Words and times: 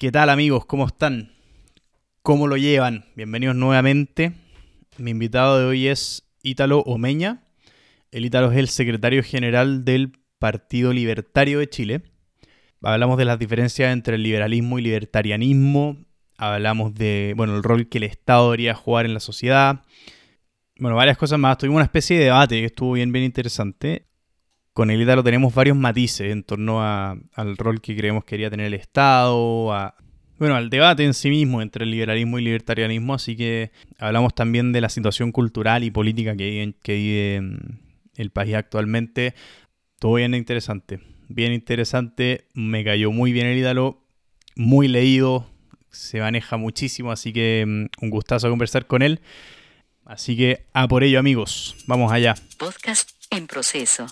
¿Qué 0.00 0.10
tal 0.10 0.30
amigos? 0.30 0.64
¿Cómo 0.64 0.86
están? 0.86 1.30
¿Cómo 2.22 2.46
lo 2.46 2.56
llevan? 2.56 3.04
Bienvenidos 3.16 3.54
nuevamente. 3.54 4.32
Mi 4.96 5.10
invitado 5.10 5.58
de 5.58 5.66
hoy 5.66 5.88
es 5.88 6.26
Ítalo 6.42 6.80
Omeña. 6.86 7.42
El 8.10 8.24
Ítalo 8.24 8.50
es 8.50 8.56
el 8.56 8.68
secretario 8.68 9.22
general 9.22 9.84
del 9.84 10.12
Partido 10.38 10.94
Libertario 10.94 11.58
de 11.58 11.68
Chile. 11.68 12.02
Hablamos 12.80 13.18
de 13.18 13.26
las 13.26 13.38
diferencias 13.38 13.92
entre 13.92 14.14
el 14.14 14.22
liberalismo 14.22 14.78
y 14.78 14.82
libertarianismo. 14.84 15.98
Hablamos 16.38 16.94
de, 16.94 17.34
bueno, 17.36 17.54
el 17.54 17.62
rol 17.62 17.90
que 17.90 17.98
el 17.98 18.04
Estado 18.04 18.44
debería 18.44 18.72
jugar 18.72 19.04
en 19.04 19.12
la 19.12 19.20
sociedad. 19.20 19.82
Bueno, 20.78 20.96
varias 20.96 21.18
cosas 21.18 21.38
más. 21.38 21.58
Tuvimos 21.58 21.76
una 21.76 21.84
especie 21.84 22.18
de 22.18 22.24
debate 22.24 22.58
que 22.58 22.64
estuvo 22.64 22.92
bien, 22.92 23.12
bien 23.12 23.26
interesante. 23.26 24.06
Con 24.80 24.90
el 24.90 25.02
Ítalo 25.02 25.22
tenemos 25.22 25.54
varios 25.54 25.76
matices 25.76 26.32
en 26.32 26.42
torno 26.42 26.82
al 26.82 27.56
rol 27.58 27.82
que 27.82 27.94
creemos 27.94 28.24
que 28.24 28.30
quería 28.30 28.48
tener 28.48 28.64
el 28.64 28.72
Estado, 28.72 29.92
bueno, 30.38 30.54
al 30.54 30.70
debate 30.70 31.04
en 31.04 31.12
sí 31.12 31.28
mismo 31.28 31.60
entre 31.60 31.84
el 31.84 31.90
liberalismo 31.90 32.38
y 32.38 32.44
libertarianismo, 32.44 33.12
así 33.12 33.36
que 33.36 33.72
hablamos 33.98 34.34
también 34.34 34.72
de 34.72 34.80
la 34.80 34.88
situación 34.88 35.32
cultural 35.32 35.84
y 35.84 35.90
política 35.90 36.34
que 36.34 36.46
vive, 36.46 36.74
vive 36.82 37.58
el 38.16 38.30
país 38.30 38.54
actualmente. 38.54 39.34
Todo 39.98 40.14
bien 40.14 40.34
interesante, 40.34 41.00
bien 41.28 41.52
interesante, 41.52 42.46
me 42.54 42.82
cayó 42.82 43.12
muy 43.12 43.32
bien 43.32 43.48
el 43.48 43.58
ídolo, 43.58 44.02
muy 44.56 44.88
leído, 44.88 45.46
se 45.90 46.20
maneja 46.20 46.56
muchísimo, 46.56 47.12
así 47.12 47.34
que 47.34 47.66
mm, 47.66 48.02
un 48.02 48.08
gustazo 48.08 48.48
conversar 48.48 48.86
con 48.86 49.02
él. 49.02 49.20
Así 50.06 50.38
que 50.38 50.64
a 50.72 50.88
por 50.88 51.04
ello 51.04 51.18
amigos, 51.18 51.76
vamos 51.86 52.10
allá. 52.10 52.34
Podcast 52.56 53.10
en 53.30 53.46
proceso. 53.46 54.06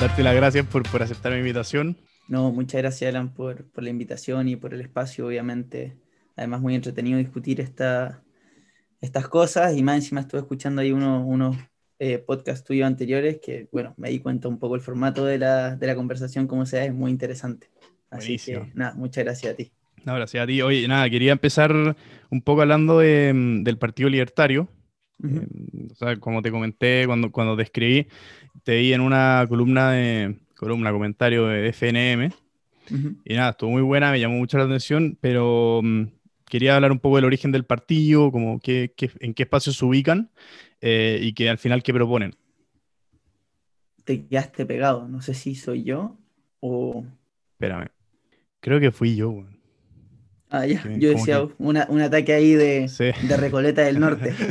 Darte 0.00 0.22
las 0.22 0.34
gracias 0.34 0.64
por, 0.64 0.82
por 0.90 1.02
aceptar 1.02 1.30
mi 1.32 1.38
invitación. 1.38 1.94
No, 2.26 2.50
muchas 2.50 2.80
gracias, 2.80 3.10
Alan, 3.10 3.34
por, 3.34 3.70
por, 3.70 3.84
la 3.84 3.90
invitación 3.90 4.48
y 4.48 4.56
por 4.56 4.72
el 4.72 4.80
espacio, 4.80 5.26
obviamente. 5.26 5.94
Además, 6.36 6.62
muy 6.62 6.74
entretenido 6.74 7.18
discutir 7.18 7.60
esta, 7.60 8.22
estas 9.02 9.28
cosas 9.28 9.76
y 9.76 9.82
más 9.82 9.96
encima 9.96 10.22
estuve 10.22 10.40
escuchando 10.40 10.80
ahí 10.80 10.90
unos, 10.90 11.22
unos 11.26 11.56
eh, 11.98 12.16
podcasts 12.16 12.64
tuyos 12.64 12.86
anteriores 12.86 13.40
que, 13.44 13.68
bueno, 13.72 13.92
me 13.98 14.08
di 14.08 14.20
cuenta 14.20 14.48
un 14.48 14.58
poco 14.58 14.74
el 14.74 14.80
formato 14.80 15.26
de 15.26 15.36
la, 15.36 15.76
de 15.76 15.86
la 15.86 15.94
conversación, 15.94 16.46
como 16.46 16.64
sea, 16.64 16.86
es 16.86 16.94
muy 16.94 17.10
interesante. 17.10 17.68
Así 18.08 18.38
que, 18.38 18.70
nada, 18.72 18.94
muchas 18.94 19.24
gracias 19.24 19.52
a 19.52 19.56
ti. 19.56 19.70
No, 20.06 20.14
gracias 20.14 20.42
a 20.42 20.46
ti. 20.46 20.62
Oye, 20.62 20.88
nada, 20.88 21.10
quería 21.10 21.32
empezar 21.32 21.74
un 21.74 22.42
poco 22.42 22.62
hablando 22.62 23.00
de, 23.00 23.34
del 23.62 23.76
Partido 23.76 24.08
Libertario. 24.08 24.66
Eh, 25.22 25.46
o 25.92 25.94
sea, 25.94 26.16
como 26.16 26.40
te 26.40 26.50
comenté 26.50 27.04
cuando, 27.06 27.30
cuando 27.30 27.54
te 27.54 27.64
escribí, 27.64 28.06
te 28.62 28.76
vi 28.76 28.92
en 28.92 29.00
una 29.00 29.44
columna 29.48 29.92
de 29.92 30.36
columna, 30.56 30.92
comentario 30.92 31.46
de 31.46 31.68
FNM. 31.72 32.32
Y 33.24 33.34
nada, 33.34 33.50
estuvo 33.50 33.70
muy 33.70 33.82
buena, 33.82 34.10
me 34.10 34.18
llamó 34.18 34.36
mucho 34.36 34.58
la 34.58 34.64
atención, 34.64 35.16
pero 35.20 35.80
mm, 35.82 36.06
quería 36.46 36.74
hablar 36.74 36.90
un 36.90 36.98
poco 36.98 37.16
del 37.16 37.24
origen 37.24 37.52
del 37.52 37.64
partido, 37.64 38.32
como 38.32 38.58
qué, 38.58 38.92
en 39.20 39.32
qué 39.32 39.44
espacios 39.44 39.76
se 39.76 39.84
ubican 39.84 40.30
eh, 40.80 41.18
y 41.22 41.32
que 41.32 41.48
al 41.48 41.58
final 41.58 41.82
qué 41.84 41.94
proponen. 41.94 42.34
Te 44.04 44.26
quedaste 44.26 44.66
pegado, 44.66 45.06
no 45.06 45.22
sé 45.22 45.34
si 45.34 45.54
soy 45.54 45.84
yo 45.84 46.18
o... 46.58 47.04
Espérame, 47.52 47.88
creo 48.58 48.80
que 48.80 48.90
fui 48.90 49.14
yo. 49.14 49.44
Ah, 50.48 50.66
ya. 50.66 50.82
Yo 50.98 51.10
decía 51.10 51.46
un 51.58 51.76
ataque 51.76 52.32
ahí 52.32 52.54
de, 52.54 52.90
de, 53.28 53.36
Recoleta 53.36 53.82
del 53.82 54.00
Norte. 54.00 54.34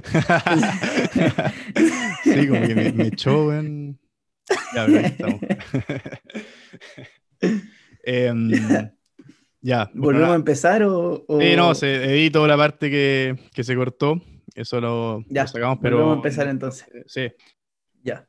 sí, 2.33 2.47
como 2.47 2.61
que 2.67 2.75
me, 2.75 3.07
echó, 3.07 3.53
en... 3.53 3.99
Ya, 4.73 4.85
estamos. 4.85 5.41
Em, 8.03 8.51
ya. 9.61 9.91
¿Volvemos 9.93 10.31
a 10.31 10.35
empezar 10.35 10.83
o, 10.83 11.25
Sí, 11.39 11.55
no, 11.55 11.75
se 11.75 12.05
editó 12.05 12.47
la 12.47 12.57
parte 12.57 12.89
que, 12.89 13.35
que 13.53 13.63
se 13.63 13.75
cortó. 13.75 14.21
Eso 14.55 14.81
lo, 14.81 15.23
ya, 15.29 15.47
sacamos, 15.47 15.79
pero... 15.81 15.97
Volvemos 15.97 16.15
a 16.15 16.17
empezar 16.17 16.47
entonces. 16.47 16.87
Sí. 17.05 17.31
Ya. 18.03 18.25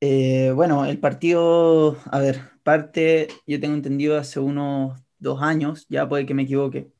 Eh, 0.00 0.50
bueno, 0.54 0.84
el 0.84 0.98
partido, 0.98 1.96
a 2.10 2.18
ver, 2.18 2.40
parte, 2.62 3.28
yo 3.46 3.60
tengo 3.60 3.74
entendido 3.74 4.18
hace 4.18 4.40
unos 4.40 5.00
dos 5.18 5.40
años, 5.42 5.86
ya 5.88 6.08
puede 6.08 6.26
que 6.26 6.34
me 6.34 6.42
equivoque, 6.42 6.90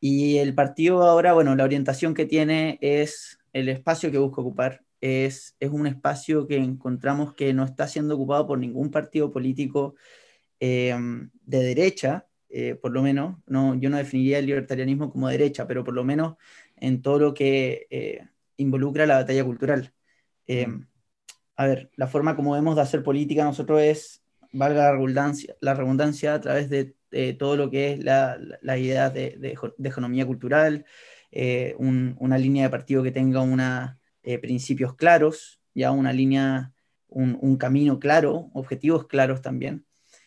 y 0.00 0.38
el 0.38 0.54
partido 0.54 1.02
ahora, 1.02 1.32
bueno, 1.32 1.54
la 1.56 1.64
orientación 1.64 2.14
que 2.14 2.24
tiene 2.24 2.78
es 2.80 3.38
el 3.52 3.68
espacio 3.68 4.10
que 4.10 4.18
busca 4.18 4.40
ocupar. 4.40 4.82
Es, 5.06 5.56
es 5.60 5.70
un 5.70 5.86
espacio 5.86 6.46
que 6.46 6.56
encontramos 6.56 7.34
que 7.34 7.52
no 7.54 7.64
está 7.64 7.86
siendo 7.86 8.14
ocupado 8.16 8.46
por 8.46 8.58
ningún 8.58 8.90
partido 8.90 9.30
político 9.32 9.94
em, 10.60 11.30
de 11.42 11.58
derecha, 11.62 12.26
eh, 12.48 12.74
por 12.74 12.92
lo 12.92 13.02
menos. 13.02 13.36
No, 13.46 13.74
yo 13.76 13.90
no 13.90 13.98
definiría 13.98 14.38
el 14.38 14.46
libertarianismo 14.46 15.10
como 15.10 15.28
derecha, 15.28 15.66
pero 15.66 15.84
por 15.84 15.94
lo 15.94 16.04
menos 16.04 16.36
en 16.76 17.02
todo 17.02 17.18
lo 17.18 17.34
que 17.34 17.86
eh, 17.90 18.26
involucra 18.56 19.06
la 19.06 19.16
batalla 19.16 19.44
cultural. 19.44 19.92
Em, 20.46 20.86
a 21.56 21.66
ver, 21.66 21.90
la 21.96 22.06
forma 22.06 22.36
como 22.36 22.52
vemos 22.52 22.76
de 22.76 22.82
hacer 22.82 23.02
política 23.02 23.44
nosotros 23.44 23.80
es, 23.82 24.22
valga 24.52 24.84
la 24.84 24.92
redundancia, 24.92 25.56
la 25.60 25.74
redundancia 25.74 26.34
a 26.34 26.40
través 26.40 26.68
de 26.70 26.96
eh, 27.12 27.34
todo 27.34 27.56
lo 27.56 27.70
que 27.70 27.92
es 27.92 28.04
la, 28.04 28.38
la 28.60 28.78
idea 28.78 29.10
de, 29.10 29.36
de, 29.38 29.88
economía 29.88 30.26
cultural, 30.26 30.84
eh, 31.30 31.74
una 31.78 32.38
línea 32.38 32.64
de 32.64 32.70
partido 32.70 33.02
que 33.02 33.12
tenga 33.12 33.40
una, 33.42 33.98
eh, 34.26 34.38
principios 34.38 34.94
claros, 34.94 35.60
ya 35.74 35.90
una 35.92 36.12
línea, 36.12 36.72
un, 37.08 37.56
camino 37.56 37.98
claro, 37.98 38.50
objetivos 38.54 39.06
claros 39.06 39.42
también, 39.42 39.86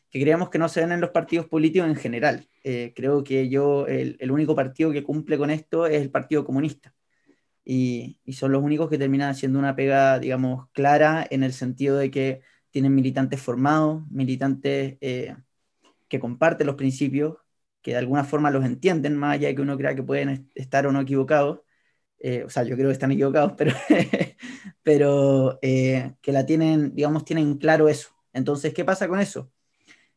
que 0.09 0.21
creemos 0.21 0.49
que 0.49 0.59
no 0.59 0.69
se 0.69 0.81
ven 0.81 0.91
en 0.91 1.01
los 1.01 1.11
partidos 1.11 1.47
políticos 1.47 1.87
en 1.89 1.95
general. 1.95 2.49
creo 2.95 3.23
que 3.23 3.49
yo, 3.49 3.87
el, 3.87 4.31
único 4.31 4.55
partido 4.55 4.91
que 4.91 5.03
cumple 5.03 5.37
con 5.37 5.49
esto 5.51 5.85
es 5.87 6.01
el 6.01 6.11
Partido 6.11 6.45
Comunista. 6.45 6.93
Y, 7.65 8.19
son 8.33 8.51
los 8.51 8.63
únicos 8.63 8.89
que 8.89 8.97
terminan 8.97 9.29
haciendo 9.31 9.59
una 9.59 9.75
pega, 9.75 10.19
digamos, 10.19 10.69
clara 10.71 11.25
en 11.29 11.43
el 11.43 11.53
sentido 11.53 11.97
de 11.97 12.11
que 12.11 12.41
tienen 12.71 12.95
militantes 12.95 13.41
formados, 13.41 14.03
militantes 14.11 14.97
que 16.09 16.19
comparten 16.19 16.67
los 16.67 16.75
principios, 16.75 17.37
que 17.81 17.91
de 17.91 17.97
alguna 17.97 18.25
forma 18.25 18.51
los 18.51 18.65
entienden, 18.65 19.15
más 19.15 19.35
allá 19.35 19.47
de 19.47 19.55
que 19.55 19.61
uno 19.61 19.77
crea 19.77 19.95
que 19.95 20.03
pueden 20.03 20.49
estar 20.55 20.85
o 20.87 20.91
no 20.91 21.01
equivocados. 21.01 21.61
Eh, 22.19 22.43
o 22.43 22.49
sea, 22.49 22.63
yo 22.63 22.75
creo 22.75 22.87
que 22.89 22.93
están 22.93 23.11
equivocados, 23.11 23.53
pero, 23.57 23.73
pero 24.83 25.59
eh, 25.61 26.13
que 26.21 26.31
la 26.31 26.45
tienen, 26.45 26.95
digamos, 26.95 27.25
tienen 27.25 27.57
claro 27.57 27.89
eso. 27.89 28.09
Entonces, 28.33 28.73
¿qué 28.73 28.85
pasa 28.85 29.07
con 29.07 29.19
eso? 29.19 29.51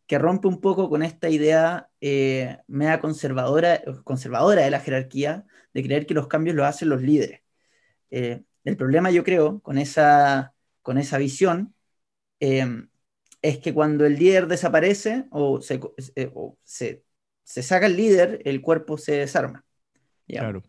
Que 0.06 0.18
rompe 0.18 0.48
un 0.48 0.60
poco 0.60 0.88
con 0.90 1.02
esta 1.02 1.28
idea 1.30 1.90
eh, 2.00 2.58
media 2.66 3.00
conservadora, 3.00 3.82
conservadora 4.04 4.62
de 4.62 4.70
la 4.70 4.80
jerarquía, 4.80 5.46
de 5.74 5.82
creer 5.82 6.06
que 6.06 6.14
los 6.14 6.28
cambios 6.28 6.56
los 6.56 6.66
hacen 6.66 6.88
los 6.88 7.02
líderes. 7.02 7.40
el 8.10 8.76
problema, 8.76 9.10
yo 9.10 9.24
creo, 9.24 9.60
con 9.60 9.78
esa, 9.78 10.54
con 10.82 10.98
esa 10.98 11.18
visión, 11.18 11.74
es 13.42 13.58
que 13.58 13.74
cuando 13.74 14.06
el 14.06 14.16
líder 14.16 14.46
desaparece 14.46 15.26
o 15.30 15.60
se, 15.60 15.80
eh, 16.14 16.32
se, 16.62 17.62
saca 17.62 17.86
el 17.86 17.96
líder, 17.96 18.40
el 18.44 18.62
cuerpo 18.62 18.96
se 18.96 19.16
desarma. 19.16 19.64
Claro. 20.26 20.62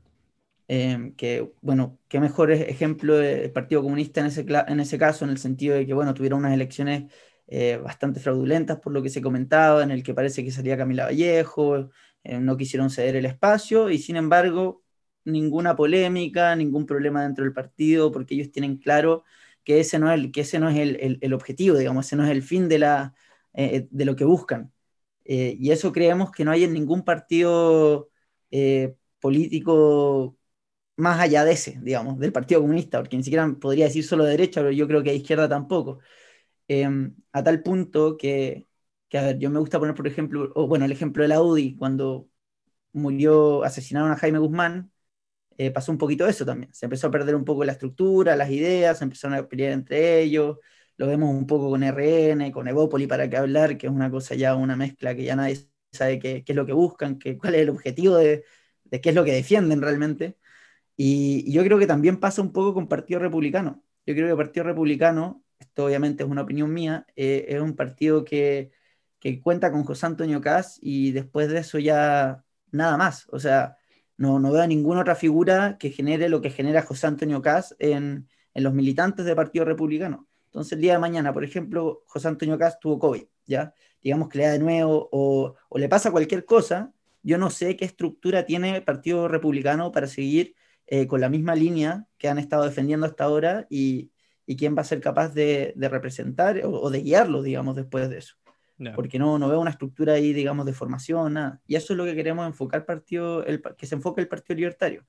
Em, 0.68 1.14
que, 1.16 1.52
bueno, 1.62 2.00
qué 2.08 2.20
mejor 2.20 2.52
ejemplo 2.52 3.16
del 3.18 3.52
Partido 3.52 3.84
Comunista 3.84 4.22
en 4.22 4.28
ese, 4.28 4.46
en 4.68 4.80
ese 4.80 4.98
caso, 4.98 5.26
en 5.26 5.32
el 5.32 5.38
sentido 5.38 5.76
de 5.76 5.86
que, 5.86 5.94
bueno, 5.94 6.14
tuvieron 6.14 6.40
unas 6.40 6.54
elecciones 6.54 7.12
eh, 7.48 7.78
bastante 7.78 8.20
fraudulentas 8.20 8.80
por 8.80 8.94
lo 8.94 9.04
que 9.04 9.10
se 9.10 9.22
comentaba, 9.22 9.84
en 9.84 9.92
el 9.92 10.04
que 10.04 10.14
parece 10.14 10.44
que 10.44 10.52
salía 10.52 10.78
Camila 10.78 11.06
Vallejo, 11.06 11.90
eh, 12.24 12.40
no 12.40 12.58
quisieron 12.58 12.90
ceder 12.90 13.16
el 13.18 13.26
espacio 13.26 13.90
y 13.90 13.98
sin 13.98 14.16
embargo 14.16 14.84
ninguna 15.26 15.76
polémica, 15.76 16.56
ningún 16.56 16.86
problema 16.86 17.24
dentro 17.24 17.44
del 17.44 17.54
partido, 17.54 18.12
porque 18.12 18.36
ellos 18.36 18.52
tienen 18.52 18.78
claro 18.78 19.24
que 19.64 19.80
ese 19.80 20.00
no 20.00 20.12
es 20.12 20.20
el, 20.20 20.32
que 20.32 20.42
ese 20.42 20.60
no 20.60 20.70
es 20.70 20.78
el, 20.78 21.20
el, 21.22 21.34
objetivo, 21.34 21.78
digamos, 21.78 22.06
ese 22.06 22.16
no 22.16 22.26
es 22.26 22.32
el 22.32 22.44
fin 22.44 22.68
de, 22.70 22.80
la, 22.80 23.14
eh, 23.54 23.88
de 23.92 24.06
lo 24.06 24.16
que 24.16 24.26
buscan. 24.26 24.74
Eh, 25.26 25.56
y 25.60 25.72
eso 25.72 25.92
creemos 25.94 26.32
que 26.32 26.46
no 26.46 26.52
hay 26.52 26.64
en 26.66 26.74
ningún 26.74 27.04
partido 27.04 28.10
eh, 28.52 28.96
político 29.20 30.38
más 30.98 31.20
allá 31.20 31.44
de 31.46 31.54
ese, 31.54 31.80
digamos, 31.82 32.20
del 32.20 32.32
Partido 32.32 32.62
Comunista, 32.62 33.00
porque 33.00 33.18
ni 33.18 33.24
siquiera 33.24 33.48
podría 33.60 33.86
decir 33.86 34.04
solo 34.06 34.26
derecha, 34.26 34.62
pero 34.62 34.72
yo 34.72 34.88
creo 34.88 35.04
que 35.04 35.10
a 35.12 35.14
izquierda 35.14 35.50
tampoco. 35.50 36.00
Em, 36.68 37.16
a 37.34 37.44
tal 37.44 37.64
punto 37.64 38.18
que, 38.18 38.68
que, 39.10 39.18
a 39.18 39.24
ver, 39.24 39.40
yo 39.40 39.50
me 39.50 39.60
gusta 39.60 39.80
poner, 39.80 39.96
por 39.96 40.08
ejemplo, 40.08 40.52
o, 40.56 40.68
bueno, 40.68 40.86
el 40.86 40.92
ejemplo 40.92 41.24
de 41.24 41.30
la 41.30 41.42
UDI, 41.42 41.76
cuando 41.78 42.30
murió, 42.94 43.64
asesinaron 43.64 44.12
a 44.12 44.18
Jaime 44.18 44.40
Guzmán, 44.40 44.92
eh, 45.58 45.72
pasó 45.72 45.92
un 45.92 45.98
poquito 45.98 46.28
eso 46.28 46.46
también. 46.46 46.74
Se 46.74 46.86
empezó 46.86 47.08
a 47.08 47.12
perder 47.12 47.36
un 47.36 47.46
poco 47.46 47.64
la 47.66 47.74
estructura, 47.74 48.36
las 48.36 48.50
ideas, 48.50 48.98
se 48.98 49.04
empezaron 49.04 49.38
a 49.38 49.48
pelear 49.48 49.72
entre 49.74 50.22
ellos. 50.22 50.58
Lo 50.98 51.08
vemos 51.08 51.30
un 51.30 51.48
poco 51.48 51.70
con 51.70 51.84
RN, 51.84 52.52
con 52.52 52.68
Evópoli, 52.68 53.08
para 53.08 53.30
qué 53.30 53.38
hablar, 53.38 53.78
que 53.78 53.88
es 53.88 53.94
una 53.94 54.10
cosa 54.12 54.36
ya, 54.36 54.56
una 54.56 54.76
mezcla 54.76 55.16
que 55.16 55.24
ya 55.24 55.36
nadie 55.36 55.60
sabe 55.92 56.20
qué, 56.20 56.44
es 56.46 56.56
lo 56.56 56.66
que 56.66 56.74
buscan, 56.74 57.20
qué, 57.20 57.38
cuál 57.38 57.56
es 57.56 57.62
el 57.62 57.70
objetivo 57.70 58.16
de, 58.18 58.44
de 58.86 59.02
qué 59.02 59.10
es 59.10 59.16
lo 59.16 59.24
que 59.26 59.34
defienden 59.34 59.82
realmente. 59.82 60.38
Y, 60.96 61.52
yo 61.52 61.64
creo 61.64 61.80
que 61.80 61.88
también 61.88 62.20
pasa 62.20 62.42
un 62.42 62.52
poco 62.52 62.74
con 62.74 62.88
Partido 62.88 63.20
Republicano. 63.20 63.84
Yo 64.06 64.14
creo 64.14 64.28
que 64.28 64.32
el 64.32 64.38
Partido 64.38 64.66
Republicano, 64.66 65.44
esto 65.60 65.86
obviamente 65.86 66.24
es 66.24 66.30
una 66.30 66.42
opinión 66.42 66.74
mía, 66.74 67.06
eh, 67.16 67.46
es 67.50 67.62
un 67.62 67.76
partido 67.76 68.24
que, 68.26 68.72
que 69.20 69.42
cuenta 69.42 69.72
con 69.72 69.84
José 69.86 70.06
Antonio 70.06 70.42
Caz 70.42 70.78
y 70.82 71.12
después 71.12 71.50
de 71.50 71.60
eso 71.60 71.80
ya 71.80 72.44
nada 72.72 72.98
más. 72.98 73.28
O 73.32 73.40
sea, 73.40 73.78
no, 74.18 74.40
no 74.40 74.52
veo 74.52 74.68
ninguna 74.68 75.02
otra 75.02 75.16
figura 75.16 75.78
que 75.78 75.90
genere 75.92 76.30
lo 76.30 76.42
que 76.42 76.50
genera 76.50 76.82
José 76.84 77.08
Antonio 77.08 77.42
Caz 77.42 77.76
en, 77.80 78.28
en 78.54 78.64
los 78.64 78.74
militantes 78.74 79.26
del 79.26 79.36
Partido 79.36 79.66
Republicano. 79.66 80.28
Entonces, 80.46 80.74
el 80.74 80.82
día 80.82 80.94
de 80.94 81.00
mañana, 81.00 81.34
por 81.34 81.44
ejemplo, 81.44 82.04
José 82.06 82.28
Antonio 82.28 82.58
Caz 82.58 82.80
tuvo 82.80 83.00
COVID, 83.00 83.24
¿ya? 83.46 83.74
Digamos 84.02 84.30
que 84.30 84.38
le 84.38 84.46
da 84.46 84.52
de 84.52 84.60
nuevo 84.60 85.10
o, 85.12 85.56
o 85.70 85.78
le 85.80 85.90
pasa 85.90 86.12
cualquier 86.12 86.46
cosa, 86.46 86.94
yo 87.24 87.38
no 87.38 87.50
sé 87.50 87.76
qué 87.78 87.86
estructura 87.86 88.46
tiene 88.46 88.76
el 88.76 88.84
Partido 88.84 89.28
Republicano 89.28 89.92
para 89.92 90.08
seguir 90.08 90.56
eh, 90.88 91.08
con 91.08 91.22
la 91.22 91.30
misma 91.30 91.56
línea 91.56 92.08
que 92.18 92.28
han 92.28 92.40
estado 92.40 92.64
defendiendo 92.64 93.06
hasta 93.06 93.24
ahora 93.24 93.68
y, 93.70 94.12
y 94.46 94.56
quién 94.56 94.76
va 94.76 94.82
a 94.82 94.86
ser 94.86 95.00
capaz 95.00 95.34
de, 95.34 95.74
de 95.76 95.90
representar 95.90 96.62
o, 96.66 96.90
de 96.90 97.02
guiarlo, 97.02 97.42
digamos, 97.42 97.76
después 97.76 98.10
de 98.10 98.18
eso. 98.20 98.36
Porque 98.96 99.18
no, 99.18 99.40
no 99.40 99.48
veo 99.48 99.62
una 99.62 99.70
estructura 99.70 100.14
ahí, 100.14 100.34
digamos, 100.34 100.66
de 100.66 100.74
formación, 100.74 101.34
nada. 101.34 101.62
Y 101.66 101.76
eso 101.76 101.94
es 101.94 101.98
lo 101.98 102.04
que 102.04 102.16
queremos 102.16 102.46
enfocar 102.46 102.86
partido, 102.86 103.46
el, 103.46 103.62
que 103.78 103.86
se 103.86 103.96
enfoque 103.96 104.20
el 104.20 104.28
Partido 104.28 104.58
Libertario. 104.58 105.06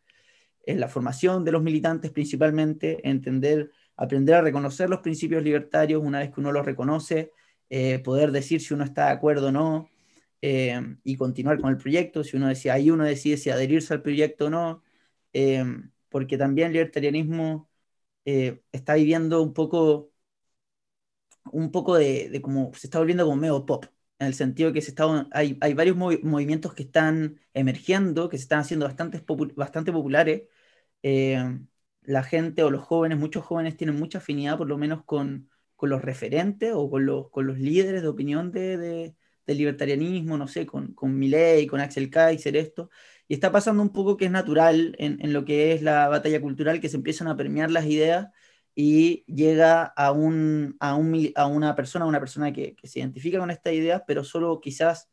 En 0.64 0.78
la 0.78 0.86
formación 0.86 1.44
de 1.44 1.50
los 1.50 1.62
militantes 1.62 2.12
principalmente, 2.12 3.06
entender, 3.08 3.72
aprender 3.96 4.36
a 4.36 4.42
reconocer 4.42 4.88
los 4.88 5.00
principios 5.00 5.42
libertarios 5.42 6.00
una 6.04 6.20
vez 6.20 6.30
que 6.30 6.40
uno 6.40 6.52
los 6.52 6.64
reconoce, 6.64 7.32
eh, 7.68 7.98
poder 7.98 8.30
decir 8.30 8.60
si 8.60 8.74
uno 8.74 8.84
está 8.84 9.06
de 9.06 9.12
acuerdo 9.12 9.48
o 9.48 9.52
no, 9.52 9.88
eh, 10.40 10.80
y 11.02 11.16
continuar 11.16 11.58
con 11.58 11.70
el 11.70 11.78
proyecto, 11.78 12.22
si 12.22 12.36
uno 12.36 12.48
decide, 12.48 12.72
ahí 12.72 12.90
uno 12.90 13.04
decide 13.04 13.38
si 13.38 13.50
adherirse 13.50 13.94
al 13.94 14.02
proyecto 14.02 14.46
o 14.46 14.50
no, 14.50 14.82
eh, 15.34 15.64
porque 16.08 16.38
también 16.38 16.68
el 16.68 16.74
libertarianismo 16.74 17.70
está 18.24 18.94
viviendo 18.94 19.42
un 19.42 19.54
poco, 19.54 20.12
un 21.52 21.70
poco 21.70 21.96
de, 21.96 22.28
de, 22.30 22.40
como, 22.42 22.72
se 22.74 22.86
está 22.86 22.98
volviendo 22.98 23.24
como 23.24 23.36
medio 23.36 23.66
pop, 23.66 23.86
en 24.18 24.26
el 24.28 24.34
sentido 24.34 24.72
que 24.72 24.80
se 24.82 24.90
está, 24.90 25.28
hay, 25.32 25.58
hay 25.60 25.74
varios 25.74 25.96
movimientos 25.96 26.74
que 26.74 26.84
están 26.84 27.40
emergiendo, 27.52 28.28
que 28.28 28.38
se 28.38 28.44
están 28.44 28.60
haciendo 28.60 28.86
bastante, 28.86 29.22
bastante 29.56 29.92
populares, 29.92 30.44
la 32.02 32.22
gente 32.22 32.62
o 32.62 32.70
los 32.70 32.82
jóvenes, 32.82 33.18
muchos 33.18 33.44
jóvenes 33.44 33.76
tienen 33.76 33.96
mucha 33.98 34.18
afinidad 34.18 34.58
por 34.58 34.68
lo 34.68 34.78
menos 34.78 35.04
con, 35.04 35.50
con 35.76 35.90
los 35.90 36.02
referentes 36.02 36.72
o 36.74 36.90
con 36.90 37.06
los, 37.06 37.30
con 37.30 37.46
los 37.46 37.58
líderes 37.58 38.02
de 38.02 38.08
opinión 38.08 38.52
de, 38.52 38.76
de, 38.76 39.16
del 39.46 39.58
libertarianismo, 39.58 40.38
no 40.38 40.48
sé, 40.48 40.66
con, 40.66 40.94
con 40.94 41.18
Milley, 41.18 41.66
con 41.66 41.80
Axel 41.80 42.10
Kaiser, 42.10 42.56
esto. 42.56 42.90
Y 43.28 43.34
está 43.34 43.52
pasando 43.52 43.82
un 43.82 43.92
poco 43.92 44.16
que 44.16 44.26
es 44.26 44.30
natural 44.30 44.94
en, 44.98 45.18
en, 45.20 45.32
lo 45.32 45.44
que 45.44 45.72
es 45.72 45.82
la 45.82 46.08
batalla 46.08 46.40
cultural, 46.40 46.80
que 46.80 46.88
se 46.88 46.96
empiezan 46.96 47.28
a 47.28 47.36
permear 47.36 47.70
las 47.70 47.86
ideas 47.86 48.28
y 48.74 49.24
llega 49.26 49.84
a, 49.84 50.12
un, 50.12 50.76
a, 50.80 50.94
un, 50.96 51.32
a 51.36 51.46
una 51.46 51.74
persona, 51.76 52.06
una 52.06 52.20
persona 52.20 52.52
que, 52.52 52.74
que, 52.74 52.88
se 52.88 52.98
identifica 53.00 53.38
con 53.38 53.50
esta 53.50 53.72
idea, 53.72 54.04
pero 54.06 54.24
solo 54.24 54.60
quizás 54.60 55.08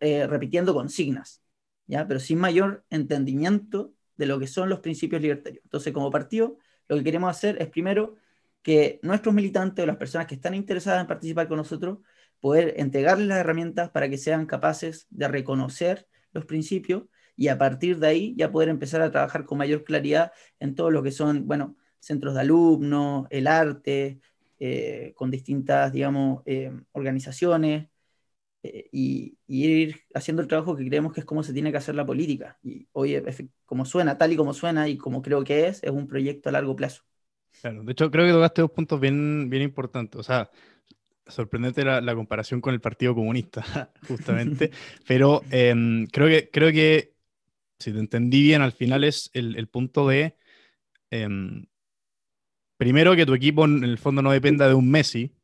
eh, 0.00 0.26
repitiendo 0.26 0.74
consignas, 0.74 1.42
¿ya? 1.86 2.06
pero 2.06 2.20
sin 2.20 2.38
mayor 2.38 2.84
entendimiento 2.90 3.92
de 4.16 4.26
lo 4.26 4.38
que 4.38 4.46
son 4.46 4.68
los 4.68 4.80
principios 4.80 5.22
libertarios. 5.22 5.62
Entonces, 5.64 5.92
como 5.92 6.10
partido, 6.10 6.58
lo 6.88 6.96
que 6.96 7.04
queremos 7.04 7.30
hacer 7.30 7.60
es 7.60 7.68
primero 7.68 8.16
que 8.62 9.00
nuestros 9.02 9.34
militantes 9.34 9.82
o 9.82 9.86
las 9.86 9.96
personas 9.96 10.26
que 10.26 10.34
están 10.34 10.54
interesadas 10.54 11.00
en 11.00 11.06
participar 11.06 11.48
con 11.48 11.56
nosotros, 11.56 11.98
poder 12.40 12.74
entregarles 12.76 13.26
las 13.28 13.38
herramientas 13.38 13.90
para 13.90 14.08
que 14.08 14.18
sean 14.18 14.46
capaces 14.46 15.06
de 15.10 15.28
reconocer 15.28 16.06
los 16.32 16.44
principios 16.44 17.04
y 17.36 17.48
a 17.48 17.58
partir 17.58 17.98
de 17.98 18.08
ahí 18.08 18.34
ya 18.36 18.50
poder 18.50 18.68
empezar 18.68 19.00
a 19.00 19.10
trabajar 19.10 19.44
con 19.44 19.58
mayor 19.58 19.84
claridad 19.84 20.32
en 20.58 20.74
todo 20.74 20.90
lo 20.90 21.02
que 21.02 21.12
son, 21.12 21.46
bueno, 21.46 21.76
centros 22.00 22.34
de 22.34 22.40
alumnos, 22.40 23.26
el 23.30 23.46
arte, 23.46 24.20
eh, 24.58 25.12
con 25.14 25.30
distintas, 25.30 25.92
digamos, 25.92 26.42
eh, 26.46 26.72
organizaciones 26.92 27.88
eh, 28.64 28.88
y, 28.90 29.38
y, 29.46 29.66
ir 29.66 30.00
haciendo 30.14 30.42
el 30.42 30.48
trabajo 30.48 30.74
que 30.74 30.84
creemos 30.84 31.12
que 31.12 31.20
es 31.20 31.26
como 31.26 31.44
se 31.44 31.52
tiene 31.52 31.70
que 31.70 31.78
hacer 31.78 31.94
la 31.94 32.04
política. 32.04 32.58
Y 32.62 32.88
hoy, 32.92 33.22
como 33.66 33.84
suena, 33.84 34.18
tal 34.18 34.32
y 34.32 34.36
como 34.36 34.52
suena 34.52 34.88
y 34.88 34.96
como 34.98 35.22
creo 35.22 35.44
que 35.44 35.68
es, 35.68 35.82
es 35.84 35.90
un 35.90 36.08
proyecto 36.08 36.48
a 36.48 36.52
largo 36.52 36.74
plazo. 36.74 37.04
Claro, 37.60 37.84
de 37.84 37.92
hecho 37.92 38.10
creo 38.10 38.26
que 38.26 38.32
tocaste 38.32 38.62
dos 38.62 38.70
puntos 38.72 39.00
bien, 39.00 39.48
bien 39.48 39.62
importantes. 39.62 40.18
O 40.18 40.24
sea, 40.24 40.50
sorprendente 41.28 41.84
la, 41.84 42.14
comparación 42.14 42.60
con 42.60 42.74
el 42.74 42.80
Partido 42.80 43.14
Comunista, 43.14 43.92
justamente, 44.08 44.70
pero 45.06 45.42
eh, 45.50 46.06
creo, 46.12 46.28
que, 46.28 46.50
creo 46.50 46.72
que, 46.72 47.14
si 47.78 47.92
te 47.92 47.98
entendí 47.98 48.42
bien, 48.42 48.62
al 48.62 48.72
final 48.72 49.04
es 49.04 49.30
el, 49.34 49.56
el 49.56 49.68
punto 49.68 50.08
de, 50.08 50.36
eh, 51.10 51.28
primero, 52.76 53.14
que 53.16 53.26
tu 53.26 53.34
equipo 53.34 53.64
en 53.64 53.84
el 53.84 53.98
fondo 53.98 54.22
no 54.22 54.32
dependa 54.32 54.68
de 54.68 54.74
un 54.74 54.90
Messi, 54.90 55.34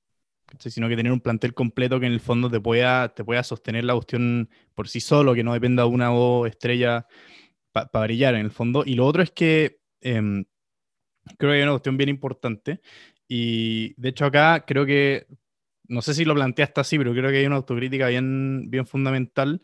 sino 0.59 0.89
que 0.89 0.97
tener 0.97 1.13
un 1.13 1.21
plantel 1.21 1.55
completo 1.55 2.01
que 2.01 2.07
en 2.07 2.13
el 2.13 2.21
fondo 2.21 2.51
te 2.51 2.61
pueda, 2.61 3.09
te 3.15 3.25
pueda 3.25 3.43
sostener 3.43 3.85
la 3.85 3.95
cuestión 3.95 4.49
por 4.75 4.89
sí 4.89 5.01
solo, 5.01 5.35
que 5.35 5.45
no 5.45 5.53
dependa 5.53 5.83
de 5.83 5.89
una 5.89 6.13
o 6.13 6.47
estrella 6.47 7.07
para 7.73 7.89
pa 7.89 8.03
brillar 8.03 8.35
en 8.35 8.43
el 8.43 8.51
fondo. 8.51 8.85
Y 8.87 8.95
lo 8.95 9.07
otro 9.07 9.23
es 9.23 9.31
que 9.31 9.81
eh, 10.01 10.45
creo 11.39 11.53
que 11.53 11.57
hay 11.57 11.63
una 11.63 11.73
cuestión 11.73 11.97
bien 11.97 12.09
importante. 12.09 12.81
Y 13.29 13.95
de 14.01 14.11
hecho 14.11 14.27
acá 14.27 14.65
creo 14.67 14.87
que, 14.87 15.27
no 15.89 16.03
sé 16.03 16.15
si 16.15 16.25
lo 16.25 16.35
planteaste 16.35 16.81
así, 16.81 16.99
pero 16.99 17.13
creo 17.13 17.31
que 17.31 17.39
hay 17.39 17.47
una 17.47 17.57
autocrítica 17.57 18.09
bien, 18.09 18.71
bien 18.71 18.87
fundamental, 18.87 19.63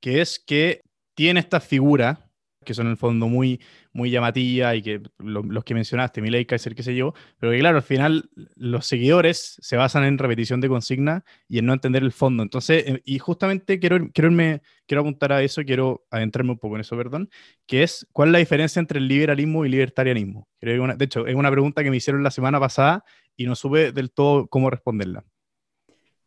que 0.00 0.20
es 0.20 0.38
que 0.38 0.82
tiene 1.14 1.40
esta 1.40 1.60
figura 1.60 2.32
que 2.64 2.74
son 2.74 2.86
en 2.86 2.92
el 2.92 2.96
fondo 2.96 3.28
muy, 3.28 3.60
muy 3.92 4.10
llamativas 4.10 4.76
y 4.76 4.82
que 4.82 5.02
lo, 5.18 5.42
los 5.42 5.64
que 5.64 5.74
mencionaste, 5.74 6.20
Milei, 6.22 6.46
Kaiser, 6.46 6.74
qué 6.74 6.82
sé 6.82 6.94
yo, 6.94 7.14
pero 7.38 7.52
que 7.52 7.58
claro, 7.58 7.76
al 7.78 7.82
final 7.82 8.30
los 8.56 8.86
seguidores 8.86 9.56
se 9.60 9.76
basan 9.76 10.04
en 10.04 10.18
repetición 10.18 10.60
de 10.60 10.68
consigna 10.68 11.24
y 11.48 11.58
en 11.58 11.66
no 11.66 11.72
entender 11.72 12.02
el 12.02 12.12
fondo. 12.12 12.42
Entonces, 12.42 12.84
eh, 12.86 13.02
y 13.04 13.18
justamente 13.18 13.78
quiero, 13.78 14.10
quiero, 14.12 14.28
irme, 14.30 14.62
quiero 14.86 15.02
apuntar 15.02 15.32
a 15.32 15.42
eso, 15.42 15.62
quiero 15.64 16.04
adentrarme 16.10 16.52
un 16.52 16.58
poco 16.58 16.76
en 16.76 16.82
eso, 16.82 16.96
perdón, 16.96 17.30
que 17.66 17.82
es 17.82 18.06
cuál 18.12 18.28
es 18.30 18.32
la 18.32 18.38
diferencia 18.38 18.80
entre 18.80 18.98
el 18.98 19.08
liberalismo 19.08 19.64
y 19.64 19.68
libertarianismo. 19.68 20.48
Creo 20.60 20.76
que 20.76 20.80
una, 20.80 20.94
de 20.96 21.04
hecho, 21.04 21.26
es 21.26 21.34
una 21.34 21.50
pregunta 21.50 21.82
que 21.82 21.90
me 21.90 21.96
hicieron 21.96 22.22
la 22.22 22.30
semana 22.30 22.60
pasada 22.60 23.04
y 23.36 23.46
no 23.46 23.54
supe 23.56 23.92
del 23.92 24.12
todo 24.12 24.48
cómo 24.48 24.70
responderla. 24.70 25.24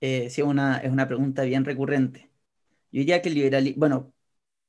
Eh, 0.01 0.29
sí, 0.29 0.41
una, 0.41 0.77
es 0.79 0.91
una 0.91 1.07
pregunta 1.07 1.43
bien 1.43 1.65
recurrente. 1.65 2.31
Yo 2.91 2.99
diría 3.01 3.21
que 3.21 3.29
el 3.29 3.35
liberalismo, 3.35 3.79
bueno, 3.79 4.13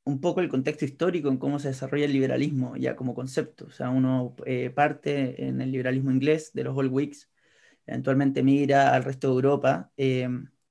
un 0.04 0.20
poco 0.20 0.40
el 0.40 0.48
contexto 0.48 0.84
histórico 0.84 1.28
en 1.30 1.38
cómo 1.38 1.58
se 1.60 1.68
desarrolla 1.68 2.06
el 2.06 2.12
liberalismo 2.12 2.76
ya 2.76 2.96
como 2.96 3.14
concepto. 3.14 3.66
O 3.66 3.70
sea, 3.70 3.90
uno 3.90 4.36
eh, 4.46 4.70
parte 4.70 5.46
en 5.48 5.60
el 5.60 5.72
liberalismo 5.72 6.10
inglés 6.12 6.52
de 6.54 6.64
los 6.64 6.76
Old 6.76 6.92
Whigs, 6.92 7.30
eventualmente 7.86 8.42
migra 8.42 8.94
al 8.94 9.04
resto 9.04 9.28
de 9.28 9.34
Europa 9.34 9.92
eh, 9.96 10.28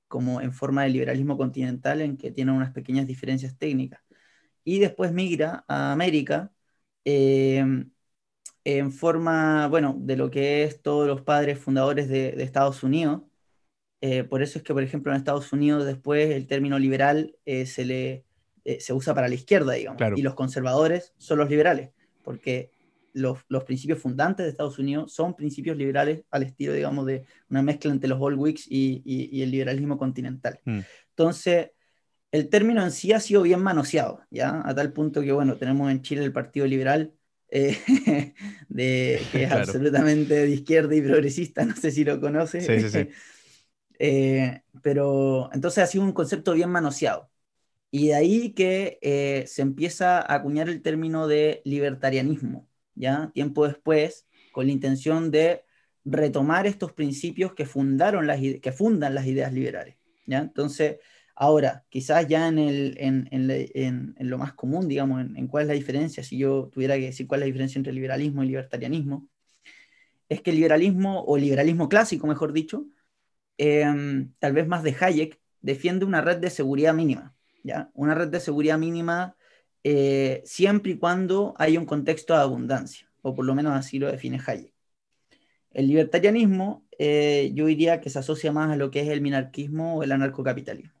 como 0.08 0.40
en 0.40 0.52
forma 0.52 0.84
de 0.84 0.90
liberalismo 0.90 1.36
continental 1.38 2.00
en 2.02 2.16
que 2.16 2.30
tiene 2.32 2.52
unas 2.52 2.72
pequeñas 2.72 3.06
diferencias 3.06 3.56
técnicas. 3.58 4.02
Y 4.64 4.78
después 4.80 5.12
migra 5.12 5.64
a 5.68 5.92
América 5.92 6.52
eh, 7.04 7.64
en 8.64 8.92
forma, 8.92 9.68
bueno, 9.68 9.94
de 9.98 10.16
lo 10.16 10.30
que 10.30 10.64
es 10.64 10.82
todos 10.82 11.06
los 11.06 11.22
padres 11.22 11.58
fundadores 11.58 12.08
de 12.08 12.42
Estados 12.42 12.82
Unidos. 12.82 13.22
Eh, 14.00 14.24
por 14.24 14.42
eso 14.42 14.58
es 14.58 14.64
que, 14.64 14.74
por 14.74 14.82
ejemplo, 14.82 15.12
en 15.12 15.18
Estados 15.18 15.52
Unidos 15.52 15.86
después 15.86 16.30
el 16.30 16.46
término 16.46 16.78
liberal 16.78 17.34
eh, 17.46 17.66
se 17.66 17.84
le 17.84 18.24
eh, 18.64 18.80
se 18.80 18.92
usa 18.92 19.14
para 19.14 19.28
la 19.28 19.34
izquierda, 19.34 19.74
digamos, 19.74 19.96
claro. 19.96 20.16
y 20.18 20.22
los 20.22 20.34
conservadores 20.34 21.14
son 21.18 21.38
los 21.38 21.48
liberales, 21.48 21.90
porque 22.24 22.72
los, 23.12 23.38
los, 23.48 23.62
principios 23.62 24.00
fundantes 24.00 24.44
de 24.44 24.50
Estados 24.50 24.80
Unidos 24.80 25.12
son 25.12 25.36
principios 25.36 25.76
liberales 25.76 26.24
al 26.32 26.42
estilo, 26.42 26.72
digamos, 26.72 27.06
de 27.06 27.24
una 27.48 27.62
mezcla 27.62 27.92
entre 27.92 28.08
los 28.08 28.20
Old 28.20 28.36
Whigs 28.36 28.66
y, 28.68 29.02
y, 29.04 29.36
y 29.36 29.42
el 29.42 29.52
liberalismo 29.52 29.96
continental. 29.96 30.58
Mm. 30.64 30.80
Entonces, 31.10 31.70
el 32.32 32.48
término 32.48 32.82
en 32.82 32.90
sí 32.90 33.12
ha 33.12 33.20
sido 33.20 33.42
bien 33.42 33.60
manoseado, 33.60 34.20
¿ya? 34.30 34.62
A 34.64 34.74
tal 34.74 34.92
punto 34.92 35.22
que, 35.22 35.30
bueno, 35.30 35.54
tenemos 35.54 35.90
en 35.90 36.02
Chile 36.02 36.24
el 36.24 36.32
Partido 36.32 36.66
Liberal, 36.66 37.12
eh, 37.48 37.78
de, 38.68 39.22
que 39.30 39.44
es 39.44 39.48
claro. 39.48 39.62
absolutamente 39.62 40.34
de 40.34 40.50
izquierda 40.50 40.94
y 40.96 41.02
progresista, 41.02 41.64
no 41.64 41.76
sé 41.76 41.90
si 41.92 42.04
lo 42.04 42.20
conoce. 42.20 42.60
Sí, 42.60 42.80
sí, 42.80 42.90
sí. 42.90 43.08
Eh, 43.98 44.62
pero 44.82 45.50
entonces 45.52 45.84
ha 45.84 45.86
sido 45.86 46.04
un 46.04 46.12
concepto 46.12 46.52
bien 46.54 46.70
manoseado. 46.70 47.30
Y 47.90 48.08
de 48.08 48.14
ahí 48.14 48.52
que 48.52 48.98
eh, 49.02 49.44
se 49.46 49.62
empieza 49.62 50.18
a 50.18 50.34
acuñar 50.34 50.68
el 50.68 50.82
término 50.82 51.28
de 51.28 51.62
libertarianismo, 51.64 52.68
¿ya? 52.94 53.30
Tiempo 53.32 53.66
después, 53.66 54.26
con 54.52 54.66
la 54.66 54.72
intención 54.72 55.30
de 55.30 55.64
retomar 56.04 56.66
estos 56.66 56.92
principios 56.92 57.54
que, 57.54 57.66
fundaron 57.66 58.26
las, 58.26 58.40
que 58.40 58.72
fundan 58.72 59.14
las 59.14 59.26
ideas 59.26 59.52
liberales, 59.52 59.96
¿ya? 60.26 60.38
Entonces, 60.38 60.98
ahora, 61.34 61.84
quizás 61.88 62.26
ya 62.28 62.48
en, 62.48 62.58
el, 62.58 62.96
en, 62.98 63.28
en, 63.30 63.50
en, 63.50 64.14
en 64.18 64.30
lo 64.30 64.38
más 64.38 64.54
común, 64.54 64.88
digamos, 64.88 65.20
en, 65.22 65.46
cuál 65.48 65.62
es 65.62 65.68
la 65.68 65.74
diferencia, 65.74 66.22
si 66.24 66.38
yo 66.38 66.68
tuviera 66.72 66.96
que 66.96 67.06
decir 67.06 67.26
cuál 67.26 67.40
es 67.40 67.42
la 67.44 67.46
diferencia 67.46 67.78
entre 67.78 67.92
liberalismo 67.92 68.42
y 68.42 68.48
libertarianismo, 68.48 69.28
es 70.28 70.42
que 70.42 70.50
el 70.50 70.56
liberalismo, 70.56 71.24
o 71.24 71.36
liberalismo 71.36 71.88
clásico, 71.88 72.26
mejor 72.26 72.52
dicho, 72.52 72.86
eh, 73.58 74.26
tal 74.38 74.52
vez 74.52 74.66
más 74.66 74.82
de 74.82 74.96
Hayek, 74.98 75.40
defiende 75.60 76.04
una 76.04 76.20
red 76.20 76.38
de 76.38 76.50
seguridad 76.50 76.94
mínima, 76.94 77.34
¿ya? 77.62 77.90
Una 77.94 78.14
red 78.14 78.28
de 78.28 78.40
seguridad 78.40 78.78
mínima 78.78 79.36
eh, 79.88 80.42
siempre 80.44 80.92
y 80.92 80.98
cuando 80.98 81.54
hay 81.58 81.76
un 81.78 81.86
contexto 81.86 82.34
de 82.34 82.40
abundancia, 82.40 83.08
o 83.22 83.34
por 83.34 83.44
lo 83.44 83.54
menos 83.54 83.72
así 83.72 83.98
lo 83.98 84.10
define 84.10 84.40
Hayek. 84.44 84.74
El 85.72 85.88
libertarianismo, 85.88 86.84
eh, 86.98 87.52
yo 87.54 87.66
diría 87.66 88.00
que 88.00 88.10
se 88.10 88.18
asocia 88.18 88.50
más 88.50 88.70
a 88.70 88.76
lo 88.76 88.90
que 88.90 89.00
es 89.00 89.08
el 89.08 89.20
minarquismo 89.20 89.96
o 89.96 90.02
el 90.02 90.10
anarcocapitalismo. 90.12 90.98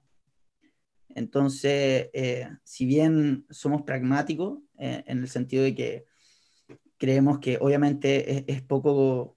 Entonces, 1.16 2.10
eh, 2.12 2.48
si 2.62 2.86
bien 2.86 3.46
somos 3.50 3.82
pragmáticos, 3.82 4.60
en 4.78 5.18
el 5.18 5.28
sentido 5.28 5.64
de 5.64 5.74
que 5.74 6.04
creemos 6.98 7.38
que 7.38 7.58
obviamente 7.60 8.44
es, 8.52 8.62
poco, 8.62 9.35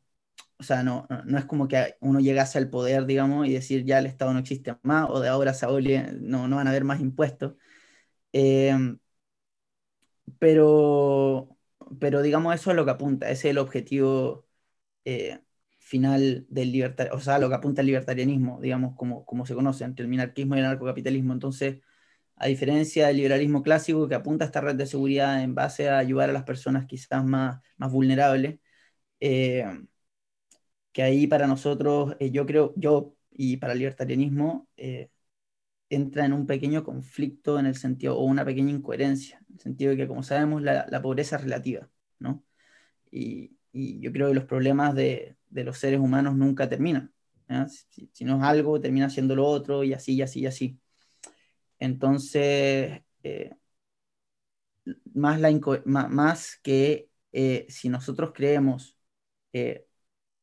o 0.60 0.64
sea, 0.64 0.84
no, 0.84 1.08
no, 1.26 1.38
es 1.38 1.46
como 1.46 1.68
que 1.68 1.96
uno 2.02 2.20
llegase 2.20 2.58
al 2.58 2.70
poder, 2.70 3.06
digamos, 3.06 3.48
y 3.48 3.54
decir 3.54 3.86
ya 3.86 4.00
el 4.00 4.06
Estado 4.08 4.34
no 4.34 4.40
existe 4.40 4.76
más, 4.84 5.10
o 5.10 5.20
de 5.22 5.30
ahora 5.30 5.54
se 5.54 5.66
no, 6.22 6.48
no 6.48 6.56
van 6.58 6.68
a 6.68 6.72
haber 6.72 6.84
más 6.84 7.00
impuestos. 7.00 7.56
Eh, 8.34 8.76
pero, 10.40 11.58
pero 12.00 12.22
digamos, 12.22 12.56
eso 12.56 12.72
es 12.72 12.76
lo 12.76 12.86
que 12.86 12.92
apunta, 12.92 13.30
ese 13.30 13.50
es 13.50 13.52
el 13.52 13.58
objetivo 13.58 14.48
eh, 15.06 15.42
final 15.80 16.46
del 16.50 16.72
libertarianismo, 16.72 17.20
o 17.20 17.24
sea, 17.24 17.40
lo 17.40 17.50
que 17.50 17.56
apunta 17.56 17.82
el 17.82 17.88
libertarianismo, 17.88 18.60
digamos, 18.62 18.96
como, 18.96 19.26
como 19.26 19.46
se 19.46 19.56
conoce, 19.56 19.84
entre 19.86 20.04
el 20.04 20.10
minarquismo 20.10 20.56
y 20.56 20.60
el 20.60 20.66
anarcocapitalismo. 20.66 21.34
Entonces, 21.34 21.82
a 22.38 22.48
diferencia 22.48 23.08
del 23.08 23.18
liberalismo 23.18 23.64
clásico 23.64 24.08
que 24.10 24.16
apunta 24.16 24.46
a 24.46 24.48
esta 24.48 24.62
red 24.62 24.76
de 24.76 24.88
seguridad 24.88 25.44
en 25.44 25.56
base 25.56 25.90
a 25.90 26.00
ayudar 26.00 26.30
a 26.32 26.34
las 26.34 26.44
personas 26.44 26.86
quizás 26.88 27.26
más, 27.26 27.62
más 27.78 27.92
vulnerables, 27.92 28.60
eh, 29.20 29.66
que 31.00 31.04
ahí 31.04 31.28
para 31.28 31.48
nosotros, 31.48 32.18
eh, 32.20 32.30
yo 32.30 32.46
creo, 32.46 32.74
yo 32.76 33.16
y 33.32 33.56
para 33.56 33.72
el 33.72 33.80
libertarianismo, 33.80 34.68
eh, 34.76 35.10
entra 35.90 36.26
en 36.26 36.34
un 36.34 36.46
pequeño 36.46 36.84
conflicto 36.84 37.58
en 37.60 37.68
el 37.68 37.76
sentido, 37.76 38.18
o 38.18 38.26
una 38.26 38.44
pequeña 38.46 38.72
incoherencia, 38.72 39.40
en 39.50 39.56
el 39.56 39.62
sentido 39.62 39.92
de 39.92 39.98
que, 39.98 40.08
como 40.10 40.24
sabemos, 40.24 40.62
la, 40.62 41.02
pobreza 41.02 41.38
es 41.38 41.44
relativa, 41.44 41.90
¿no? 42.20 42.44
Y, 43.12 43.56
yo 43.74 44.12
creo 44.12 44.30
que 44.30 44.36
los 44.36 44.46
problemas 44.46 44.96
de, 44.96 45.38
los 45.52 45.78
seres 45.78 46.00
humanos 46.02 46.36
nunca 46.36 46.68
terminan. 46.70 47.14
Si, 47.70 48.10
si, 48.14 48.26
no 48.26 48.38
es 48.38 48.44
algo, 48.44 48.82
termina 48.82 49.10
siendo 49.10 49.36
lo 49.36 49.48
otro, 49.48 49.84
y 49.86 49.94
así, 49.94 50.16
y 50.16 50.22
así, 50.22 50.42
y 50.42 50.48
así. 50.48 50.80
Entonces, 51.80 53.04
eh, 53.24 53.52
más, 55.14 55.40
la 55.40 55.52
más, 55.86 56.60
que 56.62 57.10
eh, 57.32 57.66
si 57.70 57.90
nosotros 57.90 58.32
creemos 58.34 58.98
eh, 59.54 59.89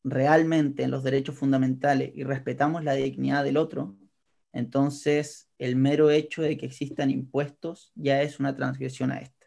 realmente 0.07 0.85
en 0.85 0.93
los 0.93 1.03
derechos 1.03 1.37
fundamentales 1.37 2.13
y 2.15 2.25
respetamos 2.25 2.85
la 2.85 2.95
dignidad 2.95 3.45
del 3.45 3.57
otro, 3.57 3.97
entonces 4.53 5.51
el 5.59 5.77
mero 5.77 6.11
hecho 6.11 6.43
de 6.43 6.57
que 6.57 6.67
existan 6.67 7.11
impuestos 7.11 7.93
ya 7.97 8.23
es 8.23 8.41
una 8.41 8.55
transgresión 8.57 9.11
a 9.13 9.19
esta. 9.19 9.47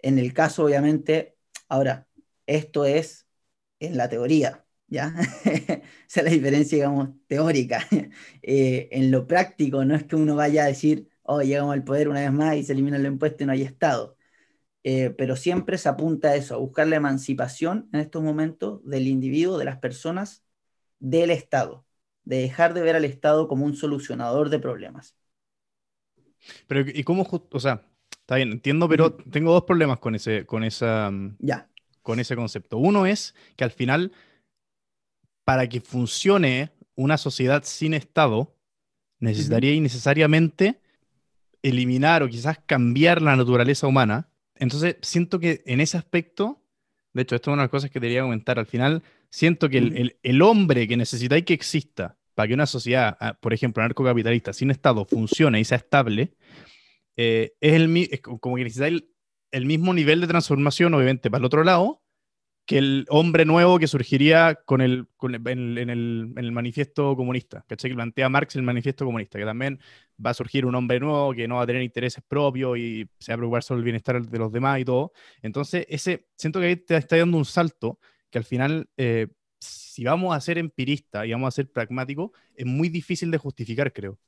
En 0.00 0.18
el 0.18 0.32
caso, 0.32 0.64
obviamente, 0.64 1.36
ahora, 1.68 2.06
esto 2.46 2.84
es 2.84 3.26
en 3.80 3.96
la 3.96 4.08
teoría, 4.08 4.64
¿ya? 4.86 5.14
Esa 5.44 6.20
es 6.20 6.24
la 6.24 6.30
diferencia, 6.30 6.76
digamos, 6.78 7.10
teórica. 7.26 7.86
Eh, 8.42 8.88
en 8.92 9.10
lo 9.10 9.26
práctico, 9.26 9.84
no 9.84 9.94
es 9.94 10.04
que 10.04 10.16
uno 10.16 10.34
vaya 10.36 10.64
a 10.64 10.68
decir, 10.68 11.08
oh, 11.22 11.42
llegamos 11.42 11.74
al 11.74 11.84
poder 11.84 12.08
una 12.08 12.20
vez 12.20 12.32
más 12.32 12.56
y 12.56 12.64
se 12.64 12.72
elimina 12.72 12.96
el 12.96 13.06
impuesto 13.06 13.44
y 13.44 13.46
no 13.46 13.52
hay 13.52 13.62
Estado. 13.62 14.17
Eh, 14.90 15.10
pero 15.10 15.36
siempre 15.36 15.76
se 15.76 15.90
apunta 15.90 16.28
a 16.28 16.34
eso, 16.34 16.54
a 16.54 16.56
buscar 16.56 16.86
la 16.86 16.96
emancipación 16.96 17.90
en 17.92 18.00
estos 18.00 18.22
momentos 18.22 18.82
del 18.86 19.06
individuo, 19.06 19.58
de 19.58 19.66
las 19.66 19.76
personas, 19.80 20.46
del 20.98 21.30
Estado, 21.30 21.84
de 22.24 22.38
dejar 22.38 22.72
de 22.72 22.80
ver 22.80 22.96
al 22.96 23.04
Estado 23.04 23.48
como 23.48 23.66
un 23.66 23.74
solucionador 23.74 24.48
de 24.48 24.58
problemas. 24.58 25.14
Pero, 26.66 26.88
¿y 26.88 27.04
cómo, 27.04 27.28
o 27.50 27.60
sea, 27.60 27.82
está 28.12 28.36
bien, 28.36 28.50
entiendo, 28.50 28.88
pero 28.88 29.12
tengo 29.12 29.52
dos 29.52 29.64
problemas 29.64 29.98
con 29.98 30.14
ese, 30.14 30.46
con 30.46 30.64
esa, 30.64 31.12
ya. 31.38 31.68
con 32.00 32.18
ese 32.18 32.34
concepto. 32.34 32.78
Uno 32.78 33.04
es 33.04 33.34
que 33.56 33.64
al 33.64 33.70
final 33.72 34.10
para 35.44 35.68
que 35.68 35.82
funcione 35.82 36.72
una 36.94 37.18
sociedad 37.18 37.62
sin 37.62 37.92
Estado, 37.92 38.56
necesitaría 39.18 39.78
necesariamente 39.82 40.80
eliminar 41.62 42.22
o 42.22 42.28
quizás 42.28 42.58
cambiar 42.64 43.20
la 43.20 43.36
naturaleza 43.36 43.86
humana. 43.86 44.30
Entonces, 44.58 44.96
siento 45.02 45.38
que 45.38 45.62
en 45.66 45.80
ese 45.80 45.96
aspecto, 45.96 46.62
de 47.12 47.22
hecho, 47.22 47.34
esto 47.34 47.50
es 47.50 47.54
una 47.54 47.62
de 47.62 47.66
las 47.66 47.70
cosas 47.70 47.90
que 47.90 48.00
quería 48.00 48.22
comentar 48.22 48.58
al 48.58 48.66
final, 48.66 49.02
siento 49.30 49.68
que 49.68 50.12
el, 50.22 50.42
hombre 50.42 50.88
que 50.88 50.96
necesitáis 50.96 51.44
que 51.44 51.54
exista 51.54 52.16
para 52.34 52.48
que 52.48 52.54
una 52.54 52.66
sociedad, 52.66 53.16
ah, 53.20 53.34
por 53.40 53.52
ejemplo, 53.52 53.82
anarcocapitalista 53.82 54.52
sin 54.52 54.70
Estado 54.70 55.04
funcione 55.04 55.60
y 55.60 55.64
sea 55.64 55.78
estable, 55.78 56.34
eh, 57.16 57.54
es, 57.60 57.72
el, 57.74 58.20
como 58.20 58.56
que 58.56 58.64
necesitáis 58.64 59.04
el 59.50 59.66
mismo 59.66 59.92
nivel 59.94 60.20
de 60.20 60.26
transformación, 60.26 60.94
obviamente, 60.94 61.30
para 61.30 61.40
el 61.40 61.46
otro 61.46 61.64
lado, 61.64 62.02
que 62.68 62.76
el 62.76 63.06
hombre 63.08 63.46
nuevo 63.46 63.78
que 63.78 63.86
surgiría 63.86 64.56
con 64.66 64.82
el, 64.82 65.08
en, 65.46 65.88
el, 65.88 66.52
manifiesto 66.52 67.16
comunista, 67.16 67.64
¿cachai? 67.66 67.90
Que 67.90 67.94
plantea 67.94 68.28
Marx 68.28 68.56
el 68.56 68.62
manifiesto 68.62 69.06
comunista, 69.06 69.38
que 69.38 69.46
también 69.46 69.80
va 70.24 70.30
a 70.30 70.34
surgir 70.34 70.66
un 70.66 70.74
hombre 70.74 71.00
nuevo 71.00 71.32
que 71.32 71.48
no 71.48 71.54
va 71.56 71.62
a 71.62 71.66
tener 71.66 71.80
intereses 71.80 72.22
propios 72.28 72.76
y 72.76 73.08
se 73.18 73.32
va 73.32 73.36
a 73.36 73.38
preocupar 73.38 73.62
solo 73.62 73.78
el 73.78 73.84
bienestar 73.84 74.20
de 74.20 74.38
los 74.38 74.52
demás 74.52 74.80
y 74.80 74.84
todo. 74.84 75.12
Entonces, 75.40 75.86
ese, 75.88 76.26
siento 76.36 76.60
que 76.60 76.66
ahí 76.66 76.76
te 76.76 76.94
está 76.98 77.16
dando 77.16 77.38
un 77.38 77.46
salto 77.46 77.98
que 78.28 78.36
al 78.36 78.44
final, 78.44 78.90
eh, 78.98 79.28
si 79.58 80.04
vamos 80.04 80.36
a 80.36 80.40
ser 80.42 80.58
empiristas 80.58 81.24
y 81.24 81.32
vamos 81.32 81.48
a 81.48 81.56
ser 81.56 81.72
pragmáticos, 81.72 82.32
es 82.54 82.66
muy 82.66 82.90
difícil 82.90 83.30
de 83.30 83.38
justificar, 83.38 83.94
creo. 83.94 84.18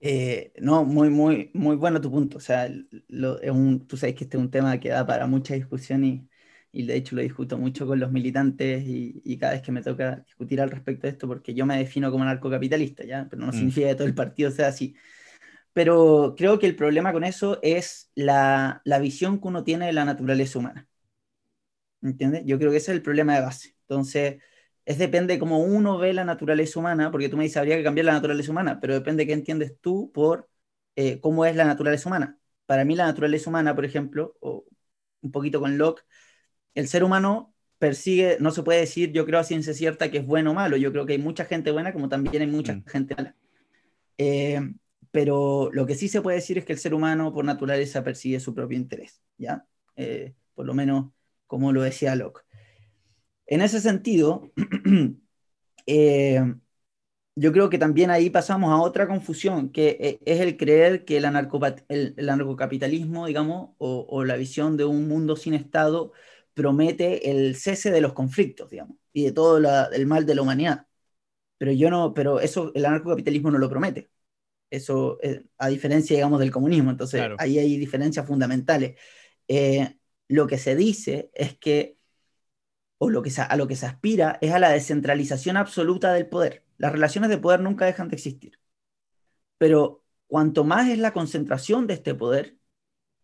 Eh, 0.00 0.52
no, 0.58 0.84
muy, 0.84 1.10
muy, 1.10 1.48
muy 1.54 1.76
bueno 1.76 2.00
tu 2.00 2.10
punto. 2.10 2.38
O 2.38 2.40
sea, 2.40 2.66
es 2.66 3.50
un, 3.52 3.86
tú 3.86 3.96
sabes 3.96 4.16
que 4.16 4.24
este 4.24 4.36
es 4.36 4.42
un 4.42 4.50
tema 4.50 4.80
que 4.80 4.88
da 4.88 5.06
para 5.06 5.28
mucha 5.28 5.54
discusión 5.54 6.04
y 6.04 6.28
y 6.72 6.86
de 6.86 6.96
hecho 6.96 7.16
lo 7.16 7.22
discuto 7.22 7.58
mucho 7.58 7.86
con 7.86 8.00
los 8.00 8.10
militantes 8.10 8.82
y, 8.86 9.38
cada 9.38 9.52
vez 9.52 9.62
que 9.62 9.72
me 9.72 9.82
toca 9.82 10.16
discutir 10.26 10.60
al 10.60 10.70
respecto 10.70 11.06
de 11.06 11.12
esto, 11.12 11.28
porque 11.28 11.54
yo 11.54 11.66
me 11.66 11.78
defino 11.78 12.10
como 12.10 12.24
narcocapitalista, 12.24 13.04
¿ya? 13.04 13.26
Pero 13.30 13.42
no 13.42 13.48
mm. 13.48 13.52
significa 13.52 13.88
que 13.88 13.94
todo 13.94 14.06
el 14.08 14.14
partido 14.14 14.50
sea 14.50 14.68
así. 14.68 14.94
Pero 15.74 16.34
creo 16.36 16.58
que 16.58 16.66
el 16.66 16.76
problema 16.76 17.12
con 17.12 17.24
eso 17.24 17.58
es 17.62 18.10
la, 18.14 18.82
la 18.84 18.98
visión 18.98 19.40
que 19.40 19.48
uno 19.48 19.64
tiene 19.64 19.86
de 19.86 19.92
la 19.92 20.04
naturaleza 20.04 20.58
humana. 20.58 20.88
¿Entiendes? 22.02 22.42
Yo 22.46 22.58
creo 22.58 22.70
que 22.70 22.78
ese 22.78 22.92
es 22.92 22.96
el 22.96 23.02
problema 23.02 23.34
de 23.34 23.42
base. 23.42 23.76
Entonces, 23.82 24.42
es 24.84 24.98
depende 24.98 25.38
cómo 25.38 25.58
uno 25.60 25.98
ve 25.98 26.12
la 26.12 26.24
naturaleza 26.24 26.78
humana, 26.80 27.10
porque 27.10 27.28
tú 27.28 27.36
me 27.36 27.44
dices, 27.44 27.58
habría 27.58 27.76
que 27.76 27.84
cambiar 27.84 28.06
la 28.06 28.12
naturaleza 28.14 28.50
humana, 28.50 28.80
pero 28.80 28.94
depende 28.94 29.26
qué 29.26 29.32
entiendes 29.32 29.76
tú 29.80 30.10
por 30.12 30.48
eh, 30.96 31.20
cómo 31.20 31.44
es 31.46 31.54
la 31.56 31.64
naturaleza 31.64 32.08
humana. 32.08 32.38
Para 32.66 32.84
mí 32.84 32.96
la 32.96 33.06
naturaleza 33.06 33.50
humana, 33.50 33.74
por 33.74 33.84
ejemplo, 33.84 34.36
o 34.40 34.64
un 35.20 35.32
poquito 35.32 35.60
con 35.60 35.78
Locke, 35.78 36.02
el 36.74 36.88
ser 36.88 37.04
humano 37.04 37.54
persigue, 37.78 38.36
no 38.38 38.52
se 38.52 38.62
puede 38.62 38.80
decir, 38.80 39.10
yo 39.10 39.26
creo 39.26 39.40
a 39.40 39.44
ciencia 39.44 39.74
cierta 39.74 40.08
que 40.08 40.18
es 40.18 40.26
bueno 40.26 40.52
o 40.52 40.54
malo, 40.54 40.76
yo 40.76 40.92
creo 40.92 41.04
que 41.04 41.14
hay 41.14 41.18
mucha 41.18 41.46
gente 41.46 41.72
buena 41.72 41.92
como 41.92 42.08
también 42.08 42.42
hay 42.42 42.48
mucha 42.48 42.74
mm. 42.74 42.84
gente 42.86 43.16
mala. 43.16 43.34
Eh, 44.18 44.60
pero 45.10 45.68
lo 45.72 45.84
que 45.84 45.96
sí 45.96 46.08
se 46.08 46.22
puede 46.22 46.36
decir 46.36 46.58
es 46.58 46.64
que 46.64 46.72
el 46.72 46.78
ser 46.78 46.94
humano 46.94 47.34
por 47.34 47.44
naturaleza 47.44 48.04
persigue 48.04 48.38
su 48.38 48.54
propio 48.54 48.78
interés, 48.78 49.20
¿ya? 49.36 49.66
Eh, 49.96 50.34
por 50.54 50.64
lo 50.64 50.74
menos 50.74 51.10
como 51.48 51.72
lo 51.72 51.82
decía 51.82 52.14
Locke. 52.14 52.44
En 53.46 53.62
ese 53.62 53.80
sentido, 53.80 54.52
eh, 55.86 56.54
yo 57.34 57.52
creo 57.52 57.68
que 57.68 57.78
también 57.78 58.10
ahí 58.10 58.30
pasamos 58.30 58.70
a 58.70 58.80
otra 58.80 59.08
confusión, 59.08 59.70
que 59.70 60.20
es 60.24 60.40
el 60.40 60.56
creer 60.56 61.04
que 61.04 61.16
el, 61.16 61.24
anarcocapitalismo, 61.24 63.26
digamos, 63.26 63.70
o, 63.78 64.06
o, 64.08 64.24
la 64.24 64.36
visión 64.36 64.76
de 64.76 64.84
un 64.84 65.08
mundo 65.08 65.34
sin 65.34 65.54
Estado 65.54 66.12
promete 66.54 67.30
el 67.30 67.56
cese 67.56 67.90
de 67.90 68.00
los 68.00 68.12
conflictos, 68.12 68.70
digamos, 68.70 68.96
y 69.12 69.24
de 69.24 69.32
todo 69.32 69.58
el 69.92 70.06
mal 70.06 70.26
de 70.26 70.34
la 70.34 70.42
humanidad. 70.42 70.86
Pero 71.58 71.72
yo 71.72 71.90
no, 71.90 72.12
pero 72.14 72.40
eso 72.40 72.72
el 72.74 72.84
anarcocapitalismo 72.84 73.50
no 73.50 73.58
lo 73.58 73.70
promete. 73.70 74.10
Eso, 74.70 75.18
eh, 75.22 75.44
a 75.58 75.68
diferencia, 75.68 76.16
digamos, 76.16 76.40
del 76.40 76.50
comunismo. 76.50 76.90
Entonces, 76.90 77.22
ahí 77.38 77.58
hay 77.58 77.76
diferencias 77.76 78.26
fundamentales. 78.26 78.98
Eh, 79.46 79.96
lo 80.28 80.46
que 80.46 80.58
se 80.58 80.74
dice 80.74 81.30
es 81.34 81.58
que, 81.58 81.98
o 82.98 83.10
lo 83.10 83.22
que 83.22 83.30
a 83.36 83.56
lo 83.56 83.68
que 83.68 83.76
se 83.76 83.86
aspira, 83.86 84.38
es 84.40 84.52
a 84.52 84.58
la 84.58 84.70
descentralización 84.70 85.56
absoluta 85.56 86.12
del 86.14 86.28
poder. 86.28 86.64
Las 86.78 86.92
relaciones 86.92 87.30
de 87.30 87.38
poder 87.38 87.60
nunca 87.60 87.84
dejan 87.86 88.08
de 88.08 88.16
existir. 88.16 88.58
Pero 89.58 90.04
cuanto 90.26 90.64
más 90.64 90.88
es 90.88 90.98
la 90.98 91.12
concentración 91.12 91.86
de 91.86 91.94
este 91.94 92.14
poder, 92.14 92.56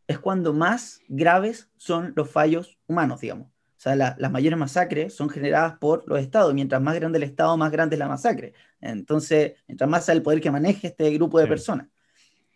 es 0.08 0.18
cuando 0.18 0.52
más 0.54 1.02
graves 1.06 1.70
son 1.76 2.14
los 2.16 2.30
fallos 2.30 2.78
humanos, 2.86 3.20
digamos. 3.20 3.46
O 3.46 3.80
sea, 3.80 3.94
las 3.94 4.30
mayores 4.32 4.58
masacres 4.58 5.14
son 5.14 5.28
generadas 5.28 5.78
por 5.78 6.08
los 6.08 6.18
estados. 6.18 6.52
Mientras 6.52 6.82
más 6.82 6.96
grande 6.96 7.18
el 7.18 7.22
estado, 7.22 7.56
más 7.56 7.70
grande 7.70 7.94
es 7.94 8.00
la 8.00 8.08
masacre. 8.08 8.54
Entonces, 8.80 9.52
mientras 9.68 9.88
más 9.88 10.04
sea 10.04 10.14
el 10.14 10.22
poder 10.22 10.40
que 10.40 10.50
maneje 10.50 10.88
este 10.88 11.10
grupo 11.12 11.38
de 11.38 11.46
personas. 11.46 11.86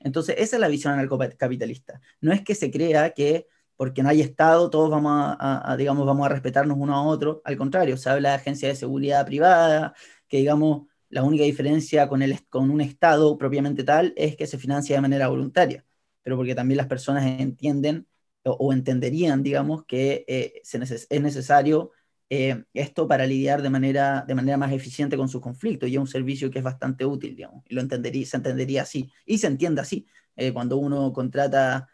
Entonces, 0.01 0.35
esa 0.39 0.57
es 0.57 0.61
la 0.61 0.67
visión 0.67 0.95
anarcocapitalista. 0.95 2.01
No 2.21 2.33
es 2.33 2.43
que 2.43 2.57
se 2.57 2.73
crea 2.73 3.11
que 3.11 3.47
porque 3.77 4.03
no 4.03 4.09
hay 4.09 4.21
Estado, 4.21 4.69
todos 4.71 4.91
vamos 4.91 5.37
a, 5.39 5.77
digamos, 5.79 6.07
vamos 6.07 6.27
a 6.27 6.29
respetarnos 6.31 6.77
uno 6.79 6.95
a 6.95 7.03
otro. 7.03 7.43
Al 7.45 7.57
contrario, 7.57 7.97
se 7.97 8.11
habla 8.11 8.31
de 8.31 8.35
agencia 8.37 8.69
de 8.69 8.75
seguridad 8.77 9.25
privada, 9.27 9.95
que 10.29 10.39
digamos, 10.39 10.87
la 11.09 11.23
única 11.23 11.45
diferencia 11.45 12.09
con, 12.09 12.23
el, 12.23 12.45
con 12.49 12.71
un 12.71 12.81
Estado 12.81 13.37
propiamente 13.39 13.85
tal 13.85 14.13
es 14.17 14.37
que 14.37 14.47
se 14.47 14.59
financia 14.59 14.97
de 14.97 15.03
manera 15.03 15.29
voluntaria. 15.29 15.85
Pero 16.23 16.37
porque 16.37 16.55
también 16.55 16.79
las 16.79 16.87
personas 16.87 17.25
entienden 17.41 18.07
o, 18.45 18.73
entenderían, 18.73 19.43
digamos, 19.43 19.85
que 19.85 20.25
eh, 20.27 20.63
es 20.65 21.21
necesario 21.21 21.93
eh, 22.29 22.65
esto 22.75 23.07
para 23.07 23.27
lidiar 23.27 23.63
de 23.63 23.71
manera, 23.71 24.25
de 24.27 24.35
manera 24.35 24.57
más 24.57 24.73
eficiente 24.73 25.17
con 25.17 25.29
sus 25.29 25.41
conflictos 25.41 25.89
y 25.89 25.95
es 25.95 26.01
un 26.01 26.07
servicio 26.07 26.51
que 26.51 26.59
es 26.59 26.65
bastante 26.65 27.05
útil, 27.05 27.37
digamos, 27.37 27.63
y 27.69 27.75
lo 27.75 27.81
entendería, 27.81 28.27
se 28.27 28.37
entendería 28.37 28.83
así, 28.83 29.11
y 29.27 29.39
se 29.39 29.47
entiende 29.47 29.81
así, 29.81 30.07
eh, 30.37 30.53
cuando 30.53 30.77
uno 30.77 31.13
contrata, 31.13 31.89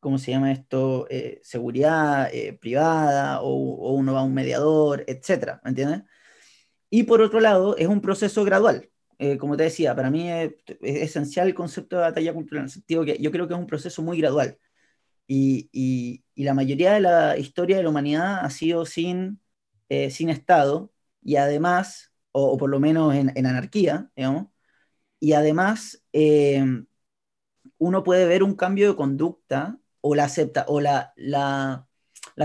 ¿cómo 0.00 0.18
se 0.18 0.30
llama 0.30 0.52
esto?, 0.52 1.06
seguridad 1.42 2.30
privada 2.60 3.42
o, 3.42 3.48
o, 3.48 3.92
uno 3.94 4.14
va 4.14 4.20
a 4.20 4.24
un 4.24 4.34
mediador, 4.34 5.04
etcétera, 5.06 5.60
¿me 5.64 5.70
entiendes? 5.70 6.02
Y 6.90 7.02
por 7.04 7.20
otro 7.20 7.40
lado, 7.40 7.76
es 7.76 7.86
un 7.86 8.00
proceso 8.00 8.44
gradual, 8.44 8.88
como 9.38 9.56
te 9.56 9.64
decía, 9.64 9.94
para 9.94 10.10
mí 10.10 10.30
es, 10.30 10.52
es, 10.80 11.02
esencial 11.02 11.48
el 11.48 11.54
concepto 11.54 11.96
de 11.96 12.02
batalla 12.02 12.32
cultural, 12.34 12.60
en 12.60 12.64
el 12.66 12.70
sentido 12.70 13.04
que 13.04 13.18
yo 13.18 13.30
creo 13.32 13.48
que 13.48 13.54
es 13.54 13.60
un 13.60 13.66
proceso 13.66 14.02
muy 14.02 14.18
gradual. 14.18 14.58
Y, 15.28 16.24
la 16.36 16.54
mayoría 16.54 16.92
de 16.94 17.00
la 17.00 17.36
historia 17.38 17.76
de 17.76 17.82
la 17.82 17.90
humanidad 17.90 18.40
ha 18.44 18.50
sido 18.50 18.86
sin, 18.86 19.40
eh, 19.88 20.10
sin 20.10 20.30
Estado 20.30 20.92
y 21.22 21.36
además, 21.36 22.12
o, 22.32 22.56
por 22.58 22.70
lo 22.70 22.80
menos 22.80 23.14
en, 23.14 23.46
anarquía, 23.46 24.10
digamos, 24.16 24.48
y 25.20 25.32
además 25.34 26.02
eh, 26.12 26.64
uno 27.78 28.04
puede 28.04 28.26
ver 28.26 28.42
un 28.42 28.54
cambio 28.56 28.88
de 28.90 28.96
conducta 28.96 29.78
o 30.00 30.14
la 30.14 30.24
acepta 30.24 30.64
o 30.68 30.80
la, 30.80 31.12
la, 31.16 31.86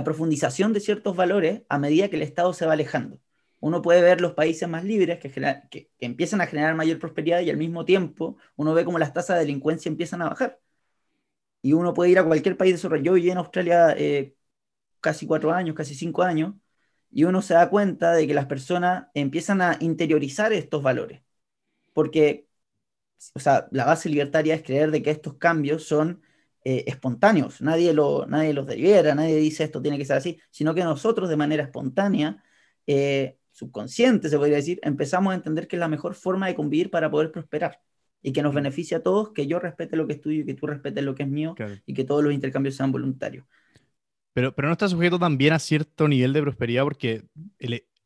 profundización 0.04 0.74
de 0.74 0.80
ciertos 0.80 1.16
valores 1.16 1.64
a 1.70 1.80
medida 1.80 2.10
que 2.10 2.16
el 2.18 2.24
Estado 2.24 2.54
se 2.54 2.66
va 2.66 2.74
alejando. 2.74 3.20
Uno 3.64 3.82
puede 3.82 4.02
ver 4.02 4.20
los 4.20 4.34
países 4.34 4.68
más 4.68 4.84
libres 4.84 5.20
que, 5.20 5.90
empiezan 6.00 6.42
a 6.42 6.48
generar 6.48 6.76
mayor 6.76 7.00
prosperidad 7.00 7.40
y 7.40 7.50
al 7.50 7.56
mismo 7.56 7.86
tiempo 7.86 8.38
uno 8.58 8.74
ve 8.74 8.84
cómo 8.84 9.00
las 9.00 9.14
tasas 9.14 9.38
de 9.38 9.44
delincuencia 9.46 9.90
empiezan 9.90 10.22
a 10.22 10.30
bajar 10.30 10.60
y 11.62 11.74
uno 11.74 11.94
puede 11.94 12.12
ir 12.12 12.20
a 12.20 12.26
cualquier 12.26 12.58
país 12.58 12.72
de 12.72 12.78
desarrollado. 12.78 13.06
Yo 13.06 13.14
viví 13.14 13.32
en 13.32 13.38
Australia 13.38 13.96
eh, 13.98 14.36
casi 15.02 15.28
cuatro 15.28 15.54
años, 15.54 15.76
casi 15.76 15.96
cinco 15.96 16.24
años, 16.24 16.56
y 17.12 17.26
uno 17.26 17.42
se 17.42 17.56
da 17.56 17.70
cuenta 17.70 18.14
de 18.14 18.28
que 18.28 18.34
las 18.34 18.48
personas 18.48 19.08
empiezan 19.14 19.62
a 19.62 19.78
interiorizar 19.82 20.54
estos 20.54 20.84
valores. 20.84 21.22
Porque, 21.94 22.48
o 23.36 23.40
sea, 23.40 23.68
la 23.72 23.86
base 23.86 24.10
libertaria 24.10 24.56
es 24.56 24.64
creer 24.64 24.92
de 24.92 25.04
que 25.04 25.12
estos 25.12 25.36
cambios 25.36 25.86
son 25.86 26.22
eh, 26.66 26.86
espontáneos. 26.88 27.62
Nadie, 27.62 27.94
lo, 27.94 28.26
nadie 28.28 28.54
los 28.54 28.68
deliberara, 28.68 29.16
nadie 29.16 29.38
dice 29.38 29.64
esto 29.66 29.82
tiene 29.82 29.98
que 29.98 30.06
ser 30.06 30.18
así, 30.18 30.40
sino 30.52 30.76
que 30.76 30.84
nosotros 30.84 31.30
de 31.30 31.38
manera 31.38 31.64
espontánea, 31.64 32.44
eh, 32.88 33.38
subconsciente 33.64 34.30
se 34.30 34.38
podría 34.38 34.58
decir, 34.58 34.80
empezamos 34.84 35.32
a 35.32 35.36
entender 35.36 35.68
que 35.68 35.76
es 35.76 35.80
la 35.80 35.88
mejor 35.88 36.16
forma 36.16 36.48
de 36.48 36.56
convivir 36.56 36.90
para 36.90 37.10
poder 37.10 37.32
prosperar 37.32 37.80
y 38.22 38.32
que 38.32 38.42
nos 38.42 38.54
beneficie 38.54 38.98
a 38.98 39.04
todos, 39.04 39.32
que 39.32 39.48
yo 39.48 39.60
respete 39.60 39.98
lo 39.98 40.08
que 40.08 40.14
es 40.14 40.22
tuyo 40.22 40.42
y 40.42 40.46
que 40.46 40.54
tú 40.54 40.68
respetes 40.68 41.04
lo 41.04 41.14
que 41.14 41.24
es 41.24 41.30
mío 41.30 41.56
y 41.86 41.94
que 41.94 42.04
todos 42.04 42.24
los 42.24 42.34
intercambios 42.34 42.76
sean 42.76 42.92
voluntarios. 42.92 43.46
Pero, 44.34 44.56
pero 44.56 44.68
no 44.68 44.72
está 44.72 44.88
sujeto 44.88 45.20
también 45.20 45.54
a 45.54 45.60
cierto 45.60 46.08
nivel 46.08 46.34
de 46.34 46.42
prosperidad 46.42 46.84
porque 46.84 47.26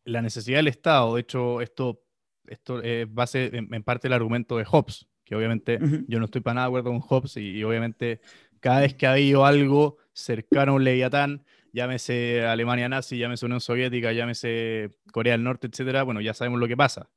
la 0.04 0.22
necesidad 0.22 0.58
del 0.58 0.68
Estado, 0.68 1.16
de 1.16 1.22
hecho, 1.22 1.62
esto, 1.62 2.02
esto 2.48 2.82
es 2.82 3.12
base 3.14 3.52
en, 3.54 3.84
parte 3.84 4.08
del 4.08 4.14
argumento 4.14 4.58
de 4.58 4.66
Hobbes, 4.66 5.08
que 5.24 5.36
obviamente 5.36 5.80
yo 6.08 6.20
no 6.20 6.26
estoy 6.26 6.42
para 6.42 6.56
nada 6.56 6.68
de 6.68 6.70
acuerdo 6.70 6.90
con 6.90 7.00
Hobbes 7.00 7.38
y, 7.38 7.64
obviamente 7.64 8.22
cada 8.60 8.82
vez 8.82 8.96
que 8.96 9.06
ha 9.06 9.14
habido 9.14 9.46
algo 9.46 9.98
cercano 10.14 10.72
a 10.72 10.76
un 10.76 10.84
leviatán, 10.84 11.46
llámese 11.78 12.44
Alemania 12.44 12.90
nazi, 12.90 13.20
llámese 13.20 13.46
Unión 13.46 13.62
Soviética, 13.62 14.12
llámese 14.12 14.98
Corea 15.12 15.34
del 15.34 15.44
Norte, 15.44 15.68
etcétera, 15.68 16.02
bueno, 16.02 16.22
ya 16.22 16.34
sabemos 16.34 16.60
lo 16.60 16.68
que 16.68 16.76
pasa. 16.76 17.12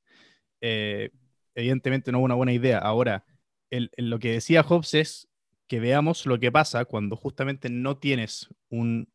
Eh, 0.60 1.10
evidentemente 1.54 2.12
no 2.12 2.18
es 2.18 2.24
una 2.24 2.34
buena 2.34 2.52
idea. 2.52 2.78
Ahora, 2.78 3.24
lo 3.70 4.18
que 4.18 4.32
decía 4.32 4.62
Hobbes 4.62 4.94
es 4.94 5.28
que 5.66 5.80
veamos 5.80 6.26
lo 6.26 6.38
que 6.38 6.52
pasa 6.52 6.84
cuando 6.84 7.16
justamente 7.16 7.70
no 7.70 7.96
tienes 7.96 8.48
un, 8.68 9.08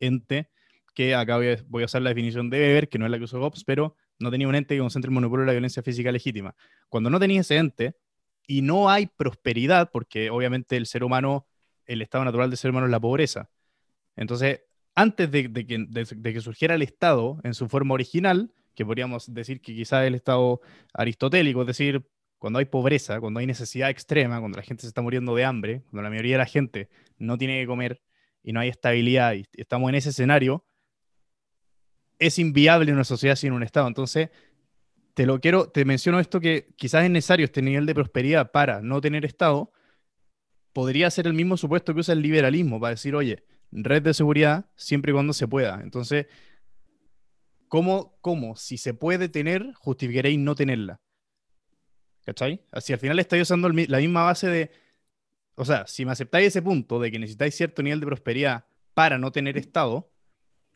ente 0.00 0.50
que 0.96 1.14
acá 1.14 1.36
voy 1.36 1.82
a, 1.82 1.84
usar 1.84 2.02
la 2.02 2.10
definición 2.10 2.50
de 2.50 2.58
Weber, 2.58 2.88
que 2.88 2.98
no 2.98 3.04
es 3.04 3.12
la 3.12 3.18
que 3.18 3.24
usó 3.24 3.40
Hobbes, 3.40 3.62
pero 3.62 3.94
no 4.18 4.32
tenía 4.32 4.48
un 4.48 4.56
ente 4.56 4.74
que 4.74 4.80
concentre 4.80 5.10
el 5.10 5.14
monopolio 5.14 5.42
de 5.42 5.46
la 5.46 5.52
violencia 5.52 5.84
física 5.84 6.10
legítima. 6.10 6.56
Cuando 6.88 7.08
no 7.08 7.20
tenías 7.20 7.46
ese 7.46 7.58
ente 7.58 7.94
y 8.48 8.62
no 8.62 8.90
hay 8.90 9.06
prosperidad, 9.06 9.90
porque 9.92 10.28
obviamente 10.30 10.76
el 10.76 10.86
ser 10.86 11.04
humano, 11.04 11.46
el 11.86 12.02
estado 12.02 12.24
natural 12.24 12.50
del 12.50 12.58
ser 12.58 12.72
humano 12.72 12.86
es 12.86 12.90
la 12.90 13.00
pobreza. 13.00 13.48
Entonces, 14.16 14.62
antes 14.94 15.30
de, 15.30 15.52
que, 15.52 16.40
surgiera 16.40 16.74
el 16.74 16.82
Estado 16.82 17.40
en 17.44 17.54
su 17.54 17.68
forma 17.68 17.94
original, 17.94 18.52
que 18.74 18.84
podríamos 18.84 19.32
decir 19.32 19.60
que 19.60 19.74
quizá 19.74 20.06
el 20.06 20.14
estado 20.14 20.60
aristotélico, 20.94 21.60
es 21.60 21.66
decir, 21.66 22.02
cuando 22.38 22.58
hay 22.58 22.64
pobreza, 22.64 23.20
cuando 23.20 23.40
hay 23.40 23.46
necesidad 23.46 23.90
extrema, 23.90 24.40
cuando 24.40 24.56
la 24.56 24.64
gente 24.64 24.82
se 24.82 24.88
está 24.88 25.02
muriendo 25.02 25.34
de 25.34 25.44
hambre, 25.44 25.82
cuando 25.90 26.02
la 26.02 26.10
mayoría 26.10 26.34
de 26.34 26.38
la 26.38 26.46
gente 26.46 26.88
no 27.18 27.36
tiene 27.38 27.60
que 27.60 27.66
comer 27.66 28.02
y 28.42 28.52
no 28.52 28.60
hay 28.60 28.68
estabilidad 28.68 29.34
y 29.34 29.46
estamos 29.52 29.88
en 29.90 29.94
ese 29.96 30.08
escenario, 30.08 30.64
es 32.18 32.38
inviable 32.38 32.92
una 32.92 33.04
sociedad 33.04 33.36
sin 33.36 33.52
un 33.52 33.62
Estado. 33.62 33.86
Entonces, 33.88 34.30
te 35.14 35.26
lo 35.26 35.40
quiero, 35.40 35.68
te 35.68 35.84
menciono 35.84 36.20
esto 36.20 36.40
que 36.40 36.74
quizás 36.76 37.04
es 37.04 37.10
necesario 37.10 37.44
este 37.44 37.62
nivel 37.62 37.86
de 37.86 37.94
prosperidad 37.94 38.50
para 38.50 38.80
no 38.80 39.00
tener 39.00 39.24
Estado, 39.24 39.72
podría 40.72 41.10
ser 41.10 41.26
el 41.26 41.34
mismo 41.34 41.56
supuesto 41.56 41.92
que 41.92 42.00
usa 42.00 42.14
el 42.14 42.22
liberalismo 42.22 42.80
para 42.80 42.92
decir, 42.92 43.14
oye, 43.14 43.44
red 43.72 44.02
de 44.02 44.14
seguridad 44.14 44.66
siempre 44.76 45.10
y 45.10 45.14
cuando 45.14 45.32
se 45.32 45.48
pueda. 45.48 45.80
Entonces, 45.82 46.26
¿Cómo, 47.72 48.18
cómo, 48.20 48.54
si 48.54 48.76
se 48.76 48.92
puede 48.92 49.30
tener, 49.30 49.72
justificaréis 49.76 50.38
no 50.38 50.54
tenerla? 50.54 51.00
¿Cachai? 52.22 52.60
Así 52.70 52.92
al 52.92 52.98
final 52.98 53.18
estáis 53.18 53.44
usando 53.44 53.70
la 53.70 53.96
misma 53.96 54.24
base 54.24 54.46
de. 54.46 54.70
O 55.54 55.64
sea, 55.64 55.86
si 55.86 56.04
me 56.04 56.12
aceptáis 56.12 56.48
ese 56.48 56.60
punto 56.60 57.00
de 57.00 57.10
que 57.10 57.18
necesitáis 57.18 57.54
cierto 57.54 57.82
nivel 57.82 58.00
de 58.00 58.04
prosperidad 58.04 58.66
para 58.92 59.16
no 59.16 59.32
tener 59.32 59.56
Estado. 59.56 60.12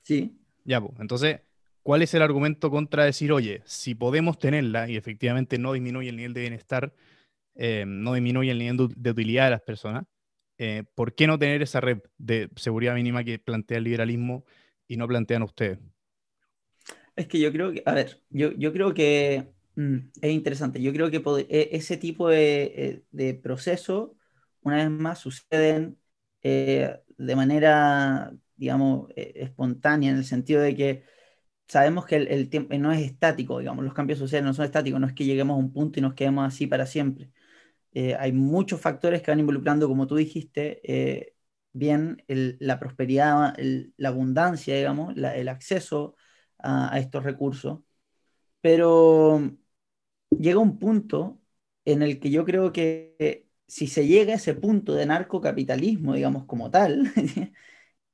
Sí. 0.00 0.40
Ya, 0.64 0.80
pues. 0.80 0.98
Entonces, 0.98 1.40
¿cuál 1.82 2.00
es 2.00 2.14
el 2.14 2.22
argumento 2.22 2.70
contra 2.70 3.04
decir, 3.04 3.30
oye, 3.30 3.60
si 3.66 3.94
podemos 3.94 4.38
tenerla 4.38 4.88
y 4.88 4.96
efectivamente 4.96 5.58
no 5.58 5.74
disminuye 5.74 6.08
el 6.08 6.16
nivel 6.16 6.32
de 6.32 6.40
bienestar, 6.40 6.94
eh, 7.56 7.84
no 7.86 8.14
disminuye 8.14 8.52
el 8.52 8.58
nivel 8.58 8.88
de, 8.96 9.10
utilidad 9.10 9.44
de 9.44 9.50
las 9.50 9.60
personas, 9.60 10.06
eh, 10.58 10.84
¿por 10.94 11.14
qué 11.14 11.26
no 11.26 11.38
tener 11.38 11.62
esa 11.62 11.80
red 11.80 11.98
de 12.18 12.50
seguridad 12.56 12.94
mínima 12.94 13.24
que 13.24 13.38
plantea 13.38 13.78
el 13.78 13.84
liberalismo 13.84 14.44
y 14.88 14.96
no 14.96 15.08
plantean 15.08 15.42
ustedes? 15.42 15.78
Es 17.16 17.26
que 17.28 17.40
yo 17.40 17.52
creo 17.52 17.72
que, 17.72 17.82
a 17.86 17.94
ver, 17.94 18.22
yo, 18.30 18.52
yo 18.52 18.72
creo 18.72 18.94
que 18.94 19.52
mm, 19.76 19.96
es 20.20 20.32
interesante. 20.32 20.82
Yo 20.82 20.92
creo 20.92 21.10
que 21.10 21.22
e, 21.48 21.70
ese 21.72 21.96
tipo 21.96 22.28
de, 22.28 22.62
eh, 22.76 23.04
de 23.10 23.34
procesos, 23.34 24.10
una 24.62 24.76
vez 24.76 24.90
más, 24.90 25.18
suceden 25.20 25.98
eh, 26.42 27.00
de 27.16 27.36
manera, 27.36 28.32
digamos, 28.56 29.10
eh, 29.16 29.32
espontánea, 29.36 30.10
en 30.10 30.18
el 30.18 30.24
sentido 30.24 30.60
de 30.60 30.76
que 30.76 31.04
sabemos 31.68 32.06
que 32.06 32.16
el, 32.16 32.50
tiempo 32.50 32.76
no 32.78 32.92
es 32.92 33.00
estático, 33.04 33.58
digamos, 33.60 33.84
los 33.84 33.94
cambios 33.94 34.18
sociales 34.18 34.46
no 34.46 34.54
son 34.54 34.66
estáticos, 34.66 35.00
no 35.00 35.06
es 35.06 35.14
que 35.14 35.24
lleguemos 35.24 35.54
a 35.56 35.58
un 35.58 35.72
punto 35.72 35.98
y 35.98 36.02
nos 36.02 36.14
quedemos 36.14 36.46
así 36.46 36.66
para 36.66 36.86
siempre. 36.86 37.30
Hay 37.94 38.32
muchos 38.32 38.80
factores 38.80 39.22
que 39.22 39.30
van 39.30 39.40
involucrando, 39.40 39.88
como 39.88 40.06
tú 40.06 40.16
dijiste, 40.16 41.34
bien 41.72 42.22
la 42.28 42.78
prosperidad, 42.78 43.54
la 43.96 44.08
abundancia, 44.08 44.76
digamos, 44.76 45.14
el 45.16 45.48
acceso 45.48 46.16
a, 46.58 46.98
estos 46.98 47.24
recursos, 47.24 47.80
pero 48.60 49.40
llega 50.30 50.58
un 50.60 50.78
punto 50.78 51.40
en 51.84 52.02
el 52.02 52.20
que 52.20 52.30
yo 52.30 52.44
creo 52.44 52.72
que 52.72 53.48
si 53.66 53.86
se 53.88 54.06
llega 54.06 54.32
a 54.34 54.36
ese 54.36 54.54
punto 54.54 54.94
de 54.94 55.06
narcocapitalismo, 55.06 56.14
digamos 56.14 56.46
como 56.46 56.70
tal, 56.70 57.12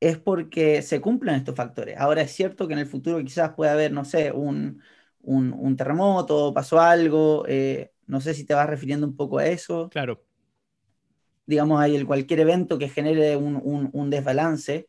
es 0.01 0.19
porque 0.19 0.83
se 0.83 1.01
cumplen 1.01 1.37
estos 1.37 1.57
factores. 1.57 1.97
Ahora 1.99 2.23
es 2.23 2.33
cierto 2.33 2.67
que 2.69 2.75
en 2.75 2.81
el 2.81 2.87
futuro 2.87 3.23
quizás 3.25 3.55
pueda 3.55 3.73
haber, 3.73 3.93
no 3.93 4.05
sé, 4.05 4.33
un, 4.33 4.83
un, 5.23 5.77
terremoto, 5.77 6.53
pasó 6.55 6.81
algo, 6.81 7.45
eh, 7.49 7.92
no 8.07 8.21
sé 8.21 8.35
si 8.35 8.45
te 8.45 8.55
vas 8.55 8.69
refiriendo 8.69 9.07
un 9.07 9.17
poco 9.17 9.39
a 9.39 9.47
eso. 9.47 9.89
Claro. 9.91 10.25
Digamos, 11.47 11.81
hay 11.81 11.97
el, 11.97 12.07
cualquier 12.07 12.41
evento 12.41 12.79
que 12.79 12.89
genere 12.89 13.37
un, 13.37 13.91
un 13.93 14.11
desbalance, 14.11 14.89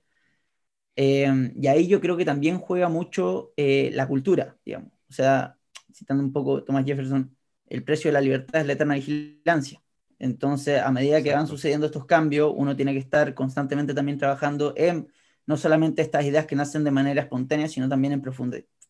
Em, 0.95 1.54
y 1.60 1.67
ahí 1.67 1.88
yo 1.88 1.99
creo 1.99 2.17
que 2.17 2.26
también 2.26 2.60
juega 2.60 2.88
mucho 2.89 3.54
eh, 3.58 3.91
la 3.93 4.08
cultura, 4.08 4.58
digamos. 4.65 4.91
O 5.10 5.13
sea, 5.13 5.58
citando 5.93 6.23
un 6.23 6.32
poco 6.32 6.63
Thomas 6.63 6.86
Jefferson, 6.86 7.36
el 7.67 7.84
precio 7.84 8.10
de 8.10 8.13
la 8.13 8.21
libertad 8.21 8.62
es 8.62 8.67
la 8.67 8.73
eterna 8.73 8.95
vigilancia. 8.95 9.82
Entonces, 10.19 10.82
a 10.82 10.91
medida 10.91 11.21
que 11.21 11.34
van 11.34 11.47
sucediendo 11.47 11.88
estos 11.88 12.06
cambios, 12.06 12.54
uno 12.56 12.76
tiene 12.76 12.93
que 12.93 12.99
estar 12.99 13.34
constantemente 13.34 13.93
también 13.93 14.17
trabajando 14.17 14.73
en 14.78 15.08
no 15.45 15.58
solamente 15.58 16.02
estas 16.02 16.26
ideas 16.26 16.45
que 16.45 16.56
nacen 16.56 16.84
de 16.84 16.91
manera 16.91 17.21
espontánea, 17.21 17.67
sino 17.67 17.89
también 17.89 18.13
en 18.13 18.21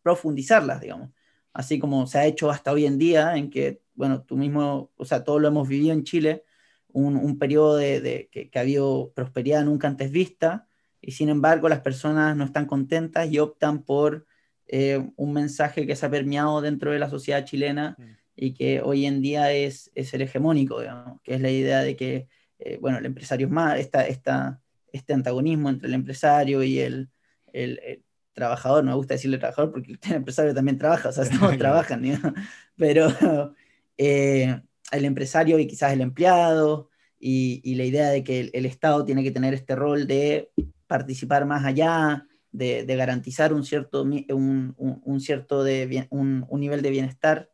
profundizarlas, 0.03 0.81
digamos. 0.81 1.09
Así 1.53 1.79
como 1.79 2.05
se 2.07 2.19
ha 2.19 2.25
hecho 2.25 2.51
hasta 2.51 2.71
hoy 2.71 2.85
en 2.85 2.97
día, 2.97 3.35
en 3.37 3.49
que, 3.49 3.81
bueno, 3.95 4.23
tú 4.23 4.37
mismo, 4.37 4.91
o 4.95 5.05
sea, 5.05 5.23
todos 5.23 5.41
lo 5.41 5.47
hemos 5.47 5.67
vivido 5.67 5.93
en 5.93 6.03
Chile, 6.03 6.43
un, 6.87 7.15
un 7.15 7.39
periodo 7.39 7.75
de, 7.77 8.29
que, 8.31 8.49
que, 8.49 8.59
ha 8.59 8.61
habido 8.61 9.11
prosperidad 9.15 9.63
nunca 9.65 9.87
antes 9.87 10.11
vista, 10.11 10.67
y 11.01 11.11
sin 11.11 11.29
embargo 11.29 11.67
las 11.69 11.81
personas 11.81 12.37
no 12.37 12.45
están 12.45 12.65
contentas 12.65 13.29
y 13.31 13.39
optan 13.39 13.83
por 13.83 14.25
eh, 14.67 15.09
un 15.17 15.33
mensaje 15.33 15.85
que 15.85 15.95
se 15.95 16.05
ha 16.05 16.09
permeado 16.09 16.61
dentro 16.61 16.91
de 16.91 16.99
la 16.99 17.09
sociedad 17.09 17.45
chilena 17.45 17.95
mm. 17.97 18.03
y 18.35 18.53
que 18.53 18.81
hoy 18.81 19.05
en 19.05 19.21
día 19.21 19.51
es, 19.51 19.91
es 19.95 20.13
el 20.13 20.21
hegemónico, 20.21 20.79
digamos, 20.79 21.21
que 21.21 21.35
es 21.35 21.41
la 21.41 21.51
idea 21.51 21.81
de 21.81 21.95
que 21.95 22.27
eh, 22.65 22.77
bueno, 22.79 22.97
el 22.97 23.05
empresario 23.05 23.47
es 23.47 23.51
más, 23.51 23.77
esta, 23.77 24.07
esta, 24.07 24.61
este 24.91 25.13
antagonismo 25.13 25.69
entre 25.69 25.89
el 25.89 25.95
empresario 25.95 26.63
y 26.63 26.79
el, 26.79 27.09
el, 27.51 28.03
trabajador, 28.33 28.83
no 28.83 28.91
me 28.91 28.97
gusta 28.97 29.13
decirle 29.15 29.37
trabajador 29.37 29.71
porque 29.71 29.91
el 29.91 29.99
empresario 30.13 30.53
también 30.53 30.77
trabaja, 30.77 31.09
o 31.09 31.11
sea, 31.11 31.25
todos 31.39 31.57
trabajan, 31.57 32.03
pero 32.77 33.53
eh, 33.97 34.61
el 34.91 35.05
empresario 35.05 35.59
y 35.59 35.67
quizás 35.67 35.93
el 35.93 36.01
empleado, 36.01 36.89
y, 37.19 37.61
y 37.63 37.75
la 37.75 37.85
idea 37.85 38.09
de 38.09 38.21
que 38.21 38.51
el, 38.53 38.65
Estado 38.65 39.05
tiene 39.05 39.23
que 39.23 39.31
tener 39.31 39.53
este 39.53 39.77
rol 39.77 40.07
de 40.07 40.51
participar 40.87 41.45
más 41.45 41.63
allá, 41.63 42.27
de, 42.51 42.83
de 42.83 42.95
garantizar 42.97 43.53
un 43.53 43.63
cierto, 43.63 44.03
un, 44.03 44.75
un, 44.77 45.19
cierto 45.21 45.63
de, 45.63 46.05
un, 46.09 46.45
un, 46.49 46.59
nivel 46.59 46.81
de 46.81 46.89
bienestar 46.89 47.49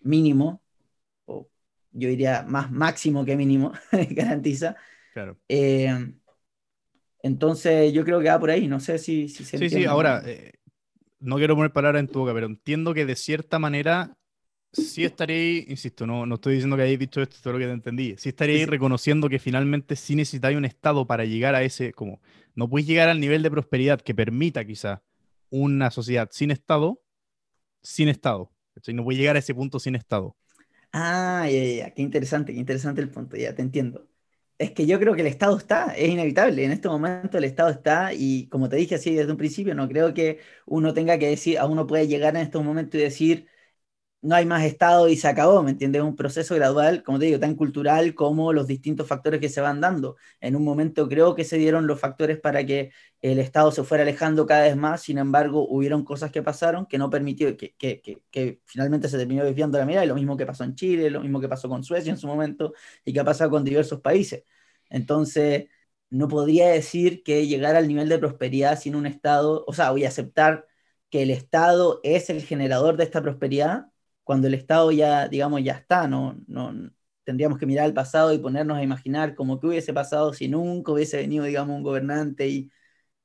mínimo, 0.00 0.60
o 1.24 1.48
yo 1.92 2.08
diría 2.08 2.44
más 2.48 2.72
máximo 2.72 3.24
que 3.24 3.36
mínimo, 3.36 3.72
garantiza. 4.10 4.74
Claro. 5.14 5.38
Eh, 5.48 6.14
entonces 7.22 7.92
yo 7.92 8.04
creo 8.04 8.20
que 8.20 8.28
va 8.28 8.40
por 8.40 8.50
ahí, 8.50 8.66
no 8.66 8.80
sé 8.80 8.98
si, 8.98 9.28
si 9.28 9.44
se 9.44 9.56
Sí, 9.56 9.70
sí, 9.70 9.84
ahora, 9.84 10.20
eh, 10.26 10.54
no 11.20 11.36
quiero 11.36 11.54
poner 11.54 11.72
palabras 11.72 12.00
en 12.00 12.08
tu 12.08 12.18
boca, 12.18 12.34
pero 12.34 12.46
entiendo 12.46 12.92
que 12.92 13.06
de 13.06 13.14
cierta 13.14 13.60
manera 13.60 14.16
sí 14.72 15.04
estaría, 15.04 15.60
insisto, 15.68 16.06
no, 16.06 16.26
no 16.26 16.36
estoy 16.36 16.54
diciendo 16.54 16.76
que 16.76 16.82
hayáis 16.82 16.98
dicho 16.98 17.22
esto, 17.22 17.36
todo 17.42 17.54
lo 17.54 17.58
que 17.58 17.66
te 17.66 17.72
entendí, 17.72 18.14
sí 18.18 18.30
estaría 18.30 18.66
reconociendo 18.66 19.28
que 19.28 19.38
finalmente 19.38 19.96
sí 19.96 20.14
necesitáis 20.14 20.56
un 20.56 20.64
Estado 20.64 21.06
para 21.06 21.24
llegar 21.24 21.54
a 21.54 21.62
ese, 21.62 21.92
como, 21.92 22.20
no 22.54 22.68
puedes 22.68 22.86
llegar 22.86 23.08
al 23.08 23.20
nivel 23.20 23.42
de 23.42 23.50
prosperidad 23.50 24.00
que 24.00 24.14
permita 24.14 24.64
quizá 24.64 25.02
una 25.50 25.90
sociedad 25.90 26.28
sin 26.32 26.50
Estado, 26.50 27.00
sin 27.82 28.08
Estado. 28.08 28.50
No 28.88 29.04
puedes 29.04 29.18
llegar 29.18 29.36
a 29.36 29.38
ese 29.38 29.54
punto 29.54 29.78
sin 29.78 29.94
Estado. 29.94 30.36
Ah, 30.92 31.46
ya, 31.50 31.62
ya, 31.64 31.90
qué 31.94 32.02
interesante, 32.02 32.52
qué 32.52 32.58
interesante 32.60 33.00
el 33.00 33.10
punto, 33.10 33.36
ya 33.36 33.54
te 33.54 33.62
entiendo. 33.62 34.08
Es 34.58 34.72
que 34.72 34.86
yo 34.86 34.98
creo 34.98 35.14
que 35.14 35.20
el 35.20 35.26
Estado 35.26 35.56
está, 35.58 35.94
es 35.94 36.08
inevitable. 36.08 36.64
En 36.64 36.72
este 36.72 36.88
momento 36.88 37.36
el 37.36 37.44
Estado 37.44 37.70
está 37.70 38.14
y 38.14 38.48
como 38.48 38.68
te 38.68 38.76
dije 38.76 38.94
así 38.94 39.14
desde 39.14 39.30
un 39.30 39.36
principio, 39.36 39.74
no 39.74 39.88
creo 39.88 40.14
que 40.14 40.40
uno 40.64 40.94
tenga 40.94 41.18
que 41.18 41.28
decir, 41.28 41.58
a 41.58 41.66
uno 41.66 41.86
puede 41.86 42.08
llegar 42.08 42.36
en 42.36 42.42
este 42.42 42.58
momento 42.58 42.96
y 42.96 43.02
decir, 43.02 43.46
no 44.26 44.34
hay 44.34 44.44
más 44.44 44.64
Estado 44.64 45.08
y 45.08 45.16
se 45.16 45.28
acabó, 45.28 45.62
¿me 45.62 45.70
entiendes? 45.70 46.00
Es 46.02 46.08
un 46.08 46.16
proceso 46.16 46.54
gradual, 46.56 47.02
como 47.04 47.18
te 47.18 47.26
digo, 47.26 47.38
tan 47.38 47.54
cultural 47.54 48.14
como 48.14 48.52
los 48.52 48.66
distintos 48.66 49.06
factores 49.06 49.40
que 49.40 49.48
se 49.48 49.60
van 49.60 49.80
dando. 49.80 50.16
En 50.40 50.56
un 50.56 50.64
momento 50.64 51.08
creo 51.08 51.34
que 51.36 51.44
se 51.44 51.58
dieron 51.58 51.86
los 51.86 52.00
factores 52.00 52.38
para 52.40 52.66
que 52.66 52.90
el 53.22 53.38
Estado 53.38 53.70
se 53.70 53.84
fuera 53.84 54.02
alejando 54.02 54.44
cada 54.46 54.64
vez 54.64 54.76
más, 54.76 55.02
sin 55.02 55.18
embargo, 55.18 55.66
hubieron 55.68 56.04
cosas 56.04 56.32
que 56.32 56.42
pasaron 56.42 56.86
que 56.86 56.98
no 56.98 57.08
permitió, 57.08 57.56
que, 57.56 57.74
finalmente 58.64 59.08
se 59.08 59.16
terminó 59.18 59.44
desviando 59.44 59.78
la 59.78 59.86
mirada, 59.86 60.04
y 60.04 60.08
lo 60.08 60.14
mismo 60.16 60.36
que 60.36 60.46
pasó 60.46 60.64
en 60.64 60.74
Chile, 60.74 61.08
lo 61.10 61.20
mismo 61.20 61.40
que 61.40 61.48
pasó 61.48 61.68
con 61.68 61.84
Suecia 61.84 62.10
en 62.10 62.18
su 62.18 62.26
momento, 62.26 62.72
y 63.04 63.12
que 63.12 63.20
ha 63.20 63.24
pasado 63.24 63.50
con 63.50 63.64
diversos 63.64 64.00
países. 64.00 64.44
Entonces, 64.90 65.68
no 66.10 66.28
podría 66.28 66.68
decir 66.68 67.22
que 67.22 67.46
llegar 67.46 67.76
al 67.76 67.88
nivel 67.88 68.08
de 68.08 68.18
prosperidad 68.18 68.78
sin 68.78 68.94
un 68.96 69.06
Estado, 69.06 69.64
o 69.66 69.72
sea, 69.72 69.90
voy 69.90 70.04
a 70.04 70.08
aceptar 70.08 70.66
que 71.10 71.22
el 71.22 71.30
Estado 71.30 72.00
es 72.02 72.30
el 72.30 72.42
generador 72.42 72.96
de 72.96 73.04
esta 73.04 73.22
prosperidad, 73.22 73.86
cuando 74.26 74.48
el 74.48 74.54
Estado 74.54 74.90
ya, 74.90 75.28
digamos, 75.28 75.62
ya 75.62 75.74
está, 75.74 76.08
no, 76.08 76.36
no 76.48 76.90
tendríamos 77.22 77.60
que 77.60 77.66
mirar 77.66 77.84
al 77.84 77.94
pasado 77.94 78.34
y 78.34 78.38
ponernos 78.38 78.76
a 78.76 78.82
imaginar 78.82 79.36
cómo 79.36 79.60
que 79.60 79.68
hubiese 79.68 79.92
pasado 79.94 80.32
si 80.32 80.48
nunca 80.48 80.90
hubiese 80.90 81.18
venido, 81.18 81.44
digamos, 81.44 81.76
un 81.76 81.84
gobernante 81.84 82.48
y, 82.48 82.72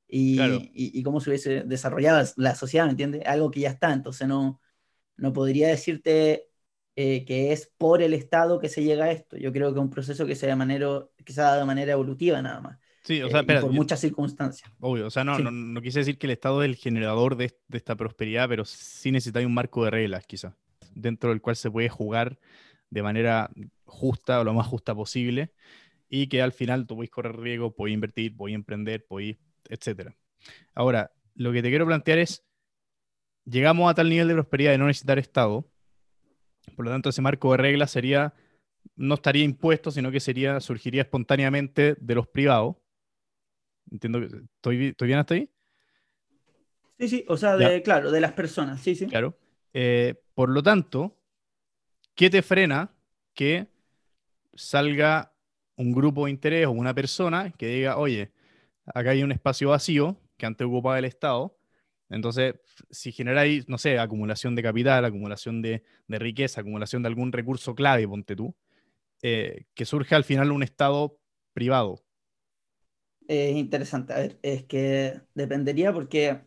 y, 0.06 1.02
cómo 1.02 1.18
se 1.18 1.30
hubiese 1.30 1.64
desarrollado 1.64 2.24
la 2.36 2.54
sociedad, 2.54 2.84
¿me 2.84 2.92
entiendes? 2.92 3.26
Algo 3.26 3.50
que 3.50 3.58
ya 3.58 3.70
está, 3.70 3.92
entonces 3.92 4.28
no, 4.28 4.60
no 5.16 5.32
podría 5.32 5.66
decirte 5.66 6.46
eh, 6.94 7.24
que 7.24 7.50
es 7.50 7.72
por 7.78 8.00
el 8.00 8.14
Estado 8.14 8.60
que 8.60 8.68
se 8.68 8.84
llega 8.84 9.06
a 9.06 9.10
esto. 9.10 9.36
Yo 9.36 9.52
creo 9.52 9.72
que 9.72 9.80
es 9.80 9.84
un 9.84 9.90
proceso 9.90 10.24
que 10.24 10.36
se, 10.36 10.46
de 10.46 10.54
manera, 10.54 11.04
que 11.24 11.32
se 11.32 11.40
ha 11.40 11.44
dado 11.44 11.60
de 11.60 11.66
manera 11.66 11.94
evolutiva 11.94 12.40
nada 12.40 12.60
más. 12.60 12.78
Sí, 13.02 13.20
o 13.22 13.28
sea, 13.28 13.40
eh, 13.40 13.60
por 13.60 13.72
muchas 13.72 13.98
circunstancias. 13.98 14.70
Obvio, 14.78 15.08
o 15.08 15.10
sea, 15.10 15.24
no, 15.24 15.36
no, 15.40 15.50
no, 15.50 15.82
quise 15.82 15.98
decir 15.98 16.16
que 16.16 16.28
el 16.28 16.32
Estado 16.32 16.62
es 16.62 16.68
el 16.68 16.76
generador 16.76 17.34
de, 17.34 17.58
de 17.66 17.78
esta 17.78 17.96
prosperidad, 17.96 18.48
pero 18.48 18.64
sí 18.64 19.10
necesita 19.10 19.40
un 19.40 19.52
marco 19.52 19.84
de 19.84 19.90
reglas, 19.90 20.24
quizá 20.28 20.56
dentro 20.94 21.30
del 21.30 21.40
cual 21.40 21.56
se 21.56 21.70
puede 21.70 21.88
jugar 21.88 22.38
de 22.90 23.02
manera 23.02 23.50
justa 23.84 24.40
o 24.40 24.44
lo 24.44 24.54
más 24.54 24.66
justa 24.66 24.94
posible 24.94 25.52
y 26.08 26.26
que 26.26 26.42
al 26.42 26.52
final 26.52 26.86
tú 26.86 26.96
podéis 26.96 27.10
correr 27.10 27.36
riesgo, 27.36 27.74
podéis 27.74 27.94
invertir, 27.94 28.36
podéis 28.36 28.56
emprender, 28.56 29.06
podéis, 29.06 29.38
etc. 29.68 30.14
Ahora, 30.74 31.10
lo 31.34 31.52
que 31.52 31.62
te 31.62 31.70
quiero 31.70 31.86
plantear 31.86 32.18
es, 32.18 32.44
llegamos 33.44 33.90
a 33.90 33.94
tal 33.94 34.10
nivel 34.10 34.28
de 34.28 34.34
prosperidad 34.34 34.72
de 34.72 34.78
no 34.78 34.86
necesitar 34.86 35.18
Estado, 35.18 35.66
por 36.76 36.84
lo 36.84 36.90
tanto 36.90 37.08
ese 37.08 37.22
marco 37.22 37.52
de 37.52 37.58
reglas 37.58 37.90
sería, 37.90 38.34
no 38.94 39.14
estaría 39.14 39.42
impuesto, 39.42 39.90
sino 39.90 40.10
que 40.10 40.20
sería, 40.20 40.60
surgiría 40.60 41.02
espontáneamente 41.02 41.96
de 41.98 42.14
los 42.14 42.28
privados. 42.28 42.76
Entiendo 43.90 44.20
que 44.20 44.26
estoy, 44.26 44.86
estoy 44.88 45.08
bien 45.08 45.18
hasta 45.18 45.34
ahí. 45.34 45.50
Sí, 46.98 47.08
sí, 47.08 47.24
o 47.26 47.36
sea, 47.36 47.56
de, 47.56 47.82
claro, 47.82 48.10
de 48.10 48.20
las 48.20 48.32
personas, 48.32 48.80
sí, 48.80 48.94
sí. 48.94 49.06
Claro. 49.06 49.36
Eh, 49.74 50.14
por 50.34 50.50
lo 50.50 50.62
tanto, 50.62 51.18
¿qué 52.14 52.30
te 52.30 52.42
frena 52.42 52.94
que 53.34 53.68
salga 54.54 55.32
un 55.76 55.92
grupo 55.92 56.26
de 56.26 56.32
interés 56.32 56.66
o 56.66 56.72
una 56.72 56.94
persona 56.94 57.50
que 57.52 57.66
diga, 57.68 57.96
oye, 57.96 58.32
acá 58.86 59.10
hay 59.10 59.22
un 59.22 59.32
espacio 59.32 59.70
vacío 59.70 60.18
que 60.36 60.46
antes 60.46 60.66
ocupaba 60.66 60.98
el 60.98 61.04
Estado, 61.06 61.56
entonces, 62.12 62.56
si 62.90 63.10
generáis, 63.10 63.68
no 63.70 63.78
sé, 63.78 63.98
acumulación 63.98 64.54
de 64.54 64.62
capital, 64.62 65.04
acumulación 65.04 65.62
de, 65.62 65.82
riqueza, 66.08 66.60
acumulación 66.60 67.02
de 67.02 67.08
algún 67.08 67.32
recurso 67.32 67.74
clave, 67.74 68.06
ponte 68.06 68.36
tú, 68.36 68.54
eh, 69.22 69.64
que 69.72 69.86
surge 69.86 70.14
al 70.14 70.24
final 70.24 70.52
un 70.52 70.62
Estado 70.62 71.18
privado. 71.54 72.04
Es 73.26 73.56
interesante, 73.56 74.12
a 74.12 74.18
ver, 74.18 74.38
es 74.42 74.64
que 74.64 75.22
dependería 75.34 75.90
porque 75.94 76.38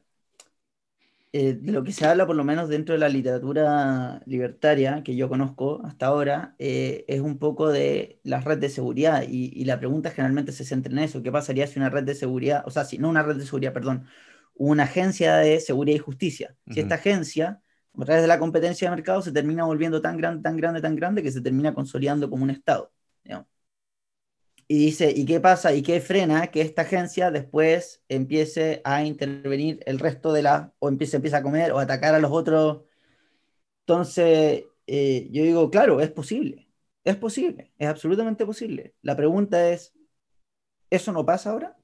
eh, 1.37 1.53
de 1.53 1.73
lo 1.73 1.83
que 1.83 1.91
se 1.91 2.05
habla, 2.05 2.25
por 2.25 2.37
lo 2.37 2.45
menos 2.45 2.69
dentro 2.69 2.93
de 2.93 2.99
la 2.99 3.09
literatura 3.09 4.21
libertaria 4.25 5.03
que 5.03 5.17
yo 5.17 5.27
conozco 5.27 5.81
hasta 5.83 6.05
ahora, 6.05 6.55
eh, 6.59 7.03
es 7.09 7.19
un 7.19 7.39
poco 7.39 7.73
de 7.73 8.21
la 8.23 8.39
red 8.39 8.57
de 8.57 8.69
seguridad 8.69 9.21
y, 9.27 9.65
la 9.65 9.77
pregunta 9.77 10.11
generalmente 10.11 10.53
se 10.53 10.63
centra 10.63 10.93
en 10.93 10.99
eso, 10.99 11.21
¿qué 11.23 11.33
pasaría 11.33 11.67
si 11.67 11.77
una 11.77 11.89
red 11.89 12.05
de 12.05 12.15
seguridad, 12.15 12.63
o 12.65 12.71
sea, 12.71 12.85
si 12.85 12.99
no 12.99 13.09
una 13.09 13.21
red 13.21 13.35
de 13.35 13.43
seguridad, 13.43 13.73
perdón, 13.73 14.05
una 14.53 14.83
agencia 14.83 15.35
de 15.35 15.59
seguridad 15.59 15.97
y 15.97 15.99
justicia, 15.99 16.55
si 16.71 16.79
esta 16.79 16.95
agencia, 16.95 17.61
a 17.99 18.05
través 18.05 18.21
de 18.23 18.29
la 18.29 18.39
competencia 18.39 18.89
de 18.89 18.95
mercado, 18.95 19.21
se 19.21 19.33
termina 19.33 19.65
volviendo 19.65 20.01
tan 20.01 20.15
grande, 20.15 20.41
tan 20.41 20.55
grande, 20.55 20.79
tan 20.79 20.95
grande 20.95 21.21
que 21.21 21.33
se 21.33 21.41
termina 21.41 21.73
consolidando 21.73 22.29
como 22.29 22.43
un 22.45 22.51
Estado. 22.51 22.93
Digamos. 23.25 23.54
Y 24.67 24.85
dice, 24.85 25.11
¿y 25.15 25.25
qué 25.25 25.39
pasa? 25.39 25.73
¿Y 25.73 25.83
qué 25.83 26.01
frena 26.01 26.47
que 26.47 26.61
esta 26.61 26.83
agencia 26.83 27.29
después 27.31 28.03
empiece 28.09 28.81
a 28.83 29.03
intervenir 29.03 29.79
el 29.85 29.99
resto 29.99 30.33
de 30.33 30.41
la, 30.43 30.73
o 30.79 30.89
empiece, 30.89 31.17
empieza 31.17 31.37
a 31.37 31.43
comer 31.43 31.71
o 31.71 31.79
atacar 31.79 32.15
a 32.15 32.19
los 32.19 32.31
otros? 32.31 32.83
Entonces, 33.81 34.63
eh, 34.87 35.27
yo 35.31 35.43
digo, 35.43 35.69
claro, 35.69 36.01
es 36.01 36.11
posible, 36.11 36.67
es 37.03 37.15
posible, 37.15 37.73
es 37.77 37.87
absolutamente 37.87 38.45
posible. 38.45 38.95
La 39.01 39.15
pregunta 39.15 39.69
es, 39.69 39.93
¿eso 40.89 41.11
no 41.11 41.25
pasa 41.25 41.51
ahora? 41.51 41.77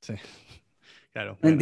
Sí. 0.00 0.14
Claro. 1.14 1.38
Mm, 1.42 1.60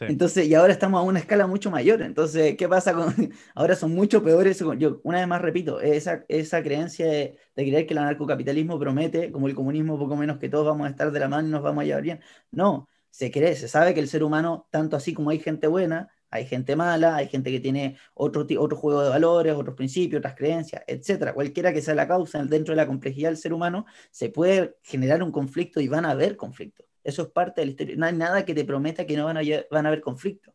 entonces, 0.00 0.48
y 0.48 0.54
ahora 0.54 0.72
estamos 0.72 0.98
a 0.98 1.04
una 1.04 1.20
escala 1.20 1.46
mucho 1.46 1.70
mayor. 1.70 2.02
Entonces, 2.02 2.56
¿qué 2.56 2.68
pasa 2.68 2.92
con.? 2.92 3.14
Ahora 3.54 3.76
son 3.76 3.94
mucho 3.94 4.24
peores. 4.24 4.58
Yo, 4.76 5.00
una 5.04 5.18
vez 5.18 5.28
más 5.28 5.40
repito, 5.40 5.80
esa, 5.80 6.24
esa 6.26 6.60
creencia 6.60 7.06
de, 7.06 7.38
creer 7.54 7.86
que 7.86 7.94
el 7.94 7.98
anarcocapitalismo 7.98 8.76
promete, 8.76 9.30
como 9.30 9.46
el 9.46 9.54
comunismo, 9.54 9.96
poco 10.00 10.16
menos 10.16 10.38
que 10.38 10.48
todos 10.48 10.66
vamos 10.66 10.88
a 10.88 10.90
estar 10.90 11.12
de 11.12 11.20
la 11.20 11.28
mano 11.28 11.46
y 11.46 11.50
nos 11.52 11.62
vamos 11.62 11.82
a 11.82 11.84
llevar 11.84 12.02
bien. 12.02 12.20
No, 12.50 12.88
se 13.10 13.30
cree, 13.30 13.54
se 13.54 13.68
sabe 13.68 13.94
que 13.94 14.00
el 14.00 14.08
ser 14.08 14.24
humano, 14.24 14.66
tanto 14.72 14.96
así 14.96 15.14
como 15.14 15.30
hay 15.30 15.38
gente 15.38 15.68
buena, 15.68 16.08
hay 16.30 16.46
gente 16.46 16.76
mala, 16.76 17.16
hay 17.16 17.28
gente 17.28 17.50
que 17.50 17.60
tiene 17.60 17.98
otro, 18.14 18.46
otro 18.58 18.76
juego 18.76 19.02
de 19.02 19.08
valores, 19.10 19.54
otros 19.54 19.74
principios, 19.74 20.20
otras 20.20 20.34
creencias, 20.36 20.82
etcétera. 20.86 21.34
Cualquiera 21.34 21.72
que 21.72 21.82
sea 21.82 21.94
la 21.94 22.06
causa 22.08 22.44
dentro 22.44 22.72
de 22.72 22.76
la 22.76 22.86
complejidad 22.86 23.30
del 23.30 23.36
ser 23.36 23.52
humano, 23.52 23.86
se 24.10 24.30
puede 24.30 24.76
generar 24.82 25.22
un 25.22 25.32
conflicto 25.32 25.80
y 25.80 25.88
van 25.88 26.04
a 26.04 26.12
haber 26.12 26.36
conflictos. 26.36 26.86
Eso 27.02 27.22
es 27.22 27.28
parte 27.28 27.60
de 27.60 27.66
la 27.66 27.70
historia. 27.72 27.96
No 27.96 28.06
hay 28.06 28.14
nada 28.14 28.44
que 28.44 28.54
te 28.54 28.64
prometa 28.64 29.06
que 29.06 29.16
no 29.16 29.24
van 29.24 29.38
a, 29.38 29.42
van 29.70 29.86
a 29.86 29.88
haber 29.88 30.00
conflictos. 30.00 30.54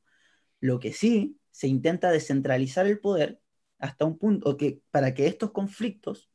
Lo 0.59 0.79
que 0.79 0.93
sí, 0.93 1.37
se 1.51 1.67
intenta 1.67 2.11
descentralizar 2.11 2.85
el 2.85 2.99
poder 2.99 3.39
hasta 3.79 4.05
un 4.05 4.17
punto 4.17 4.57
que 4.57 4.81
para 4.91 5.13
que 5.13 5.27
estos 5.27 5.51
conflictos 5.51 6.29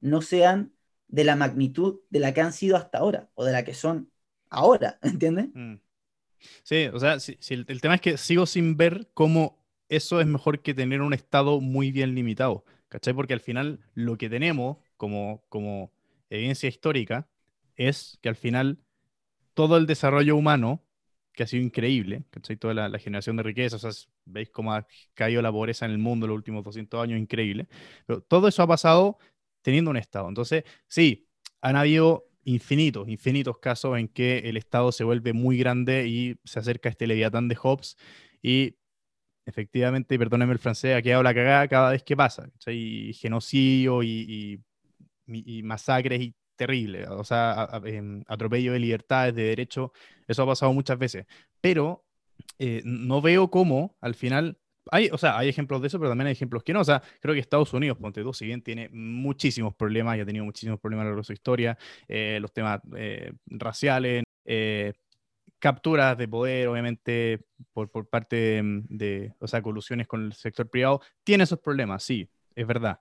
no 0.00 0.22
sean 0.22 0.74
de 1.08 1.24
la 1.24 1.36
magnitud 1.36 2.00
de 2.10 2.20
la 2.20 2.32
que 2.34 2.40
han 2.40 2.52
sido 2.52 2.76
hasta 2.76 2.98
ahora 2.98 3.30
o 3.34 3.44
de 3.44 3.52
la 3.52 3.64
que 3.64 3.74
son 3.74 4.10
ahora, 4.50 4.98
¿entiendes? 5.02 5.48
Mm. 5.54 5.74
Sí, 6.62 6.86
o 6.92 6.98
sea, 6.98 7.16
el, 7.48 7.80
tema 7.80 7.96
es 7.96 8.00
que 8.00 8.16
sigo 8.16 8.46
sin 8.46 8.76
ver 8.76 9.10
cómo 9.14 9.58
eso 9.88 10.20
es 10.20 10.26
mejor 10.26 10.60
que 10.60 10.74
tener 10.74 11.02
un 11.02 11.14
Estado 11.14 11.60
muy 11.60 11.92
bien 11.92 12.14
limitado, 12.14 12.64
¿cachai? 12.88 13.14
Porque 13.14 13.34
al 13.34 13.40
final 13.40 13.80
lo 13.94 14.16
que 14.16 14.30
tenemos 14.30 14.78
como, 14.96 15.44
como 15.48 15.92
evidencia 16.30 16.68
histórica 16.68 17.28
es 17.76 18.18
que 18.22 18.28
al 18.28 18.36
final 18.36 18.78
todo 19.54 19.76
el 19.76 19.86
desarrollo 19.86 20.36
humano, 20.36 20.82
que 21.32 21.42
ha 21.42 21.46
sido 21.46 21.64
increíble, 21.64 22.24
¿cachai? 22.30 22.56
Toda 22.56 22.74
la, 22.74 22.98
generación 22.98 23.36
de 23.36 23.42
riqueza, 23.42 23.76
o 23.76 23.78
sea, 23.78 23.90
veis 24.24 24.50
cómo 24.50 24.72
ha 24.72 24.86
caído 25.14 25.42
la 25.42 25.52
pobreza 25.52 25.84
en 25.84 25.92
el 25.92 25.98
mundo 25.98 26.26
en 26.26 26.30
los 26.30 26.36
últimos 26.36 26.64
200 26.64 27.02
años, 27.02 27.18
increíble. 27.18 27.68
Pero 28.06 28.20
todo 28.22 28.48
eso 28.48 28.62
ha 28.62 28.66
pasado 28.66 29.18
teniendo 29.62 29.90
un 29.90 29.96
Estado. 29.96 30.28
Entonces, 30.28 30.64
sí, 30.86 31.28
han 31.60 31.76
habido 31.76 32.26
infinitos, 32.44 33.08
infinitos 33.08 33.58
casos 33.58 33.98
en 33.98 34.08
que 34.08 34.38
el 34.38 34.56
Estado 34.56 34.92
se 34.92 35.04
vuelve 35.04 35.32
muy 35.32 35.58
grande 35.58 36.06
y 36.06 36.36
se 36.44 36.58
acerca 36.58 36.88
a 36.88 36.92
este 36.92 37.06
leviatán 37.06 37.48
de 37.48 37.56
Hobbes 37.56 37.96
y 38.42 38.76
efectivamente, 39.46 40.18
perdónenme 40.18 40.52
el 40.52 40.58
francés, 40.58 40.96
aquí 40.96 41.10
hago 41.10 41.22
la 41.22 41.34
cagada 41.34 41.68
cada 41.68 41.90
vez 41.90 42.02
que 42.02 42.16
pasa. 42.16 42.48
Y 42.66 43.12
genocidio 43.14 44.02
y, 44.02 44.60
masacres 45.62 46.20
y 46.20 46.34
terribles, 46.56 47.08
o 47.08 47.24
sea, 47.24 47.68
em, 47.84 48.22
atropello 48.28 48.72
de 48.72 48.78
libertades, 48.78 49.34
de 49.34 49.42
derecho, 49.44 49.92
eso 50.28 50.42
ha 50.42 50.46
pasado 50.46 50.72
muchas 50.72 50.98
veces. 50.98 51.26
Pero 51.60 52.04
eh, 52.58 52.82
no 52.84 53.20
veo 53.22 53.50
cómo 53.50 53.96
al 54.00 54.14
final 54.14 54.58
hay, 54.90 55.08
o 55.12 55.18
sea, 55.18 55.38
hay 55.38 55.48
ejemplos 55.48 55.80
de 55.80 55.88
eso, 55.88 55.98
pero 55.98 56.10
también 56.10 56.26
hay 56.26 56.32
ejemplos 56.32 56.62
que 56.62 56.72
no. 56.72 56.80
O 56.80 56.84
sea, 56.84 57.02
creo 57.20 57.34
que 57.34 57.40
Estados 57.40 57.72
Unidos, 57.72 57.98
ponte 57.98 58.22
tú, 58.22 58.32
si 58.32 58.46
bien 58.46 58.62
tiene 58.62 58.88
muchísimos 58.90 59.74
problemas 59.74 60.16
y 60.16 60.20
ha 60.20 60.26
tenido 60.26 60.44
muchísimos 60.44 60.80
problemas 60.80 61.02
a 61.02 61.04
lo 61.04 61.10
largo 61.10 61.22
de 61.22 61.26
su 61.26 61.32
historia, 61.32 61.78
eh, 62.08 62.38
los 62.40 62.52
temas 62.52 62.80
eh, 62.96 63.32
raciales, 63.46 64.24
eh, 64.44 64.92
capturas 65.58 66.18
de 66.18 66.28
poder, 66.28 66.68
obviamente, 66.68 67.40
por, 67.72 67.90
por 67.90 68.08
parte 68.08 68.60
de, 68.62 69.34
o 69.38 69.46
sea, 69.46 69.62
colusiones 69.62 70.06
con 70.06 70.26
el 70.26 70.32
sector 70.34 70.68
privado, 70.68 71.00
tiene 71.24 71.44
esos 71.44 71.60
problemas, 71.60 72.02
sí, 72.02 72.28
es 72.54 72.66
verdad. 72.66 73.00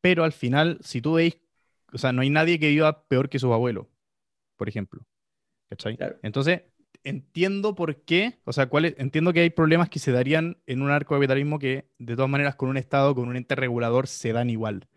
Pero 0.00 0.24
al 0.24 0.32
final, 0.32 0.78
si 0.82 1.00
tú 1.02 1.14
veis, 1.14 1.38
o 1.92 1.98
sea, 1.98 2.12
no 2.12 2.22
hay 2.22 2.30
nadie 2.30 2.58
que 2.58 2.68
viva 2.68 3.06
peor 3.08 3.28
que 3.28 3.38
su 3.38 3.52
abuelo, 3.52 3.90
por 4.56 4.68
ejemplo. 4.68 5.06
¿Cachai? 5.68 5.98
Entonces, 6.22 6.62
entiendo 7.06 7.76
por 7.76 8.02
qué, 8.02 8.40
o 8.44 8.52
sea, 8.52 8.66
cuál 8.66 8.96
entiendo 8.98 9.32
que 9.32 9.40
hay 9.40 9.50
problemas 9.50 9.88
que 9.88 10.00
se 10.00 10.10
darían 10.10 10.58
en 10.66 10.82
un 10.82 10.90
arco 10.90 11.14
de 11.14 11.20
capitalismo 11.20 11.60
que 11.60 11.88
de 11.98 12.16
todas 12.16 12.28
maneras 12.28 12.56
con 12.56 12.68
un 12.68 12.76
Estado, 12.76 13.14
con 13.14 13.28
un 13.28 13.36
ente 13.36 13.54
regulador, 13.54 14.08
se 14.08 14.32
dan 14.32 14.50
igual. 14.50 14.88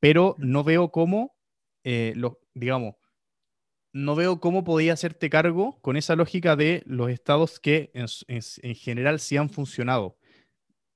Pero 0.00 0.36
no 0.38 0.62
veo 0.64 0.92
cómo, 0.92 1.36
eh, 1.84 2.14
digamos, 2.54 2.94
no 3.92 4.14
veo 4.14 4.40
cómo 4.40 4.62
podía 4.62 4.92
hacerte 4.92 5.28
cargo 5.30 5.80
con 5.82 5.96
esa 5.96 6.14
lógica 6.16 6.54
de 6.54 6.82
los 6.86 7.10
estados 7.10 7.58
que 7.58 7.90
en, 7.94 8.74
general 8.76 9.18
sí 9.18 9.36
han 9.36 9.50
funcionado, 9.50 10.16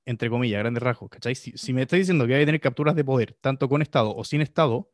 entre 0.05 0.29
comillas, 0.29 0.59
grandes 0.59 0.81
rasgos, 0.81 1.09
¿cachai? 1.09 1.35
Si, 1.35 1.73
me 1.73 1.81
estás 1.81 1.99
diciendo 1.99 2.25
que 2.25 2.35
hay 2.35 2.41
que 2.41 2.45
tener 2.47 2.61
capturas 2.61 2.95
de 2.95 3.03
poder, 3.03 3.33
tanto 3.41 3.67
con 3.67 3.81
Estado 3.81 4.15
o 4.15 4.23
sin 4.23 4.41
Estado, 4.41 4.89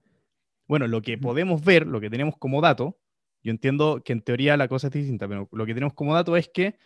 bueno, 0.67 0.87
lo 0.87 1.01
que 1.03 1.17
podemos 1.17 1.63
ver, 1.63 1.85
lo 1.85 2.01
que 2.01 2.09
tenemos 2.09 2.37
como 2.37 2.59
dato, 2.59 2.97
yo 3.43 3.51
entiendo 3.51 4.01
que 4.03 4.13
en 4.13 4.21
teoría 4.21 4.55
la 4.57 4.67
cosa 4.67 4.87
es 4.87 4.93
distinta, 4.93 5.27
pero 5.27 5.49
lo 5.51 5.65
que 5.65 5.73
tenemos 5.73 5.93
como 5.93 6.13
dato 6.13 6.37
es 6.37 6.47
que 6.47 6.77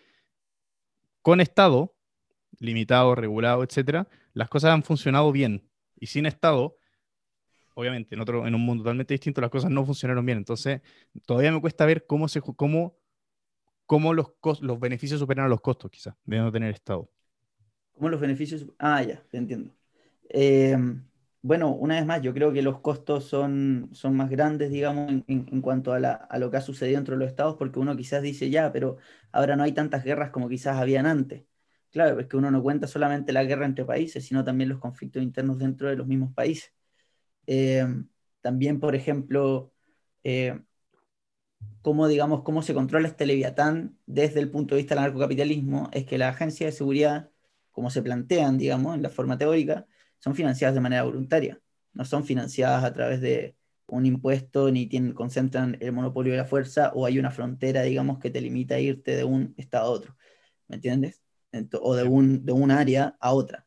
con 1.21 1.39
Estado, 1.39 1.95
limitado, 2.59 3.13
regulado, 3.13 3.63
etcétera, 3.63 4.07
las 4.33 4.49
cosas 4.49 4.71
han 4.71 4.83
funcionado 4.83 5.31
bien. 5.31 5.69
Y 5.99 6.07
sin 6.07 6.25
Estado, 6.25 6.77
obviamente, 7.75 8.15
en, 8.15 8.21
otro, 8.21 8.47
en 8.47 8.55
un 8.55 8.61
mundo 8.61 8.83
totalmente 8.83 9.13
distinto, 9.13 9.41
las 9.41 9.51
cosas 9.51 9.69
no 9.69 9.85
funcionaron 9.85 10.25
bien. 10.25 10.39
Entonces, 10.39 10.81
todavía 11.25 11.51
me 11.51 11.61
cuesta 11.61 11.85
ver 11.85 12.05
cómo, 12.07 12.27
se, 12.27 12.41
cómo, 12.41 12.97
cómo 13.85 14.13
los, 14.13 14.31
los 14.61 14.79
beneficios 14.79 15.19
superan 15.19 15.45
a 15.45 15.49
los 15.49 15.61
costos, 15.61 15.91
quizás, 15.91 16.15
de 16.25 16.37
no 16.37 16.51
tener 16.51 16.73
Estado. 16.73 17.09
¿Cómo 17.93 18.09
los 18.09 18.21
beneficios? 18.21 18.65
Ah, 18.79 19.03
ya, 19.03 19.21
te 19.29 19.37
entiendo. 19.37 19.71
Eh, 20.29 20.77
bueno, 21.41 21.71
una 21.73 21.95
vez 21.95 22.05
más, 22.05 22.21
yo 22.21 22.33
creo 22.33 22.51
que 22.51 22.61
los 22.61 22.81
costos 22.81 23.25
son, 23.25 23.89
son 23.93 24.15
más 24.15 24.29
grandes, 24.29 24.71
digamos, 24.71 25.09
en, 25.27 25.61
cuanto 25.61 25.93
a, 25.93 25.99
lo 26.39 26.51
que 26.51 26.57
ha 26.57 26.61
sucedido 26.61 26.97
dentro 26.97 27.15
de 27.15 27.19
los 27.19 27.29
estados, 27.29 27.55
porque 27.57 27.79
uno 27.79 27.95
quizás 27.95 28.21
dice 28.21 28.49
ya, 28.49 28.71
pero 28.71 28.97
ahora 29.31 29.55
no 29.55 29.63
hay 29.63 29.71
tantas 29.73 30.03
guerras 30.03 30.31
como 30.31 30.49
quizás 30.49 30.77
habían 30.77 31.05
antes. 31.05 31.45
Claro, 31.91 32.19
es 32.19 32.27
que 32.27 32.37
uno 32.37 32.51
no 32.51 32.61
cuenta 32.63 32.87
solamente 32.87 33.31
la 33.33 33.43
guerra 33.43 33.65
entre 33.65 33.85
países, 33.85 34.25
sino 34.25 34.43
también 34.43 34.69
los 34.69 34.79
conflictos 34.79 35.23
internos 35.23 35.57
dentro 35.57 35.89
de 35.89 35.95
los 35.95 36.07
mismos 36.07 36.33
países. 36.33 36.73
Eh, 37.47 37.85
también, 38.41 38.79
por 38.79 38.95
ejemplo, 38.95 39.73
eh, 40.23 40.59
cómo, 41.81 42.07
digamos, 42.07 42.43
cómo 42.43 42.61
se 42.61 42.73
controla 42.73 43.07
este 43.07 43.25
leviatán 43.25 43.97
desde 44.05 44.39
el 44.39 44.51
punto 44.51 44.75
de 44.75 44.81
vista 44.81 44.95
del 44.95 45.03
narcocapitalismo, 45.05 45.89
es 45.93 46.05
que 46.05 46.17
la 46.17 46.29
agencia 46.29 46.65
de 46.65 46.71
seguridad, 46.73 47.31
como 47.71 47.89
se 47.89 48.01
plantean, 48.01 48.57
digamos, 48.57 48.95
en 48.95 49.03
la 49.03 49.09
forma 49.09 49.37
teórica, 49.37 49.87
son 50.19 50.35
financiadas 50.35 50.75
de 50.75 50.81
manera 50.81 51.03
voluntaria, 51.03 51.59
no 51.93 52.05
son 52.05 52.25
financiadas 52.25 52.83
a 52.83 52.93
través 52.93 53.21
de 53.21 53.55
un 53.87 54.05
impuesto 54.05 54.69
ni 54.71 54.87
tienen, 54.87 55.13
concentran 55.13 55.77
el 55.79 55.91
monopolio 55.93 56.33
de 56.33 56.39
la 56.39 56.45
fuerza 56.45 56.91
o 56.93 57.05
hay 57.05 57.19
una 57.19 57.31
frontera, 57.31 57.83
digamos, 57.83 58.19
que 58.19 58.29
te 58.29 58.41
limita 58.41 58.75
a 58.75 58.79
irte 58.79 59.15
de 59.15 59.23
un 59.23 59.53
estado 59.57 59.87
a 59.87 59.89
otro, 59.91 60.17
¿me 60.67 60.75
entiendes? 60.75 61.21
o 61.81 61.95
de 61.95 62.03
un, 62.03 62.45
de 62.45 62.51
un 62.51 62.71
área 62.71 63.17
a 63.19 63.33
otra. 63.33 63.65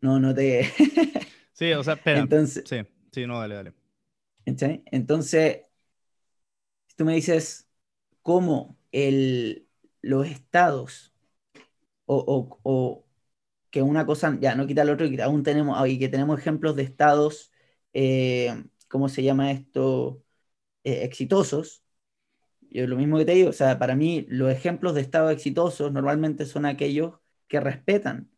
No, 0.00 0.18
no 0.18 0.34
te... 0.34 0.64
sí, 1.52 1.72
o 1.72 1.82
sea, 1.84 1.94
espera. 1.94 2.20
Entonces, 2.20 2.64
sí, 2.66 2.76
sí, 3.12 3.26
no, 3.26 3.40
dale, 3.40 3.54
dale. 3.54 3.72
Entonces, 4.44 5.60
si 6.88 6.96
tú 6.96 7.04
me 7.04 7.14
dices 7.14 7.68
cómo 8.22 8.76
el, 8.90 9.68
los 10.00 10.26
estados 10.26 11.14
o, 12.06 12.58
o 12.62 13.06
que 13.72 13.82
una 13.82 14.06
cosa 14.06 14.38
ya 14.40 14.56
no 14.56 14.68
quita 14.68 14.82
el 14.84 14.90
otro 14.90 15.06
y 15.06 15.16
que 15.16 15.22
aún 15.22 15.44
tenemos, 15.44 15.88
y 15.88 15.98
que 15.98 16.10
tenemos 16.10 16.38
ejemplos 16.40 16.76
de 16.76 16.84
estados, 16.84 17.52
eh, 17.94 18.64
¿cómo 18.88 19.08
se 19.10 19.24
llama 19.24 19.52
esto? 19.52 20.22
Eh, 20.84 21.04
exitosos. 21.04 21.84
Yo 22.70 22.86
lo 22.86 22.96
mismo 22.96 23.18
que 23.18 23.24
te 23.26 23.32
digo, 23.34 23.50
o 23.50 23.52
sea, 23.52 23.78
para 23.78 23.96
mí 23.96 24.26
los 24.28 24.50
ejemplos 24.52 24.94
de 24.94 25.02
estados 25.02 25.32
exitosos 25.32 25.92
normalmente 25.92 26.46
son 26.46 26.66
aquellos 26.66 27.14
que 27.48 27.60
respetan, 27.60 28.30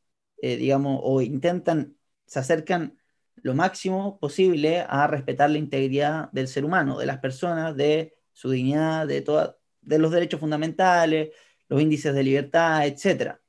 eh, 0.43 0.57
digamos, 0.57 1.01
o 1.03 1.23
intentan, 1.23 1.97
se 2.27 2.41
acercan 2.41 2.99
lo 3.37 3.55
máximo 3.55 4.19
posible 4.21 4.81
a 4.89 5.07
respetar 5.07 5.51
la 5.51 5.59
integridad 5.59 6.31
del 6.33 6.49
ser 6.49 6.65
humano, 6.65 6.99
de 6.99 7.07
las 7.07 7.19
personas, 7.21 7.77
de 7.77 8.17
su 8.33 8.51
dignidad, 8.51 9.07
de, 9.07 9.23
toda, 9.23 9.59
de 9.83 9.99
los 9.99 10.11
derechos 10.13 10.41
fundamentales, 10.41 11.31
los 11.69 11.81
índices 11.81 12.15
de 12.15 12.23
libertad, 12.25 12.87
etcétera. 12.87 13.41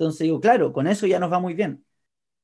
Entonces 0.00 0.20
digo, 0.24 0.40
claro, 0.40 0.72
con 0.72 0.86
eso 0.86 1.06
ya 1.06 1.18
nos 1.18 1.30
va 1.30 1.40
muy 1.40 1.52
bien. 1.52 1.84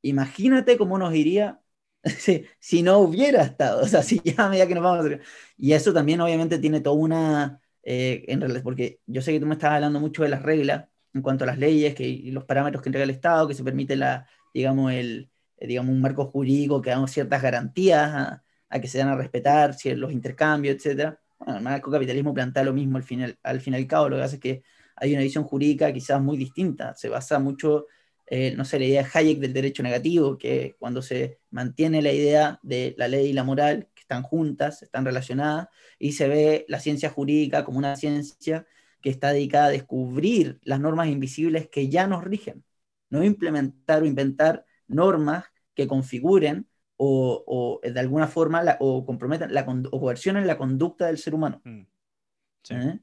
Imagínate 0.03 0.77
cómo 0.79 0.99
nos 0.99 1.15
iría 1.15 1.61
si, 2.61 2.83
no 2.83 2.99
hubiera 2.99 3.43
estado, 3.43 3.83
o 3.85 3.89
sea, 3.89 4.03
si 4.03 4.21
ya 4.25 4.47
a 4.47 4.49
medida 4.51 4.67
que 4.69 4.75
nos 4.75 4.85
vamos 4.85 5.07
a... 5.07 5.19
Y 5.57 5.73
eso 5.73 5.93
también 5.95 6.21
obviamente 6.21 6.59
tiene 6.59 6.81
toda 6.81 6.97
una... 6.97 7.61
Eh, 7.83 8.25
en 8.29 8.41
porque 8.63 9.01
yo 9.07 9.23
sé 9.23 9.33
que 9.33 9.41
tú 9.41 9.47
me 9.47 9.55
estás 9.55 9.73
hablando 9.73 10.01
mucho 10.01 10.23
de 10.23 10.29
las 10.29 10.43
reglas 10.43 10.87
en 11.15 11.23
cuanto 11.23 11.45
a 11.45 11.47
las 11.47 11.59
leyes 11.59 11.95
que, 11.95 12.05
y 12.07 12.31
los 12.31 12.45
parámetros 12.45 12.83
que 12.83 12.91
entrega 12.91 13.05
el 13.05 13.11
Estado, 13.11 13.49
que 13.49 13.55
se 13.55 13.65
permite 13.65 13.97
la, 13.97 14.29
digamos, 14.53 14.93
el, 14.93 15.31
eh, 15.57 15.67
digamos, 15.67 15.95
un 15.95 16.01
marco 16.03 16.27
jurídico 16.27 16.83
que 16.83 16.91
da 16.91 17.07
ciertas 17.07 17.43
garantías 17.43 18.43
a, 18.69 18.81
que 18.81 18.89
se 18.89 18.99
dan 18.99 19.09
a 19.09 19.17
respetar, 19.17 19.75
si 19.75 19.95
los 19.95 20.13
intercambios, 20.13 20.77
etc. 20.77 21.17
Bueno, 21.39 21.57
el 21.59 21.63
marco-capitalismo 21.65 22.35
plantea 22.35 22.65
lo 22.65 22.75
mismo 22.75 22.99
al 22.99 23.05
final, 23.05 23.39
al 23.43 23.61
fin 23.61 23.75
y 23.75 23.77
al 23.79 23.87
cabo, 23.87 24.11
lo 24.11 24.17
que 24.17 24.23
hace 24.23 24.37
es 24.37 24.43
que 24.43 24.63
hay 24.97 25.13
una 25.13 25.23
visión 25.23 25.45
jurídica 25.45 25.93
quizás 25.93 26.21
muy 26.21 26.37
distinta. 26.37 26.95
Se 26.97 27.09
basa 27.09 27.39
mucho, 27.39 27.87
eh, 28.27 28.55
no 28.57 28.65
sé, 28.65 28.79
la 28.79 28.87
idea 28.87 29.03
de 29.03 29.11
Hayek 29.13 29.39
del 29.39 29.53
derecho 29.53 29.83
negativo, 29.83 30.39
que 30.39 30.77
cuando 30.79 31.03
se 31.03 31.39
mantiene 31.51 32.03
la 32.03 32.13
idea 32.13 32.59
de 32.63 32.95
la 32.99 33.09
ley 33.09 33.29
y 33.29 33.33
la 33.33 33.45
moral, 33.45 33.89
que 33.95 34.01
están 34.01 34.23
juntas, 34.23 34.83
están 34.83 35.05
relacionadas, 35.05 35.69
y 35.99 36.13
se 36.13 36.29
ve 36.29 36.65
la 36.69 36.81
ciencia 36.81 37.11
jurídica 37.11 37.65
como 37.65 37.79
una 37.79 37.97
ciencia 37.97 38.67
que 39.03 39.11
está 39.11 39.33
dedicada 39.33 39.67
a 39.67 39.71
descubrir 39.71 40.59
las 40.63 40.81
normas 40.81 41.09
invisibles 41.09 41.69
que 41.69 41.89
ya 41.89 42.07
nos 42.07 42.25
rigen, 42.25 42.65
no 43.11 43.23
implementar 43.23 44.03
o 44.03 44.07
inventar 44.07 44.65
normas 44.89 45.45
que 45.75 45.87
configuren 45.87 46.67
o, 46.97 47.81
de 47.83 48.01
alguna 48.01 48.27
forma 48.27 48.65
o 48.81 49.05
comprometan 49.05 49.53
la, 49.53 49.67
o 49.69 50.01
coercionen 50.01 50.47
la 50.47 50.57
conducta 50.57 51.07
del 51.07 51.19
ser 51.19 51.35
humano. 51.35 51.61
Mm. 51.65 51.83
Sí. 52.63 52.75
¿Eh? 52.75 52.99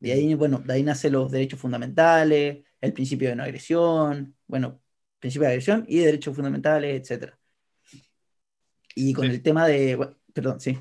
Y 0.00 0.10
ahí, 0.10 0.34
bueno, 0.34 0.58
de 0.58 0.72
ahí 0.72 0.82
nacen 0.82 1.12
los 1.12 1.30
derechos 1.30 1.58
fundamentales, 1.58 2.64
el 2.80 2.92
principio 2.92 3.30
de 3.30 3.36
no 3.36 3.42
agresión, 3.42 4.36
bueno, 4.46 4.82
principio 5.18 5.46
de 5.46 5.54
agresión 5.54 5.84
y 5.88 5.98
derechos 5.98 6.34
fundamentales, 6.34 7.10
etc. 7.10 7.32
Y 8.94 9.12
con 9.12 9.24
el 9.24 9.42
tema 9.42 9.66
de, 9.66 10.14
perdón, 10.32 10.60
sí. 10.60 10.78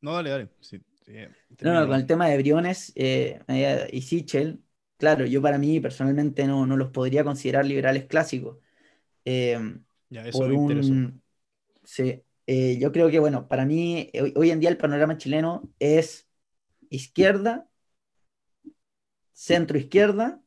No, 0.00 0.14
dale, 0.14 0.30
dale. 0.30 0.48
no, 1.62 1.74
no, 1.74 1.86
con 1.86 1.96
el 1.96 2.06
tema 2.06 2.28
de 2.28 2.38
Briones 2.38 2.92
eh, 2.94 3.40
y 3.92 4.02
Sichel, 4.02 4.62
claro, 4.96 5.26
yo 5.26 5.42
para 5.42 5.58
mí 5.58 5.80
personalmente 5.80 6.46
no, 6.46 6.66
no 6.66 6.76
los 6.76 6.90
podría 6.90 7.24
considerar 7.24 7.66
liberales 7.66 8.04
clásicos. 8.04 8.58
Eh, 9.24 9.58
ya, 10.08 10.26
eso 10.26 10.38
por 10.38 10.52
un, 10.52 11.20
Sí, 11.82 12.22
eh, 12.46 12.78
yo 12.78 12.92
creo 12.92 13.10
que, 13.10 13.18
bueno, 13.18 13.48
para 13.48 13.64
mí 13.64 14.10
hoy 14.34 14.50
en 14.50 14.60
día 14.60 14.70
el 14.70 14.76
panorama 14.76 15.16
chileno 15.16 15.72
es 15.78 16.28
izquierda 16.90 17.68
centro 19.36 19.78
izquierda 19.78 20.40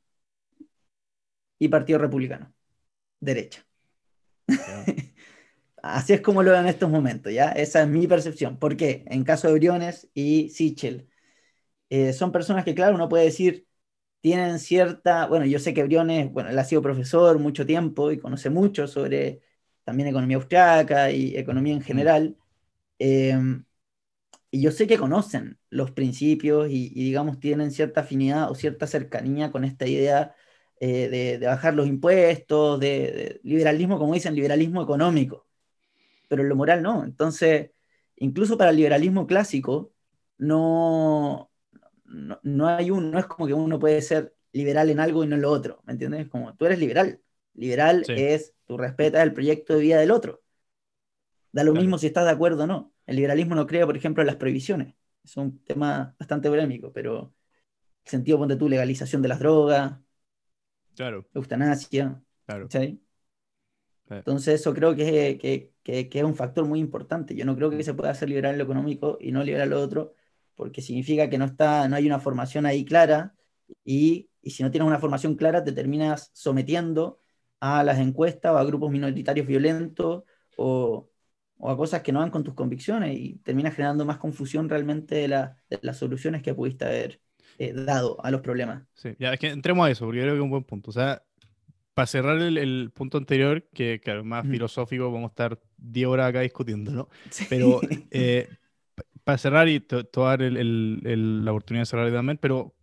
y 1.60 1.68
Partido 1.70 2.00
Republicano, 2.00 2.54
derecha. 3.20 3.66
Así 5.84 6.14
es 6.14 6.22
como 6.22 6.44
lo 6.44 6.52
veo 6.52 6.62
en 6.62 6.68
estos 6.68 6.90
momentos, 6.90 7.34
¿ya? 7.34 7.52
Esa 7.52 7.84
es 7.84 7.88
mi 7.88 8.08
percepción. 8.08 8.58
¿Por 8.60 8.78
qué? 8.78 9.04
En 9.08 9.24
caso 9.24 9.48
de 9.48 9.54
Briones 9.56 10.10
y 10.14 10.50
Sichel, 10.50 11.10
eh, 11.90 12.14
son 12.14 12.32
personas 12.32 12.66
que, 12.66 12.76
claro, 12.76 12.96
uno 12.96 13.10
puede 13.10 13.26
decir, 13.26 13.68
tienen 14.22 14.60
cierta, 14.60 15.28
bueno, 15.28 15.46
yo 15.46 15.60
sé 15.60 15.74
que 15.74 15.84
Briones, 15.84 16.32
bueno, 16.32 16.50
él 16.50 16.60
ha 16.60 16.66
sido 16.66 16.82
profesor 16.82 17.40
mucho 17.40 17.66
tiempo 17.66 18.12
y 18.12 18.20
conoce 18.20 18.50
mucho 18.50 18.88
sobre 18.88 19.42
también 19.86 20.10
economía 20.10 20.38
austriaca 20.38 21.12
y 21.12 21.38
economía 21.38 21.74
en 21.74 21.82
general. 21.82 22.38
Em, 23.00 23.66
y 24.52 24.62
yo 24.62 24.72
sé 24.72 24.88
que 24.88 24.98
conocen 24.98 25.60
los 25.70 25.92
principios 25.92 26.68
y, 26.70 26.90
digamos, 26.90 27.40
tienen 27.40 27.72
cierta 27.72 28.02
afinidad 28.02 28.50
o 28.52 28.56
cierta 28.56 28.88
cercanía 28.88 29.52
con 29.52 29.64
esta 29.64 29.86
idea 29.88 30.36
eh, 30.80 31.10
de, 31.40 31.46
bajar 31.46 31.76
los 31.76 31.88
impuestos, 31.88 32.80
de, 32.80 33.40
liberalismo, 33.44 34.00
como 34.00 34.14
dicen, 34.14 34.36
liberalismo 34.36 34.82
económico, 34.82 35.48
pero 36.28 36.44
en 36.44 36.50
lo 36.50 36.56
moral 36.56 36.82
no. 36.84 37.04
Entonces, 37.04 37.72
incluso 38.18 38.58
para 38.58 38.72
el 38.72 38.78
liberalismo 38.78 39.28
clásico, 39.28 39.94
no, 40.38 41.52
no, 42.06 42.68
hay 42.68 42.92
un, 42.92 43.12
no 43.12 43.20
es 43.20 43.26
como 43.28 43.48
que 43.48 43.54
uno 43.54 43.80
puede 43.80 44.02
ser 44.02 44.36
liberal 44.52 44.90
en 44.90 45.00
algo 45.00 45.24
y 45.24 45.28
no 45.28 45.36
en 45.36 45.42
lo 45.44 45.52
otro, 45.52 45.82
¿me 45.86 45.94
entiendes? 45.94 46.28
Como 46.30 46.56
tú 46.56 46.66
eres 46.66 46.80
liberal. 46.80 47.22
Liberal 47.54 48.06
es 48.08 48.54
tú 48.66 48.78
respetas 48.78 49.22
el 49.24 49.34
proyecto 49.34 49.76
de 49.76 49.82
vida 49.82 50.00
del 50.00 50.12
otro. 50.12 50.42
Da 51.52 51.64
lo 51.64 51.74
mismo 51.74 51.98
si 51.98 52.08
estás 52.08 52.26
de 52.26 52.32
acuerdo 52.32 52.64
o 52.64 52.68
no. 52.68 52.94
El 53.10 53.16
liberalismo 53.16 53.56
no 53.56 53.66
cree, 53.66 53.84
por 53.88 53.98
ejemplo, 53.98 54.22
en 54.22 54.28
las 54.28 54.36
prohibiciones. 54.36 54.94
Es 55.24 55.36
un 55.36 55.64
tema 55.64 56.16
bastante 56.20 56.48
polémico, 56.48 56.94
pero 56.94 57.34
el 58.06 58.10
sentido, 58.12 58.38
ponte 58.38 58.56
tú, 58.56 58.70
legalización 58.70 59.24
de 59.24 59.28
las 59.28 59.40
drogas, 59.40 60.00
claro. 60.96 61.28
eutanasia. 61.34 62.22
Claro. 62.46 62.68
Entonces, 64.12 64.62
eso 64.62 64.76
creo 64.76 64.96
que, 64.96 65.40
que, 65.42 65.74
que, 66.08 66.20
es 66.20 66.24
un 66.24 66.36
factor 66.36 66.66
muy 66.66 66.80
importante. 66.80 67.36
Yo 67.36 67.46
no 67.46 67.56
creo 67.56 67.72
que 67.72 67.84
se 67.84 67.96
pueda 67.96 68.12
hacer 68.12 68.30
liberal 68.30 68.60
lo 68.60 68.64
económico 68.64 69.18
y 69.20 69.32
no 69.32 69.44
liberal 69.44 69.72
lo 69.72 69.82
otro, 69.82 70.14
porque 70.54 70.84
significa 70.84 71.32
que 71.32 71.40
no, 71.40 71.46
está, 71.46 71.88
no 71.88 71.96
hay 71.96 72.06
una 72.06 72.20
formación 72.20 72.68
ahí 72.68 72.86
clara 72.86 73.34
y, 73.84 74.30
y 74.44 74.52
si 74.52 74.62
no 74.62 74.70
tienes 74.70 74.86
una 74.86 75.00
formación 75.00 75.34
clara 75.34 75.64
te 75.64 75.72
terminas 75.72 76.30
sometiendo 76.34 77.20
a 77.60 77.84
las 77.84 77.98
encuestas 77.98 78.52
o 78.54 78.58
a 78.60 78.64
grupos 78.66 78.92
minoritarios 78.92 79.48
violentos 79.48 80.26
o, 80.58 81.10
o 81.60 81.70
a 81.70 81.78
cosas 81.78 82.02
que 82.02 82.12
no 82.12 82.20
van 82.20 82.32
con 82.32 82.44
tus 82.44 82.54
convicciones 82.54 83.18
y 83.18 83.36
terminas 83.44 83.76
generando 83.76 84.06
más 84.06 84.18
confusión 84.18 84.70
realmente 84.70 85.16
de, 85.16 85.28
las 85.28 85.98
soluciones 85.98 86.42
que 86.42 86.54
pudiste 86.54 86.86
haber 86.86 87.22
eh, 87.58 87.74
dado 87.74 88.24
a 88.24 88.32
los 88.32 88.42
problemas. 88.42 88.84
Sí, 88.94 89.10
ya 89.20 89.34
es 89.34 89.40
que 89.40 89.50
entremos 89.50 89.86
a 89.86 89.92
eso, 89.92 90.06
porque 90.06 90.20
yo 90.20 90.24
creo 90.24 90.36
que 90.36 90.40
es 90.40 90.44
un 90.44 90.50
buen 90.50 90.64
punto. 90.64 90.90
O 90.90 90.94
sea, 90.94 91.22
para 91.94 92.08
cerrar 92.08 92.42
el, 92.42 92.92
punto 92.92 93.18
anterior, 93.18 93.68
que 93.74 94.00
claro, 94.02 94.24
más 94.24 94.48
filosófico, 94.48 95.12
vamos 95.12 95.30
a 95.30 95.32
estar 95.32 95.60
10 95.78 96.08
horas 96.08 96.30
acá 96.30 96.40
discutiendo, 96.40 96.92
¿no? 96.92 97.10
Pero 97.50 97.82
eh, 98.10 98.48
para 99.26 99.38
cerrar 99.38 99.68
y 99.68 99.82
tomar 99.82 100.40
la 100.42 101.52
oportunidad 101.52 101.82
de 101.82 101.86
cerrar 101.86 102.12
también, 102.12 102.38
pero 102.38 102.74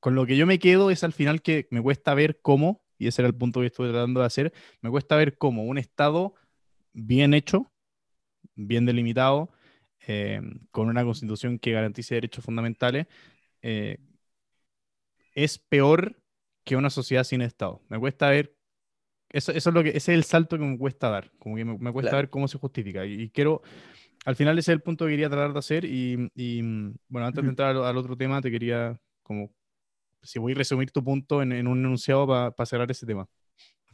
con 0.00 0.14
lo 0.14 0.24
que 0.24 0.36
yo 0.36 0.46
me 0.46 0.58
quedo 0.58 0.90
es 0.90 1.02
al 1.02 1.12
final 1.12 1.42
que 1.42 1.66
me 1.70 1.82
cuesta 1.82 2.14
ver 2.14 2.38
cómo, 2.40 2.82
y 2.98 3.08
ese 3.08 3.22
era 3.22 3.26
el 3.26 3.34
punto 3.34 3.60
que 3.60 3.66
estuve 3.66 3.90
tratando 3.90 4.20
de 4.20 4.26
hacer, 4.26 4.52
me 4.80 4.90
cuesta 4.90 5.16
ver 5.16 5.36
cómo 5.36 5.64
un 5.64 5.76
Estado 5.76 6.34
bien 6.92 7.34
hecho, 7.34 7.70
bien 8.56 8.86
delimitado, 8.86 9.50
eh, 10.08 10.40
con 10.70 10.88
una 10.88 11.04
constitución 11.04 11.58
que 11.58 11.72
garantice 11.72 12.14
derechos 12.14 12.44
fundamentales, 12.44 13.06
eh, 13.62 13.98
es 15.34 15.58
peor 15.58 16.20
que 16.64 16.76
una 16.76 16.90
sociedad 16.90 17.24
sin 17.24 17.42
Estado. 17.42 17.82
Me 17.88 17.98
cuesta 17.98 18.30
ver, 18.30 18.56
eso, 19.30 19.52
eso 19.52 19.70
es 19.70 19.74
lo 19.74 19.82
que, 19.82 19.90
ese 19.90 19.96
es 19.96 20.08
el 20.08 20.24
salto 20.24 20.58
que 20.58 20.64
me 20.64 20.78
cuesta 20.78 21.10
dar, 21.10 21.30
como 21.38 21.56
que 21.56 21.64
me, 21.64 21.92
cuesta 21.92 22.16
ver 22.16 22.30
cómo 22.30 22.48
se 22.48 22.58
justifica. 22.58 23.04
Y, 23.04 23.30
quiero, 23.30 23.62
al 24.24 24.36
final 24.36 24.58
ese 24.58 24.72
es 24.72 24.76
el 24.76 24.82
punto 24.82 25.04
que 25.04 25.12
quería 25.12 25.28
tratar 25.28 25.52
de 25.52 25.58
hacer 25.58 25.84
y, 25.84 26.16
bueno, 27.08 27.26
antes 27.26 27.42
de 27.42 27.50
entrar 27.50 27.76
al, 27.76 27.96
otro 27.96 28.16
tema, 28.16 28.40
te 28.40 28.50
quería 28.50 28.98
como, 29.22 29.52
si 30.22 30.38
voy 30.38 30.52
a 30.52 30.56
resumir 30.56 30.90
tu 30.90 31.04
punto 31.04 31.42
en, 31.42 31.66
un 31.66 31.78
enunciado 31.78 32.26
para 32.26 32.66
cerrar 32.66 32.90
ese 32.90 33.06
tema. 33.06 33.28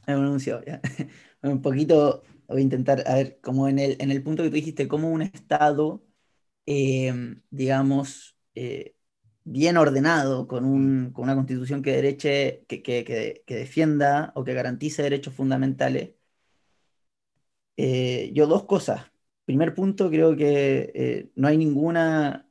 En 0.07 0.19
un 0.19 0.27
enunciado, 0.27 0.63
ya. 0.65 0.81
un 1.43 1.61
poquito 1.63 2.23
voy 2.49 2.61
a 2.61 2.65
intentar, 2.65 3.05
a 3.07 3.15
ver, 3.15 3.41
como 3.41 3.69
en 3.69 3.79
el, 3.79 3.97
en 4.01 4.11
el 4.11 4.23
punto 4.23 4.43
que 4.43 4.51
tú 4.51 4.57
dijiste, 4.57 4.89
cómo 4.89 5.11
un 5.11 5.23
Estado, 5.23 6.05
em, 6.67 7.43
digamos, 7.51 8.37
eh, 8.55 8.97
bien 9.45 9.77
ordenado, 9.77 10.47
con, 10.49 10.65
un, 10.65 11.13
con, 11.13 11.25
una 11.25 11.35
constitución 11.37 11.83
que, 11.83 11.93
dereche, 11.93 12.65
que, 12.69 12.83
que, 12.83 13.43
que, 13.47 13.55
defienda 13.57 14.33
o 14.37 14.45
que 14.45 14.55
garantice 14.55 15.03
derechos 15.03 15.35
fundamentales. 15.35 16.13
Eh, 17.77 18.31
yo 18.35 18.47
dos 18.47 18.65
cosas. 18.65 19.11
Primer 19.45 19.75
punto, 19.75 20.09
creo 20.11 20.37
que 20.37 20.93
eh, 20.95 21.31
no 21.35 21.49
hay 21.49 21.57
ningún 21.59 21.97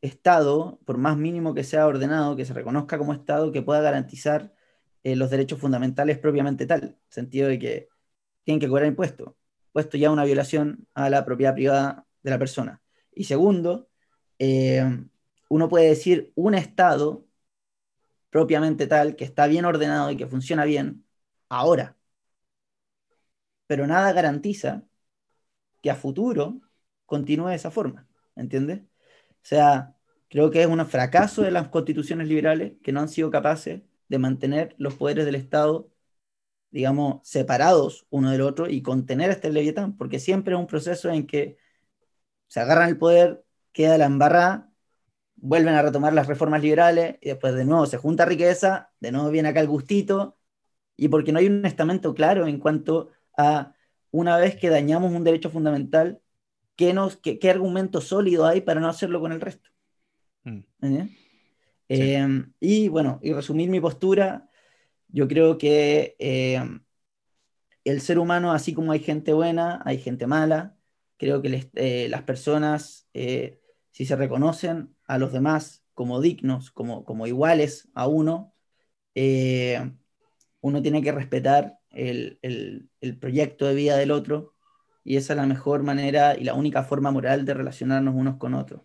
Estado, 0.02 0.80
por 0.86 0.98
más 0.98 1.18
mínimo 1.18 1.54
que 1.54 1.64
sea 1.64 1.88
ordenado, 1.88 2.36
que 2.36 2.46
se 2.46 2.54
reconozca 2.54 2.98
como 2.98 3.14
Estado, 3.14 3.52
que 3.52 3.62
pueda 3.62 3.82
garantizar 3.82 4.54
los 5.04 5.30
derechos 5.32 5.60
fundamentales 5.60 6.20
propiamente 6.20 6.66
tal, 6.68 6.98
sentido 7.10 7.48
de 7.50 7.60
que 7.60 7.90
tienen 8.44 8.60
que 8.60 8.68
cobrar 8.68 8.88
impuestos 8.88 9.34
puesto 9.72 9.98
ya 9.98 10.12
una 10.12 10.26
violación 10.26 10.88
a 10.94 11.10
la 11.10 11.26
propiedad 11.26 11.54
privada 11.54 12.06
de 12.24 12.32
la 12.32 12.40
persona. 12.40 12.82
Y 13.14 13.26
segundo, 13.26 13.90
eh, 14.40 14.84
uno 15.50 15.70
puede 15.70 15.90
decir 15.90 16.32
un 16.36 16.56
Estado 16.56 17.26
propiamente 18.32 18.88
tal, 18.88 19.16
que 19.16 19.26
está 19.26 19.48
bien 19.48 19.66
ordenado 19.66 20.10
y 20.12 20.18
que 20.18 20.28
funciona 20.28 20.66
bien, 20.66 21.06
ahora. 21.50 21.98
Pero 23.68 23.88
nada 23.88 24.14
garantiza 24.14 24.84
que 25.82 25.92
a 25.92 25.96
futuro 25.96 26.62
continúe 27.06 27.50
de 27.50 27.56
esa 27.56 27.72
forma, 27.72 28.08
¿entiendes? 28.36 28.82
O 28.82 29.44
sea, 29.44 29.96
creo 30.30 30.52
que 30.52 30.62
es 30.62 30.68
un 30.68 30.86
fracaso 30.88 31.42
de 31.44 31.52
las 31.52 31.70
constituciones 31.70 32.28
liberales 32.28 32.74
que 32.84 32.92
no 32.92 33.02
han 33.02 33.10
sido 33.10 33.32
capaces 33.32 33.82
de 34.08 34.20
mantener 34.20 34.76
los 34.78 34.96
poderes 34.96 35.26
del 35.26 35.36
Estado 35.36 35.91
digamos, 36.72 37.28
separados 37.28 38.08
uno 38.10 38.32
del 38.32 38.42
otro 38.42 38.70
y 38.70 38.82
contener 38.82 39.30
este 39.30 39.52
Leviatán, 39.52 39.98
porque 39.98 40.20
siempre 40.20 40.54
es 40.56 40.60
un 40.60 40.68
proceso 40.68 41.10
en 41.10 41.28
que 41.28 41.58
se 42.48 42.60
agarran 42.60 42.90
el 42.90 42.98
poder, 42.98 43.44
queda 43.72 43.98
la 43.98 44.06
embarrada, 44.06 44.72
vuelven 45.36 45.74
a 45.76 45.82
retomar 45.82 46.14
las 46.14 46.28
reformas 46.28 46.62
liberales 46.62 47.18
y 47.22 47.30
después 47.30 47.54
de 47.56 47.66
nuevo 47.66 47.86
se 47.86 47.98
junta 47.98 48.26
riqueza, 48.26 48.92
de 49.00 49.12
nuevo 49.12 49.30
viene 49.30 49.50
acá 49.50 49.60
el 49.60 49.68
gustito, 49.68 50.38
y 50.96 51.08
porque 51.10 51.32
no 51.32 51.40
hay 51.40 51.48
un 51.48 51.66
estamento 51.66 52.14
claro 52.14 52.48
en 52.48 52.60
cuanto 52.60 53.10
a 53.38 53.74
una 54.12 54.38
vez 54.38 54.56
que 54.56 54.70
dañamos 54.70 55.12
un 55.14 55.24
derecho 55.24 55.50
fundamental, 55.50 56.22
¿qué, 56.76 56.94
nos, 56.94 57.18
qué, 57.18 57.50
argumento 57.50 58.02
sólido 58.02 58.46
hay 58.46 58.62
para 58.62 58.80
no 58.80 58.88
hacerlo 58.88 59.20
con 59.20 59.32
el 59.32 59.42
resto? 59.42 59.70
Mm. 60.44 60.60
¿Eh? 60.82 61.18
Eh, 61.90 62.44
y 62.60 62.88
bueno, 62.88 63.20
y 63.22 63.34
resumir 63.34 63.70
mi 63.70 63.80
postura, 63.80 64.50
yo 65.12 65.28
creo 65.28 65.58
que 65.58 66.16
eh, 66.20 66.62
el 67.84 68.02
ser 68.02 68.20
humano, 68.20 68.52
así 68.52 68.74
como 68.74 68.92
hay 68.92 69.00
gente 69.00 69.34
buena, 69.34 69.82
hay 69.86 69.98
gente 69.98 70.28
mala. 70.28 70.78
Creo 71.18 71.42
que 71.42 71.70
eh, 71.76 72.08
las 72.10 72.24
personas, 72.24 73.08
eh, 73.14 73.60
si 73.92 74.06
se 74.06 74.16
reconocen 74.16 74.96
a 75.06 75.18
los 75.18 75.34
demás 75.34 75.84
como 75.94 76.22
dignos, 76.22 76.72
como, 76.72 77.06
como 77.06 77.28
iguales 77.28 77.90
a 77.94 78.08
uno, 78.08 78.54
uno 80.62 80.82
tiene 80.82 81.02
que 81.02 81.12
respetar 81.12 81.80
el, 81.90 82.40
proyecto 83.20 83.68
de 83.68 83.76
vida 83.76 83.98
del 83.98 84.12
otro 84.12 84.56
y 85.04 85.18
esa 85.18 85.34
es 85.34 85.38
la 85.38 85.46
mejor 85.46 85.84
manera 85.84 86.38
y 86.38 86.44
la 86.44 86.54
única 86.54 86.84
forma 86.84 87.12
moral 87.12 87.46
de 87.46 87.54
relacionarnos 87.54 88.16
unos 88.16 88.38
con 88.38 88.54
otros. 88.54 88.82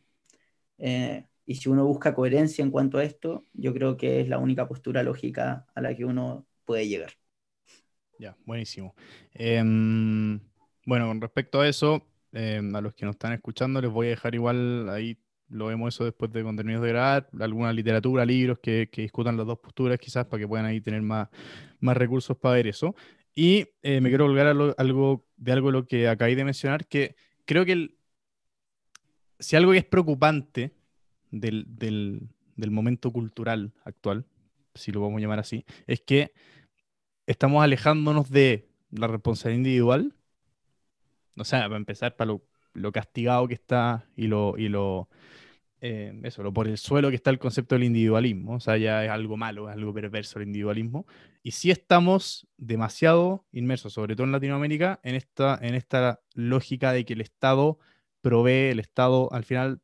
Y 1.46 1.54
si 1.54 1.68
uno 1.68 1.86
busca 1.86 2.14
coherencia 2.14 2.62
en 2.62 2.72
cuanto 2.72 2.98
a 2.98 3.04
esto, 3.04 3.44
yo 3.54 3.72
creo 3.72 3.96
que 3.96 4.20
es 4.20 4.28
la 4.28 4.38
única 4.38 4.66
postura 4.66 5.02
lógica 5.04 5.66
a 5.74 5.80
la 5.80 5.94
que 5.94 6.04
uno 6.04 6.44
puede 6.64 6.88
llegar. 6.88 7.12
Ya, 8.18 8.36
buenísimo. 8.44 8.94
Em, 9.32 10.40
bueno, 10.84 11.06
con 11.06 11.20
respecto 11.20 11.60
a 11.60 11.68
eso, 11.68 12.02
em, 12.32 12.74
a 12.74 12.80
los 12.80 12.94
que 12.94 13.06
nos 13.06 13.14
están 13.14 13.32
escuchando, 13.32 13.80
les 13.80 13.90
voy 13.90 14.08
a 14.08 14.10
dejar 14.10 14.34
igual 14.34 14.88
ahí, 14.88 15.18
lo 15.48 15.66
vemos 15.66 15.94
eso 15.94 16.04
después 16.04 16.32
de 16.32 16.42
contenidos 16.42 16.82
de 16.82 16.88
grabar, 16.88 17.28
alguna 17.38 17.72
literatura, 17.72 18.24
libros 18.24 18.58
que, 18.58 18.88
discutan 18.92 19.36
las 19.36 19.46
dos 19.46 19.58
posturas, 19.58 19.98
quizás 19.98 20.26
para 20.26 20.40
que 20.40 20.48
puedan 20.48 20.66
ahí 20.66 20.80
tener 20.80 21.02
más, 21.02 21.28
más 21.78 21.96
recursos 21.96 22.36
para 22.36 22.56
ver 22.56 22.66
eso. 22.66 22.96
Y 23.34 23.68
eh, 23.82 24.00
me 24.00 24.08
quiero 24.08 24.26
volver 24.26 24.46
a 24.46 24.50
algo 24.50 25.26
de 25.36 25.52
algo 25.52 25.70
lo 25.70 25.86
que 25.86 26.08
acabé 26.08 26.34
de 26.34 26.44
mencionar, 26.44 26.86
que 26.86 27.14
creo 27.44 27.64
que 27.64 27.96
si 29.38 29.56
algo 29.56 29.72
que 29.72 29.78
es 29.78 29.84
preocupante 29.84 30.72
del, 31.30 32.28
momento 32.56 33.12
cultural 33.12 33.72
actual, 33.84 34.24
si 34.74 34.92
lo 34.92 35.00
vamos 35.00 35.18
a 35.18 35.20
llamar 35.20 35.38
así, 35.38 35.64
es 35.86 36.00
que 36.00 36.32
estamos 37.26 37.62
alejándonos 37.62 38.30
de 38.30 38.68
la 38.90 39.06
responsabilidad 39.06 39.58
individual. 39.58 40.14
O 41.36 41.44
sea, 41.44 41.62
para 41.62 41.76
empezar, 41.76 42.16
para 42.16 42.32
lo, 42.74 42.92
castigado 42.92 43.48
que 43.48 43.54
está 43.54 44.06
y 44.16 44.26
lo, 44.26 44.56
y 44.56 44.68
lo 44.68 45.08
eh, 45.80 46.18
eso, 46.24 46.42
lo 46.42 46.52
por 46.52 46.68
el 46.68 46.78
suelo 46.78 47.10
que 47.10 47.16
está 47.16 47.30
el 47.30 47.38
concepto 47.38 47.74
del 47.74 47.84
individualismo. 47.84 48.54
O 48.54 48.60
sea, 48.60 48.76
ya 48.76 49.04
es 49.04 49.10
algo 49.10 49.36
malo, 49.36 49.68
es 49.68 49.76
algo 49.76 49.92
perverso 49.92 50.38
el 50.38 50.46
individualismo. 50.46 51.06
Y 51.42 51.52
sí 51.52 51.70
estamos 51.70 52.48
demasiado 52.56 53.46
inmersos, 53.52 53.92
sobre 53.92 54.16
todo 54.16 54.24
en 54.24 54.32
Latinoamérica, 54.32 55.00
en 55.02 55.14
esta, 55.14 55.58
en 55.62 55.74
esta 55.74 56.20
lógica 56.34 56.92
de 56.92 57.04
que 57.04 57.12
el 57.12 57.20
Estado 57.20 57.78
provee, 58.20 58.70
el 58.70 58.80
Estado 58.80 59.32
al 59.32 59.44
final 59.44 59.80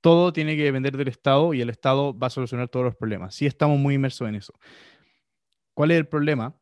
todo 0.00 0.32
tiene 0.32 0.56
que 0.56 0.64
depender 0.64 0.96
del 0.96 1.08
Estado 1.08 1.54
y 1.54 1.60
el 1.60 1.70
Estado 1.70 2.16
va 2.18 2.28
a 2.28 2.30
solucionar 2.30 2.68
todos 2.68 2.84
los 2.84 2.96
problemas. 2.96 3.34
Sí 3.34 3.46
estamos 3.46 3.78
muy 3.78 3.94
inmersos 3.94 4.28
en 4.28 4.36
eso. 4.36 4.54
¿Cuál 5.74 5.90
es 5.92 5.98
el 5.98 6.08
problema? 6.08 6.54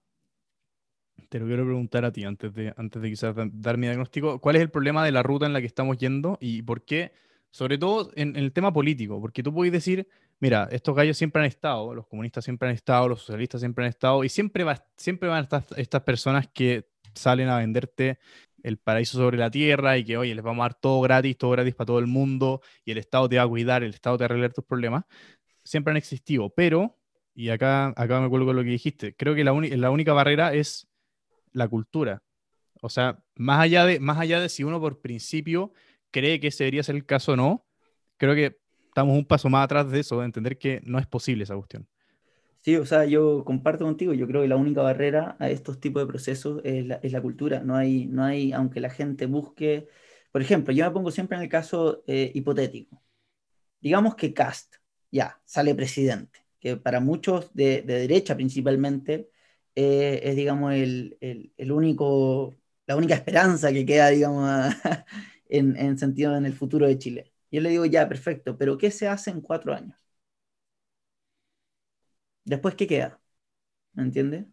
te 1.29 1.39
lo 1.39 1.47
quiero 1.47 1.65
preguntar 1.65 2.05
a 2.05 2.13
ti 2.13 2.25
antes 2.25 2.55
de, 2.55 2.73
antes 2.77 3.03
de 3.03 3.11
quizás 3.11 3.35
dar 3.53 3.77
mi 3.77 3.87
diagnóstico. 3.87 4.41
¿Cuál 4.41 4.57
es 4.57 4.63
el 4.63 4.71
problema 4.71 5.05
de 5.05 5.13
la 5.13 5.23
ruta 5.23 5.47
en 5.47 5.53
la 5.53 5.61
que 5.61 5.67
estamos 5.67 5.99
yendo 5.99 6.39
y 6.41 6.63
por 6.63 6.85
qué? 6.85 7.13
Sobre 7.51 7.79
todo 7.79 8.11
en, 8.15 8.37
el 8.37 8.53
tema 8.53 8.73
político, 8.73 9.21
porque 9.21 9.43
tú 9.43 9.53
puedes 9.53 9.73
decir, 9.73 10.09
mira, 10.39 10.69
estos 10.71 10.95
gallos 10.95 11.17
siempre 11.17 11.41
han 11.43 11.49
estado, 11.49 11.95
los 11.95 12.07
comunistas 12.07 12.45
siempre 12.45 12.69
han 12.69 12.75
estado, 12.75 13.09
los 13.09 13.21
socialistas 13.21 13.61
siempre 13.61 13.85
han 13.85 13.91
estado, 13.91 14.23
y 14.23 14.29
siempre, 14.29 14.65
va, 14.65 14.85
siempre 14.97 15.29
van 15.29 15.39
a 15.39 15.43
estar 15.43 15.65
estas 15.77 16.03
personas 16.03 16.49
que 16.49 16.89
salen 17.15 17.49
a 17.49 17.59
venderte 17.59 18.19
el 18.63 18.79
paraíso 18.79 19.19
sobre 19.19 19.39
la 19.39 19.51
tierra 19.51 19.99
y 19.99 20.05
que, 20.05 20.17
oye, 20.17 20.35
les 20.35 20.45
vamos 20.45 20.63
a 20.63 20.65
dar 20.65 20.75
todo 20.75 21.01
gratis, 21.01 21.37
todo 21.39 21.53
gratis 21.53 21.75
para 21.75 21.87
todo 21.87 21.99
el 21.99 22.07
mundo, 22.07 22.61
y 22.85 22.93
el 22.93 22.99
Estado 22.99 23.29
te 23.29 23.37
va 23.37 23.43
a 23.45 23.49
cuidar, 23.49 23.83
el 23.83 23.95
Estado 23.95 24.19
te 24.19 24.23
va 24.23 24.27
a 24.27 24.29
arreglar 24.29 24.53
tus 24.53 24.65
problemas. 24.65 25.05
Siempre 25.65 25.91
han 25.93 25.97
existido, 25.97 26.51
pero, 26.51 26.99
y 27.35 27.51
acá, 27.51 27.89
acá 27.97 28.21
me 28.21 28.29
con 28.29 28.45
lo 28.57 28.63
que 28.63 28.71
dijiste, 28.71 29.15
creo 29.15 29.35
que 29.35 29.45
la, 29.45 29.53
la 29.53 29.91
única 29.91 30.13
barrera 30.13 30.55
es 30.55 30.89
la 31.53 31.69
cultura. 31.69 32.23
O 32.81 32.89
sea, 32.89 33.23
más 33.37 33.61
allá, 33.61 33.85
de, 33.87 34.01
más 34.01 34.19
allá 34.19 34.41
de 34.41 34.49
si 34.49 34.65
uno 34.65 34.81
por 34.81 35.01
principio 35.01 35.73
cree 36.11 36.41
que 36.41 36.49
ese 36.49 36.65
debería 36.65 36.83
ser 36.83 36.97
el 36.97 37.07
caso 37.07 37.33
o 37.33 37.37
no, 37.37 37.67
creo 38.17 38.35
que 38.35 38.59
estamos 38.87 39.17
un 39.17 39.25
paso 39.27 39.49
más 39.49 39.65
atrás 39.65 39.91
de 39.91 40.01
eso, 40.01 40.21
de 40.21 40.27
entender 40.27 40.59
que 40.59 40.81
no 40.85 40.99
es 40.99 41.07
posible 41.07 41.45
esa 41.45 41.57
cuestión. 41.57 41.89
Sí, 42.61 42.77
o 42.77 42.85
sea, 42.85 43.05
yo 43.07 43.45
comparto 43.45 43.85
contigo, 43.85 44.13
yo 44.13 44.27
creo 44.27 44.43
que 44.43 44.49
la 44.49 44.57
única 44.57 44.83
barrera 44.83 45.37
a 45.39 45.49
estos 45.49 45.81
tipos 45.81 46.03
de 46.03 46.07
procesos 46.09 46.61
es 46.65 46.85
la, 47.13 47.23
cultura. 47.23 47.61
No 47.61 47.77
hay, 47.77 48.07
no 48.07 48.25
hay, 48.25 48.53
aunque 48.53 48.81
la 48.81 48.91
gente 48.91 49.27
busque, 49.27 49.89
por 50.33 50.43
ejemplo, 50.43 50.75
yo 50.75 50.85
me 50.85 50.91
pongo 50.91 51.11
siempre 51.11 51.37
en 51.37 51.45
el 51.45 51.49
caso 51.49 52.03
eh, 52.07 52.31
hipotético. 52.35 53.03
Digamos 53.81 54.17
que 54.17 54.35
Cast, 54.35 54.77
ya, 55.11 55.41
sale 55.45 55.75
presidente, 55.75 56.41
que 56.61 56.77
para 56.77 57.01
muchos 57.01 57.55
de, 57.55 57.83
de 57.83 58.01
derecha 58.01 58.37
principalmente 58.37 59.31
eh, 59.75 60.21
es, 60.25 60.37
digamos, 60.37 60.75
el, 60.75 61.19
el, 61.57 61.73
único, 61.73 62.57
la 62.87 62.97
única 62.97 63.15
esperanza 63.15 63.73
que 63.73 63.87
queda, 63.87 64.11
digamos, 64.11 64.75
en, 65.49 65.77
en, 65.77 65.99
sentido 65.99 66.37
en 66.37 66.47
el 66.47 66.55
futuro 66.55 66.87
de 66.87 66.99
Chile. 66.99 67.33
Yo 67.51 67.61
le 67.63 67.71
digo, 67.71 67.87
ya, 67.87 68.09
perfecto, 68.09 68.59
pero 68.59 68.79
¿qué 68.79 68.91
se 68.91 69.09
hace 69.09 69.31
en 69.31 69.41
cuatro 69.43 69.75
años? 69.75 69.98
Después, 72.49 72.75
¿qué 72.75 72.87
queda? 72.87 73.21
¿Me 73.95 74.05
entiendes? 74.05 74.47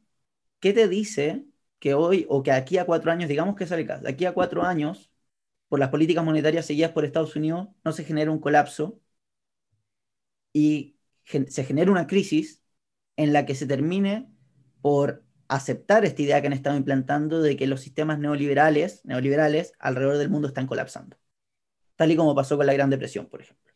¿Qué 0.60 0.74
te 0.74 0.88
dice 0.88 1.46
que 1.80 1.93
hoy 1.93 2.26
o 2.30 2.43
que 2.43 2.52
aquí 2.52 2.78
a 2.78 2.86
cuatro 2.86 3.12
años, 3.12 3.30
digamos 3.30 3.56
que 3.56 3.68
sale 3.68 3.86
caso, 3.88 4.08
aquí 4.08 4.26
a 4.26 4.34
cuatro 4.34 4.64
años, 4.64 5.12
por 5.70 5.80
las 5.80 5.89
políticas 5.89 6.26
monetarias 6.26 6.66
seguidas 6.66 6.91
por 6.91 7.06
Estados 7.06 7.36
Unidos, 7.36 7.70
no 7.84 7.91
se 7.93 8.04
genera 8.06 8.32
un 8.32 8.39
colapso 8.39 9.00
y 10.54 10.98
se 11.26 11.64
genera 11.64 11.91
una 11.91 12.08
crisis 12.08 12.62
en 13.18 13.34
la 13.34 13.46
que 13.46 13.56
se 13.56 13.68
termine 13.68 14.30
por 14.82 15.24
aceptar 15.48 16.06
esta 16.06 16.22
idea 16.22 16.41
que 16.41 16.48
han 16.48 16.54
estado 16.54 16.78
implantando 16.78 17.41
de 17.41 17.56
que 17.58 17.68
los 17.68 17.82
sistemas 17.82 18.20
neoliberales, 18.20 19.04
neoliberales 19.06 19.74
alrededor 19.80 20.18
del 20.18 20.30
mundo 20.30 20.48
están 20.48 20.68
colapsando. 20.68 21.18
Tal 21.96 22.12
y 22.12 22.18
como 22.18 22.36
pasó 22.36 22.58
con 22.58 22.68
la 22.68 22.74
Gran 22.74 22.89
Depresión, 22.89 23.28
por 23.28 23.41
ejemplo. 23.41 23.74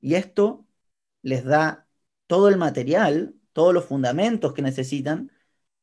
Y 0.00 0.14
esto 0.14 0.66
les 1.22 1.44
da 1.44 1.87
todo 2.28 2.48
el 2.50 2.58
material, 2.58 3.36
todos 3.54 3.74
los 3.74 3.86
fundamentos 3.86 4.54
que 4.54 4.62
necesitan 4.62 5.32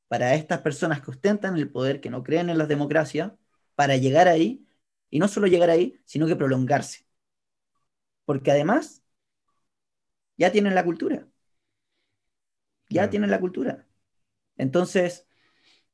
para 0.09 0.35
estas 0.35 0.61
personas 0.61 1.01
que 1.01 1.11
ostentan 1.11 1.57
el 1.57 1.71
poder, 1.71 2.01
que 2.01 2.09
no 2.11 2.23
creen 2.23 2.49
en 2.49 2.59
la 2.59 2.67
democracia, 2.67 3.37
para 3.75 3.97
llegar 3.97 4.27
ahí, 4.29 4.65
y 5.11 5.19
no 5.19 5.27
solo 5.29 5.47
llegar 5.47 5.69
ahí, 5.71 5.99
sino 6.05 6.27
que 6.27 6.35
prolongarse. 6.37 7.07
Porque 8.25 8.51
además, 8.51 9.01
ya 10.37 10.51
tienen 10.51 10.75
la 10.75 10.83
cultura 10.83 11.27
ya 12.89 13.09
tienen 13.09 13.31
la 13.31 13.39
cultura. 13.39 13.87
Entonces, 14.57 15.27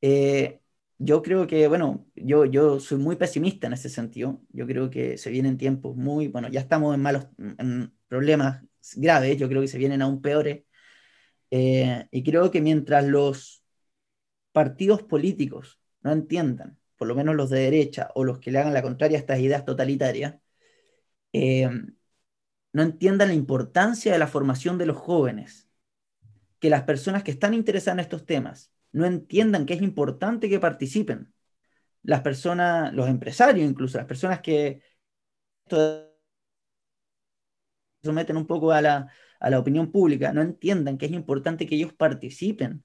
eh, 0.01 0.61
yo 0.99 1.23
creo 1.23 1.47
que, 1.47 1.67
bueno, 1.67 2.07
yo, 2.15 2.45
yo 2.45 2.79
soy 2.79 2.99
muy 2.99 3.15
pesimista 3.17 3.67
en 3.67 3.73
ese 3.73 3.89
sentido. 3.89 4.41
Yo 4.51 4.67
creo 4.67 4.89
que 4.89 5.17
se 5.17 5.31
vienen 5.31 5.57
tiempos 5.57 5.95
muy, 5.97 6.27
bueno, 6.27 6.49
ya 6.49 6.61
estamos 6.61 6.95
en 6.95 7.01
malos 7.01 7.27
en 7.39 7.93
problemas 8.07 8.63
graves, 8.95 9.37
yo 9.37 9.47
creo 9.47 9.61
que 9.61 9.67
se 9.67 9.77
vienen 9.77 10.01
aún 10.01 10.21
peores. 10.21 10.63
Eh, 11.51 12.07
y 12.11 12.23
creo 12.23 12.51
que 12.51 12.61
mientras 12.61 13.05
los 13.05 13.63
partidos 14.51 15.03
políticos 15.03 15.79
no 16.01 16.11
entiendan, 16.11 16.77
por 16.97 17.07
lo 17.07 17.15
menos 17.15 17.35
los 17.35 17.49
de 17.49 17.59
derecha 17.61 18.09
o 18.15 18.23
los 18.23 18.39
que 18.39 18.51
le 18.51 18.59
hagan 18.59 18.73
la 18.73 18.81
contraria 18.81 19.17
a 19.17 19.21
estas 19.21 19.39
ideas 19.39 19.65
totalitarias, 19.65 20.35
eh, 21.33 21.69
no 22.73 22.83
entiendan 22.83 23.29
la 23.29 23.33
importancia 23.33 24.13
de 24.13 24.19
la 24.19 24.27
formación 24.27 24.77
de 24.77 24.85
los 24.85 24.97
jóvenes, 24.97 25.69
que 26.59 26.69
las 26.69 26.83
personas 26.83 27.23
que 27.23 27.31
están 27.31 27.53
interesadas 27.53 27.95
en 27.95 28.05
estos 28.05 28.25
temas 28.25 28.71
no 28.91 29.05
entiendan 29.05 29.65
que 29.65 29.73
es 29.73 29.81
importante 29.81 30.49
que 30.49 30.59
participen. 30.59 31.33
Las 32.03 32.21
personas, 32.21 32.93
los 32.93 33.09
empresarios 33.09 33.69
incluso, 33.69 33.97
las 33.97 34.07
personas 34.07 34.41
que 34.41 34.81
someten 38.03 38.37
un 38.37 38.47
poco 38.47 38.71
a 38.71 38.81
la, 38.81 39.11
a 39.39 39.49
la 39.49 39.59
opinión 39.59 39.91
pública, 39.91 40.33
no 40.33 40.41
entiendan 40.41 40.97
que 40.97 41.05
es 41.07 41.11
importante 41.11 41.67
que 41.67 41.75
ellos 41.75 41.93
participen, 41.93 42.83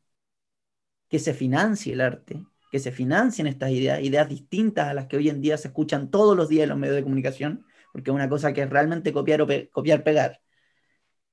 que 1.08 1.18
se 1.18 1.34
financie 1.34 1.92
el 1.94 2.00
arte, 2.00 2.44
que 2.70 2.78
se 2.78 2.92
financien 2.92 3.46
estas 3.46 3.70
ideas, 3.70 4.02
ideas 4.02 4.28
distintas 4.28 4.88
a 4.88 4.94
las 4.94 5.06
que 5.06 5.16
hoy 5.16 5.28
en 5.28 5.40
día 5.40 5.56
se 5.56 5.68
escuchan 5.68 6.10
todos 6.10 6.36
los 6.36 6.48
días 6.48 6.64
en 6.64 6.70
los 6.70 6.78
medios 6.78 6.96
de 6.96 7.02
comunicación, 7.02 7.64
porque 7.92 8.10
es 8.10 8.14
una 8.14 8.28
cosa 8.28 8.52
que 8.52 8.62
es 8.62 8.70
realmente 8.70 9.12
copiar 9.12 9.42
o 9.42 9.46
copiar, 9.72 10.02
pegar. 10.04 10.40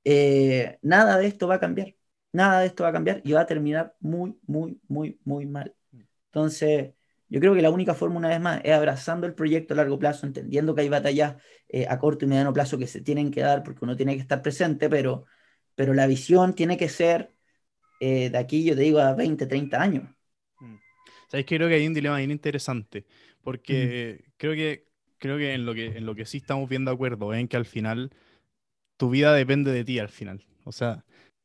Eh, 0.04 0.78
nada 0.82 1.18
de 1.18 1.28
esto 1.28 1.48
va 1.48 1.56
a 1.56 1.60
cambiar 1.60 1.96
nada 2.34 2.62
de 2.62 2.68
esto 2.68 2.84
va 2.84 2.90
a 2.90 2.94
cambiar 2.94 3.22
y 3.24 3.34
va 3.34 3.42
a 3.42 3.46
terminar 3.46 3.96
muy, 4.00 4.38
muy, 4.48 4.82
muy, 4.88 5.20
muy 5.24 5.46
mal. 5.46 5.76
Entonces, 6.28 6.94
yo 7.34 7.40
creo 7.40 7.56
que 7.56 7.64
la 7.64 7.72
única 7.72 7.96
forma, 7.96 8.18
una 8.18 8.30
vez 8.30 8.40
más, 8.40 8.62
es 8.64 8.72
abrazando 8.74 9.26
el 9.26 9.34
proyecto 9.34 9.74
a 9.74 9.78
largo 9.78 9.98
plazo, 9.98 10.28
entendiendo 10.28 10.76
que 10.76 10.82
hay 10.82 10.90
batallas 10.90 11.42
eh, 11.68 11.88
a 11.90 11.98
corto 11.98 12.26
y 12.26 12.28
mediano 12.28 12.54
plazo 12.54 12.78
que 12.78 12.86
se 12.86 13.02
tienen 13.02 13.32
que 13.32 13.42
dar 13.42 13.64
porque 13.64 13.84
uno 13.84 13.96
tiene 13.96 14.14
que 14.14 14.22
estar 14.22 14.44
presente, 14.44 14.88
pero, 14.88 15.26
pero 15.74 15.96
la 15.96 16.06
visión 16.06 16.54
tiene 16.54 16.78
que 16.78 16.90
ser 16.90 17.34
eh, 18.00 18.30
de 18.30 18.38
aquí, 18.38 18.64
yo 18.64 18.76
te 18.76 18.82
digo, 18.82 19.00
a 19.00 19.16
20, 19.16 19.48
30 19.48 19.82
años. 19.82 20.04
Mm. 20.60 20.76
Sabes 21.28 21.48
que 21.48 21.56
creo 21.56 21.68
que 21.68 21.74
hay 21.74 21.88
un 21.88 21.96
dilema 21.96 22.20
bien 22.20 22.30
interesante, 22.30 23.04
porque 23.42 24.26
creo 24.38 24.54
que 24.54 24.86
creo 25.18 25.40
que 25.40 25.56
en 25.56 25.66
lo 25.66 25.74
que 25.74 25.88
en 25.98 26.06
lo 26.06 26.14
que 26.14 26.28
sí 26.28 26.38
estamos 26.38 26.70
viendo 26.70 26.92
de 26.92 26.96
acuerdo 26.96 27.34
en 27.34 27.48
que 27.48 27.58
al 27.58 27.66
final 27.66 28.12
tu 28.98 29.10
vida 29.10 29.34
depende 29.34 29.72
de 29.72 29.84
ti 29.84 29.98
al 29.98 30.10
final. 30.10 30.46
O 30.66 30.72
sea, 30.72 31.04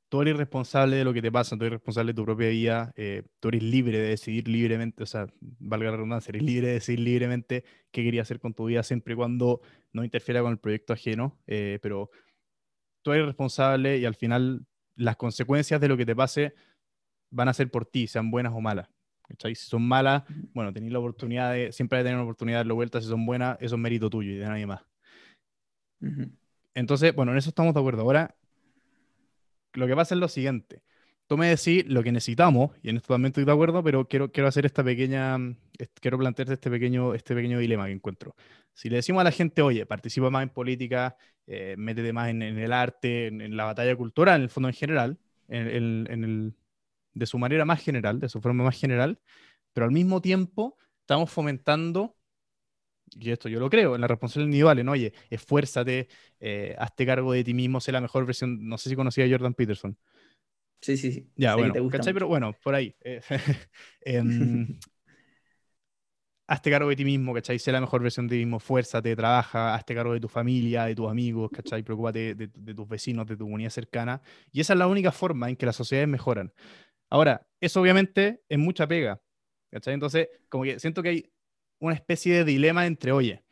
tú 0.08 0.22
eres 0.22 0.36
responsable 0.36 0.96
de 0.96 1.04
lo 1.04 1.12
que 1.12 1.22
te 1.22 1.30
pasa, 1.30 1.56
tú 1.56 1.64
eres 1.64 1.74
responsable 1.74 2.12
de 2.12 2.16
tu 2.16 2.24
propia 2.24 2.48
vida, 2.48 2.92
eh, 2.96 3.22
tú 3.40 3.48
eres 3.48 3.62
libre 3.62 3.98
de 3.98 4.08
decidir 4.08 4.48
libremente, 4.48 5.02
o 5.02 5.06
sea, 5.06 5.26
valga 5.40 5.90
la 5.90 5.96
redundancia, 5.96 6.30
eres 6.30 6.42
libre 6.42 6.68
de 6.68 6.72
decidir 6.74 7.00
libremente 7.00 7.64
qué 7.90 8.02
querías 8.02 8.26
hacer 8.26 8.40
con 8.40 8.54
tu 8.54 8.66
vida 8.66 8.82
siempre 8.82 9.14
y 9.14 9.16
cuando 9.16 9.60
no 9.92 10.04
interfiera 10.04 10.42
con 10.42 10.52
el 10.52 10.58
proyecto 10.58 10.92
ajeno, 10.92 11.38
eh, 11.46 11.78
pero 11.82 12.10
tú 13.02 13.12
eres 13.12 13.26
responsable 13.26 13.98
y 13.98 14.04
al 14.04 14.14
final 14.14 14.66
las 14.96 15.16
consecuencias 15.16 15.80
de 15.80 15.88
lo 15.88 15.96
que 15.96 16.06
te 16.06 16.16
pase 16.16 16.54
van 17.30 17.48
a 17.48 17.54
ser 17.54 17.70
por 17.70 17.84
ti, 17.84 18.06
sean 18.06 18.30
buenas 18.30 18.52
o 18.54 18.60
malas. 18.60 18.88
Si 19.38 19.54
son 19.56 19.86
malas, 19.86 20.24
bueno, 20.54 20.72
tenéis 20.72 20.90
la 20.90 21.00
oportunidad 21.00 21.52
de, 21.52 21.70
siempre 21.70 21.98
de 21.98 22.04
tener 22.04 22.16
una 22.16 22.24
oportunidad 22.24 22.56
de 22.56 22.60
darlo 22.60 22.76
vuelta, 22.76 23.00
si 23.00 23.08
son 23.08 23.26
buenas, 23.26 23.58
eso 23.60 23.74
es 23.74 23.80
mérito 23.80 24.08
tuyo 24.08 24.32
y 24.32 24.36
de 24.36 24.46
nadie 24.46 24.66
más. 24.66 24.80
Entonces, 26.74 27.14
bueno, 27.14 27.32
en 27.32 27.38
eso 27.38 27.50
estamos 27.50 27.74
de 27.74 27.80
acuerdo. 27.80 28.02
Ahora, 28.02 28.37
lo 29.74 29.86
que 29.86 29.96
pasa 29.96 30.14
es 30.14 30.20
lo 30.20 30.28
siguiente. 30.28 30.82
Tú 31.26 31.36
me 31.36 31.48
decís 31.48 31.84
lo 31.86 32.02
que 32.02 32.10
necesitamos, 32.10 32.70
y 32.82 32.88
en 32.90 32.96
esto 32.96 33.12
también 33.14 33.30
estoy 33.30 33.44
de 33.44 33.52
acuerdo, 33.52 33.82
pero 33.84 34.08
quiero, 34.08 34.32
quiero 34.32 34.48
hacer 34.48 34.64
esta 34.66 34.82
pequeña, 34.82 35.36
quiero 36.00 36.18
plantearte 36.18 36.54
este 36.54 36.70
pequeño, 36.70 37.14
este 37.14 37.34
pequeño 37.34 37.58
dilema 37.58 37.86
que 37.86 37.92
encuentro. 37.92 38.34
Si 38.72 38.88
le 38.88 38.96
decimos 38.96 39.20
a 39.20 39.24
la 39.24 39.32
gente, 39.32 39.60
oye, 39.62 39.84
participa 39.86 40.30
más 40.30 40.42
en 40.44 40.50
política, 40.50 41.16
eh, 41.46 41.74
métete 41.78 42.12
más 42.12 42.30
en, 42.30 42.42
el 42.42 42.72
arte, 42.72 43.28
en, 43.28 43.56
la 43.56 43.64
batalla 43.64 43.96
cultural, 43.96 44.36
en 44.36 44.42
el 44.44 44.50
fondo 44.50 44.68
en 44.68 44.74
general, 44.74 45.18
en, 45.48 45.66
el, 46.08 46.54
de 47.14 47.26
su 47.26 47.38
manera 47.38 47.64
más 47.64 47.82
general, 47.82 48.20
de 48.20 48.28
su 48.28 48.40
forma 48.40 48.64
más 48.64 48.78
general, 48.78 49.20
pero 49.72 49.86
al 49.86 49.92
mismo 49.92 50.20
tiempo 50.20 50.76
estamos 51.00 51.30
fomentando 51.30 52.17
y 53.16 53.30
esto 53.30 53.48
yo 53.48 53.60
lo 53.60 53.70
creo, 53.70 53.94
en 53.94 54.00
la 54.00 54.06
responsabilidad 54.06 54.48
individual, 54.48 54.84
¿no? 54.84 54.92
Oye, 54.92 55.12
esfuérzate, 55.30 56.08
eh, 56.40 56.74
hazte 56.78 57.06
cargo 57.06 57.32
de 57.32 57.44
ti 57.44 57.54
mismo, 57.54 57.80
sé 57.80 57.92
la 57.92 58.00
mejor 58.00 58.26
versión. 58.26 58.68
No 58.68 58.78
sé 58.78 58.90
si 58.90 58.96
conocía 58.96 59.24
a 59.24 59.28
Jordan 59.28 59.54
Peterson. 59.54 59.96
Sí, 60.80 60.96
sí, 60.96 61.12
sí. 61.12 61.28
Ya, 61.36 61.56
bueno, 61.56 61.88
¿cachai? 61.88 62.12
Pero 62.12 62.28
bueno, 62.28 62.54
por 62.62 62.74
ahí. 62.74 62.94
Eh, 63.00 63.20
em, 64.02 64.78
hazte 66.46 66.70
cargo 66.70 66.88
de 66.88 66.96
ti 66.96 67.04
mismo, 67.04 67.34
¿cachai? 67.34 67.58
Sé 67.58 67.72
la 67.72 67.80
mejor 67.80 68.02
versión 68.02 68.26
de 68.26 68.36
ti 68.36 68.40
mismo, 68.40 68.58
fuérzate, 68.58 69.14
trabaja, 69.14 69.74
hazte 69.74 69.94
cargo 69.94 70.14
de 70.14 70.20
tu 70.20 70.28
familia, 70.28 70.84
de 70.84 70.94
tus 70.94 71.10
amigos, 71.10 71.50
¿cachai? 71.52 71.82
Preocúpate 71.82 72.34
de, 72.34 72.48
de, 72.54 72.74
tus 72.74 72.88
vecinos, 72.88 73.26
de 73.26 73.36
tu 73.36 73.44
comunidad 73.44 73.70
cercana. 73.70 74.22
Y 74.52 74.60
esa 74.60 74.72
es 74.72 74.78
la 74.78 74.86
única 74.86 75.12
forma 75.12 75.48
en 75.48 75.56
que 75.56 75.66
las 75.66 75.76
sociedades 75.76 76.08
mejoran. 76.08 76.52
Ahora, 77.10 77.46
eso 77.60 77.80
obviamente 77.80 78.42
es 78.48 78.58
mucha 78.58 78.86
pega, 78.86 79.20
¿cachai? 79.70 79.94
Entonces, 79.94 80.28
como 80.48 80.64
que 80.64 80.78
siento 80.78 81.02
que 81.02 81.08
hay 81.08 81.32
una 81.78 81.94
especie 81.94 82.34
de 82.34 82.44
dilema 82.44 82.86
entre, 82.86 83.12
oye, 83.12 83.44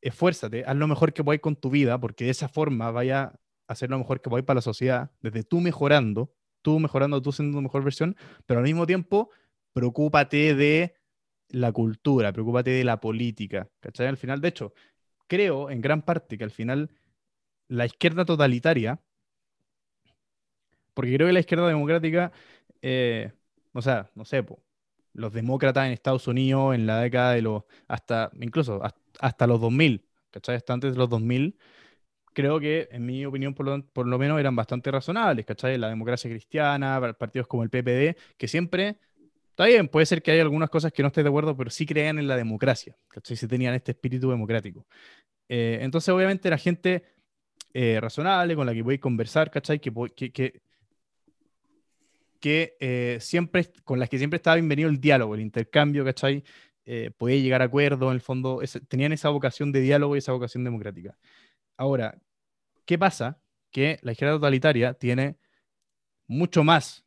esfuérzate, 0.00 0.64
haz 0.66 0.76
lo 0.76 0.88
mejor 0.88 1.12
que 1.12 1.24
podáis 1.24 1.40
con 1.40 1.56
tu 1.56 1.70
vida, 1.70 1.98
porque 1.98 2.24
de 2.24 2.30
esa 2.30 2.48
forma 2.48 2.90
vaya 2.90 3.22
a 3.68 3.72
hacer 3.72 3.90
lo 3.90 3.98
mejor 3.98 4.20
que 4.20 4.28
podáis 4.28 4.44
para 4.44 4.58
la 4.58 4.62
sociedad, 4.62 5.12
desde 5.20 5.44
tú 5.44 5.60
mejorando, 5.60 6.34
tú 6.62 6.78
mejorando, 6.80 7.22
tú 7.22 7.32
siendo 7.32 7.56
tu 7.58 7.62
mejor 7.62 7.84
versión, 7.84 8.16
pero 8.46 8.60
al 8.60 8.64
mismo 8.64 8.86
tiempo, 8.86 9.30
preocúpate 9.72 10.54
de 10.54 10.94
la 11.48 11.72
cultura, 11.72 12.32
preocúpate 12.32 12.70
de 12.70 12.84
la 12.84 13.00
política, 13.00 13.68
¿cachai? 13.80 14.06
Al 14.08 14.16
final, 14.16 14.40
de 14.40 14.48
hecho, 14.48 14.72
creo 15.28 15.70
en 15.70 15.80
gran 15.80 16.02
parte 16.02 16.36
que 16.38 16.44
al 16.44 16.50
final 16.50 16.90
la 17.68 17.86
izquierda 17.86 18.24
totalitaria, 18.24 19.00
porque 20.94 21.14
creo 21.14 21.26
que 21.26 21.32
la 21.32 21.40
izquierda 21.40 21.68
democrática, 21.68 22.32
eh, 22.82 23.32
o 23.72 23.82
sea, 23.82 24.10
no 24.14 24.24
sé, 24.24 24.44
los 25.14 25.32
demócratas 25.32 25.86
en 25.86 25.92
Estados 25.92 26.26
Unidos 26.28 26.74
en 26.74 26.86
la 26.86 27.00
década 27.00 27.32
de 27.32 27.42
los, 27.42 27.64
hasta, 27.88 28.30
incluso 28.40 28.82
hasta, 29.20 29.46
los 29.46 29.60
2000, 29.60 30.06
¿cachai? 30.30 30.56
Hasta 30.56 30.72
antes 30.72 30.92
de 30.92 30.98
los 30.98 31.08
2000, 31.08 31.58
creo 32.32 32.60
que, 32.60 32.88
en 32.92 33.06
mi 33.06 33.24
opinión, 33.26 33.54
por 33.54 33.66
lo, 33.66 33.86
por 33.86 34.06
lo, 34.06 34.18
menos 34.18 34.40
eran 34.40 34.56
bastante 34.56 34.90
razonables, 34.90 35.46
¿cachai? 35.46 35.78
La 35.78 35.88
democracia 35.88 36.30
cristiana, 36.30 37.00
partidos 37.18 37.46
como 37.46 37.62
el 37.62 37.70
PPD, 37.70 38.16
que 38.36 38.48
siempre 38.48 38.98
Está 39.52 39.66
bien, 39.66 39.86
puede 39.88 40.06
ser 40.06 40.22
que 40.22 40.30
haya 40.30 40.40
algunas 40.40 40.70
cosas 40.70 40.92
que 40.92 41.02
no 41.02 41.08
estés 41.08 41.24
de 41.24 41.28
acuerdo, 41.28 41.54
pero 41.54 41.68
sí 41.68 41.84
crean 41.84 42.18
en 42.18 42.26
la 42.26 42.36
democracia, 42.36 42.96
¿cachai? 43.08 43.36
Si 43.36 43.46
tenían 43.46 43.74
este 43.74 43.92
espíritu 43.92 44.30
democrático. 44.30 44.86
Eh, 45.46 45.78
entonces, 45.82 46.08
obviamente, 46.08 46.48
la 46.48 46.56
gente 46.56 47.04
eh, 47.74 48.00
razonable 48.00 48.56
con 48.56 48.66
la 48.66 48.72
que 48.72 48.80
voy 48.82 48.94
a 48.94 49.00
conversar, 49.00 49.50
¿cachai? 49.50 49.78
Que, 49.78 49.92
que, 50.16 50.32
que, 50.32 50.62
eh, 52.44 53.18
siempre, 53.20 53.70
con 53.84 53.98
las 53.98 54.08
que 54.08 54.18
siempre 54.18 54.36
estaba 54.36 54.56
bienvenido 54.56 54.88
el 54.88 55.00
diálogo, 55.00 55.34
el 55.34 55.40
intercambio, 55.40 56.04
¿cachai? 56.04 56.44
podía 57.16 57.36
llegar 57.36 57.62
a 57.62 57.66
acuerdo, 57.66 58.08
en 58.08 58.14
el 58.14 58.20
fondo, 58.20 58.60
tenían 58.88 59.12
esa 59.12 59.28
vocación 59.28 59.70
de 59.70 59.80
diálogo 59.80 60.16
y 60.16 60.18
esa 60.18 60.32
vocación 60.32 60.64
democrática. 60.64 61.16
Ahora, 61.76 62.20
¿qué 62.84 62.98
pasa? 62.98 63.40
Que 63.70 64.00
la 64.02 64.12
izquierda 64.12 64.34
totalitaria 64.34 64.92
tiene 64.94 65.36
mucho 66.26 66.64
más 66.64 67.04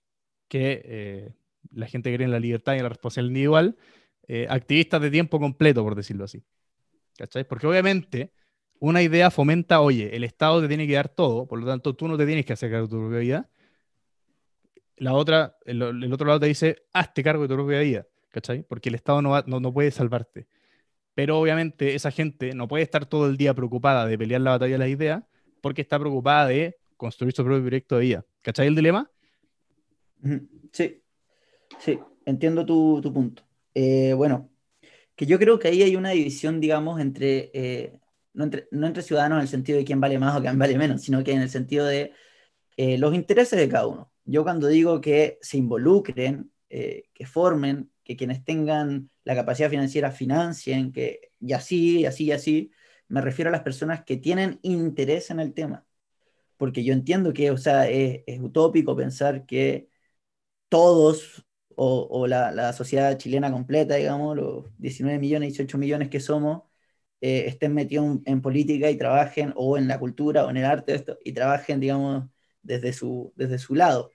que 0.48 1.36
la 1.72 1.88
gente 1.88 2.10
que 2.10 2.16
cree 2.16 2.26
en 2.26 2.32
la 2.32 2.40
libertad 2.40 2.74
y 2.74 2.78
en 2.78 2.84
la 2.84 2.90
responsabilidad 2.90 3.32
individual, 3.32 3.78
eh, 4.28 4.48
activistas 4.50 5.02
de 5.02 5.12
tiempo 5.12 5.40
completo, 5.40 5.84
por 5.84 5.96
decirlo 5.96 6.26
así. 6.26 6.44
¿Cachai? 7.18 7.48
Porque 7.48 7.68
obviamente 7.68 8.34
una 8.80 9.02
idea 9.02 9.32
fomenta, 9.32 9.82
oye, 9.82 10.16
el 10.16 10.24
Estado 10.24 10.62
te 10.62 10.68
tiene 10.68 10.88
que 10.88 10.94
dar 10.94 11.10
todo, 11.10 11.48
por 11.48 11.60
lo 11.60 11.66
tanto 11.66 11.96
tú 11.96 12.08
no 12.08 12.18
te 12.18 12.26
tienes 12.26 12.46
que 12.46 12.54
hacer 12.54 12.72
cargo 12.72 12.88
de 12.88 12.92
tu 12.92 13.00
propia 13.00 13.20
vida. 13.20 13.50
La 14.98 15.14
otra, 15.14 15.58
el, 15.66 16.12
otro 16.14 16.28
lado 16.28 16.40
te 16.40 16.48
dice, 16.48 16.84
hazte 16.94 17.24
cargo 17.24 17.44
de 17.44 17.50
tu 17.50 17.56
propia 17.56 17.80
vida, 17.80 18.08
¿cachai? 18.30 18.64
Porque 18.64 18.90
el 18.90 18.96
Estado 18.96 19.22
no, 19.22 19.42
no, 19.42 19.74
puede 19.74 19.92
salvarte. 19.92 20.48
Pero 21.14 21.40
obviamente 21.40 21.96
esa 21.96 22.12
gente 22.12 22.54
no 22.54 22.68
puede 22.68 22.84
estar 22.84 23.06
todo 23.06 23.28
el 23.28 23.38
día 23.38 23.54
preocupada 23.54 24.06
de 24.06 24.18
pelear 24.18 24.42
la 24.42 24.52
batalla 24.52 24.74
de 24.74 24.80
las 24.80 24.90
ideas, 24.90 25.24
porque 25.62 25.82
está 25.82 26.00
preocupada 26.00 26.48
de 26.48 26.78
construir 26.98 27.34
su 27.34 27.44
propio 27.44 27.66
proyecto 27.66 27.96
de 27.96 28.02
vida. 28.02 28.26
¿Cachai 28.42 28.68
el 28.68 28.76
dilema? 28.76 29.10
Sí, 30.72 31.02
Sí, 31.80 32.00
entiendo 32.26 32.66
tu, 32.66 33.02
punto. 33.14 33.44
Eh, 33.74 34.14
bueno, 34.14 34.50
que 35.16 35.26
yo 35.26 35.40
creo 35.40 35.60
que 35.60 35.68
ahí 35.70 35.84
hay 35.84 35.96
una 35.96 36.12
división, 36.12 36.60
digamos, 36.60 37.00
entre, 37.00 37.52
eh, 37.54 38.00
no 38.34 38.46
entre, 38.46 38.68
no 38.72 38.88
entre 38.88 39.04
ciudadanos 39.04 39.38
en 39.38 39.42
el 39.44 39.48
sentido 39.48 39.78
de 39.78 39.86
quién 39.86 40.02
vale 40.02 40.20
más 40.20 40.38
o 40.38 40.42
quién 40.42 40.58
vale 40.60 40.78
menos, 40.78 41.02
sino 41.02 41.24
que 41.24 41.34
en 41.34 41.42
el 41.42 41.50
sentido 41.50 41.86
de 41.86 42.14
eh, 42.78 42.98
los 42.98 43.14
intereses 43.16 43.60
de 43.60 43.70
cada 43.70 43.88
uno. 43.88 44.12
Yo 44.26 44.44
cuando 44.44 44.68
digo 44.68 45.02
que 45.02 45.38
se 45.42 45.58
involucren, 45.58 46.52
que 46.70 47.26
formen, 47.26 47.92
que 48.04 48.16
quienes 48.18 48.44
tengan 48.44 49.10
la 49.24 49.36
capacidad 49.36 49.70
financiera 49.70 50.12
financien, 50.12 50.92
que 50.92 51.32
y 51.40 51.54
así, 51.54 52.00
y 52.02 52.06
así, 52.06 52.26
y 52.26 52.32
así, 52.32 52.72
me 53.08 53.22
refiero 53.22 53.50
a 53.50 53.52
las 53.52 53.62
personas 53.64 54.04
que 54.04 54.18
tienen 54.18 54.60
interés 54.64 55.30
en 55.32 55.40
el 55.40 55.54
tema. 55.54 55.86
Porque 56.58 56.84
yo 56.84 56.94
entiendo 56.94 57.34
que, 57.34 57.52
o 57.52 57.58
sea, 57.58 57.90
es, 57.90 58.24
utópico 58.42 58.96
pensar 58.96 59.46
que 59.46 59.90
todos 60.70 61.46
o, 61.76 62.28
la, 62.28 62.74
sociedad 62.74 63.18
chilena 63.18 63.52
completa, 63.52 63.96
digamos, 63.96 64.36
los 64.38 64.66
19 64.80 65.20
millones, 65.20 65.50
18 65.50 65.78
millones 65.78 66.10
que 66.10 66.20
somos, 66.20 66.64
eh, 67.22 67.46
estén 67.48 67.74
metidos 67.74 68.20
en, 68.26 68.42
política 68.42 68.90
y 68.92 68.98
trabajen, 68.98 69.54
o 69.56 69.78
en 69.78 69.88
la 69.88 70.00
cultura, 70.00 70.46
o 70.46 70.50
en 70.50 70.58
el 70.58 70.66
arte, 70.66 70.96
esto, 70.96 71.20
y 71.24 71.34
trabajen, 71.34 71.80
digamos, 71.80 72.30
desde 72.62 72.94
su, 72.94 73.34
desde 73.36 73.60
su 73.60 73.76
lado, 73.76 74.12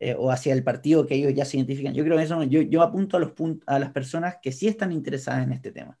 eh, 0.00 0.14
o 0.18 0.30
hacia 0.30 0.52
el 0.52 0.62
partido 0.64 1.06
que 1.06 1.14
ellos 1.14 1.34
ya 1.34 1.44
se 1.44 1.56
identifican. 1.56 1.94
Yo 1.94 2.04
creo 2.04 2.16
que 2.16 2.24
eso, 2.24 2.42
yo, 2.44 2.62
yo 2.62 2.82
apunto 2.82 3.16
a, 3.16 3.20
los 3.20 3.32
a 3.66 3.78
las 3.78 3.92
personas 3.92 4.36
que 4.42 4.52
sí 4.52 4.68
están 4.68 4.92
interesadas 4.92 5.44
en 5.44 5.52
este 5.52 5.72
tema, 5.72 5.98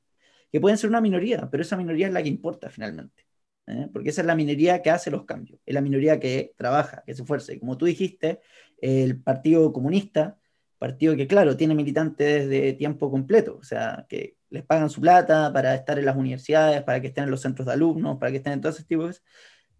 que 0.52 0.60
pueden 0.60 0.78
ser 0.78 0.90
una 0.90 1.00
minoría, 1.00 1.48
pero 1.50 1.62
esa 1.62 1.76
minoría 1.76 2.06
es 2.08 2.12
la 2.12 2.22
que 2.22 2.28
importa 2.28 2.70
finalmente. 2.70 3.24
¿eh? 3.66 3.88
porque 3.92 4.10
esa 4.10 4.20
es 4.20 4.26
la 4.26 4.36
minoría 4.36 4.80
que 4.82 4.90
hace 4.90 5.10
los 5.10 5.24
cambios, 5.24 5.60
es 5.66 5.74
la 5.74 5.80
minoría 5.80 6.20
que 6.20 6.52
trabaja, 6.56 7.02
que 7.06 7.14
se 7.14 7.22
esfuerza. 7.22 7.52
Y 7.52 7.58
como 7.58 7.76
tú 7.76 7.86
dijiste, 7.86 8.40
el 8.80 9.20
Partido 9.22 9.72
Comunista 9.72 10.38
partido 10.78 11.16
que, 11.16 11.26
claro, 11.26 11.56
tiene 11.56 11.74
militantes 11.74 12.48
de 12.48 12.72
tiempo 12.74 13.10
completo, 13.10 13.58
o 13.58 13.64
sea, 13.64 14.06
que 14.08 14.36
les 14.50 14.64
pagan 14.64 14.90
su 14.90 15.00
plata 15.00 15.52
para 15.52 15.74
estar 15.74 15.98
en 15.98 16.04
las 16.06 16.16
universidades, 16.16 16.82
para 16.82 17.00
que 17.00 17.08
estén 17.08 17.24
en 17.24 17.30
los 17.30 17.40
centros 17.40 17.66
de 17.66 17.72
alumnos, 17.72 18.18
para 18.18 18.30
que 18.30 18.38
estén 18.38 18.54
en 18.54 18.60
todos 18.60 18.76
esos 18.76 18.86
tipos, 18.86 19.22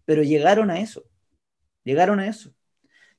pero 0.05 0.23
llegaron 0.23 0.71
a 0.71 0.79
eso, 0.79 1.05
llegaron 1.83 2.19
a 2.19 2.27
eso. 2.27 2.53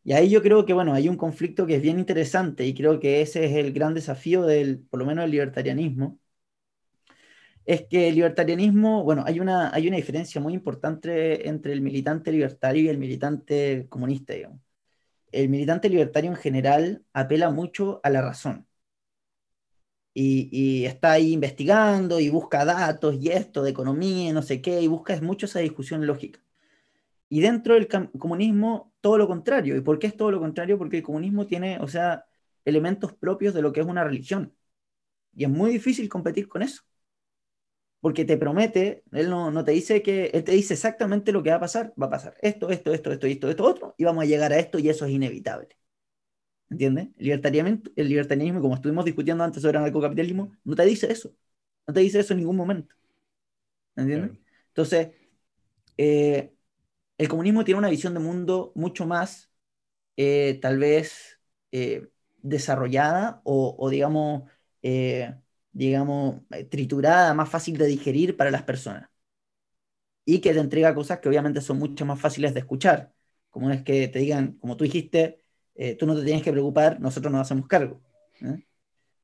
Y 0.08 0.12
ahí 0.14 0.30
yo 0.30 0.42
creo 0.42 0.64
que, 0.66 0.72
bueno, 0.72 0.94
hay 0.94 1.08
un 1.08 1.16
conflicto 1.16 1.66
que 1.66 1.76
es 1.76 1.82
bien 1.82 1.98
interesante 1.98 2.64
y 2.66 2.74
creo 2.74 2.98
que 3.00 3.20
ese 3.22 3.44
es 3.46 3.52
el 3.54 3.72
gran 3.72 3.94
desafío 3.94 4.42
del, 4.44 4.80
por 4.80 4.98
lo 5.00 5.06
menos, 5.06 5.22
del 5.24 5.32
libertarianismo, 5.32 6.18
es 7.66 7.82
que 7.86 8.08
el 8.08 8.14
libertarianismo, 8.16 9.04
bueno, 9.04 9.22
hay 9.26 9.40
una, 9.40 9.72
hay 9.74 9.86
una 9.88 9.96
diferencia 9.96 10.40
muy 10.40 10.54
importante 10.54 11.48
entre 11.48 11.72
el 11.72 11.80
militante 11.82 12.32
libertario 12.32 12.82
y 12.84 12.88
el 12.88 12.98
militante 12.98 13.86
comunista, 13.88 14.32
digamos 14.34 14.60
el 15.32 15.48
militante 15.48 15.88
libertario 15.88 16.30
en 16.30 16.36
general 16.36 17.04
apela 17.12 17.50
mucho 17.50 18.00
a 18.04 18.10
la 18.10 18.22
razón. 18.22 18.66
Y, 20.14 20.84
está 20.84 21.12
ahí 21.12 21.32
investigando 21.32 22.18
y 22.20 22.28
busca 22.28 22.64
datos 22.64 23.14
y 23.20 23.28
esto 23.30 23.62
de 23.62 23.70
economía 23.70 24.30
y 24.30 24.32
no 24.32 24.42
sé 24.42 24.60
qué, 24.60 24.80
y 24.82 24.88
busca 24.88 25.18
mucho 25.20 25.46
esa 25.46 25.60
discusión 25.60 26.06
lógica. 26.06 26.40
Y 27.28 27.40
dentro 27.40 27.74
del 27.74 27.88
comunismo, 28.18 28.92
todo 29.00 29.18
lo 29.18 29.26
contrario. 29.26 29.76
¿Y 29.76 29.80
por 29.80 29.98
qué 29.98 30.06
es 30.08 30.16
todo 30.16 30.30
lo 30.30 30.40
contrario? 30.40 30.78
Porque 30.78 30.98
el 30.98 31.02
comunismo 31.02 31.46
tiene, 31.46 31.78
o 31.80 31.88
sea, 31.88 32.26
elementos 32.64 33.12
propios 33.14 33.54
de 33.54 33.62
lo 33.62 33.72
que 33.72 33.80
es 33.80 33.86
una 33.86 34.04
religión. 34.04 34.54
Y 35.34 35.44
es 35.44 35.50
muy 35.50 35.70
difícil 35.72 36.08
competir 36.08 36.48
con 36.48 36.62
eso 36.62 36.82
porque 38.00 38.24
te 38.24 38.36
promete, 38.36 39.02
él 39.12 39.28
no, 39.30 39.64
te 39.64 39.72
dice 39.72 40.02
que, 40.02 40.26
él 40.32 40.44
te 40.44 40.52
dice 40.52 40.74
exactamente 40.74 41.32
lo 41.32 41.42
que 41.42 41.50
va 41.50 41.56
a 41.56 41.60
pasar, 41.60 41.92
va 42.00 42.06
a 42.06 42.10
pasar 42.10 42.36
esto, 42.42 42.70
esto, 42.70 42.92
esto, 42.92 43.12
esto, 43.12 43.26
esto, 43.26 43.50
esto, 43.50 43.64
otro, 43.64 43.94
y 43.98 44.04
vamos 44.04 44.22
a 44.22 44.26
llegar 44.26 44.52
a 44.52 44.58
esto 44.58 44.78
y 44.78 44.88
eso 44.88 45.04
es 45.04 45.12
inevitable. 45.12 45.68
¿Entiendes? 46.70 47.08
El 47.16 47.24
libertarianismo, 47.24 47.82
el 47.96 48.08
libertarianismo, 48.08 48.60
como 48.60 48.74
estuvimos 48.74 49.04
discutiendo 49.04 49.42
antes 49.42 49.62
sobre 49.62 49.78
el 49.78 49.84
anarcocapitalismo, 49.84 50.52
no 50.64 50.76
te 50.76 50.84
dice 50.84 51.10
eso. 51.10 51.34
No 51.86 51.94
te 51.94 52.00
dice 52.00 52.20
eso 52.20 52.34
en 52.34 52.40
ningún 52.40 52.56
momento. 52.56 52.94
¿Entiendes? 53.96 54.38
Entonces, 54.68 55.08
eh, 55.96 56.52
el 57.18 57.28
comunismo 57.28 57.64
tiene 57.64 57.78
una 57.78 57.90
visión 57.90 58.14
de 58.14 58.20
mundo 58.20 58.72
mucho 58.74 59.06
más, 59.06 59.50
eh, 60.16 60.58
tal 60.62 60.78
vez, 60.78 61.40
eh, 61.72 62.08
desarrollada 62.38 63.40
o, 63.44 63.76
o 63.78 63.90
digamos, 63.90 64.44
digamos, 65.72 66.42
eh, 66.50 66.64
triturada, 66.64 67.34
más 67.34 67.48
fácil 67.50 67.78
de 67.78 67.86
digerir 67.86 68.36
para 68.36 68.50
las 68.50 68.62
personas. 68.64 69.08
Y 70.24 70.40
que 70.40 70.52
te 70.52 70.60
entrega 70.60 70.94
cosas 70.94 71.20
que 71.20 71.28
obviamente 71.28 71.60
son 71.60 71.78
mucho 71.78 72.04
más 72.04 72.20
fáciles 72.20 72.52
de 72.54 72.60
escuchar. 72.60 73.14
Como 73.50 73.70
es 73.70 73.82
que 73.82 74.08
te 74.08 74.18
digan, 74.18 74.52
como 74.58 74.76
tú 74.76 74.84
dijiste, 74.84 75.42
eh, 75.74 75.94
tú 75.96 76.06
no 76.06 76.14
te 76.16 76.24
tienes 76.24 76.42
que 76.42 76.52
preocupar, 76.52 77.00
nosotros 77.00 77.32
nos 77.32 77.40
hacemos 77.42 77.66
cargo. 77.66 78.02
¿eh? 78.42 78.66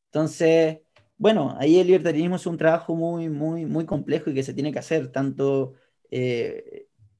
Entonces, 0.06 0.80
bueno, 1.18 1.56
ahí 1.60 1.78
el 1.80 1.88
libertarianismo 1.88 2.36
es 2.36 2.46
un 2.46 2.58
trabajo 2.58 2.94
muy, 2.96 3.28
muy, 3.30 3.66
muy 3.66 3.86
complejo 3.86 4.30
y 4.30 4.34
que 4.34 4.42
se 4.44 4.54
tiene 4.54 4.72
que 4.72 4.80
hacer 4.80 5.12
tanto 5.12 5.74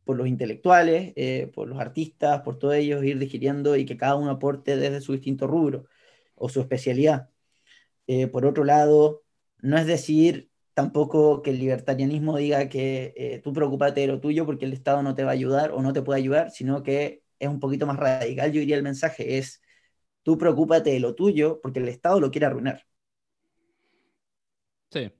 por 0.04 0.16
los 0.16 0.28
intelectuales, 0.28 1.14
por 1.54 1.68
los 1.68 1.78
artistas, 1.80 2.42
por 2.42 2.58
todos 2.58 2.74
ellos, 2.74 3.04
ir 3.04 3.18
digiriendo 3.18 3.76
y 3.76 3.84
que 3.86 3.96
cada 3.96 4.16
uno 4.16 4.30
aporte 4.30 4.76
desde 4.76 5.00
su 5.00 5.12
distinto 5.12 5.46
rubro 5.46 5.86
o 6.34 6.48
su 6.48 6.60
especialidad. 6.60 7.30
por 8.32 8.46
otro 8.46 8.64
lado, 8.64 9.24
no 9.60 9.78
es 9.78 9.86
decir 9.86 10.50
tampoco 10.74 11.40
que 11.40 11.50
el 11.50 11.58
libertarianismo 11.60 12.36
diga 12.36 12.68
que 12.68 13.14
eh, 13.16 13.40
tú 13.42 13.52
preocupate 13.52 14.02
de 14.02 14.08
lo 14.08 14.20
tuyo 14.20 14.44
porque 14.44 14.66
el 14.66 14.72
Estado 14.72 15.02
no 15.02 15.14
te 15.14 15.24
va 15.24 15.30
a 15.30 15.34
ayudar 15.34 15.70
o 15.70 15.80
no 15.80 15.92
te 15.92 16.02
puede 16.02 16.20
ayudar, 16.20 16.50
sino 16.50 16.82
que 16.82 17.22
es 17.38 17.48
un 17.48 17.60
poquito 17.60 17.86
más 17.86 17.96
radical. 17.96 18.52
Yo 18.52 18.60
diría 18.60 18.76
el 18.76 18.82
mensaje 18.82 19.38
es, 19.38 19.62
tú 20.22 20.36
preocúpate 20.36 20.90
de 20.90 21.00
lo 21.00 21.14
tuyo 21.14 21.60
porque 21.62 21.78
el 21.78 21.88
Estado 21.88 22.20
lo 22.20 22.30
quiere 22.30 22.46
arruinar. 22.46 22.84
Sí, 24.90 25.10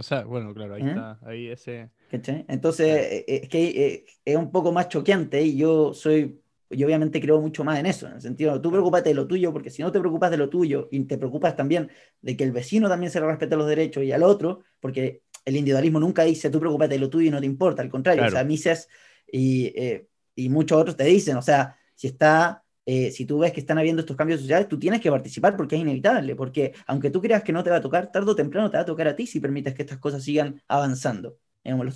o 0.00 0.02
sea, 0.02 0.24
bueno, 0.24 0.54
claro, 0.54 0.74
ahí 0.74 0.82
¿Eh? 0.82 0.88
está, 0.88 1.18
ahí 1.22 1.46
ese... 1.48 1.90
Entonces, 2.10 2.86
eh, 2.88 3.24
es 3.26 3.48
que 3.50 4.06
es 4.24 4.36
un 4.36 4.50
poco 4.50 4.72
más 4.72 4.88
choqueante 4.88 5.42
y 5.42 5.56
yo 5.56 5.92
soy 5.92 6.40
yo 6.70 6.86
obviamente 6.86 7.20
creo 7.20 7.40
mucho 7.40 7.64
más 7.64 7.78
en 7.78 7.86
eso, 7.86 8.06
en 8.06 8.14
el 8.14 8.20
sentido, 8.20 8.60
tú 8.60 8.70
preocupate 8.70 9.08
de 9.08 9.14
lo 9.14 9.26
tuyo, 9.26 9.52
porque 9.52 9.70
si 9.70 9.82
no 9.82 9.90
te 9.90 9.98
preocupas 9.98 10.30
de 10.30 10.36
lo 10.36 10.48
tuyo 10.48 10.88
y 10.90 11.00
te 11.04 11.18
preocupas 11.18 11.56
también 11.56 11.90
de 12.22 12.36
que 12.36 12.44
el 12.44 12.52
vecino 12.52 12.88
también 12.88 13.10
se 13.10 13.20
le 13.20 13.26
respete 13.26 13.56
los 13.56 13.66
derechos 13.66 14.04
y 14.04 14.12
al 14.12 14.22
otro, 14.22 14.62
porque 14.78 15.22
el 15.44 15.56
individualismo 15.56 15.98
nunca 15.98 16.22
dice 16.22 16.48
tú 16.48 16.60
preocupate 16.60 16.94
de 16.94 17.00
lo 17.00 17.10
tuyo 17.10 17.28
y 17.28 17.30
no 17.30 17.40
te 17.40 17.46
importa, 17.46 17.82
al 17.82 17.90
contrario, 17.90 18.24
o 18.24 18.30
sea, 18.30 18.44
Mises 18.44 18.88
y, 19.30 19.66
eh, 19.76 20.06
y 20.34 20.48
muchos 20.48 20.80
otros 20.80 20.96
te 20.96 21.04
dicen, 21.04 21.36
o 21.36 21.42
sea, 21.42 21.76
si 21.94 22.06
está 22.06 22.64
eh, 22.86 23.10
si 23.10 23.26
tú 23.26 23.38
ves 23.38 23.52
que 23.52 23.60
están 23.60 23.78
habiendo 23.78 24.00
estos 24.00 24.16
cambios 24.16 24.40
sociales, 24.40 24.68
tú 24.68 24.78
tienes 24.78 25.00
que 25.00 25.10
participar 25.10 25.56
porque 25.56 25.76
es 25.76 25.82
inevitable, 25.82 26.34
porque 26.34 26.74
aunque 26.86 27.10
tú 27.10 27.20
creas 27.20 27.42
que 27.42 27.52
no 27.52 27.62
te 27.62 27.70
va 27.70 27.76
a 27.76 27.80
tocar, 27.80 28.10
tarde 28.10 28.30
o 28.30 28.34
temprano 28.34 28.70
te 28.70 28.76
va 28.78 28.82
a 28.82 28.86
tocar 28.86 29.08
a 29.08 29.16
ti 29.16 29.26
si 29.26 29.40
permites 29.40 29.74
que 29.74 29.82
estas 29.82 29.98
cosas 29.98 30.24
sigan 30.24 30.62
avanzando, 30.66 31.38
digamos, 31.62 31.84
los, 31.84 31.94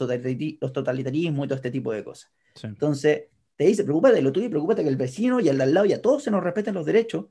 totalitarismos 0.72 1.47
y 1.47 1.49
todo 1.49 1.57
este 1.57 1.70
tipo 1.70 1.93
de 1.93 2.05
cosas. 2.05 2.30
Entonces, 2.62 3.24
te 3.57 3.64
dice, 3.64 3.85
preocúpate 3.85 4.16
de 4.16 4.22
lo 4.22 4.32
tuyo 4.32 4.47
y 4.47 4.51
preocúpate 4.51 4.82
que 4.82 4.89
el 4.89 4.97
vecino 4.97 5.41
y 5.41 5.49
el 5.49 5.57
de 5.59 5.64
al 5.64 5.74
lado 5.74 5.87
y 5.87 5.93
a 5.93 6.03
todos 6.03 6.22
se 6.22 6.30
nos 6.30 6.43
respeten 6.43 6.74
los 6.74 6.87
derechos, 6.87 7.26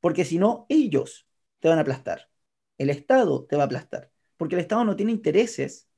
porque 0.00 0.24
si 0.24 0.38
no, 0.38 0.66
ellos 0.68 1.26
te 1.58 1.68
van 1.68 1.78
a 1.78 1.82
aplastar. 1.82 2.28
El 2.76 2.90
Estado 2.90 3.44
te 3.44 3.56
va 3.56 3.62
a 3.62 3.66
aplastar, 3.66 4.10
porque 4.36 4.54
el 4.54 4.60
Estado 4.60 4.84
no 4.84 4.94
tiene 4.94 5.12
intereses, 5.12 5.88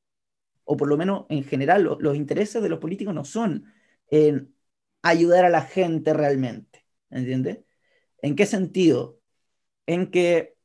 o 0.64 0.77
por 0.77 0.89
lo 0.89 0.97
menos 0.97 1.27
en 1.29 1.45
general 1.45 1.83
los 1.83 2.16
intereses 2.16 2.62
de 2.62 2.68
los 2.68 2.79
políticos 2.79 3.12
no 3.12 3.25
son 3.25 3.64
en 4.09 4.55
ayudar 5.03 5.44
a 5.44 5.51
la 5.51 5.62
gente 5.62 6.12
realmente, 6.12 6.84
¿entiendes? 7.11 7.61
¿En 8.22 8.36
qué 8.36 8.46
sentido? 8.46 9.20
En 9.86 10.11
que 10.11 10.57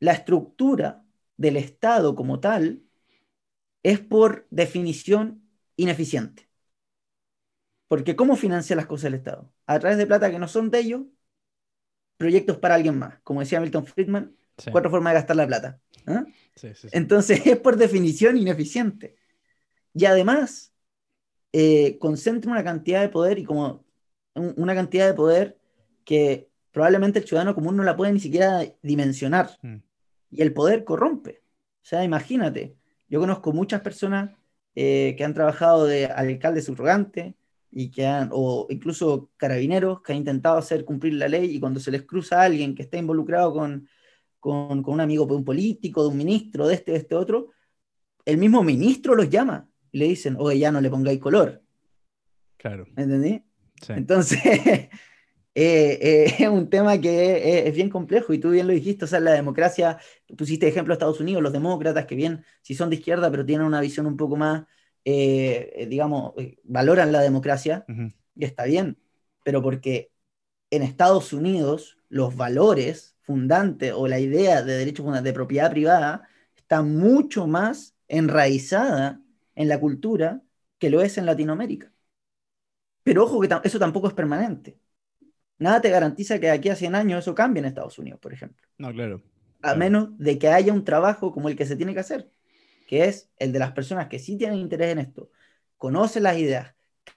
la 0.00 0.12
estructura 0.12 1.04
del 1.36 1.56
Estado 1.56 2.14
como 2.14 2.40
tal 2.40 2.82
es 3.82 4.00
por 4.00 4.46
definición 4.50 5.48
ineficiente. 5.76 6.48
Porque 7.88 8.16
¿cómo 8.16 8.36
financia 8.36 8.76
las 8.76 8.86
cosas 8.86 9.06
el 9.06 9.14
Estado? 9.14 9.52
A 9.66 9.78
través 9.78 9.98
de 9.98 10.06
plata 10.06 10.30
que 10.30 10.38
no 10.38 10.48
son 10.48 10.70
de 10.70 10.80
ellos, 10.80 11.02
proyectos 12.16 12.58
para 12.58 12.74
alguien 12.74 12.98
más. 12.98 13.20
Como 13.22 13.40
decía 13.40 13.60
Milton 13.60 13.86
Friedman, 13.86 14.36
cuatro 14.70 14.90
formas 14.90 15.12
de 15.12 15.18
gastar 15.20 15.36
la 15.36 15.46
plata. 15.46 15.80
¿ah? 16.06 16.24
Entonces 16.92 17.46
es 17.46 17.58
por 17.58 17.76
definición 17.76 18.36
ineficiente. 18.36 19.16
Y 19.94 20.04
además, 20.04 20.74
eh, 21.52 21.98
concentra 21.98 22.50
una 22.50 22.64
cantidad 22.64 23.00
de 23.00 23.08
poder 23.08 23.38
y 23.38 23.44
como 23.44 23.84
una 24.34 24.74
cantidad 24.74 25.06
de 25.06 25.14
poder 25.14 25.58
que 26.04 26.48
probablemente 26.70 27.18
el 27.18 27.26
ciudadano 27.26 27.54
común 27.54 27.76
no 27.76 27.82
la 27.82 27.96
puede 27.96 28.12
ni 28.12 28.20
siquiera 28.20 28.62
dimensionar. 28.82 29.50
Mm. 29.62 29.76
Y 30.30 30.42
el 30.42 30.52
poder 30.52 30.84
corrompe. 30.84 31.42
O 31.82 31.86
sea, 31.88 32.04
imagínate, 32.04 32.76
yo 33.08 33.20
conozco 33.20 33.52
muchas 33.52 33.80
personas 33.80 34.30
eh, 34.74 35.14
que 35.16 35.24
han 35.24 35.34
trabajado 35.34 35.86
de 35.86 36.06
alcalde 36.06 36.62
subrogante 36.62 37.34
y 37.70 37.90
que 37.90 38.06
han, 38.06 38.30
o 38.32 38.66
incluso 38.70 39.30
carabineros 39.36 40.02
que 40.02 40.12
han 40.12 40.18
intentado 40.18 40.58
hacer 40.58 40.84
cumplir 40.84 41.14
la 41.14 41.28
ley 41.28 41.56
y 41.56 41.60
cuando 41.60 41.80
se 41.80 41.90
les 41.90 42.02
cruza 42.02 42.40
a 42.40 42.44
alguien 42.44 42.74
que 42.74 42.82
está 42.82 42.98
involucrado 42.98 43.52
con, 43.52 43.88
con, 44.38 44.82
con 44.82 44.94
un 44.94 45.00
amigo 45.00 45.26
de 45.26 45.34
un 45.34 45.44
político, 45.44 46.02
de 46.02 46.08
un 46.10 46.16
ministro, 46.16 46.66
de 46.68 46.74
este, 46.74 46.92
de 46.92 46.98
este 46.98 47.14
otro, 47.14 47.50
el 48.24 48.38
mismo 48.38 48.62
ministro 48.62 49.14
los 49.14 49.28
llama 49.30 49.68
y 49.92 49.98
le 49.98 50.06
dicen, 50.06 50.36
oye, 50.38 50.58
ya 50.58 50.72
no 50.72 50.80
le 50.80 50.90
pongáis 50.90 51.20
color. 51.20 51.62
Claro. 52.56 52.86
¿Entendí? 52.96 53.42
Entonces, 53.88 54.40
eh, 54.44 54.90
eh, 55.54 56.34
es 56.38 56.48
un 56.48 56.68
tema 56.68 57.00
que 57.00 57.66
es, 57.66 57.74
bien 57.74 57.88
complejo 57.90 58.32
y 58.32 58.38
tú 58.38 58.50
bien 58.50 58.66
lo 58.66 58.72
dijiste, 58.72 59.04
o 59.04 59.08
sea, 59.08 59.20
la 59.20 59.32
democracia, 59.32 59.98
pusiste 60.36 60.68
ejemplo 60.68 60.92
de 60.92 60.96
Estados 60.96 61.20
Unidos, 61.20 61.42
los 61.42 61.52
demócratas 61.52 62.06
que 62.06 62.14
bien, 62.14 62.44
si 62.62 62.74
son 62.74 62.90
de 62.90 62.96
izquierda, 62.96 63.30
pero 63.30 63.46
tienen 63.46 63.66
una 63.66 63.80
visión 63.80 64.06
un 64.06 64.16
poco 64.16 64.36
más, 64.36 64.64
eh, 65.04 65.86
digamos, 65.88 66.34
valoran 66.64 67.12
la 67.12 67.20
democracia, 67.20 67.84
y 68.34 68.44
está 68.44 68.64
bien, 68.64 68.98
pero 69.44 69.62
porque 69.62 70.10
en 70.70 70.82
Estados 70.82 71.32
Unidos 71.32 71.98
los 72.08 72.36
valores 72.36 73.16
fundantes 73.22 73.92
o 73.94 74.08
la 74.08 74.20
idea 74.20 74.62
de 74.62 74.76
derechos 74.76 75.22
de 75.22 75.32
propiedad 75.32 75.70
privada 75.70 76.28
está 76.56 76.82
mucho 76.82 77.46
más 77.46 77.94
enraizada 78.08 79.20
en 79.58 79.68
la 79.68 79.80
cultura 79.80 80.40
que 80.78 80.88
lo 80.88 81.02
es 81.02 81.18
en 81.18 81.26
Latinoamérica. 81.26 81.92
Pero 83.02 83.24
ojo 83.24 83.40
que 83.40 83.48
eso 83.64 83.78
tampoco 83.80 84.06
es 84.06 84.14
permanente. 84.14 84.78
Nada 85.58 85.80
te 85.80 85.90
garantiza 85.90 86.38
que 86.38 86.46
de 86.46 86.52
aquí 86.52 86.68
a 86.68 86.76
100 86.76 86.94
años 86.94 87.18
eso 87.24 87.34
cambie 87.34 87.58
en 87.58 87.66
Estados 87.66 87.98
Unidos, 87.98 88.20
por 88.20 88.32
ejemplo. 88.32 88.64
No, 88.78 88.92
claro. 88.92 89.20
A 89.60 89.74
menos 89.74 90.16
de 90.16 90.38
que 90.38 90.46
haya 90.46 90.72
un 90.72 90.84
trabajo 90.84 91.32
como 91.32 91.48
el 91.48 91.56
que 91.56 91.66
se 91.66 91.74
tiene 91.74 91.92
que 91.92 91.98
hacer, 91.98 92.30
que 92.86 93.06
es 93.06 93.32
el 93.36 93.52
de 93.52 93.58
las 93.58 93.72
personas 93.72 94.06
que 94.06 94.20
sí 94.20 94.38
tienen 94.38 94.58
interés 94.58 94.92
en 94.92 95.00
esto, 95.00 95.32
conocen 95.76 96.22
las 96.22 96.38
ideas, 96.38 96.76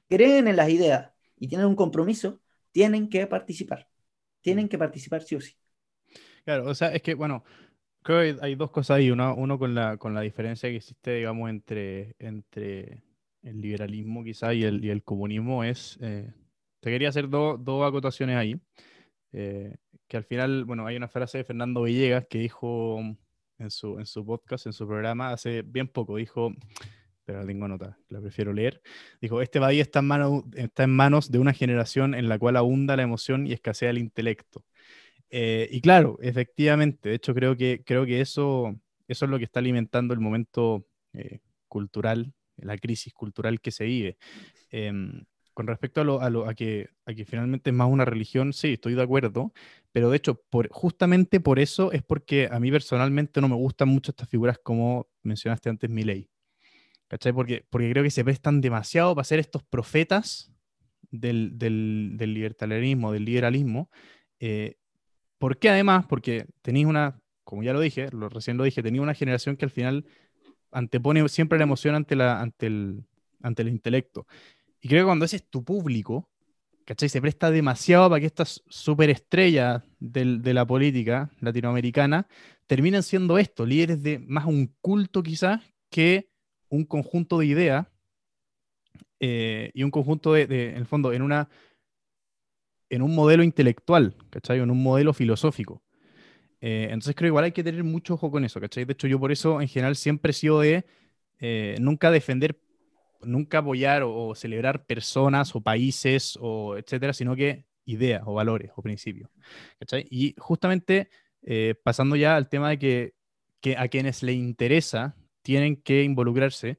creen 0.09 0.47
en 0.47 0.55
las 0.55 0.69
ideas 0.69 1.11
y 1.37 1.47
tienen 1.47 1.67
un 1.67 1.75
compromiso, 1.75 2.41
tienen 2.71 3.07
que 3.07 3.27
participar. 3.27 3.87
Tienen 4.41 4.67
que 4.67 4.79
participar 4.79 5.21
sí 5.21 5.35
o 5.35 5.41
sí. 5.41 5.55
Claro, 6.43 6.67
o 6.67 6.73
sea, 6.73 6.87
es 6.87 7.03
que, 7.03 7.13
bueno, 7.13 7.43
Creo 8.03 8.37
que 8.37 8.45
hay, 8.45 8.55
dos 8.55 8.71
cosas 8.71 8.97
ahí. 8.97 9.11
Uno, 9.11 9.35
uno 9.35 9.59
con, 9.59 9.75
la, 9.75 9.97
con 9.97 10.13
la 10.13 10.21
diferencia 10.21 10.69
que 10.69 10.77
existe, 10.77 11.15
digamos, 11.15 11.49
entre, 11.49 12.15
entre 12.19 13.03
el 13.43 13.61
liberalismo 13.61 14.23
quizá 14.23 14.53
y 14.53 14.63
el, 14.63 14.83
y 14.83 14.89
el 14.89 15.03
comunismo 15.03 15.63
es... 15.63 15.97
Eh, 16.01 16.31
te 16.79 16.89
quería 16.89 17.09
hacer 17.09 17.29
dos 17.29 17.87
acotaciones 17.87 18.37
ahí. 18.37 18.59
Eh, 19.33 19.75
que 20.07 20.17
al 20.17 20.25
final, 20.25 20.65
bueno, 20.65 20.85
hay 20.85 20.97
una 20.97 21.07
frase 21.07 21.37
de 21.37 21.43
Fernando 21.45 21.83
Villegas 21.83 22.25
que 22.29 22.39
dijo 22.39 22.99
en 23.59 23.71
su, 23.71 23.97
en 23.97 24.05
su 24.05 24.25
podcast, 24.25 24.65
en 24.65 24.73
su 24.73 24.85
programa, 24.85 25.31
hace 25.31 25.61
bien 25.61 25.87
poco, 25.87 26.17
dijo, 26.17 26.53
pero 27.23 27.39
la 27.39 27.45
tengo 27.45 27.67
nota, 27.67 27.97
la 28.09 28.19
prefiero 28.19 28.51
leer, 28.51 28.81
dijo, 29.21 29.41
este 29.41 29.59
país 29.59 29.79
está 29.79 29.99
en, 29.99 30.07
mano, 30.07 30.43
está 30.53 30.83
en 30.83 30.89
manos 30.89 31.31
de 31.31 31.39
una 31.39 31.53
generación 31.53 32.13
en 32.13 32.27
la 32.27 32.37
cual 32.39 32.57
abunda 32.57 32.97
la 32.97 33.03
emoción 33.03 33.47
y 33.47 33.53
escasea 33.53 33.91
el 33.91 33.99
intelecto. 33.99 34.65
Eh, 35.33 35.69
y 35.71 35.79
claro, 35.79 36.17
efectivamente, 36.21 37.09
de 37.09 37.15
hecho 37.15 37.33
creo 37.33 37.55
que, 37.55 37.81
creo 37.85 38.05
que 38.05 38.19
eso, 38.19 38.75
eso 39.07 39.25
es 39.25 39.31
lo 39.31 39.37
que 39.37 39.45
está 39.45 39.59
alimentando 39.59 40.13
el 40.13 40.19
momento 40.19 40.85
eh, 41.13 41.39
cultural, 41.69 42.33
la 42.57 42.77
crisis 42.77 43.13
cultural 43.13 43.61
que 43.61 43.71
se 43.71 43.85
vive. 43.85 44.17
Em, 44.69 45.23
con 45.53 45.67
respecto 45.67 46.01
a, 46.01 46.03
lo, 46.03 46.21
a, 46.21 46.29
lo, 46.29 46.47
a, 46.47 46.53
que, 46.53 46.89
a 47.05 47.13
que 47.13 47.25
finalmente 47.25 47.69
es 47.69 47.75
más 47.75 47.89
una 47.89 48.03
religión, 48.03 48.51
sí, 48.51 48.73
estoy 48.73 48.93
de 48.93 49.03
acuerdo, 49.03 49.53
pero 49.93 50.09
de 50.09 50.17
hecho, 50.17 50.41
por, 50.49 50.69
justamente 50.69 51.39
por 51.39 51.59
eso 51.59 51.91
es 51.93 52.03
porque 52.03 52.49
a 52.51 52.59
mí 52.59 52.69
personalmente 52.69 53.39
no 53.39 53.47
me 53.47 53.55
gustan 53.55 53.87
mucho 53.87 54.11
estas 54.11 54.29
figuras 54.29 54.59
como 54.61 55.07
mencionaste 55.23 55.69
antes, 55.69 55.89
Milei. 55.89 56.29
¿Cachai? 57.07 57.33
Porque, 57.33 57.65
porque 57.69 57.89
creo 57.91 58.03
que 58.03 58.11
se 58.11 58.23
prestan 58.23 58.61
demasiado 58.61 59.13
para 59.15 59.25
ser 59.25 59.39
estos 59.39 59.63
profetas 59.63 60.53
del, 61.09 61.57
del, 61.57 62.13
del 62.15 62.33
libertarianismo, 62.33 63.11
del 63.11 63.25
liberalismo, 63.25 63.89
eh, 64.39 64.77
¿Por 65.41 65.57
qué 65.57 65.69
además? 65.69 66.05
Porque 66.07 66.45
tenéis 66.61 66.85
una, 66.85 67.19
como 67.43 67.63
ya 67.63 67.73
lo 67.73 67.79
dije, 67.79 68.09
lo, 68.11 68.29
recién 68.29 68.57
lo 68.57 68.63
dije, 68.63 68.83
tenéis 68.83 69.01
una 69.01 69.15
generación 69.15 69.57
que 69.57 69.65
al 69.65 69.71
final 69.71 70.05
antepone 70.71 71.27
siempre 71.29 71.57
la 71.57 71.63
emoción 71.63 71.95
ante, 71.95 72.13
ante, 72.21 72.67
el, 72.67 73.03
ante 73.41 73.63
el 73.63 73.69
intelecto. 73.69 74.27
Y 74.81 74.87
creo 74.87 75.01
que 75.01 75.07
cuando 75.07 75.25
ese 75.25 75.37
es 75.37 75.49
tu 75.49 75.63
público, 75.63 76.29
¿cachai? 76.85 77.09
Se 77.09 77.19
presta 77.19 77.49
demasiado 77.49 78.07
para 78.07 78.19
que 78.19 78.27
estas 78.27 78.61
superestrellas 78.67 79.81
de 79.99 80.53
la 80.53 80.67
política 80.67 81.31
latinoamericana 81.39 82.27
terminen 82.67 83.01
siendo 83.01 83.39
esto, 83.39 83.65
líderes 83.65 84.03
de 84.03 84.19
más 84.19 84.45
un 84.45 84.75
culto 84.79 85.23
quizás 85.23 85.59
que 85.89 86.29
un 86.69 86.85
conjunto 86.85 87.39
de 87.39 87.47
ideas 87.47 87.87
eh, 89.19 89.71
y 89.73 89.81
un 89.81 89.89
conjunto 89.89 90.33
de, 90.33 90.45
de, 90.45 90.69
en 90.69 90.77
el 90.77 90.85
fondo, 90.85 91.11
en 91.13 91.23
una 91.23 91.49
en 92.91 93.01
un 93.01 93.15
modelo 93.15 93.41
intelectual, 93.41 94.15
¿cachai? 94.29 94.59
En 94.59 94.69
un 94.69 94.83
modelo 94.83 95.13
filosófico. 95.13 95.81
Eh, 96.59 96.85
entonces 96.85 97.15
creo 97.15 97.29
igual 97.29 97.45
hay 97.45 97.53
que 97.53 97.63
tener 97.63 97.83
mucho 97.83 98.15
ojo 98.15 98.29
con 98.29 98.43
eso, 98.43 98.59
¿cachai? 98.59 98.85
De 98.85 98.93
hecho, 98.93 99.07
yo 99.07 99.19
por 99.19 99.31
eso 99.31 99.61
en 99.61 99.67
general 99.67 99.95
siempre 99.95 100.31
he 100.31 100.33
sido 100.33 100.59
de 100.59 100.85
eh, 101.39 101.77
nunca 101.79 102.11
defender, 102.11 102.59
nunca 103.23 103.59
apoyar 103.59 104.03
o, 104.03 104.35
celebrar 104.35 104.85
personas 104.85 105.55
o 105.55 105.61
países 105.61 106.37
o 106.41 106.77
etcétera, 106.77 107.13
sino 107.13 107.35
que 107.35 107.65
ideas 107.85 108.23
o 108.25 108.33
valores 108.33 108.71
o 108.75 108.81
principios, 108.81 109.29
¿cachai? 109.79 110.05
Y 110.11 110.35
justamente 110.37 111.09
eh, 111.43 111.75
pasando 111.83 112.15
ya 112.17 112.35
al 112.35 112.49
tema 112.49 112.69
de 112.71 112.77
que, 112.77 113.13
que 113.61 113.77
a 113.77 113.87
quienes 113.87 114.21
les 114.21 114.35
interesa 114.35 115.15
tienen 115.43 115.77
que 115.77 116.03
involucrarse, 116.03 116.77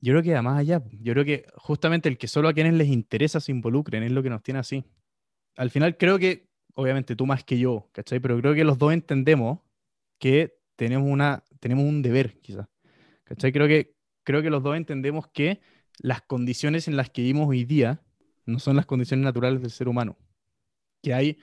yo 0.00 0.12
creo 0.12 0.22
que 0.22 0.34
va 0.34 0.42
más 0.42 0.58
allá. 0.60 0.82
Yo 1.00 1.12
creo 1.12 1.24
que 1.24 1.46
justamente 1.56 2.08
el 2.08 2.18
que 2.18 2.28
solo 2.28 2.48
a 2.48 2.54
quienes 2.54 2.74
les 2.74 2.88
interesa 2.88 3.40
se 3.40 3.52
involucren 3.52 4.04
es 4.04 4.12
lo 4.12 4.22
que 4.22 4.30
nos 4.30 4.42
tiene 4.42 4.60
así 4.60 4.84
al 5.58 5.70
final 5.70 5.96
creo 5.96 6.18
que, 6.20 6.48
obviamente 6.74 7.16
tú 7.16 7.26
más 7.26 7.42
que 7.42 7.58
yo, 7.58 7.88
¿cachai? 7.92 8.20
Pero 8.20 8.38
creo 8.38 8.54
que 8.54 8.62
los 8.62 8.78
dos 8.78 8.92
entendemos 8.92 9.58
que 10.18 10.56
tenemos, 10.76 11.10
una, 11.10 11.42
tenemos 11.58 11.84
un 11.84 12.00
deber, 12.00 12.40
quizás. 12.40 12.68
¿Cachai? 13.24 13.52
Creo 13.52 13.66
que, 13.66 13.96
creo 14.22 14.40
que 14.40 14.50
los 14.50 14.62
dos 14.62 14.76
entendemos 14.76 15.26
que 15.26 15.60
las 15.98 16.22
condiciones 16.22 16.86
en 16.86 16.96
las 16.96 17.10
que 17.10 17.22
vivimos 17.22 17.48
hoy 17.48 17.64
día 17.64 18.00
no 18.46 18.60
son 18.60 18.76
las 18.76 18.86
condiciones 18.86 19.24
naturales 19.24 19.60
del 19.60 19.72
ser 19.72 19.88
humano. 19.88 20.16
Que 21.02 21.12
hay 21.12 21.38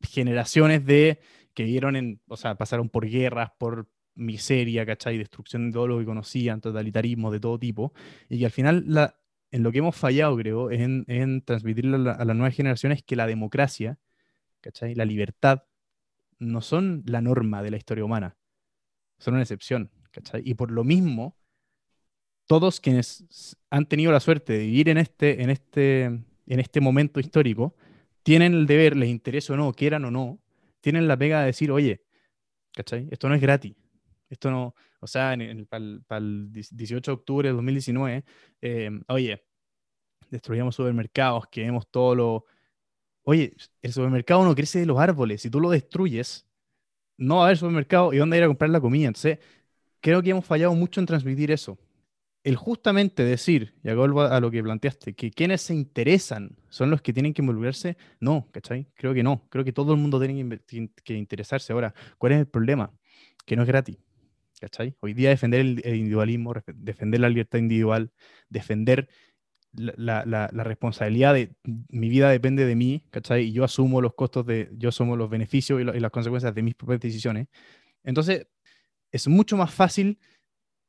generaciones 0.00 0.86
de 0.86 1.20
que 1.52 1.64
vieron 1.64 1.96
en, 1.96 2.22
o 2.26 2.38
sea, 2.38 2.54
pasaron 2.54 2.88
por 2.88 3.06
guerras, 3.06 3.50
por 3.58 3.90
miseria, 4.14 4.86
¿cachai? 4.86 5.18
Destrucción 5.18 5.66
de 5.66 5.74
todo 5.74 5.86
lo 5.86 5.98
que 5.98 6.06
conocían, 6.06 6.62
totalitarismo 6.62 7.30
de 7.30 7.40
todo 7.40 7.58
tipo, 7.58 7.92
y 8.30 8.38
que 8.38 8.46
al 8.46 8.52
final 8.52 8.84
la, 8.86 9.18
en 9.54 9.62
lo 9.62 9.70
que 9.70 9.78
hemos 9.78 9.94
fallado, 9.94 10.36
creo, 10.36 10.70
es 10.72 10.80
en, 10.80 11.40
transmitirle 11.42 12.10
a, 12.10 12.24
las 12.24 12.36
nuevas 12.36 12.56
generaciones 12.56 13.04
que 13.04 13.14
la 13.14 13.28
democracia. 13.28 14.00
La 14.96 15.04
libertad 15.04 15.62
no 16.40 16.60
son 16.60 17.04
la 17.06 17.20
norma 17.20 17.62
de 17.62 17.70
la 17.70 17.76
historia 17.76 18.04
humana, 18.04 18.36
son 19.18 19.34
una 19.34 19.44
excepción. 19.44 19.92
Y 20.42 20.54
por 20.54 20.72
lo 20.72 20.82
mismo, 20.82 21.36
todos 22.48 22.80
quienes 22.80 23.56
han 23.70 23.86
tenido 23.86 24.10
la 24.10 24.18
suerte 24.18 24.54
de 24.54 24.58
vivir 24.58 24.88
en 24.88 24.98
este, 24.98 25.40
en 25.40 25.50
este, 25.50 26.04
en 26.04 26.24
este 26.46 26.80
momento 26.80 27.20
histórico, 27.20 27.76
tienen 28.24 28.54
el 28.54 28.66
deber, 28.66 28.96
les 28.96 29.08
interese 29.08 29.52
o 29.52 29.56
no, 29.56 29.72
quieran 29.72 30.04
o 30.04 30.10
no, 30.10 30.40
tienen 30.80 31.06
la 31.06 31.16
pega 31.16 31.40
de 31.40 31.46
decir, 31.46 31.70
oye. 31.70 32.02
Esto 32.76 33.28
no 33.28 33.36
es 33.36 33.40
gratis. 33.40 33.76
Esto 34.28 34.50
no, 34.50 34.74
o 35.00 35.06
sea, 35.06 35.36
para 35.68 36.18
el, 36.18 36.50
18 36.50 37.10
de 37.10 37.14
octubre 37.14 37.48
de 37.48 37.54
2019, 37.54 38.24
eh, 38.62 38.90
oye, 39.08 39.44
destruyamos 40.30 40.74
supermercados, 40.74 41.46
quememos 41.48 41.86
todo 41.90 42.14
lo... 42.14 42.44
Oye, 43.22 43.54
el 43.82 43.92
supermercado 43.92 44.44
no 44.44 44.54
crece 44.54 44.80
de 44.80 44.86
los 44.86 44.98
árboles. 44.98 45.42
Si 45.42 45.50
tú 45.50 45.60
lo 45.60 45.70
destruyes, 45.70 46.46
no 47.16 47.36
va 47.36 47.42
a 47.42 47.44
haber 47.46 47.58
supermercado 47.58 48.12
y 48.12 48.18
dónde 48.18 48.36
ir 48.36 48.44
a 48.44 48.48
comprar 48.48 48.70
la 48.70 48.80
comida. 48.80 49.08
Entonces, 49.08 49.38
creo 50.00 50.22
que 50.22 50.30
hemos 50.30 50.44
fallado 50.44 50.74
mucho 50.74 51.00
en 51.00 51.06
transmitir 51.06 51.50
eso. 51.50 51.78
El 52.42 52.56
justamente 52.56 53.24
decir, 53.24 53.74
y 53.82 53.92
vuelvo 53.94 54.22
a 54.22 54.38
lo 54.40 54.50
que 54.50 54.62
planteaste, 54.62 55.14
que 55.14 55.30
quienes 55.30 55.62
se 55.62 55.74
interesan 55.74 56.56
son 56.68 56.90
los 56.90 57.00
que 57.00 57.14
tienen 57.14 57.32
que 57.32 57.40
involucrarse, 57.40 57.96
no, 58.20 58.48
¿cachai? 58.52 58.86
Creo 58.94 59.14
que 59.14 59.22
no. 59.22 59.46
Creo 59.48 59.64
que 59.64 59.72
todo 59.72 59.94
el 59.94 60.00
mundo 60.00 60.20
tiene 60.20 60.60
que 61.04 61.14
interesarse. 61.14 61.72
Ahora, 61.72 61.94
¿cuál 62.18 62.32
es 62.32 62.40
el 62.40 62.46
problema? 62.46 62.92
Que 63.46 63.56
no 63.56 63.62
es 63.62 63.68
gratis. 63.68 64.03
¿Cachai? 64.64 64.96
Hoy 65.00 65.12
día 65.12 65.28
defender 65.28 65.60
el, 65.60 65.78
individualismo, 65.84 66.54
defender 66.74 67.20
la 67.20 67.28
libertad 67.28 67.58
individual, 67.58 68.10
defender 68.48 69.10
la, 69.74 70.48
responsabilidad 70.64 71.34
de 71.34 71.54
mi 71.90 72.08
vida 72.08 72.30
depende 72.30 72.64
de 72.64 72.74
mí, 72.74 73.04
¿cachai? 73.10 73.48
Y 73.48 73.52
yo 73.52 73.64
asumo 73.64 74.00
los 74.00 74.14
costos 74.14 74.46
de, 74.46 74.70
yo 74.72 74.88
asumo 74.88 75.16
los 75.16 75.28
beneficios 75.28 75.82
y, 75.82 75.84
las 75.84 76.10
consecuencias 76.10 76.54
de 76.54 76.62
mis 76.62 76.74
propias 76.74 77.00
decisiones. 77.00 77.48
Entonces, 78.04 78.46
es 79.12 79.28
mucho 79.28 79.58
más 79.58 79.70
fácil, 79.70 80.18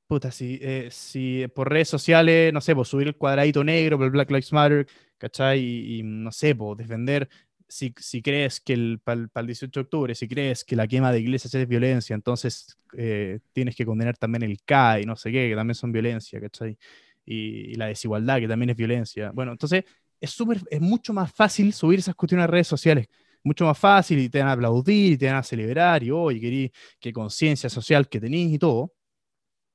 puta, 0.08 0.32
si, 0.32 0.58
eh, 0.62 0.88
si 0.90 1.46
por 1.54 1.70
redes 1.70 1.90
sociales, 1.90 2.54
no 2.54 2.62
sé, 2.62 2.76
pues 2.76 2.88
subir 2.88 3.08
el 3.08 3.18
cuadradito 3.18 3.62
negro 3.62 3.98
por 3.98 4.06
el 4.06 4.12
Black 4.12 4.30
Lives 4.30 4.54
Matter, 4.54 4.88
¿cachai? 5.18 5.60
Y, 6.00 6.02
no 6.02 6.32
sé, 6.32 6.56
pues 6.56 6.78
defender, 6.78 7.28
si, 7.76 7.94
si 8.00 8.22
crees 8.22 8.62
que 8.62 8.74
el, 8.74 9.00
para 9.04 9.28
el, 9.36 9.48
18 9.48 9.80
de 9.80 9.84
octubre, 9.84 10.16
si 10.16 10.28
crees 10.28 10.64
que 10.64 10.76
la 10.78 10.88
quema 10.88 11.12
de 11.12 11.20
iglesias 11.20 11.54
es 11.56 11.68
violencia, 11.68 12.14
entonces 12.14 12.78
eh, 12.98 13.40
tienes 13.52 13.76
que 13.76 13.86
condenar 13.86 14.18
también 14.18 14.44
el 14.44 14.62
CAI, 14.64 15.06
no 15.06 15.18
sé 15.18 15.32
qué, 15.32 15.50
que 15.50 15.56
también 15.56 15.76
son 15.76 15.92
violencia, 15.92 16.40
¿cachai? 16.40 16.78
y, 17.26 17.76
la 17.76 17.88
desigualdad, 17.88 18.40
que 18.40 18.48
también 18.48 18.70
es 18.70 18.78
violencia. 18.78 19.32
Bueno, 19.32 19.52
entonces 19.52 19.84
es, 20.22 20.30
súper, 20.30 20.62
es 20.70 20.80
mucho 20.80 21.14
más 21.14 21.34
fácil 21.34 21.74
subir 21.74 22.00
esas 22.00 22.16
cuestiones 22.16 22.46
a 22.46 22.48
redes 22.48 22.68
sociales. 22.68 23.08
Mucho 23.44 23.66
más 23.66 23.78
fácil 23.78 24.20
y 24.20 24.30
te 24.30 24.40
van 24.40 24.48
a 24.48 24.54
aplaudir 24.54 25.14
y 25.14 25.18
te 25.18 25.28
van 25.28 25.36
a 25.36 25.44
celebrar 25.44 26.02
y, 26.04 26.12
oye, 26.12 26.40
querí 26.40 26.72
qué 27.00 27.12
conciencia 27.14 27.70
social 27.70 28.08
que 28.08 28.20
tenéis 28.22 28.54
y 28.54 28.60
todo. 28.60 28.94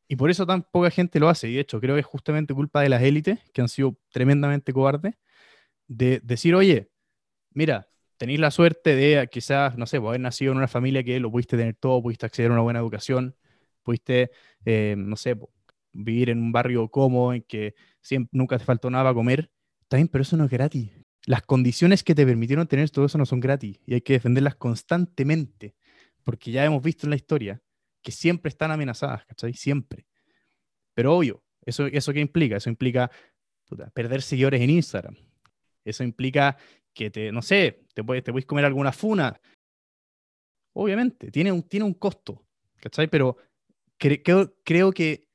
Y 0.08 0.16
por 0.16 0.30
eso 0.30 0.46
tan 0.46 0.62
poca 0.62 0.90
gente 0.90 1.20
lo 1.20 1.28
hace. 1.28 1.48
Y 1.48 1.54
de 1.54 1.60
hecho, 1.60 1.80
creo 1.80 1.94
que 1.96 2.00
es 2.00 2.06
justamente 2.06 2.54
culpa 2.54 2.80
de 2.82 2.88
las 2.88 3.02
élites, 3.02 3.38
que 3.52 3.60
han 3.60 3.68
sido 3.68 3.96
tremendamente 4.10 4.72
cobardes, 4.72 5.14
de 5.86 6.20
decir, 6.24 6.54
oye, 6.54 6.89
mira, 7.52 7.88
tenéis 8.16 8.40
la 8.40 8.50
suerte 8.50 8.94
de 8.94 9.28
quizás, 9.30 9.76
no 9.78 9.86
sé, 9.86 9.96
haber 9.96 10.20
nacido 10.20 10.52
en 10.52 10.58
una 10.58 10.68
familia 10.68 11.02
que 11.02 11.18
lo 11.20 11.30
pudiste 11.30 11.56
tener 11.56 11.74
todo, 11.74 12.02
pudiste 12.02 12.26
acceder 12.26 12.50
a 12.50 12.54
una 12.54 12.62
buena 12.62 12.78
educación, 12.78 13.36
pudiste, 13.82 14.30
eh, 14.64 14.94
no 14.96 15.16
sé, 15.16 15.36
vivir 15.92 16.30
en 16.30 16.38
un 16.38 16.52
barrio 16.52 16.88
cómodo, 16.88 17.32
en 17.32 17.42
que 17.42 17.74
siempre, 18.00 18.30
nunca 18.32 18.58
te 18.58 18.64
faltó 18.64 18.90
nada 18.90 19.04
para 19.04 19.14
comer, 19.14 19.50
bien, 19.90 20.08
pero 20.08 20.22
eso 20.22 20.36
no 20.36 20.44
es 20.44 20.50
gratis. 20.50 20.90
Las 21.26 21.42
condiciones 21.42 22.02
que 22.02 22.14
te 22.14 22.24
permitieron 22.24 22.66
tener 22.66 22.90
todo 22.90 23.06
eso 23.06 23.18
no 23.18 23.26
son 23.26 23.40
gratis 23.40 23.78
y 23.86 23.94
hay 23.94 24.00
que 24.00 24.14
defenderlas 24.14 24.54
constantemente, 24.54 25.74
porque 26.22 26.50
ya 26.50 26.64
hemos 26.64 26.82
visto 26.82 27.06
en 27.06 27.10
la 27.10 27.16
historia 27.16 27.60
que 28.02 28.12
siempre 28.12 28.48
están 28.48 28.70
amenazadas, 28.70 29.24
¿cachai? 29.26 29.52
Siempre. 29.54 30.06
Pero 30.94 31.16
obvio, 31.16 31.42
¿eso, 31.64 31.86
eso 31.86 32.12
qué 32.12 32.20
implica? 32.20 32.56
Eso 32.56 32.70
implica 32.70 33.10
perder 33.94 34.22
seguidores 34.22 34.60
en 34.60 34.70
Instagram. 34.70 35.16
Eso 35.84 36.04
implica 36.04 36.56
que 36.94 37.10
te, 37.10 37.32
no 37.32 37.42
sé, 37.42 37.84
te 37.94 38.04
puedes, 38.04 38.22
te 38.24 38.32
puedes 38.32 38.46
comer 38.46 38.64
alguna 38.64 38.92
funa. 38.92 39.40
Obviamente, 40.72 41.30
tiene 41.30 41.52
un, 41.52 41.62
tiene 41.62 41.84
un 41.84 41.94
costo, 41.94 42.46
¿cachai? 42.76 43.08
Pero 43.08 43.36
creo, 43.98 44.54
creo 44.64 44.92
que 44.92 45.28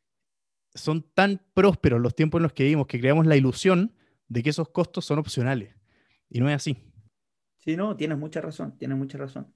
son 0.74 1.04
tan 1.14 1.42
prósperos 1.54 2.02
los 2.02 2.16
tiempos 2.16 2.40
en 2.40 2.44
los 2.44 2.54
que 2.54 2.64
vivimos 2.64 2.88
que 2.88 3.00
creamos 3.00 3.26
la 3.26 3.36
ilusión 3.36 3.94
de 4.28 4.44
que 4.44 4.50
esos 4.50 4.70
costos 4.70 5.06
son 5.06 5.20
opcionales. 5.20 5.76
Y 6.30 6.40
no 6.40 6.50
es 6.50 6.56
así. 6.56 6.78
Sí, 7.58 7.76
no, 7.76 7.96
tienes 7.96 8.18
mucha 8.18 8.42
razón, 8.42 8.78
tienes 8.78 8.98
mucha 8.98 9.18
razón. 9.18 9.54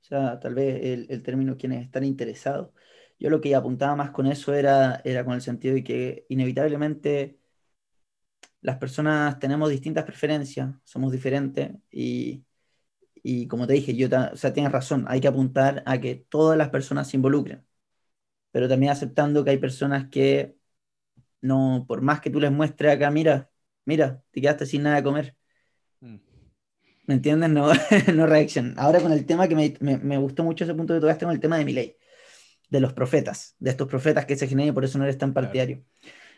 O 0.00 0.04
sea, 0.04 0.40
tal 0.40 0.54
vez 0.54 1.08
el, 1.08 1.22
término 1.22 1.56
quienes 1.56 1.84
están 1.84 2.04
interesados. 2.04 2.70
Yo 3.18 3.30
lo 3.30 3.40
que 3.40 3.54
apuntaba 3.54 3.94
más 3.94 4.10
con 4.10 4.26
eso 4.26 4.52
era, 4.52 5.00
era 5.04 5.24
con 5.24 5.34
el 5.34 5.40
sentido 5.40 5.74
de 5.74 5.84
que 5.84 6.26
inevitablemente 6.28 7.38
las 8.62 8.78
personas 8.78 9.38
tenemos 9.38 9.70
distintas 9.70 10.04
preferencias, 10.04 10.74
somos 10.84 11.12
diferentes 11.12 11.72
y, 11.90 12.44
y 13.22 13.46
como 13.48 13.66
te 13.66 13.74
dije, 13.74 13.94
yo 13.96 14.08
o 14.32 14.36
sea, 14.36 14.52
tienes 14.52 14.72
razón, 14.72 15.04
hay 15.08 15.20
que 15.20 15.28
apuntar 15.28 15.82
a 15.86 16.00
que 16.00 16.16
todas 16.16 16.58
las 16.58 16.70
personas 16.70 17.08
se 17.08 17.16
involucren 17.16 17.64
pero 18.52 18.68
también 18.68 18.92
aceptando 18.92 19.42
que 19.42 19.50
hay 19.50 19.58
personas 19.58 20.08
que 20.08 20.56
no, 21.40 21.84
por 21.88 22.02
más 22.02 22.20
que 22.20 22.30
tú 22.30 22.38
les 22.38 22.52
muestres 22.52 22.94
acá, 22.94 23.10
mira, 23.10 23.50
mira, 23.84 24.22
te 24.30 24.40
quedaste 24.40 24.66
sin 24.66 24.84
nada 24.84 24.96
de 24.96 25.02
comer. 25.02 25.36
Mm. 26.00 26.16
¿Me 27.06 27.14
entiendes? 27.14 27.50
No, 27.50 27.72
no 28.14 28.26
reaction. 28.26 28.74
Ahora 28.76 29.00
con 29.00 29.10
el 29.10 29.26
tema 29.26 29.48
que 29.48 29.56
me, 29.56 29.74
me, 29.80 30.18
gustó 30.18 30.44
mucho 30.44 30.64
ese 30.64 30.74
punto 30.74 30.94
que 30.94 31.00
tocaste 31.00 31.24
con 31.24 31.34
el 31.34 31.40
tema 31.40 31.58
de 31.58 31.64
mi 31.64 31.72
ley, 31.72 31.96
de 32.68 32.80
los 32.80 32.92
profetas, 32.92 33.56
de 33.58 33.70
estos 33.70 33.88
profetas 33.88 34.26
que 34.26 34.36
se 34.36 34.46
generan 34.46 34.68
y 34.68 34.72
por 34.72 34.84
eso 34.84 34.98
no 34.98 35.04
eres 35.04 35.18
tan 35.18 35.32
partidario. 35.32 35.82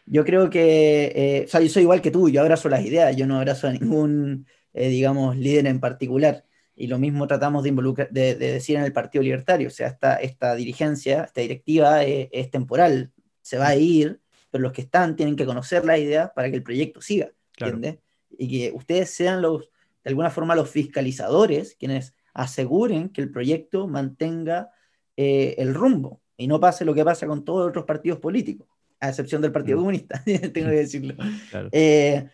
Yo 0.06 0.24
creo 0.24 0.50
que, 0.50 1.12
eh, 1.14 1.44
o 1.46 1.48
sea, 1.48 1.60
yo 1.60 1.68
soy 1.68 1.82
igual 1.82 2.02
que 2.02 2.10
tú, 2.10 2.28
yo 2.28 2.40
abrazo 2.40 2.68
las 2.68 2.84
ideas, 2.84 3.16
yo 3.16 3.26
no 3.26 3.38
abrazo 3.38 3.68
a 3.68 3.72
ningún, 3.72 4.46
eh, 4.74 4.88
digamos, 4.88 5.36
líder 5.36 5.66
en 5.66 5.80
particular. 5.80 6.44
Y 6.76 6.88
lo 6.88 6.98
mismo 6.98 7.26
tratamos 7.26 7.62
de, 7.62 7.70
involucrar, 7.70 8.10
de, 8.10 8.34
decir 8.34 8.76
en 8.76 8.82
el 8.82 8.92
Partido 8.92 9.22
Libertario, 9.22 9.68
o 9.68 9.70
sea, 9.70 9.88
esta, 9.88 10.16
esta 10.16 10.54
dirigencia, 10.54 11.24
esta 11.24 11.40
directiva 11.40 12.02
es, 12.02 12.50
temporal, 12.50 13.12
se 13.40 13.58
va 13.58 13.68
a 13.68 13.76
ir, 13.76 14.20
pero 14.50 14.62
los 14.62 14.72
que 14.72 14.82
están 14.82 15.16
tienen 15.16 15.36
que 15.36 15.46
conocer 15.46 15.84
la 15.84 15.98
idea 15.98 16.32
para 16.34 16.50
que 16.50 16.56
el 16.56 16.62
proyecto 16.62 17.00
siga, 17.00 17.30
¿entiendes? 17.56 17.98
Y 18.36 18.48
que 18.48 18.72
ustedes 18.74 19.10
sean 19.10 19.40
los, 19.40 19.70
de 20.02 20.10
alguna 20.10 20.30
forma, 20.30 20.56
los 20.56 20.68
fiscalizadores, 20.68 21.76
quienes 21.76 22.14
aseguren 22.34 23.08
que 23.08 23.20
el 23.20 23.30
proyecto 23.30 23.86
mantenga 23.86 24.70
eh, 25.16 25.54
el 25.58 25.74
rumbo 25.74 26.20
y 26.36 26.48
no 26.48 26.58
pase 26.58 26.84
lo 26.84 26.92
que 26.92 27.04
pasa 27.04 27.26
con 27.26 27.44
todos 27.44 27.60
los 27.60 27.68
otros 27.68 27.84
partidos 27.84 28.18
políticos, 28.18 28.66
a 29.04 29.10
excepción 29.10 29.42
del 29.42 29.52
Partido 29.52 29.76
mm. 29.76 29.80
Comunista, 29.80 30.22
tengo 30.52 30.70
que 30.70 30.76
decirlo. 30.76 31.14
Eh, 31.72 32.28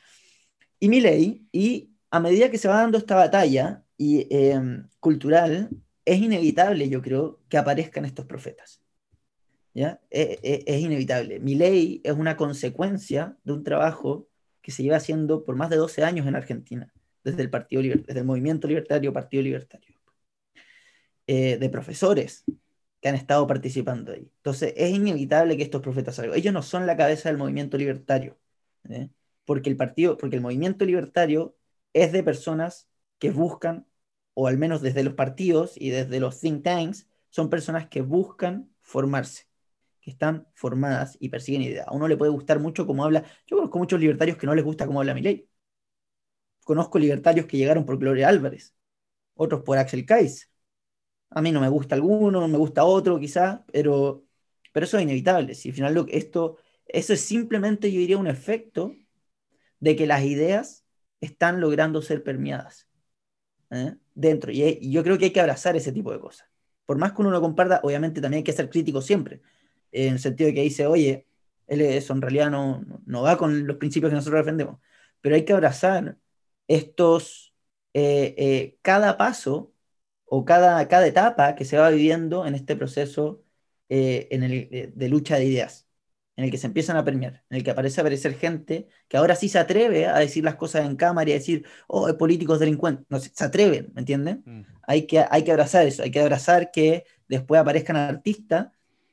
y 0.79 0.89
mi 0.89 1.01
ley, 1.01 1.47
y 1.53 1.91
a 2.11 2.21
medida 2.21 2.51
que 2.51 2.59
se 2.59 2.68
va 2.68 2.77
dando 2.77 2.99
esta 2.99 3.16
batalla, 3.16 3.85
y 3.97 4.27
em, 4.35 4.89
cultural, 4.99 5.68
es 6.05 6.18
inevitable, 6.21 6.89
yo 6.89 7.03
creo, 7.03 7.41
que 7.49 7.59
aparezcan 7.59 8.07
estos 8.07 8.25
profetas. 8.25 8.83
¿ya? 9.75 10.01
E, 10.11 10.39
e, 10.43 10.64
es 10.66 10.81
inevitable. 10.81 11.39
Mi 11.41 11.55
ley 11.55 12.01
es 12.03 12.14
una 12.14 12.37
consecuencia 12.37 13.37
de 13.45 13.53
un 13.53 13.62
trabajo 13.62 14.27
que 14.62 14.73
se 14.73 14.83
lleva 14.83 14.97
haciendo 14.97 15.45
por 15.45 15.57
más 15.57 15.68
de 15.68 15.77
12 15.77 16.03
años 16.03 16.27
en 16.27 16.37
Argentina, 16.37 16.93
desde 17.25 17.43
el, 17.43 17.51
partido 17.51 17.83
desde 17.83 18.21
el 18.21 18.25
movimiento 18.25 18.66
libertario, 18.68 19.12
Partido 19.12 19.43
Libertario, 19.43 19.97
eh, 21.27 21.59
de 21.59 21.68
profesores 21.68 22.45
que 23.01 23.09
han 23.09 23.14
estado 23.14 23.46
participando 23.46 24.12
ahí. 24.12 24.30
Entonces, 24.36 24.74
es 24.76 24.90
inevitable 24.90 25.57
que 25.57 25.62
estos 25.62 25.82
profetas 25.82 26.16
salgan. 26.16 26.36
Ellos 26.38 26.53
no 26.55 26.62
son 26.62 26.86
la 26.86 26.96
cabeza 26.96 27.28
del 27.28 27.38
movimiento 27.38 27.76
libertario, 27.78 28.38
¿eh? 28.88 29.11
porque 29.44 29.70
el 29.70 29.76
partido, 29.76 30.16
porque 30.18 30.36
el 30.36 30.42
movimiento 30.42 30.84
libertario 30.84 31.57
es 31.92 32.12
de 32.12 32.22
personas 32.22 32.88
que 33.18 33.30
buscan 33.30 33.86
o 34.34 34.46
al 34.48 34.59
menos 34.59 34.80
desde 34.82 35.05
los 35.05 35.14
partidos 35.14 35.74
y 35.76 35.90
desde 35.90 36.20
los 36.20 36.40
think 36.40 36.62
tanks, 36.64 37.09
son 37.30 37.51
personas 37.51 37.88
que 37.88 38.03
buscan 38.03 38.70
formarse, 38.80 39.46
que 40.01 40.11
están 40.11 40.48
formadas 40.55 41.16
y 41.20 41.28
persiguen 41.28 41.62
ideas. 41.62 41.86
A 41.88 41.92
uno 41.92 42.09
le 42.09 42.16
puede 42.16 42.32
gustar 42.32 42.59
mucho 42.61 42.86
cómo 42.86 43.05
habla. 43.05 43.24
Yo 43.46 43.57
conozco 43.57 43.78
muchos 43.78 44.01
libertarios 44.01 44.36
que 44.36 44.46
no 44.46 44.55
les 44.55 44.64
gusta 44.64 44.86
cómo 44.86 45.01
habla 45.01 45.14
ley. 45.14 45.48
Conozco 46.64 46.98
libertarios 46.98 47.46
que 47.46 47.57
llegaron 47.57 47.84
por 47.84 47.98
Gloria 47.98 48.28
Álvarez, 48.28 48.74
otros 49.34 49.62
por 49.62 49.78
Axel 49.78 50.07
Kaiser. 50.07 50.49
A 51.31 51.43
mí 51.43 51.53
no 51.53 51.61
me 51.61 51.68
gusta 51.68 51.95
alguno, 51.95 52.41
no 52.41 52.49
me 52.49 52.59
gusta 52.59 52.85
otro 52.85 53.18
quizás, 53.20 53.61
pero, 53.72 54.24
pero 54.72 54.87
eso 54.87 54.99
es 54.99 55.05
inevitable. 55.05 55.55
Si 55.55 55.70
al 55.70 55.74
final 55.74 56.07
esto, 56.11 56.59
eso 56.87 57.12
es 57.12 57.20
simplemente, 57.20 57.93
yo 57.93 58.01
diría, 58.01 58.18
un 58.18 58.26
efecto 58.26 58.95
de 59.81 59.97
que 59.97 60.07
las 60.07 60.24
ideas 60.24 60.85
están 61.20 61.61
logrando 61.61 62.03
ser 62.03 62.22
permeadas. 62.22 62.91
¿eh? 63.70 63.97
dentro. 64.14 64.53
Y, 64.53 64.91
yo 64.91 65.03
creo 65.03 65.18
que 65.18 65.26
hay 65.26 65.33
que 65.33 65.41
abrazar 65.41 65.76
ese 65.76 65.93
tipo 65.93 66.12
de 66.12 66.20
cosas. 66.20 66.49
Por 66.87 66.99
más 66.99 67.12
que 67.12 67.22
uno 67.22 67.31
lo 67.31 67.41
comparta, 67.41 67.81
obviamente 67.83 68.20
también 68.20 68.39
hay 68.39 68.45
que 68.45 68.53
ser 68.53 68.68
crítico 68.70 69.01
siempre, 69.01 69.43
en 69.93 70.14
el 70.14 70.18
sentido 70.20 70.49
de 70.49 70.55
que 70.55 70.62
dice, 70.62 70.87
oye, 70.87 71.26
él 71.66 71.81
eso 71.83 72.12
en 72.12 72.22
realidad 72.22 72.51
no, 72.51 72.85
no 73.07 73.22
va 73.22 73.37
con 73.39 73.66
los 73.66 73.76
principios 73.76 74.11
que 74.11 74.16
nosotros 74.16 74.41
defendemos, 74.41 74.81
pero 75.20 75.37
hay 75.37 75.45
que 75.45 75.53
abrazar 75.53 76.18
estos, 76.68 77.55
eh, 77.95 78.35
eh, 78.39 78.78
cada 78.83 79.16
paso 79.16 79.72
o 80.33 80.45
cada, 80.45 80.87
cada 80.89 81.07
etapa 81.07 81.57
que 81.57 81.64
se 81.64 81.76
va 81.76 81.91
viviendo 81.91 82.47
en 82.47 82.55
este 82.55 82.76
proceso 82.76 83.43
en 83.89 84.45
el, 84.45 84.93
de 84.95 85.09
lucha 85.09 85.37
de 85.37 85.47
ideas. 85.47 85.89
en 86.37 86.45
el 86.45 86.51
que 86.53 86.59
se 86.59 86.68
empiezan 86.68 86.97
a 86.97 87.05
premiar, 87.05 87.45
en 87.51 87.59
el 87.59 87.64
que 87.64 87.72
aparece 87.72 88.01
a 88.01 88.03
aparecer 88.03 88.35
gente 88.35 88.89
que 89.09 89.16
ahora 89.16 89.35
sí 89.35 89.49
se 89.49 89.59
atreve 89.59 90.07
a 90.07 90.18
decir 90.20 90.45
las 90.45 90.55
cosas 90.55 90.87
en 90.87 90.97
cámara 90.97 91.31
y 91.31 91.33
a 91.33 91.37
decir, 91.37 91.66
oh, 91.89 92.16
políticos 92.16 92.61
delincuentes. 92.61 93.07
No, 93.11 93.18
se 93.18 93.45
atreven, 93.45 93.91
¿me 93.95 94.01
entienden? 94.03 94.43
Mm. 94.47 94.62
Hay, 94.87 95.07
que, 95.07 95.24
hay 95.28 95.43
que 95.45 95.51
abrazar 95.51 95.87
eso, 95.87 96.03
hay 96.05 96.11
que 96.12 96.20
abrazar 96.20 96.70
que 96.70 97.05
después 97.28 97.61
aparezcan 97.61 97.97
artistas 97.97 98.68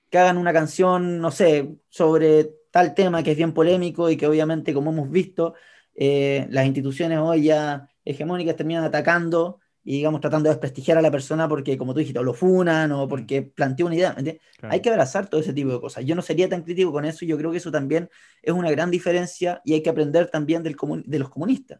que 0.09 0.17
hagan 0.19 0.37
una 0.37 0.53
canción, 0.53 1.19
no 1.19 1.31
sé, 1.31 1.75
sobre 1.89 2.51
tal 2.71 2.93
tema 2.93 3.23
que 3.23 3.31
es 3.31 3.37
bien 3.37 3.53
polémico 3.53 4.09
y 4.09 4.17
que 4.17 4.27
obviamente, 4.27 4.73
como 4.73 4.91
hemos 4.91 5.09
visto, 5.09 5.55
eh, 5.95 6.47
las 6.51 6.65
instituciones 6.65 7.19
hoy 7.19 7.45
ya 7.45 7.89
hegemónicas 8.05 8.55
terminan 8.55 8.83
atacando 8.83 9.59
y 9.87 9.93
digamos 9.93 10.19
tratando 10.19 10.49
de 10.49 10.55
desprestigiar 10.55 10.97
a 10.97 11.01
la 11.01 11.09
persona 11.09 11.47
porque, 11.47 11.77
como 11.77 11.93
tú 11.93 11.99
dijiste, 11.99 12.19
o 12.19 12.23
lo 12.23 12.33
funan 12.33 12.91
o 12.91 13.07
porque 13.07 13.39
mm. 13.39 13.49
planteó 13.51 13.85
una 13.85 13.95
idea. 13.95 14.17
Hay 14.63 14.81
que 14.81 14.89
abrazar 14.89 15.29
todo 15.29 15.39
ese 15.39 15.53
tipo 15.53 15.71
de 15.71 15.79
cosas. 15.79 16.03
Yo 16.03 16.13
no 16.13 16.21
sería 16.21 16.49
tan 16.49 16.63
crítico 16.63 16.91
con 16.91 17.05
eso 17.05 17.23
yo 17.23 17.37
creo 17.37 17.51
que 17.51 17.57
eso 17.59 17.71
también 17.71 18.09
es 18.41 18.51
una 18.51 18.69
gran 18.69 18.91
diferencia 18.91 19.61
y 19.63 19.75
hay 19.75 19.81
que 19.81 19.89
aprender 19.89 20.29
también 20.29 20.61
del 20.61 20.75
de 21.05 21.19
los 21.19 21.29
comunistas. 21.29 21.79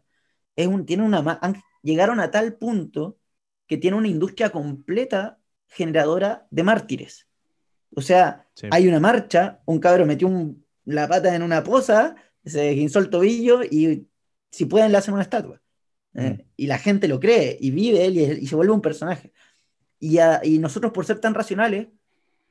Es 0.56 0.66
un, 0.66 0.86
tiene 0.86 1.02
una, 1.02 1.38
llegaron 1.82 2.18
a 2.18 2.30
tal 2.30 2.54
punto 2.54 3.18
que 3.66 3.76
tiene 3.76 3.98
una 3.98 4.08
industria 4.08 4.48
completa 4.48 5.38
generadora 5.66 6.46
de 6.50 6.62
mártires. 6.62 7.28
O 7.94 8.00
sea, 8.00 8.48
hay 8.70 8.88
una 8.88 9.00
marcha, 9.00 9.60
un 9.66 9.80
cabro 9.80 10.06
metió 10.06 10.30
la 10.86 11.08
pata 11.08 11.34
en 11.34 11.42
una 11.42 11.62
poza, 11.62 12.16
se 12.42 12.70
guinzó 12.70 13.00
el 13.00 13.10
tobillo 13.10 13.62
y 13.62 14.08
si 14.50 14.64
pueden 14.64 14.92
le 14.92 14.96
hacen 14.96 15.12
una 15.12 15.24
estatua. 15.24 15.60
¿Eh? 16.14 16.30
Mm. 16.30 16.42
Y 16.56 16.66
la 16.66 16.78
gente 16.78 17.08
lo 17.08 17.20
cree 17.20 17.56
y 17.60 17.70
vive 17.70 18.04
él 18.06 18.18
y, 18.18 18.46
se 18.46 18.56
vuelve 18.56 18.72
un 18.72 18.82
personaje. 18.82 19.32
Y, 20.00 20.18
y, 20.44 20.58
nosotros 20.58 20.92
por 20.92 21.04
ser 21.06 21.20
tan 21.20 21.34
racionales, 21.34 21.88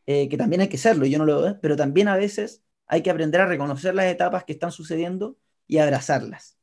eh, 0.05 0.30
que 0.30 0.38
también 0.38 0.62
hay 0.62 0.70
que 0.70 0.78
serlo, 0.78 1.05
yo 1.05 1.18
no 1.18 1.26
lo 1.26 1.41
veo, 1.41 1.60
pero 1.62 1.76
también 1.76 2.08
a 2.08 2.16
veces 2.18 2.64
hay 2.88 3.03
que 3.03 3.12
aprender 3.12 3.41
a 3.41 3.47
reconocer 3.47 3.93
las 3.95 4.05
etapas 4.08 4.45
que 4.45 4.53
están 4.53 4.72
sucediendo 4.72 5.38
y 5.68 5.80
abrazarlas. 5.80 6.58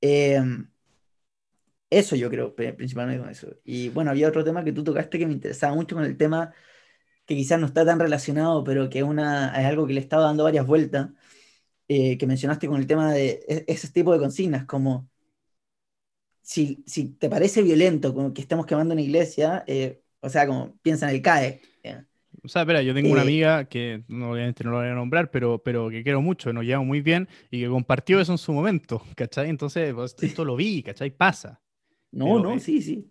Em, 0.00 0.70
eso 1.90 2.16
yo 2.16 2.30
creo, 2.30 2.54
principalmente 2.54 3.20
con 3.20 3.30
eso. 3.30 3.48
Y 3.64 3.88
bueno, 3.90 4.10
había 4.10 4.28
otro 4.28 4.44
tema 4.44 4.64
que 4.64 4.72
tú 4.72 4.84
tocaste 4.84 5.18
que 5.18 5.26
me 5.26 5.32
interesaba 5.32 5.74
mucho 5.74 5.96
con 5.96 6.04
el 6.04 6.16
tema 6.16 6.54
que 7.26 7.36
quizás 7.36 7.60
no 7.60 7.66
está 7.66 7.84
tan 7.86 8.00
relacionado, 8.00 8.64
pero 8.64 8.90
que 8.90 9.02
una, 9.02 9.50
es 9.60 9.66
algo 9.66 9.86
que 9.86 9.94
le 9.94 10.00
estaba 10.00 10.24
dando 10.24 10.44
varias 10.44 10.66
vueltas, 10.66 11.10
eh, 11.88 12.18
que 12.18 12.26
mencionaste 12.26 12.68
con 12.68 12.80
el 12.80 12.86
tema 12.86 13.12
de 13.12 13.44
e, 13.48 13.64
ese 13.68 13.88
tipo 13.90 14.12
de 14.12 14.20
consignas, 14.20 14.66
como 14.66 15.09
si, 16.50 16.82
si 16.84 17.10
te 17.10 17.30
parece 17.30 17.62
violento 17.62 18.12
como 18.12 18.34
que 18.34 18.40
estemos 18.40 18.66
quemando 18.66 18.92
una 18.92 19.02
iglesia, 19.02 19.62
eh, 19.68 20.02
o 20.18 20.28
sea, 20.28 20.48
como 20.48 20.76
piensa 20.82 21.08
en 21.08 21.14
el 21.14 21.22
CAE. 21.22 21.60
O 22.42 22.48
sea, 22.48 22.62
espera, 22.62 22.82
yo 22.82 22.92
tengo 22.92 23.12
una 23.12 23.20
eh, 23.20 23.22
amiga 23.22 23.64
que 23.66 24.02
no, 24.08 24.32
obviamente 24.32 24.64
no 24.64 24.72
lo 24.72 24.78
voy 24.78 24.88
a 24.88 24.94
nombrar, 24.94 25.30
pero, 25.30 25.62
pero 25.62 25.88
que 25.90 26.02
quiero 26.02 26.20
mucho, 26.20 26.52
nos 26.52 26.64
llevamos 26.64 26.88
muy 26.88 27.02
bien 27.02 27.28
y 27.52 27.60
que 27.60 27.68
compartió 27.68 28.18
eso 28.18 28.32
en 28.32 28.38
su 28.38 28.52
momento, 28.52 29.00
¿cachai? 29.14 29.48
Entonces, 29.48 29.94
pues, 29.94 30.16
esto 30.20 30.44
lo 30.44 30.56
vi, 30.56 30.82
¿cachai? 30.82 31.12
Pasa. 31.12 31.60
No, 32.10 32.40
no, 32.40 32.54
eh, 32.54 32.58
sí, 32.58 32.82
sí. 32.82 33.06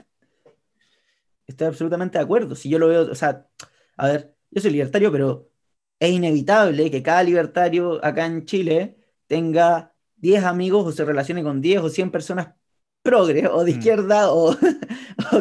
Estoy 1.48 1.68
absolutamente 1.68 2.18
de 2.18 2.26
acuerdo. 2.26 2.56
Si 2.56 2.68
yo 2.68 2.78
lo 2.78 2.90
veo, 2.90 3.10
o 3.10 3.16
sea, 3.16 3.48
a 3.96 4.08
ver, 4.08 4.36
yo 4.52 4.62
soy 4.62 4.72
libertario, 4.72 5.14
pero 5.14 5.50
es 5.98 6.12
inevitable 6.12 6.92
que 6.92 7.02
cada 7.02 7.24
libertario 7.24 8.04
acá 8.04 8.26
en 8.26 8.44
Chile 8.44 8.98
tenga 9.28 9.96
10 10.18 10.44
amigos 10.44 10.86
o 10.86 10.92
se 10.92 11.06
relacione 11.06 11.42
con 11.42 11.62
10 11.62 11.80
o 11.80 11.90
100 11.90 12.12
personas 12.12 12.59
progre 13.02 13.48
o 13.48 13.64
de 13.64 13.72
mm. 13.72 13.76
izquierda 13.78 14.32
o, 14.34 14.56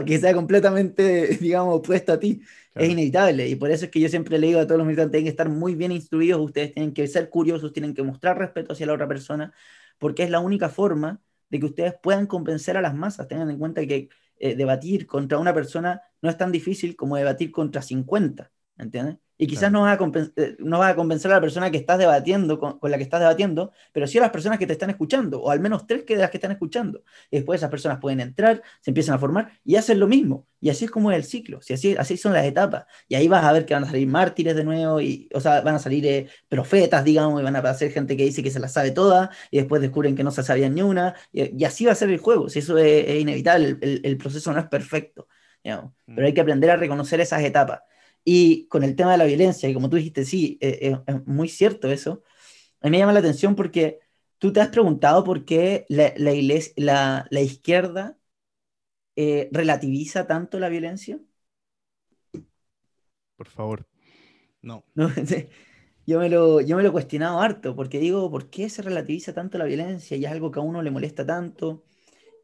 que 0.07 0.19
sea 0.19 0.35
completamente, 0.35 1.39
digamos, 1.41 1.77
opuesto 1.77 2.13
a 2.13 2.21
ti. 2.21 2.43
Es 2.75 2.89
inevitable 2.91 3.49
y 3.49 3.57
por 3.57 3.73
eso 3.73 3.87
es 3.87 3.91
que 3.91 3.99
yo 3.99 4.09
siempre 4.09 4.39
le 4.39 4.47
digo 4.47 4.61
a 4.61 4.65
todos 4.65 4.79
los 4.79 4.87
militantes, 4.87 5.11
tienen 5.11 5.25
que 5.25 5.31
estar 5.31 5.49
muy 5.49 5.75
bien 5.75 5.91
instruidos, 5.91 6.41
ustedes 6.41 6.73
tienen 6.73 6.95
que 6.95 7.09
ser 7.09 7.29
curiosos, 7.29 7.73
tienen 7.73 7.93
que 7.93 8.05
mostrar 8.05 8.39
respeto 8.39 8.73
hacia 8.73 8.87
la 8.87 8.93
otra 8.93 9.09
persona, 9.09 9.53
porque 9.99 10.23
es 10.23 10.31
la 10.31 10.39
única 10.39 10.69
forma 10.69 11.21
de 11.51 11.59
que 11.59 11.67
ustedes 11.67 11.95
puedan 12.01 12.27
convencer 12.27 12.77
a 12.77 12.83
las 12.83 12.95
masas. 12.95 13.27
Tengan 13.27 13.51
en 13.51 13.59
cuenta 13.59 13.85
que 13.85 14.09
eh, 14.39 14.55
debatir 14.55 15.07
contra 15.07 15.39
una 15.39 15.53
persona 15.53 16.03
no 16.23 16.31
es 16.31 16.37
tan 16.37 16.53
difícil 16.53 16.95
como 16.95 17.17
debatir 17.17 17.51
contra 17.51 17.83
50, 17.83 18.53
¿entiendes? 18.79 19.19
Y 19.41 19.47
quizás 19.47 19.71
no, 19.71 19.83
vas 19.83 19.99
a 19.99 20.05
eh, 20.37 20.57
no 20.59 20.83
a 20.83 20.97
convencer 20.97 21.31
a 21.31 21.35
la 21.35 21.41
persona 21.41 21.71
que 21.71 21.79
estás 21.79 21.97
debatiendo, 21.97 22.59
con, 22.59 22.79
la 22.83 22.97
que 22.97 23.05
estás 23.05 23.21
debatiendo, 23.21 23.71
pero 23.93 24.09
sí 24.09 24.19
a 24.19 24.23
las 24.23 24.31
personas 24.31 24.59
que 24.59 24.67
te 24.67 24.73
están 24.73 24.91
escuchando, 24.91 25.41
o 25.41 25.51
al 25.53 25.61
menos 25.61 25.87
tres 25.87 26.03
que 26.03 26.17
de 26.17 26.23
las 26.23 26.31
que 26.31 26.39
están 26.39 26.51
escuchando. 26.51 27.05
Y 27.31 27.37
después 27.37 27.61
esas 27.61 27.71
personas 27.71 27.99
pueden 28.01 28.19
entrar, 28.19 28.61
se 28.81 28.91
empiezan 28.91 29.15
a 29.15 29.19
formar 29.19 29.53
y 29.65 29.77
hacen 29.77 30.01
lo 30.01 30.09
mismo. 30.09 30.49
Y 30.61 30.71
así 30.71 30.87
es 30.87 30.91
como 30.91 31.13
es 31.13 31.17
el 31.17 31.23
ciclo, 31.23 31.63
si 31.63 31.73
así, 31.73 31.95
así 31.97 32.17
son 32.17 32.33
las 32.33 32.45
etapas. 32.45 32.87
Y 33.07 33.15
ahí 33.15 33.29
vas 33.29 33.45
a 33.45 33.53
ver 33.53 33.65
que 33.65 33.75
van 33.75 33.85
a 33.85 33.87
salir 33.87 34.09
mártires 34.09 34.57
de 34.57 34.65
nuevo, 34.65 35.01
y, 35.01 35.29
o 35.33 35.41
sea, 35.41 35.61
van 35.61 35.77
a 35.77 35.79
salir 35.79 36.05
eh, 36.05 36.29
profetas, 36.49 37.05
digamos, 37.05 37.41
y 37.41 37.45
van 37.45 37.55
a 37.55 37.61
aparecer 37.61 37.93
gente 37.93 38.17
que 38.17 38.25
dice 38.25 38.43
que 38.43 38.51
se 38.51 38.59
las 38.59 38.73
sabe 38.73 38.91
todas, 38.91 39.31
y 39.53 39.59
después 39.59 39.81
descubren 39.81 40.17
que 40.17 40.25
no 40.25 40.33
se 40.33 40.43
sabían 40.43 40.75
ni 40.75 40.83
una. 40.83 41.15
Y, 41.33 41.65
así 41.65 41.85
va 41.87 41.93
a 41.93 41.95
ser 41.95 42.11
el 42.11 42.19
juego, 42.19 42.49
si 42.49 42.59
eso 42.59 42.77
es, 42.77 43.21
inevitable, 43.21 43.79
el, 43.81 44.17
proceso 44.19 44.53
no 44.53 44.59
es 44.59 44.67
perfecto. 44.67 45.29
Pero 45.63 45.93
mm. 46.07 46.25
hay 46.25 46.35
que 46.35 46.41
aprender 46.41 46.71
a 46.71 46.77
reconocer 46.77 47.21
esas 47.21 47.43
etapas. 47.43 47.81
Y 48.25 48.67
con 48.69 48.85
el 48.85 48.97
tema 48.97 49.13
de 49.13 49.19
la 49.19 49.25
violencia, 49.25 49.69
y 49.69 49.75
como 49.75 49.89
tú 49.91 49.97
dijiste, 49.97 50.25
sí, 50.25 50.59
eh, 50.61 50.79
eh, 50.83 50.99
es 51.07 51.27
muy 51.27 51.49
cierto 51.49 51.91
eso, 51.91 52.23
a 52.81 52.87
mí 52.87 52.93
me 52.93 52.99
llama 52.99 53.13
la 53.13 53.21
atención 53.21 53.55
porque 53.57 54.01
tú 54.39 54.53
te 54.53 54.61
has 54.61 54.69
preguntado 54.69 55.25
por 55.25 55.45
qué 55.45 55.87
la, 55.89 56.13
la, 56.17 57.27
la, 57.31 57.41
izquierda 57.41 58.19
eh, 59.17 59.49
relativiza 59.53 60.27
tanto 60.27 60.59
la 60.61 60.69
violencia. 60.69 61.21
Por 63.37 63.49
favor, 63.49 63.87
no. 64.63 64.85
yo, 66.07 66.19
me 66.19 66.29
lo, 66.29 66.61
yo 66.61 66.77
me 66.77 66.83
lo 66.83 66.89
he 66.91 66.93
cuestionado 66.93 67.41
harto, 67.41 67.75
porque 67.77 67.99
digo, 67.99 68.31
¿por 68.31 68.51
qué 68.51 68.69
se 68.69 68.83
relativiza 68.83 69.33
tanto 69.33 69.59
la 69.59 69.65
violencia? 69.65 70.17
Y 70.17 70.25
es 70.25 70.31
algo 70.31 70.51
que 70.51 70.61
a 70.61 70.63
uno 70.63 70.83
le 70.83 70.91
molesta 70.91 71.25
tanto, 71.27 71.85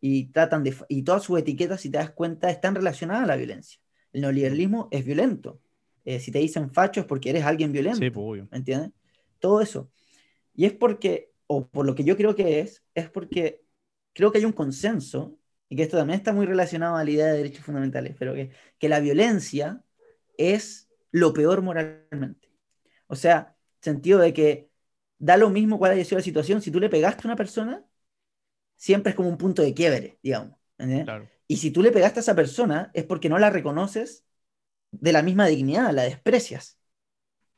y 0.00 0.26
tratan 0.32 0.62
de, 0.64 0.76
y 0.90 1.02
todas 1.02 1.22
sus 1.22 1.38
etiquetas, 1.38 1.80
si 1.80 1.90
te 1.90 1.96
das 1.98 2.10
cuenta, 2.10 2.50
están 2.50 2.74
relacionadas 2.74 3.24
a 3.24 3.26
la 3.26 3.36
violencia. 3.36 3.80
El 4.12 4.20
neoliberalismo 4.20 4.88
es 4.90 5.04
violento. 5.04 5.62
Eh, 6.04 6.20
si 6.20 6.30
te 6.30 6.38
dicen 6.38 6.70
facho 6.70 7.00
es 7.00 7.06
porque 7.06 7.30
eres 7.30 7.44
alguien 7.44 7.72
violento. 7.72 7.98
Sí, 7.98 8.10
pues, 8.10 8.44
¿Me 8.50 8.58
entiendes? 8.58 8.90
Todo 9.38 9.60
eso. 9.60 9.90
Y 10.54 10.66
es 10.66 10.72
porque, 10.72 11.32
o 11.46 11.66
por 11.66 11.86
lo 11.86 11.94
que 11.94 12.04
yo 12.04 12.16
creo 12.16 12.34
que 12.34 12.60
es, 12.60 12.84
es 12.94 13.10
porque 13.10 13.62
creo 14.12 14.30
que 14.30 14.38
hay 14.38 14.44
un 14.44 14.52
consenso, 14.52 15.38
y 15.68 15.76
que 15.76 15.82
esto 15.82 15.96
también 15.96 16.18
está 16.18 16.32
muy 16.32 16.46
relacionado 16.46 16.96
a 16.96 17.04
la 17.04 17.10
idea 17.10 17.26
de 17.26 17.38
derechos 17.38 17.64
fundamentales, 17.64 18.14
pero 18.18 18.34
que, 18.34 18.50
que 18.78 18.88
la 18.88 19.00
violencia 19.00 19.82
es 20.36 20.88
lo 21.10 21.32
peor 21.32 21.62
moralmente. 21.62 22.52
O 23.06 23.16
sea, 23.16 23.56
sentido 23.80 24.18
de 24.18 24.32
que 24.32 24.70
da 25.18 25.36
lo 25.36 25.50
mismo 25.50 25.78
cuál 25.78 25.92
haya 25.92 26.04
sido 26.04 26.18
la 26.18 26.24
situación, 26.24 26.60
si 26.60 26.70
tú 26.70 26.80
le 26.80 26.88
pegaste 26.88 27.22
a 27.24 27.28
una 27.28 27.36
persona, 27.36 27.84
siempre 28.76 29.10
es 29.10 29.16
como 29.16 29.28
un 29.28 29.38
punto 29.38 29.62
de 29.62 29.74
quiebre, 29.74 30.18
digamos. 30.22 30.56
Y 31.46 31.56
si 31.56 31.70
tú 31.70 31.82
le 31.82 31.92
pegaste 31.92 32.20
a 32.20 32.22
esa 32.22 32.34
persona, 32.34 32.90
es 32.94 33.04
porque 33.04 33.28
no 33.28 33.38
la 33.38 33.50
reconoces 33.50 34.24
de 35.00 35.12
la 35.12 35.22
misma 35.22 35.46
dignidad, 35.46 35.92
la 35.92 36.04
desprecias. 36.04 36.78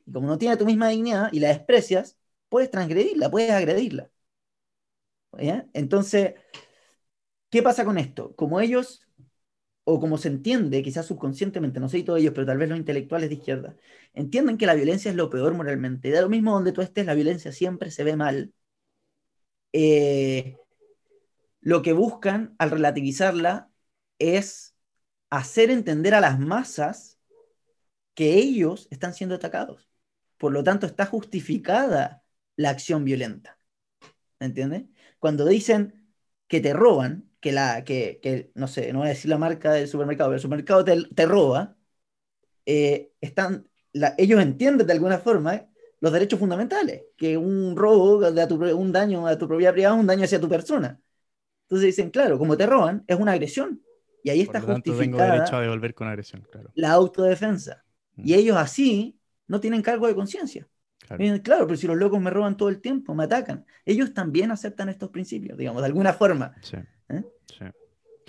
Y 0.07 0.13
como 0.13 0.29
no 0.29 0.39
tiene 0.39 0.57
tu 0.57 0.67
misma 0.67 0.89
dignidad 0.89 1.31
y 1.33 1.41
la 1.41 1.49
desprecias, 1.49 2.17
puedes 2.49 2.71
transgredirla, 2.71 3.31
puedes 3.31 3.51
agredirla. 3.51 4.11
Entonces, 5.73 6.35
¿qué 7.51 7.63
pasa 7.63 7.85
con 7.85 7.99
esto? 7.99 8.35
Como 8.37 8.61
ellos, 8.61 9.07
o 9.85 10.01
como 10.01 10.19
se 10.19 10.29
entiende, 10.29 10.83
quizás 10.83 11.07
subconscientemente, 11.07 11.81
no 11.81 11.89
sé 11.89 12.03
todos 12.03 12.21
ellos, 12.21 12.33
pero 12.35 12.47
tal 12.47 12.59
vez 12.59 12.69
los 12.69 12.79
intelectuales 12.79 13.29
de 13.31 13.37
izquierda, 13.37 13.77
entienden 14.15 14.59
que 14.59 14.67
la 14.67 14.75
violencia 14.75 15.11
es 15.11 15.17
lo 15.17 15.31
peor 15.31 15.55
moralmente. 15.55 16.11
Da 16.11 16.23
lo 16.23 16.29
mismo 16.29 16.53
donde 16.53 16.73
tú 16.73 16.83
estés, 16.83 17.07
la 17.07 17.15
violencia 17.15 17.53
siempre 17.53 17.91
se 17.91 18.05
ve 18.05 18.17
mal. 18.17 18.53
Eh, 19.73 20.57
lo 21.61 21.83
que 21.83 21.93
buscan 21.93 22.55
al 22.59 22.71
relativizarla 22.71 23.71
es 24.19 24.75
hacer 25.31 25.71
entender 25.71 26.15
a 26.15 26.21
las 26.21 26.39
masas 26.39 27.16
que 28.17 28.35
ellos 28.35 28.89
están 28.91 29.15
siendo 29.15 29.37
atacados. 29.37 29.89
Por 30.39 30.53
lo 30.53 30.65
tanto, 30.65 30.87
está 30.87 31.07
justificada 31.07 32.25
la 32.57 32.71
acción 32.71 33.05
violenta. 33.05 33.61
¿Entiendes? 34.41 34.85
Cuando 35.21 35.45
dicen 35.45 36.11
que 36.49 36.61
te 36.61 36.73
roban, 36.73 37.31
que 37.41 37.53
la, 37.53 37.85
que, 37.85 38.51
no 38.55 38.69
sé, 38.69 38.93
no 38.93 39.01
voy 39.01 39.09
a 39.09 39.11
decir 39.11 39.31
la 39.31 39.39
marca 39.39 39.73
del 39.73 39.87
supermercado, 39.87 40.31
pero 40.31 40.37
el 40.37 40.43
supermercado 40.43 40.85
te, 40.85 41.27
roba, 41.27 41.77
eh, 42.65 43.13
están, 43.21 43.69
ellos 44.17 44.41
entienden 44.43 44.87
de 44.87 44.93
alguna 44.95 45.19
forma 45.19 45.69
los 46.01 46.13
derechos 46.13 46.39
fundamentales, 46.39 47.05
que 47.17 47.37
un 47.37 47.77
robo, 47.77 48.31
de 48.31 48.75
un 48.75 48.93
daño 48.93 49.27
a 49.27 49.37
tu 49.37 49.47
propiedad 49.47 49.73
privada 49.73 49.95
es 49.95 50.01
un 50.01 50.07
daño 50.07 50.25
hacia 50.25 50.41
tu 50.41 50.49
persona. 50.49 50.99
Entonces 51.65 51.87
dicen, 51.87 52.11
claro, 52.11 52.39
como 52.39 52.57
te 52.57 52.67
roban, 52.67 53.05
es 53.07 53.19
una 53.19 53.33
agresión. 53.33 53.83
Y 54.23 54.31
ahí 54.31 54.41
está 54.41 54.61
justificada 54.61 55.35
derecho 55.35 55.57
a 55.57 55.61
devolver 55.61 55.95
con 55.95 56.09
agresión, 56.09 56.47
claro. 56.51 56.71
la 56.75 56.93
autodefensa. 56.93 57.86
Y 58.17 58.35
ellos 58.35 58.57
así 58.57 59.19
no 59.47 59.61
tienen 59.61 59.83
cargo 59.83 60.07
de 60.07 60.15
conciencia. 60.15 60.69
Claro. 61.07 61.67
pero 61.67 61.77
si 61.77 61.87
los 61.87 61.97
locos 61.97 62.21
me 62.21 62.31
roban 62.31 62.57
todo 62.57 62.69
el 62.69 62.81
tiempo, 62.81 63.15
me 63.15 63.25
atacan. 63.25 63.65
Ellos 63.85 64.13
también 64.13 64.51
aceptan 64.51 64.89
estos 64.89 65.11
principios, 65.11 65.57
digamos, 65.57 65.83
de 65.83 65.87
alguna 65.87 66.13
forma. 66.13 66.55
Sí. 66.63 66.77
¿Eh? 67.09 67.23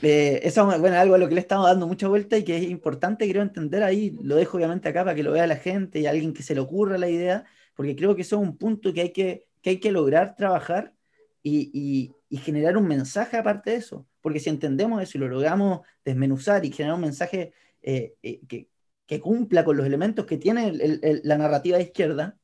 Eh, 0.03 0.41
eso 0.43 0.71
es 0.71 0.79
bueno, 0.79 0.97
algo 0.97 1.15
a 1.15 1.17
lo 1.17 1.27
que 1.27 1.33
le 1.33 1.41
estamos 1.41 1.65
dando 1.65 1.87
mucha 1.87 2.07
vuelta 2.07 2.37
y 2.37 2.43
que 2.43 2.57
es 2.57 2.63
importante, 2.69 3.27
creo, 3.27 3.41
entender 3.41 3.81
ahí. 3.81 4.15
Lo 4.21 4.35
dejo 4.35 4.57
obviamente 4.57 4.89
acá 4.89 5.03
para 5.03 5.15
que 5.15 5.23
lo 5.23 5.31
vea 5.31 5.47
la 5.47 5.55
gente 5.55 5.99
y 5.99 6.05
alguien 6.05 6.33
que 6.33 6.43
se 6.43 6.53
le 6.53 6.61
ocurra 6.61 6.97
la 6.99 7.09
idea, 7.09 7.45
porque 7.75 7.95
creo 7.95 8.15
que 8.15 8.21
eso 8.21 8.35
es 8.35 8.41
un 8.43 8.57
punto 8.57 8.93
que 8.93 9.01
hay 9.01 9.11
que, 9.11 9.47
que, 9.61 9.71
hay 9.71 9.79
que 9.79 9.91
lograr 9.91 10.35
trabajar 10.35 10.93
y, 11.41 12.13
y, 12.29 12.37
generar 12.37 12.77
un 12.77 12.87
mensaje 12.87 13.37
aparte 13.37 13.71
de 13.71 13.77
eso, 13.77 14.05
porque 14.21 14.39
si 14.39 14.49
entendemos 14.49 15.01
eso 15.01 15.17
y 15.17 15.21
lo 15.21 15.29
logramos 15.29 15.81
desmenuzar 16.03 16.65
y 16.65 16.71
generar 16.71 16.95
un 16.95 17.01
mensaje 17.01 17.53
eh, 17.81 18.15
eh, 18.21 18.41
que, 18.47 18.67
que, 19.07 19.19
cumpla 19.21 19.63
con 19.63 19.77
los 19.77 19.85
elementos 19.85 20.25
que 20.25 20.37
tiene 20.37 20.71
la 21.23 21.37
narrativa 21.37 21.77
de 21.77 21.83
izquierda, 21.83 22.37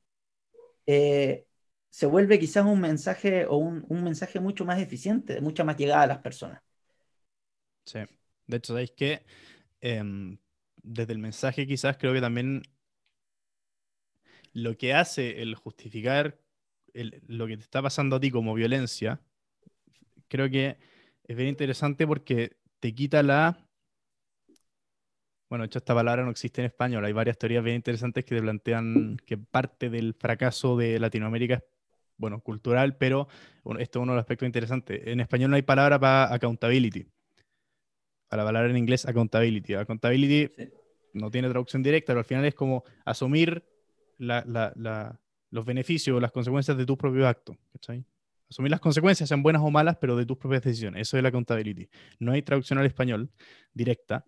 eh, 0.86 1.46
se 1.90 2.06
vuelve 2.08 2.40
quizás 2.40 2.66
un 2.66 2.80
mensaje 2.80 3.46
o 3.46 3.58
un, 3.58 3.86
un, 3.88 4.04
mensaje 4.04 4.40
mucho 4.40 4.66
más 4.66 4.82
eficiente, 4.82 5.36
de 5.36 5.42
mucha 5.42 5.64
más 5.64 5.78
llegada 5.78 6.04
a 6.04 6.08
las 6.08 6.20
personas. 6.20 6.62
Sí, 7.86 8.00
de 8.48 8.58
hecho, 8.58 8.74
¿sabéis 8.74 8.92
que 8.92 9.24
em, 9.82 10.38
desde 10.82 11.14
el 11.14 11.20
mensaje 11.20 11.68
quizás 11.68 11.98
creo 11.98 12.14
que 12.14 12.22
también 12.22 12.64
lo 14.54 14.78
que 14.78 14.94
hace 14.94 15.42
el 15.42 15.56
justificar 15.56 16.40
lo 16.94 17.48
que 17.48 17.58
te 17.58 17.64
está 17.64 17.82
pasando 17.82 18.18
a 18.18 18.20
ti 18.20 18.30
como 18.30 18.54
violencia, 18.54 19.20
creo 20.28 20.50
que 20.50 20.78
es 21.24 21.36
bien 21.36 21.50
interesante 21.50 22.06
porque 22.06 22.58
te 22.80 22.94
quita 22.94 23.24
la... 23.24 23.68
Bueno, 25.54 25.66
de 25.66 25.68
hecho 25.68 25.78
esta 25.78 25.94
palabra 25.94 26.24
no 26.24 26.32
existe 26.32 26.62
en 26.62 26.66
español, 26.66 27.06
hay 27.06 27.14
varias 27.14 27.38
teorías 27.38 27.64
bien 27.64 27.76
interesantes 27.76 28.26
que 28.26 28.34
te 28.34 28.42
plantean 28.42 29.18
que 29.24 29.38
parte 29.38 29.92
del 29.92 30.16
fracaso 30.16 30.76
de 30.76 30.98
Latinoamérica 30.98 31.54
es, 31.54 31.64
bueno, 32.18 32.40
cultural, 32.40 32.98
pero 32.98 33.28
bueno, 33.64 33.80
esto 33.80 34.00
es 34.00 34.02
uno 34.02 34.14
de 34.14 34.16
los 34.16 34.24
aspectos 34.24 34.48
interesantes. 34.48 35.02
En 35.06 35.20
español 35.20 35.52
no 35.52 35.56
hay 35.56 35.62
palabra 35.62 36.00
para 36.00 36.34
accountability. 36.34 37.06
Para 38.28 38.42
la 38.42 38.50
palabra 38.50 38.72
en 38.72 38.78
inglés 38.78 39.06
accountability. 39.06 39.76
Accountability 39.76 40.52
no 41.14 41.30
tiene 41.30 41.48
traducción 41.50 41.84
directa, 41.84 42.14
pero 42.14 42.22
al 42.22 42.26
final 42.26 42.46
es 42.46 42.56
como 42.56 42.84
asumir 43.06 43.64
los 44.18 45.66
beneficios 45.68 46.18
o 46.18 46.20
las 46.20 46.32
consecuencias 46.32 46.76
de 46.76 46.84
tus 46.84 46.98
propios 46.98 47.28
actos. 47.28 47.58
Asumir 48.50 48.72
las 48.72 48.80
consecuencias, 48.80 49.30
sean 49.30 49.44
buenas 49.44 49.62
o 49.62 49.70
malas, 49.70 49.98
pero 50.02 50.16
de 50.16 50.26
tus 50.26 50.38
propias 50.38 50.64
decisiones. 50.64 51.04
Eso 51.04 51.16
es 51.18 51.22
la 51.22 51.30
accountability. 51.30 51.88
No 52.18 52.32
hay 52.32 52.42
traducción 52.42 52.80
al 52.80 52.88
español 52.88 53.30
directa. 53.72 54.26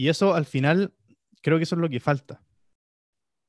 Y 0.00 0.08
eso 0.08 0.34
al 0.34 0.46
final, 0.46 0.94
creo 1.42 1.58
que 1.58 1.64
eso 1.64 1.74
es 1.74 1.80
lo 1.82 1.90
que 1.90 2.00
falta. 2.00 2.42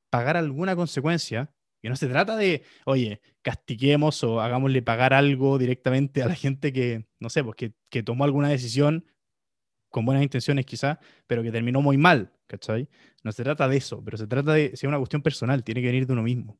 Pagar 0.09 0.35
alguna 0.35 0.75
consecuencia, 0.75 1.55
que 1.81 1.87
no 1.87 1.95
se 1.95 2.09
trata 2.09 2.35
de, 2.35 2.63
oye, 2.83 3.21
castiguemos 3.41 4.21
o 4.25 4.41
hagámosle 4.41 4.81
pagar 4.81 5.13
algo 5.13 5.57
directamente 5.57 6.21
a 6.21 6.27
la 6.27 6.35
gente 6.35 6.73
que, 6.73 7.07
no 7.21 7.29
sé, 7.29 7.41
pues 7.41 7.55
que 7.89 8.03
tomó 8.03 8.25
alguna 8.25 8.49
decisión 8.49 9.05
con 9.87 10.03
buenas 10.03 10.23
intenciones 10.23 10.65
quizás, 10.65 10.97
pero 11.25 11.41
que 11.41 11.53
terminó 11.53 11.79
muy 11.79 11.95
mal, 11.95 12.33
¿cachai? 12.47 12.89
No 13.23 13.31
se 13.31 13.45
trata 13.45 13.69
de 13.69 13.77
eso, 13.77 14.03
pero 14.03 14.17
se 14.17 14.27
trata 14.27 14.51
de, 14.51 14.71
si 14.75 14.85
es 14.85 14.89
una 14.89 14.97
cuestión 14.97 15.21
personal, 15.21 15.63
tiene 15.63 15.79
que 15.79 15.87
venir 15.87 16.05
de 16.05 16.11
uno 16.11 16.23
mismo, 16.23 16.59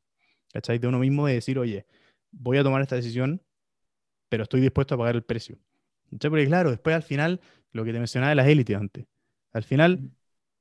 ¿cachai? 0.53 0.79
De 0.79 0.87
uno 0.87 0.99
mismo 0.99 1.27
de 1.27 1.33
decir, 1.33 1.59
oye, 1.59 1.85
voy 2.31 2.57
a 2.59 2.63
tomar 2.63 2.81
esta 2.81 2.95
decisión, 2.95 3.43
pero 4.29 4.43
estoy 4.43 4.61
dispuesto 4.61 4.95
a 4.95 4.97
pagar 4.97 5.15
el 5.15 5.23
precio. 5.23 5.59
¿cachai? 6.11 6.29
Porque 6.29 6.45
claro, 6.45 6.71
después 6.71 6.95
al 6.95 7.03
final, 7.03 7.41
lo 7.73 7.83
que 7.83 7.91
te 7.91 7.99
mencionaba 7.99 8.29
de 8.29 8.35
las 8.35 8.47
élites 8.47 8.77
antes, 8.77 9.05
al 9.53 9.63
final, 9.63 9.99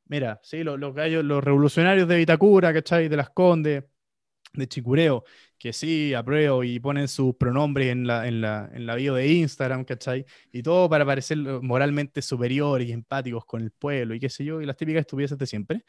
mira, 0.06 0.40
sí, 0.42 0.64
los, 0.64 0.78
los 0.78 0.94
gallos, 0.94 1.24
los 1.24 1.42
revolucionarios 1.42 2.08
de 2.08 2.16
Vitacura, 2.16 2.72
¿cachai? 2.72 3.08
De 3.08 3.16
las 3.16 3.30
Condes, 3.30 3.84
de 4.52 4.68
Chicureo, 4.68 5.24
que 5.58 5.72
sí, 5.72 6.14
apruebo 6.14 6.64
y 6.64 6.80
ponen 6.80 7.08
sus 7.08 7.34
pronombres 7.36 7.88
en 7.88 8.06
la, 8.06 8.26
en, 8.26 8.40
la, 8.40 8.70
en 8.72 8.86
la 8.86 8.94
bio 8.96 9.14
de 9.14 9.28
Instagram, 9.28 9.84
¿cachai? 9.84 10.24
Y 10.52 10.62
todo 10.62 10.88
para 10.88 11.04
parecer 11.06 11.38
moralmente 11.38 12.22
superiores 12.22 12.88
y 12.88 12.92
empáticos 12.92 13.44
con 13.44 13.62
el 13.62 13.70
pueblo 13.70 14.14
y 14.14 14.20
qué 14.20 14.28
sé 14.28 14.44
yo, 14.44 14.60
y 14.60 14.66
las 14.66 14.76
típicas 14.76 15.00
estupideces 15.00 15.38
de 15.38 15.46
siempre. 15.46 15.84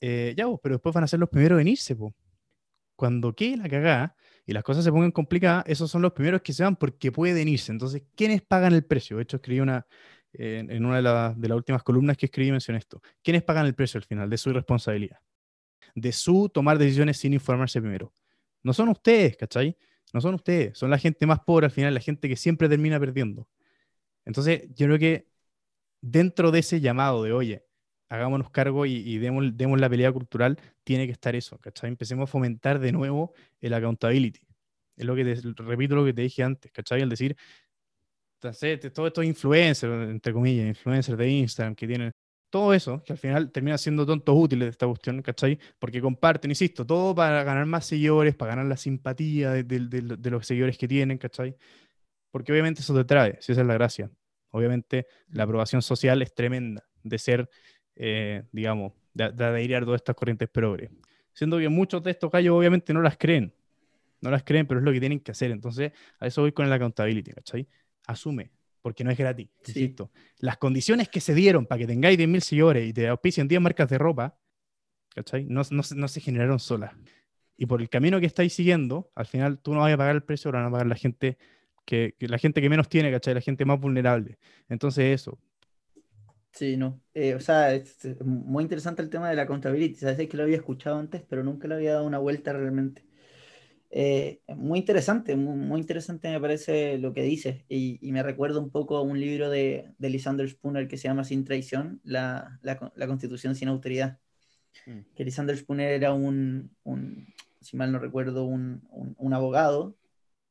Eh, 0.00 0.34
ya, 0.36 0.46
pero 0.62 0.76
después 0.76 0.94
van 0.94 1.04
a 1.04 1.06
ser 1.08 1.20
los 1.20 1.28
primeros 1.28 1.60
en 1.60 1.68
irse, 1.68 1.96
po. 1.96 2.14
Cuando 2.96 3.34
quede 3.34 3.56
la 3.56 3.68
cagada 3.68 4.16
y 4.46 4.52
las 4.52 4.62
cosas 4.62 4.84
se 4.84 4.92
pongan 4.92 5.10
complicadas, 5.10 5.64
esos 5.66 5.90
son 5.90 6.02
los 6.02 6.12
primeros 6.12 6.42
que 6.42 6.52
se 6.52 6.62
van 6.62 6.76
porque 6.76 7.10
pueden 7.10 7.48
irse. 7.48 7.72
Entonces, 7.72 8.02
¿quiénes 8.14 8.42
pagan 8.42 8.74
el 8.74 8.84
precio? 8.84 9.16
De 9.16 9.24
hecho, 9.24 9.36
escribí 9.38 9.60
una, 9.60 9.86
en 10.36 10.84
una 10.84 10.96
de, 10.96 11.34
de 11.40 11.48
las 11.48 11.56
últimas 11.56 11.82
columnas 11.82 12.16
que 12.16 12.26
escribí 12.26 12.50
mencioné 12.50 12.78
esto. 12.78 13.00
¿Quiénes 13.22 13.42
pagan 13.42 13.66
el 13.66 13.74
precio 13.74 13.98
al 13.98 14.04
final 14.04 14.28
de 14.28 14.36
su 14.36 14.50
irresponsabilidad? 14.50 15.18
de 15.94 16.12
su 16.12 16.48
tomar 16.48 16.78
decisiones 16.78 17.18
sin 17.18 17.32
informarse 17.32 17.80
primero. 17.80 18.12
No 18.62 18.72
son 18.72 18.88
ustedes, 18.88 19.36
¿cachai? 19.36 19.76
No 20.12 20.20
son 20.20 20.34
ustedes, 20.34 20.78
son 20.78 20.90
la 20.90 20.98
gente 20.98 21.26
más 21.26 21.40
pobre 21.40 21.66
al 21.66 21.72
final, 21.72 21.94
la 21.94 22.00
gente 22.00 22.28
que 22.28 22.36
siempre 22.36 22.68
termina 22.68 22.98
perdiendo. 23.00 23.48
Entonces, 24.24 24.68
yo 24.74 24.86
creo 24.86 24.98
que 24.98 25.28
dentro 26.00 26.50
de 26.50 26.60
ese 26.60 26.80
llamado 26.80 27.22
de, 27.24 27.32
oye, 27.32 27.64
hagámonos 28.08 28.50
cargo 28.50 28.86
y, 28.86 29.18
demos, 29.18 29.80
la 29.80 29.90
pelea 29.90 30.12
cultural, 30.12 30.58
tiene 30.84 31.06
que 31.06 31.12
estar 31.12 31.34
eso, 31.34 31.58
¿cachai? 31.58 31.88
Empecemos 31.88 32.24
a 32.24 32.26
fomentar 32.26 32.78
de 32.78 32.92
nuevo 32.92 33.34
el 33.60 33.74
accountability. 33.74 34.40
Es 34.96 35.04
lo 35.04 35.16
que 35.16 35.24
te, 35.24 35.34
repito 35.56 35.96
lo 35.96 36.04
que 36.04 36.12
te 36.12 36.22
dije 36.22 36.42
antes, 36.44 36.70
¿cachai? 36.70 37.02
El 37.02 37.08
decir, 37.08 37.36
todos 38.52 39.06
estos 39.08 39.24
influencers, 39.24 40.10
entre 40.10 40.32
comillas, 40.32 40.66
influencers 40.66 41.18
de 41.18 41.28
Instagram 41.28 41.74
que 41.74 41.86
tienen 41.86 42.12
todo 42.54 42.72
eso, 42.72 43.02
que 43.02 43.12
al 43.12 43.18
final 43.18 43.50
termina 43.50 43.76
siendo 43.76 44.06
tontos 44.06 44.32
útiles 44.38 44.66
de 44.66 44.70
esta 44.70 44.86
cuestión, 44.86 45.20
¿cachai? 45.22 45.58
Porque 45.78 46.00
comparten, 46.00 46.52
insisto, 46.52 46.86
todo 46.86 47.12
para 47.12 47.42
ganar 47.42 47.66
más 47.66 47.84
seguidores, 47.84 48.36
para 48.36 48.50
ganar 48.50 48.66
la 48.66 48.76
simpatía 48.76 49.50
de, 49.50 50.30
los 50.30 50.46
seguidores 50.46 50.78
que 50.78 50.86
tienen, 50.86 51.18
¿cachai? 51.18 51.56
Porque 52.30 52.52
obviamente 52.52 52.80
eso 52.80 52.94
te 52.94 53.04
trae, 53.04 53.38
si 53.40 53.50
esa 53.50 53.62
es 53.62 53.66
la 53.66 53.74
gracia. 53.74 54.08
Obviamente 54.50 55.08
la 55.30 55.42
aprobación 55.42 55.82
social 55.82 56.22
es 56.22 56.32
tremenda 56.32 56.84
de 57.02 57.18
ser, 57.18 57.50
eh, 57.96 58.44
digamos, 58.52 58.92
de, 59.14 59.32
de 59.32 59.44
adherir 59.44 59.76
a 59.76 59.80
todas 59.80 59.98
estas 59.98 60.14
corrientes 60.14 60.48
progres. 60.48 60.92
Siendo 61.32 61.58
que 61.58 61.68
muchos 61.68 62.04
de 62.04 62.12
estos 62.12 62.30
gallos 62.30 62.54
obviamente 62.54 62.94
no 62.94 63.02
las 63.02 63.16
creen, 63.16 63.52
no 64.20 64.30
las 64.30 64.44
creen, 64.44 64.68
pero 64.68 64.78
es 64.78 64.84
lo 64.84 64.92
que 64.92 65.00
tienen 65.00 65.18
que 65.18 65.32
hacer. 65.32 65.50
Entonces, 65.50 65.90
a 66.20 66.26
eso 66.28 66.42
voy 66.42 66.52
con 66.52 66.70
la 66.70 66.76
accountability, 66.76 67.32
¿cachai? 67.32 67.66
Asume, 68.06 68.50
porque 68.82 69.04
no 69.04 69.10
es 69.10 69.18
gratis, 69.18 69.48
insisto. 69.66 70.10
Las 70.38 70.58
condiciones 70.58 71.08
que 71.08 71.20
se 71.20 71.34
dieron 71.34 71.66
para 71.66 71.80
que 71.80 71.86
tengáis 71.86 72.18
10.000 72.18 72.40
seguidores 72.40 72.88
y 72.88 72.92
te 72.92 73.08
auspicien 73.08 73.48
10 73.48 73.60
marcas 73.60 73.88
de 73.88 73.98
ropa, 73.98 74.38
¿cachai? 75.14 75.44
No, 75.44 75.62
no, 75.70 75.82
no, 75.94 76.08
se 76.08 76.20
generaron 76.20 76.58
solas. 76.58 76.92
Y 77.56 77.66
por 77.66 77.80
el 77.80 77.88
camino 77.88 78.20
que 78.20 78.26
estáis 78.26 78.52
siguiendo, 78.52 79.10
al 79.14 79.26
final 79.26 79.58
tú 79.58 79.74
no 79.74 79.80
vas 79.80 79.92
a 79.92 79.96
pagar 79.96 80.16
el 80.16 80.22
precio, 80.22 80.48
ahora 80.48 80.60
van 80.60 80.68
a 80.68 80.72
pagar 80.72 80.86
la 80.86 80.96
gente 80.96 81.38
que, 81.84 82.14
la 82.20 82.38
gente 82.38 82.60
que 82.60 82.68
menos 82.68 82.88
tiene, 82.88 83.10
¿cachai? 83.10 83.34
La 83.34 83.40
gente 83.40 83.64
más 83.64 83.80
vulnerable. 83.80 84.38
Entonces 84.68 85.20
eso. 85.20 85.38
Sí, 86.52 86.76
no. 86.76 87.00
Eh, 87.14 87.34
o 87.34 87.40
sea, 87.40 87.74
es 87.74 88.20
muy 88.24 88.62
interesante 88.62 89.02
el 89.02 89.10
tema 89.10 89.28
de 89.28 89.36
la 89.36 89.46
contabilidad. 89.46 89.98
Sabes 89.98 90.28
que 90.28 90.36
lo 90.36 90.44
había 90.44 90.56
escuchado 90.56 90.98
antes, 90.98 91.22
pero 91.28 91.42
nunca 91.42 91.68
le 91.68 91.74
había 91.74 91.94
dado 91.94 92.06
una 92.06 92.18
vuelta 92.18 92.52
realmente. 92.52 93.04
Eh, 93.96 94.40
muy 94.48 94.80
interesante, 94.80 95.36
muy, 95.36 95.80
interesante 95.80 96.28
me 96.28 96.40
parece 96.40 96.98
lo 96.98 97.12
que 97.12 97.22
dices 97.22 97.62
y, 97.68 98.00
me 98.10 98.24
recuerda 98.24 98.58
un 98.58 98.70
poco 98.70 98.96
a 98.96 99.02
un 99.02 99.20
libro 99.20 99.50
de, 99.50 99.94
de 99.98 100.10
Lysander 100.10 100.50
Spooner 100.50 100.88
que 100.88 100.96
se 100.96 101.06
llama 101.06 101.22
Sin 101.22 101.44
traición, 101.44 102.00
la, 102.02 102.58
la, 102.62 103.06
constitución 103.06 103.54
sin 103.54 103.68
autoridad. 103.68 104.18
Mm. 104.86 105.00
Que 105.14 105.24
Lysander 105.24 105.56
Spooner 105.56 105.92
era 105.92 106.12
un, 106.12 106.76
un 106.82 107.32
si 107.60 107.76
mal 107.76 107.92
no 107.92 108.00
recuerdo, 108.00 108.46
un, 108.46 108.82
un, 108.90 109.32
abogado 109.32 109.96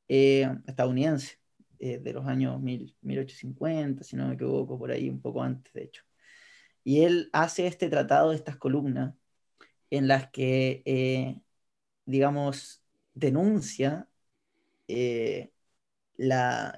eh, 0.07 0.49
estadounidense 0.65 1.37
eh, 1.79 1.97
de 1.99 2.13
los 2.13 2.25
años 2.27 2.61
1850, 2.61 4.05
si 4.05 4.15
no 4.15 4.29
me 4.29 4.35
equivoco, 4.35 4.79
por 4.79 4.91
ahí 4.91 5.09
un 5.09 5.19
poco 5.21 5.43
antes, 5.43 5.73
de 5.73 5.83
hecho. 5.83 6.03
Y 6.85 7.01
él 7.01 7.29
hace 7.33 7.67
este 7.67 7.89
tratado, 7.89 8.31
estas 8.31 8.55
columnas, 8.55 9.15
en 9.89 10.07
las 10.07 10.29
que, 10.31 11.41
digamos, 12.05 12.82
denuncia 13.14 14.07
eh, 14.88 15.51
la, 16.16 16.76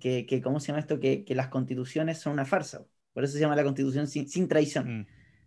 que, 0.00 0.40
¿cómo 0.42 0.60
se 0.60 0.68
llama 0.68 0.80
esto? 0.80 0.98
Que, 1.00 1.24
las 1.30 1.48
constituciones 1.48 2.18
son 2.18 2.34
una 2.34 2.44
farsa. 2.44 2.86
Por 3.12 3.24
eso 3.24 3.34
se 3.34 3.40
llama 3.40 3.56
la 3.56 3.64
constitución 3.64 4.06
sin, 4.08 4.48
traición. 4.48 5.00
Mm. 5.00 5.06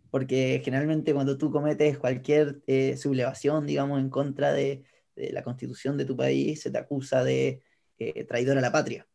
Porque 0.10 0.62
generalmente 0.64 1.14
cuando 1.14 1.38
tú 1.38 1.52
cometes 1.52 2.00
cualquier 2.00 2.62
eh, 2.66 2.98
sublevación, 2.98 3.68
digamos, 3.68 4.00
en 4.00 4.10
contra 4.10 4.54
de, 4.54 4.84
la 5.16 5.44
constitución 5.44 5.98
de 5.98 6.06
tu 6.06 6.16
país, 6.16 6.62
se 6.62 6.72
te 6.72 6.78
acusa 6.78 7.24
de 7.24 7.62
eh, 8.00 8.24
traidor 8.24 8.58
a 8.58 8.62
la 8.62 8.72
patria. 8.72 9.06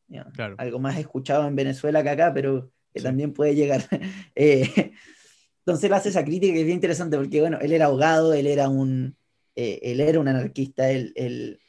Algo 0.59 0.79
más 0.79 0.99
escuchado 0.99 1.49
en 1.49 1.57
Venezuela 1.57 2.03
que 2.03 2.11
acá, 2.11 2.33
pero 2.33 2.71
que 2.93 3.01
también 3.01 3.33
puede 3.33 3.57
llegar. 3.57 3.89
entonces 4.35 5.85
él 5.85 5.93
hace 5.95 6.11
esa 6.11 6.25
crítica 6.25 6.53
que 6.53 6.61
es 6.61 6.67
bien 6.67 6.77
interesante 6.77 7.17
porque, 7.17 7.41
bueno, 7.41 7.59
él 7.61 7.73
era 7.73 7.87
abogado, 7.87 8.35
él 8.35 8.47
era 8.47 8.69
un, 8.69 9.17
eh, 9.57 9.81
él 9.83 10.01
era 10.01 10.21
un 10.21 10.29
anarquista, 10.29 10.91
él, 10.91 11.13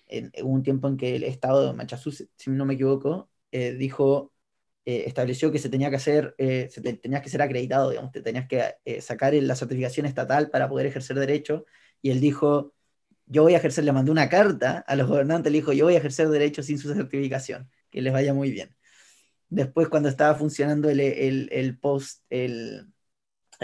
en, 0.08 0.32
hubo 0.42 0.50
un 0.52 0.64
tiempo 0.64 0.88
en 0.88 0.98
que 0.98 1.16
el 1.16 1.24
estado 1.24 1.68
de 1.68 1.74
Massachusetts, 1.74 2.32
si 2.36 2.50
no 2.52 2.66
me 2.66 2.76
equivoco, 2.76 3.30
eh, 3.52 3.74
dijo, 3.74 4.34
eh, 4.86 5.04
estableció 5.08 5.52
que 5.52 5.60
se 5.60 5.70
tenía 5.70 5.90
que 5.90 5.96
hacer, 5.98 6.36
se 6.38 6.82
tenías 6.82 7.22
que 7.22 7.30
ser 7.30 7.42
acreditado, 7.42 7.90
digamos, 7.90 8.12
te 8.12 8.22
tenías 8.22 8.48
que 8.48 8.76
sacar 9.02 9.34
la 9.34 9.56
certificación 9.56 10.06
estatal 10.06 10.50
para 10.50 10.70
poder 10.70 10.88
ejercer 10.88 11.18
derecho, 11.20 11.66
y 12.02 12.12
él 12.12 12.20
dijo, 12.20 12.74
yo 13.26 13.44
voy 13.44 13.56
a 13.56 13.58
ejercer, 13.58 13.84
le 13.84 13.92
mandó 13.92 14.12
una 14.12 14.30
carta 14.30 14.84
a 14.88 14.96
los 14.96 15.08
gobernantes, 15.08 15.52
le 15.52 15.60
dijo, 15.60 15.74
yo 15.74 15.86
voy 15.86 15.96
a 15.96 15.98
ejercer 15.98 16.30
derecho 16.30 16.62
sin 16.64 16.78
su 16.78 16.94
certificación, 16.94 17.70
que 17.90 18.02
les 18.02 18.14
vaya 18.14 18.34
muy 18.34 18.52
bien. 18.52 18.76
Después, 19.50 19.90
cuando 19.90 20.10
estaba 20.10 20.36
funcionando 20.36 20.90
el, 20.90 21.00
el, 21.00 21.78
post, 21.80 22.24
el, 22.30 22.92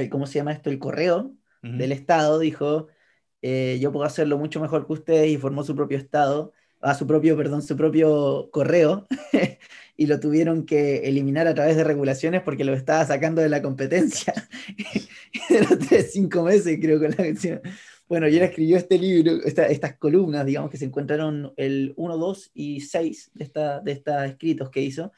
¿cómo 0.10 0.26
se 0.28 0.36
llama 0.36 0.54
esto? 0.54 0.70
El 0.70 0.80
correo 0.80 1.36
del 1.62 1.92
Estado, 1.92 2.40
dijo, 2.40 2.88
eh, 3.42 3.80
yo 3.82 3.92
puedo 3.92 4.06
hacerlo 4.06 4.38
mucho 4.38 4.60
mejor 4.60 4.86
que 4.86 4.94
ustedes 4.94 5.30
y 5.30 5.38
formó 5.38 5.64
su 5.64 5.76
propio 5.76 5.98
estado, 5.98 6.54
a 6.82 6.96
su 6.96 7.06
propio, 7.08 7.38
perdón, 7.38 7.62
su 7.62 7.78
propio 7.78 8.50
correo 8.52 9.08
y 9.98 10.08
lo 10.08 10.20
tuvieron 10.20 10.66
que 10.66 11.08
eliminar 11.08 11.48
a 11.48 11.54
través 11.54 11.76
de 11.76 11.84
regulaciones 11.84 12.42
porque 12.42 12.64
lo 12.64 12.74
estaba 12.74 13.06
sacando 13.06 13.42
de 13.42 13.50
la 13.50 13.62
competencia. 13.62 14.34
de 15.50 15.60
los 15.60 15.80
tres, 15.80 16.12
cinco 16.12 16.44
meses 16.44 16.78
creo 16.82 17.00
con 17.00 17.12
la 17.12 17.18
canción. 17.18 17.62
Bueno, 18.12 18.28
y 18.28 18.36
él 18.36 18.44
escribió 18.44 18.76
este 18.76 19.00
libro, 19.00 19.40
estas 19.46 19.98
columnas, 19.98 20.46
digamos, 20.46 20.70
que 20.70 20.78
se 20.78 20.84
encontraron 20.84 21.54
el 21.56 21.94
1, 21.96 22.18
2 22.18 22.52
y 22.54 22.82
6 22.82 23.32
de, 23.34 23.44
esta, 23.46 23.80
de 23.80 23.94
estos 23.94 24.24
escritos 24.26 24.70
que 24.70 24.82
hizo, 24.82 25.14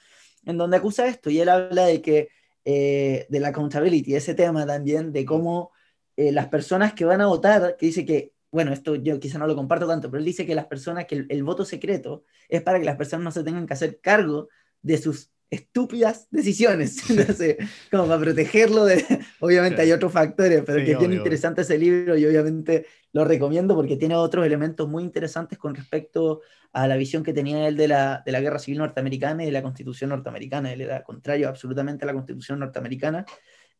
en 0.45 0.57
donde 0.57 0.77
acusa 0.77 1.07
esto, 1.07 1.31
y 1.31 1.39
él 1.39 1.49
habla 1.49 1.87
de 1.87 2.03
que, 2.03 2.29
eh, 2.65 3.25
de 3.29 3.39
la 3.39 3.47
accountability, 3.47 4.13
ese 4.13 4.35
tema 4.35 4.67
también, 4.67 5.11
de 5.11 5.25
cómo 5.25 5.71
eh, 6.15 6.31
las 6.31 6.47
personas 6.47 6.93
que 6.93 7.05
van 7.05 7.21
a 7.21 7.27
votar, 7.27 7.75
que 7.77 7.85
dice 7.87 8.05
que, 8.05 8.33
bueno, 8.51 8.71
esto 8.71 8.95
yo 8.95 9.19
quizá 9.19 9.39
no 9.39 9.47
lo 9.47 9.55
comparto 9.55 9.87
tanto, 9.87 10.09
pero 10.09 10.19
él 10.19 10.25
dice 10.25 10.45
que 10.45 10.55
las 10.55 10.67
personas, 10.67 11.05
que 11.05 11.25
el 11.27 11.43
voto 11.43 11.65
secreto 11.65 12.23
es 12.49 12.61
para 12.61 12.79
que 12.79 12.85
las 12.85 12.97
personas 12.97 13.23
no 13.23 13.31
se 13.31 13.43
tengan 13.43 13.65
que 13.65 13.73
hacer 13.73 13.99
cargo 13.99 14.49
de 14.81 14.97
sus 14.97 15.33
estúpidas 15.53 16.27
decisiones. 16.31 16.97
Entonces, 17.09 17.57
como 17.91 18.07
para 18.07 18.19
protegerlo 18.19 18.85
de... 18.85 19.03
Obviamente 19.39 19.81
hay 19.81 19.91
otros 19.91 20.11
factores, 20.11 20.63
pero 20.65 20.83
que 20.83 20.95
tiene 20.95 21.15
interesante 21.15 21.61
ese 21.61 21.77
libro 21.77 22.17
y 22.17 22.25
obviamente 22.25 22.85
lo 23.11 23.23
recomiendo 23.23 23.75
porque 23.75 23.95
tiene 23.95 24.15
otros 24.15 24.45
elementos 24.45 24.89
muy 24.89 25.03
interesantes 25.03 25.57
con 25.59 25.75
respecto 25.75 26.41
a 26.71 26.87
la 26.87 26.97
visión 26.97 27.23
que 27.23 27.33
tenía 27.33 27.67
él 27.67 27.77
de 27.77 27.87
la, 27.87 28.23
de 28.25 28.31
la 28.31 28.41
guerra 28.41 28.57
civil 28.57 28.79
norteamericana 28.79 29.43
y 29.43 29.45
de 29.47 29.51
la 29.51 29.61
constitución 29.61 30.09
norteamericana. 30.09 30.73
Él 30.73 30.81
era 30.81 31.03
contrario 31.03 31.47
absolutamente 31.47 32.03
a 32.03 32.07
la 32.07 32.13
constitución 32.13 32.59
norteamericana 32.59 33.25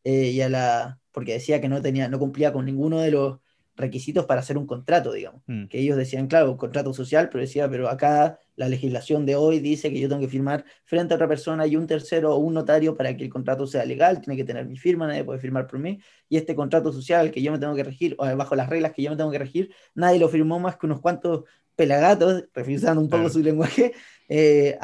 eh, 0.04 0.30
y 0.30 0.40
a 0.40 0.48
la... 0.48 1.00
porque 1.12 1.32
decía 1.32 1.60
que 1.60 1.68
no, 1.68 1.82
tenía, 1.82 2.08
no 2.08 2.18
cumplía 2.18 2.52
con 2.52 2.64
ninguno 2.66 3.00
de 3.00 3.10
los 3.10 3.38
requisitos 3.76 4.26
para 4.26 4.40
hacer 4.40 4.56
un 4.56 4.66
contrato, 4.66 5.12
digamos. 5.12 5.42
Mm. 5.46 5.66
Que 5.66 5.80
ellos 5.80 5.96
decían, 5.96 6.26
claro, 6.26 6.52
un 6.52 6.56
contrato 6.56 6.92
social, 6.94 7.28
pero 7.28 7.42
decía, 7.42 7.68
pero 7.68 7.88
acá 7.88 8.38
la 8.56 8.68
legislación 8.68 9.26
de 9.26 9.36
hoy 9.36 9.58
dice 9.58 9.90
que 9.90 9.98
yo 9.98 10.08
tengo 10.08 10.20
que 10.20 10.28
firmar 10.28 10.64
frente 10.84 11.14
a 11.14 11.16
otra 11.16 11.28
persona 11.28 11.66
y 11.66 11.76
un 11.76 11.86
tercero 11.86 12.34
o 12.34 12.38
un 12.38 12.54
notario 12.54 12.96
para 12.96 13.16
que 13.16 13.24
el 13.24 13.30
contrato 13.30 13.66
sea 13.66 13.84
legal, 13.84 14.20
tiene 14.20 14.36
que 14.36 14.44
tener 14.44 14.66
mi 14.66 14.76
firma, 14.76 15.06
nadie 15.06 15.24
puede 15.24 15.40
firmar 15.40 15.66
por 15.66 15.80
mí, 15.80 15.98
y 16.28 16.36
este 16.36 16.54
contrato 16.54 16.92
social 16.92 17.30
que 17.30 17.42
yo 17.42 17.50
me 17.50 17.58
tengo 17.58 17.74
que 17.74 17.84
regir, 17.84 18.14
o 18.18 18.36
bajo 18.36 18.54
las 18.54 18.68
reglas 18.68 18.92
que 18.92 19.02
yo 19.02 19.10
me 19.10 19.16
tengo 19.16 19.30
que 19.30 19.38
regir, 19.38 19.74
nadie 19.94 20.18
lo 20.20 20.28
firmó 20.28 20.60
más 20.60 20.76
que 20.76 20.86
unos 20.86 21.00
cuantos 21.00 21.44
pelagatos, 21.74 22.44
refusando 22.54 23.00
un 23.00 23.08
poco 23.08 23.28
su 23.28 23.40
lenguaje, 23.40 23.92
eh, 24.28 24.78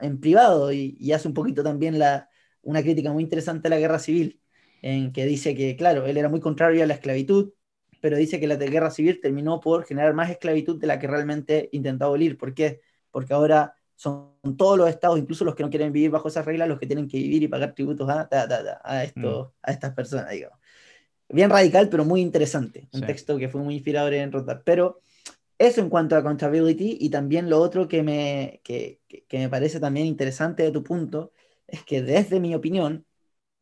en 0.00 0.20
privado, 0.20 0.72
y, 0.72 1.12
hace 1.12 1.28
un 1.28 1.34
poquito 1.34 1.62
también 1.62 1.98
la, 1.98 2.28
una 2.62 2.82
crítica 2.82 3.12
muy 3.12 3.22
interesante 3.22 3.68
a 3.68 3.70
la 3.70 3.78
guerra 3.78 3.98
civil, 3.98 4.40
en 4.84 5.12
que 5.12 5.24
dice 5.24 5.54
que, 5.54 5.76
claro, 5.76 6.04
él 6.04 6.18
era 6.18 6.28
muy 6.28 6.40
contrario 6.40 6.82
a 6.82 6.86
la 6.86 6.92
esclavitud, 6.92 7.54
pero 8.02 8.18
dice 8.18 8.38
que 8.38 8.46
la 8.46 8.56
guerra 8.56 8.90
civil 8.90 9.18
terminó 9.18 9.58
por 9.58 9.86
generar 9.86 10.12
más 10.12 10.30
esclavitud 10.30 10.78
de 10.78 10.86
la 10.86 10.98
que 10.98 11.06
realmente 11.06 11.70
intentaba 11.72 12.10
abolir. 12.10 12.36
¿Por 12.36 12.52
qué? 12.52 12.82
Porque 13.10 13.32
ahora 13.32 13.76
son 13.96 14.34
todos 14.58 14.76
los 14.76 14.90
estados, 14.90 15.18
incluso 15.18 15.46
los 15.46 15.54
que 15.54 15.62
no 15.62 15.70
quieren 15.70 15.90
vivir 15.90 16.10
bajo 16.10 16.28
esas 16.28 16.44
reglas, 16.44 16.68
los 16.68 16.78
que 16.78 16.86
tienen 16.86 17.08
que 17.08 17.16
vivir 17.16 17.42
y 17.42 17.48
pagar 17.48 17.74
tributos 17.74 18.10
a, 18.10 18.28
a, 18.30 19.04
esto, 19.04 19.54
mm. 19.54 19.58
a 19.62 19.72
estas 19.72 19.94
personas, 19.94 20.30
digamos. 20.30 20.58
Bien 21.30 21.48
radical, 21.48 21.88
pero 21.88 22.04
muy 22.04 22.20
interesante. 22.20 22.86
Un 22.92 23.06
texto 23.06 23.38
que 23.38 23.48
fue 23.48 23.62
muy 23.62 23.76
inspirador 23.76 24.12
en 24.12 24.32
Rothbard. 24.32 24.64
Pero 24.64 25.00
eso 25.56 25.80
en 25.80 25.88
cuanto 25.88 26.14
a 26.14 26.18
accountability 26.18 26.98
y 27.00 27.08
también 27.08 27.48
lo 27.48 27.58
otro 27.58 27.88
que 27.88 28.02
me, 28.02 28.60
que, 28.62 29.00
que, 29.08 29.38
me 29.38 29.48
parece 29.48 29.80
también 29.80 30.06
interesante 30.06 30.62
de 30.62 30.72
tu 30.72 30.82
punto 30.82 31.32
es 31.66 31.82
que 31.84 32.02
desde 32.02 32.38
mi 32.38 32.54
opinión, 32.54 33.06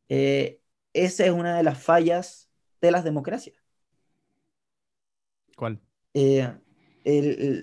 eh, 0.09 0.59
esa 0.93 1.25
es 1.25 1.31
una 1.31 1.57
de 1.57 1.63
las 1.63 1.83
fallas 1.83 2.49
de 2.81 2.91
las 2.91 3.05
democracias. 3.05 3.57
¿Cuál? 5.57 5.81
Eh, 6.15 6.51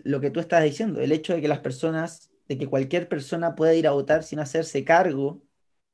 lo 0.04 0.20
que 0.20 0.32
tú 0.32 0.40
estás 0.40 0.64
diciendo, 0.64 1.02
el 1.02 1.12
hecho 1.12 1.34
de 1.34 1.42
que 1.42 1.48
las 1.48 1.60
personas, 1.60 2.32
de 2.48 2.58
que 2.58 2.68
cualquier 2.68 3.08
persona 3.08 3.56
pueda 3.56 3.74
ir 3.74 3.88
a 3.88 3.92
votar 3.92 4.24
sin 4.24 4.40
hacerse 4.40 4.84
cargo, 4.84 5.44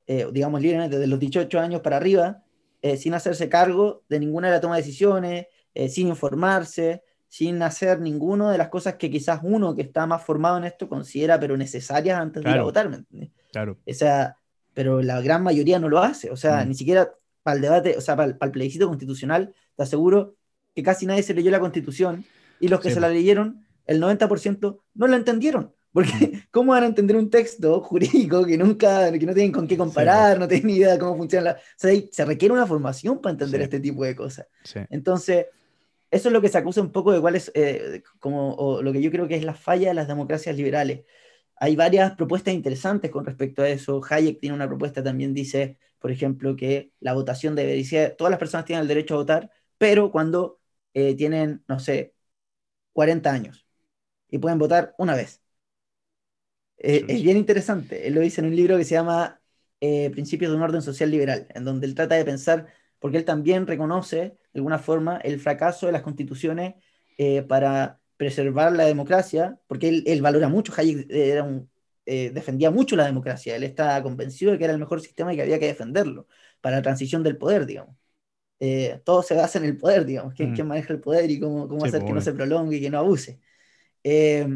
eh, 0.08 0.28
digamos 0.32 0.62
libremente, 0.62 1.00
de 1.00 1.08
los 1.08 1.20
18 1.20 1.60
años 1.60 1.82
para 1.82 1.98
arriba, 1.98 2.44
eh, 2.82 2.98
sin 2.98 3.14
hacerse 3.14 3.50
cargo 3.50 4.04
de 4.10 4.20
ninguna 4.20 4.48
de 4.48 4.54
las 4.54 4.62
toma 4.62 4.76
de 4.76 4.84
decisiones, 4.84 5.48
sin 5.90 6.08
informarse, 6.08 7.04
sin 7.28 7.62
hacer 7.62 8.00
ninguna 8.00 8.50
de 8.50 8.58
las 8.58 8.70
cosas 8.70 8.96
que 8.96 9.10
quizás 9.10 9.42
uno 9.44 9.76
que 9.76 9.82
está 9.82 10.06
más 10.08 10.24
formado 10.24 10.58
en 10.58 10.64
esto 10.64 10.88
considera 10.88 11.38
pero 11.38 11.58
necesarias 11.58 12.18
antes 12.18 12.42
de 12.42 12.50
ir 12.50 12.58
a 12.58 12.64
votar, 12.64 12.90
¿me 12.90 13.32
Claro. 13.52 13.78
O 13.86 13.94
sea, 13.94 14.38
pero 14.74 15.02
la 15.02 15.20
gran 15.20 15.44
mayoría 15.44 15.80
no 15.80 15.90
lo 15.90 16.00
hace, 16.00 16.30
o 16.32 16.38
sea, 16.38 16.64
mm. 16.64 16.68
ni 16.70 16.76
siquiera 16.76 17.14
para 17.46 17.58
el 17.58 17.62
debate, 17.62 17.96
o 17.96 18.02
sea, 18.02 18.16
para 18.16 18.36
el 18.42 18.52
plebiscito 18.52 18.88
constitucional, 18.88 19.54
te 19.76 19.84
aseguro 19.84 20.36
que 20.74 20.82
casi 20.82 21.06
nadie 21.06 21.22
se 21.22 21.36
leyó 21.36 21.52
la 21.52 21.60
constitución 21.60 22.26
y 22.60 22.70
los 22.70 22.80
que 22.80 22.90
se 22.90 23.00
la 23.00 23.08
leyeron, 23.08 23.68
el 23.86 24.02
90% 24.02 24.80
no 24.96 25.08
la 25.08 25.16
entendieron. 25.16 25.72
Porque, 25.92 26.10
mm. 26.12 26.48
¿cómo 26.52 26.72
van 26.72 26.82
a 26.82 26.88
entender 26.88 27.16
un 27.16 27.30
texto 27.30 27.82
jurídico 27.82 28.44
que 28.48 28.58
nunca, 28.58 29.12
que 29.12 29.28
no 29.28 29.34
tienen 29.36 29.52
con 29.52 29.68
qué 29.68 29.78
comparar, 29.78 30.40
no 30.40 30.48
tienen 30.48 30.66
ni 30.66 30.78
idea 30.78 30.94
de 30.94 30.98
cómo 30.98 31.16
funciona 31.18 31.52
la... 31.52 31.52
O 31.52 31.58
sea, 31.78 31.92
se 32.12 32.26
requiere 32.26 32.52
una 32.52 32.66
formación 32.66 33.22
para 33.22 33.34
entender 33.34 33.62
este 33.62 33.80
tipo 33.80 34.04
de 34.04 34.16
cosas. 34.16 34.48
Entonces, 34.90 35.46
eso 36.10 36.30
es 36.30 36.34
lo 36.34 36.42
que 36.42 36.50
se 36.50 36.58
acusa 36.58 36.82
un 36.82 36.92
poco 36.92 37.12
de 37.12 37.22
cuál 37.22 37.36
es, 37.36 37.52
eh, 37.54 38.02
como, 38.18 38.80
lo 38.82 38.92
que 38.92 39.04
yo 39.04 39.12
creo 39.12 39.28
que 39.28 39.36
es 39.36 39.46
la 39.46 39.54
falla 39.54 39.90
de 39.90 39.94
las 39.94 40.08
democracias 40.08 40.58
liberales. 40.58 41.06
Hay 41.58 41.76
varias 41.76 42.16
propuestas 42.16 42.56
interesantes 42.56 43.12
con 43.12 43.24
respecto 43.24 43.62
a 43.62 43.70
eso. 43.70 44.02
Hayek 44.10 44.40
tiene 44.40 44.56
una 44.56 44.68
propuesta, 44.68 45.04
también 45.04 45.32
dice, 45.32 45.78
por 46.06 46.12
ejemplo, 46.12 46.56
que 46.56 46.92
la 47.00 47.14
votación 47.14 47.56
debe 47.56 47.74
decir, 47.74 48.14
todas 48.16 48.30
las 48.30 48.38
personas 48.38 48.68
tienen 48.68 48.84
el 48.84 48.88
derecho 48.88 49.16
a 49.16 49.18
votar, 49.18 49.50
pero 49.80 50.12
cuando 50.12 50.60
eh, 50.94 51.16
tienen, 51.16 51.64
no 51.68 51.80
sé, 51.80 52.14
40 52.94 53.32
años 53.32 53.66
y 54.30 54.38
pueden 54.38 54.60
votar 54.60 54.94
una 55.00 55.16
vez. 55.16 55.42
Eh, 56.78 57.06
es 57.08 57.24
bien 57.24 57.38
interesante. 57.38 58.06
Él 58.06 58.14
lo 58.14 58.22
dice 58.22 58.40
en 58.42 58.46
un 58.46 58.56
libro 58.56 58.78
que 58.78 58.84
se 58.84 58.94
llama 58.94 59.42
eh, 59.82 60.12
Principios 60.12 60.52
de 60.52 60.58
un 60.58 60.62
orden 60.62 60.84
social 60.84 61.10
liberal, 61.10 61.48
en 61.56 61.66
donde 61.66 61.88
él 61.88 61.96
trata 61.96 62.14
de 62.14 62.24
pensar, 62.24 62.68
porque 63.00 63.18
él 63.18 63.26
también 63.26 63.66
reconoce, 63.66 64.18
de 64.20 64.38
alguna 64.60 64.78
forma, 64.78 65.18
el 65.18 65.40
fracaso 65.40 65.88
de 65.88 65.92
las 65.94 66.04
constituciones 66.04 66.76
para 67.48 68.00
preservar 68.16 68.74
la 68.74 68.86
democracia, 68.86 69.60
porque 69.66 70.04
él, 70.06 70.22
valora 70.22 70.50
mucho, 70.50 70.72
Hayek 70.78 71.08
era 71.10 71.42
un, 71.42 71.68
defendía 72.06 72.72
mucho 72.72 72.96
la 72.96 73.06
democracia, 73.06 73.56
él 73.56 73.64
estaba 73.64 74.02
convencido 74.04 74.52
de 74.52 74.58
que 74.58 74.64
era 74.66 74.74
el 74.74 74.80
mejor 74.80 75.02
sistema 75.02 75.34
y 75.34 75.38
que 75.38 75.42
había 75.42 75.60
que 75.60 75.68
defenderlo 75.68 76.28
para 76.62 76.78
la 76.78 76.82
transición 76.82 77.24
del 77.24 77.38
poder, 77.38 77.66
digamos. 77.66 77.96
Eh, 78.60 79.02
todo 79.04 79.22
se 79.22 79.36
basa 79.36 79.60
en 79.60 79.66
el 79.66 79.78
poder, 79.78 80.06
digamos, 80.06 80.34
quién, 80.34 80.54
mm. 80.54 80.64
maneja 80.64 80.94
el 80.94 81.02
poder 81.02 81.30
y 81.30 81.40
cómo, 81.40 81.68
cómo 81.68 81.86
hacer 81.86 82.04
que 82.06 82.14
no 82.14 82.22
se 82.22 82.34
prolongue 82.34 82.78
y 82.78 82.82
que 82.82 82.90
no 82.90 83.00
abuse. 83.00 83.40
Eh, 84.04 84.48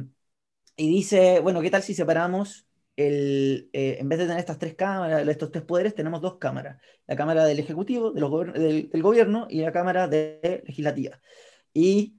y 0.78 0.90
dice, 0.90 1.40
bueno, 1.42 1.62
¿qué 1.62 1.70
tal 1.70 1.84
si 1.84 1.94
separamos 1.94 2.68
el, 2.96 3.70
eh, 3.74 3.98
en 4.00 4.10
vez 4.10 4.20
de 4.20 4.26
tener 4.26 4.40
estas 4.40 4.60
tres 4.60 4.76
cámaras, 4.76 5.28
estos 5.28 5.52
tres 5.52 5.64
poderes, 5.64 5.96
tenemos 5.96 6.22
dos 6.22 6.38
cámaras, 6.38 6.82
la 7.08 7.16
cámara 7.16 7.46
del 7.46 7.60
Ejecutivo, 7.60 8.12
de 8.12 8.22
los 8.22 8.54
del, 8.54 8.90
Gobierno 9.02 9.48
y 9.50 9.62
la 9.62 9.72
cámara 9.72 10.08
de 10.08 10.64
Legislativa. 10.66 11.20
Y 11.74 12.16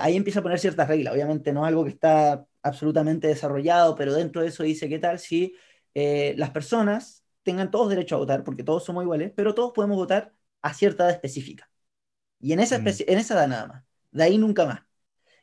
ahí 0.00 0.16
empieza 0.16 0.38
a 0.38 0.42
poner 0.42 0.60
ciertas 0.60 0.86
reglas, 0.86 1.14
obviamente 1.14 1.52
no 1.52 1.64
algo 1.64 1.82
que 1.84 1.90
está 1.90 2.46
absolutamente 2.64 3.28
desarrollado, 3.28 3.94
pero 3.94 4.14
dentro 4.14 4.42
de 4.42 4.48
eso 4.48 4.64
dice, 4.64 4.88
¿qué 4.88 4.98
tal 4.98 5.18
si 5.20 5.54
las 5.94 6.50
personas 6.50 7.24
tengan 7.44 7.70
todos 7.70 7.90
derecho 7.90 8.16
a 8.16 8.18
votar, 8.18 8.42
porque 8.42 8.64
todos 8.64 8.84
somos 8.84 9.04
iguales, 9.04 9.32
pero 9.36 9.54
todos 9.54 9.72
podemos 9.72 9.96
votar 9.96 10.32
a 10.62 10.74
cierta 10.74 11.04
edad 11.04 11.12
específica. 11.12 11.70
Y 12.40 12.52
en 12.52 12.60
esa, 12.60 12.78
mm. 12.78 12.88
en 13.06 13.18
esa 13.18 13.34
edad 13.34 13.48
nada 13.48 13.66
más. 13.68 13.84
De 14.10 14.24
ahí 14.24 14.38
nunca 14.38 14.66
más. 14.66 14.80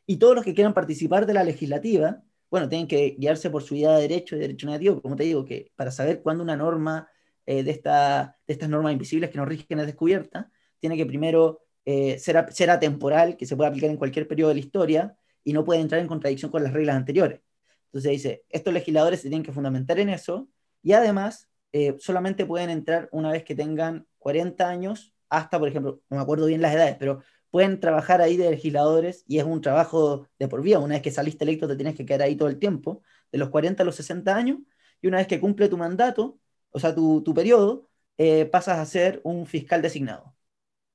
Y 0.04 0.16
todos 0.16 0.34
los 0.34 0.44
que 0.44 0.54
quieran 0.54 0.74
participar 0.74 1.26
de 1.26 1.34
la 1.34 1.44
legislativa, 1.44 2.22
bueno, 2.50 2.68
tienen 2.68 2.88
que 2.88 3.16
guiarse 3.18 3.50
por 3.50 3.62
su 3.62 3.76
idea 3.76 3.92
de 3.92 4.02
derecho 4.02 4.36
y 4.36 4.40
derecho 4.40 4.66
negativo, 4.66 5.00
como 5.00 5.16
te 5.16 5.24
digo, 5.24 5.44
que 5.44 5.72
para 5.76 5.90
saber 5.90 6.22
cuándo 6.22 6.42
una 6.42 6.56
norma 6.56 7.08
eh, 7.46 7.62
de, 7.62 7.70
esta, 7.70 8.36
de 8.46 8.52
estas 8.52 8.68
normas 8.68 8.92
invisibles 8.92 9.30
que 9.30 9.38
nos 9.38 9.48
rigen 9.48 9.80
es 9.80 9.86
descubierta, 9.86 10.50
tiene 10.80 10.96
que 10.96 11.06
primero 11.06 11.62
eh, 11.84 12.18
ser, 12.18 12.52
ser 12.52 12.70
atemporal, 12.70 13.36
que 13.36 13.46
se 13.46 13.56
puede 13.56 13.68
aplicar 13.70 13.90
en 13.90 13.96
cualquier 13.96 14.26
periodo 14.26 14.48
de 14.48 14.54
la 14.56 14.60
historia 14.60 15.16
y 15.44 15.52
no 15.52 15.64
puede 15.64 15.80
entrar 15.80 16.00
en 16.00 16.08
contradicción 16.08 16.50
con 16.50 16.62
las 16.62 16.72
reglas 16.72 16.96
anteriores. 16.96 17.40
Entonces 17.86 18.12
dice, 18.12 18.44
estos 18.48 18.72
legisladores 18.72 19.20
se 19.20 19.28
tienen 19.28 19.44
que 19.44 19.52
fundamentar 19.52 19.98
en 19.98 20.08
eso 20.08 20.48
y 20.82 20.92
además 20.92 21.48
eh, 21.72 21.96
solamente 21.98 22.46
pueden 22.46 22.70
entrar 22.70 23.08
una 23.12 23.30
vez 23.32 23.44
que 23.44 23.54
tengan 23.54 24.06
40 24.18 24.68
años 24.68 25.14
hasta, 25.28 25.58
por 25.58 25.68
ejemplo, 25.68 26.02
no 26.10 26.16
me 26.16 26.22
acuerdo 26.22 26.46
bien 26.46 26.60
las 26.60 26.74
edades, 26.74 26.96
pero 26.98 27.22
pueden 27.50 27.80
trabajar 27.80 28.20
ahí 28.20 28.36
de 28.36 28.50
legisladores 28.50 29.24
y 29.26 29.38
es 29.38 29.44
un 29.44 29.60
trabajo 29.60 30.26
de 30.38 30.48
por 30.48 30.62
vida. 30.62 30.78
Una 30.78 30.94
vez 30.94 31.02
que 31.02 31.10
saliste 31.10 31.44
electo 31.44 31.68
te 31.68 31.76
tienes 31.76 31.94
que 31.94 32.06
quedar 32.06 32.22
ahí 32.22 32.36
todo 32.36 32.48
el 32.48 32.58
tiempo, 32.58 33.02
de 33.30 33.38
los 33.38 33.50
40 33.50 33.82
a 33.82 33.86
los 33.86 33.96
60 33.96 34.34
años, 34.34 34.58
y 35.00 35.08
una 35.08 35.18
vez 35.18 35.26
que 35.26 35.40
cumple 35.40 35.68
tu 35.68 35.76
mandato, 35.76 36.38
o 36.70 36.80
sea, 36.80 36.94
tu, 36.94 37.22
tu 37.22 37.34
periodo, 37.34 37.88
eh, 38.18 38.46
pasas 38.46 38.78
a 38.78 38.86
ser 38.86 39.20
un 39.24 39.46
fiscal 39.46 39.82
designado, 39.82 40.34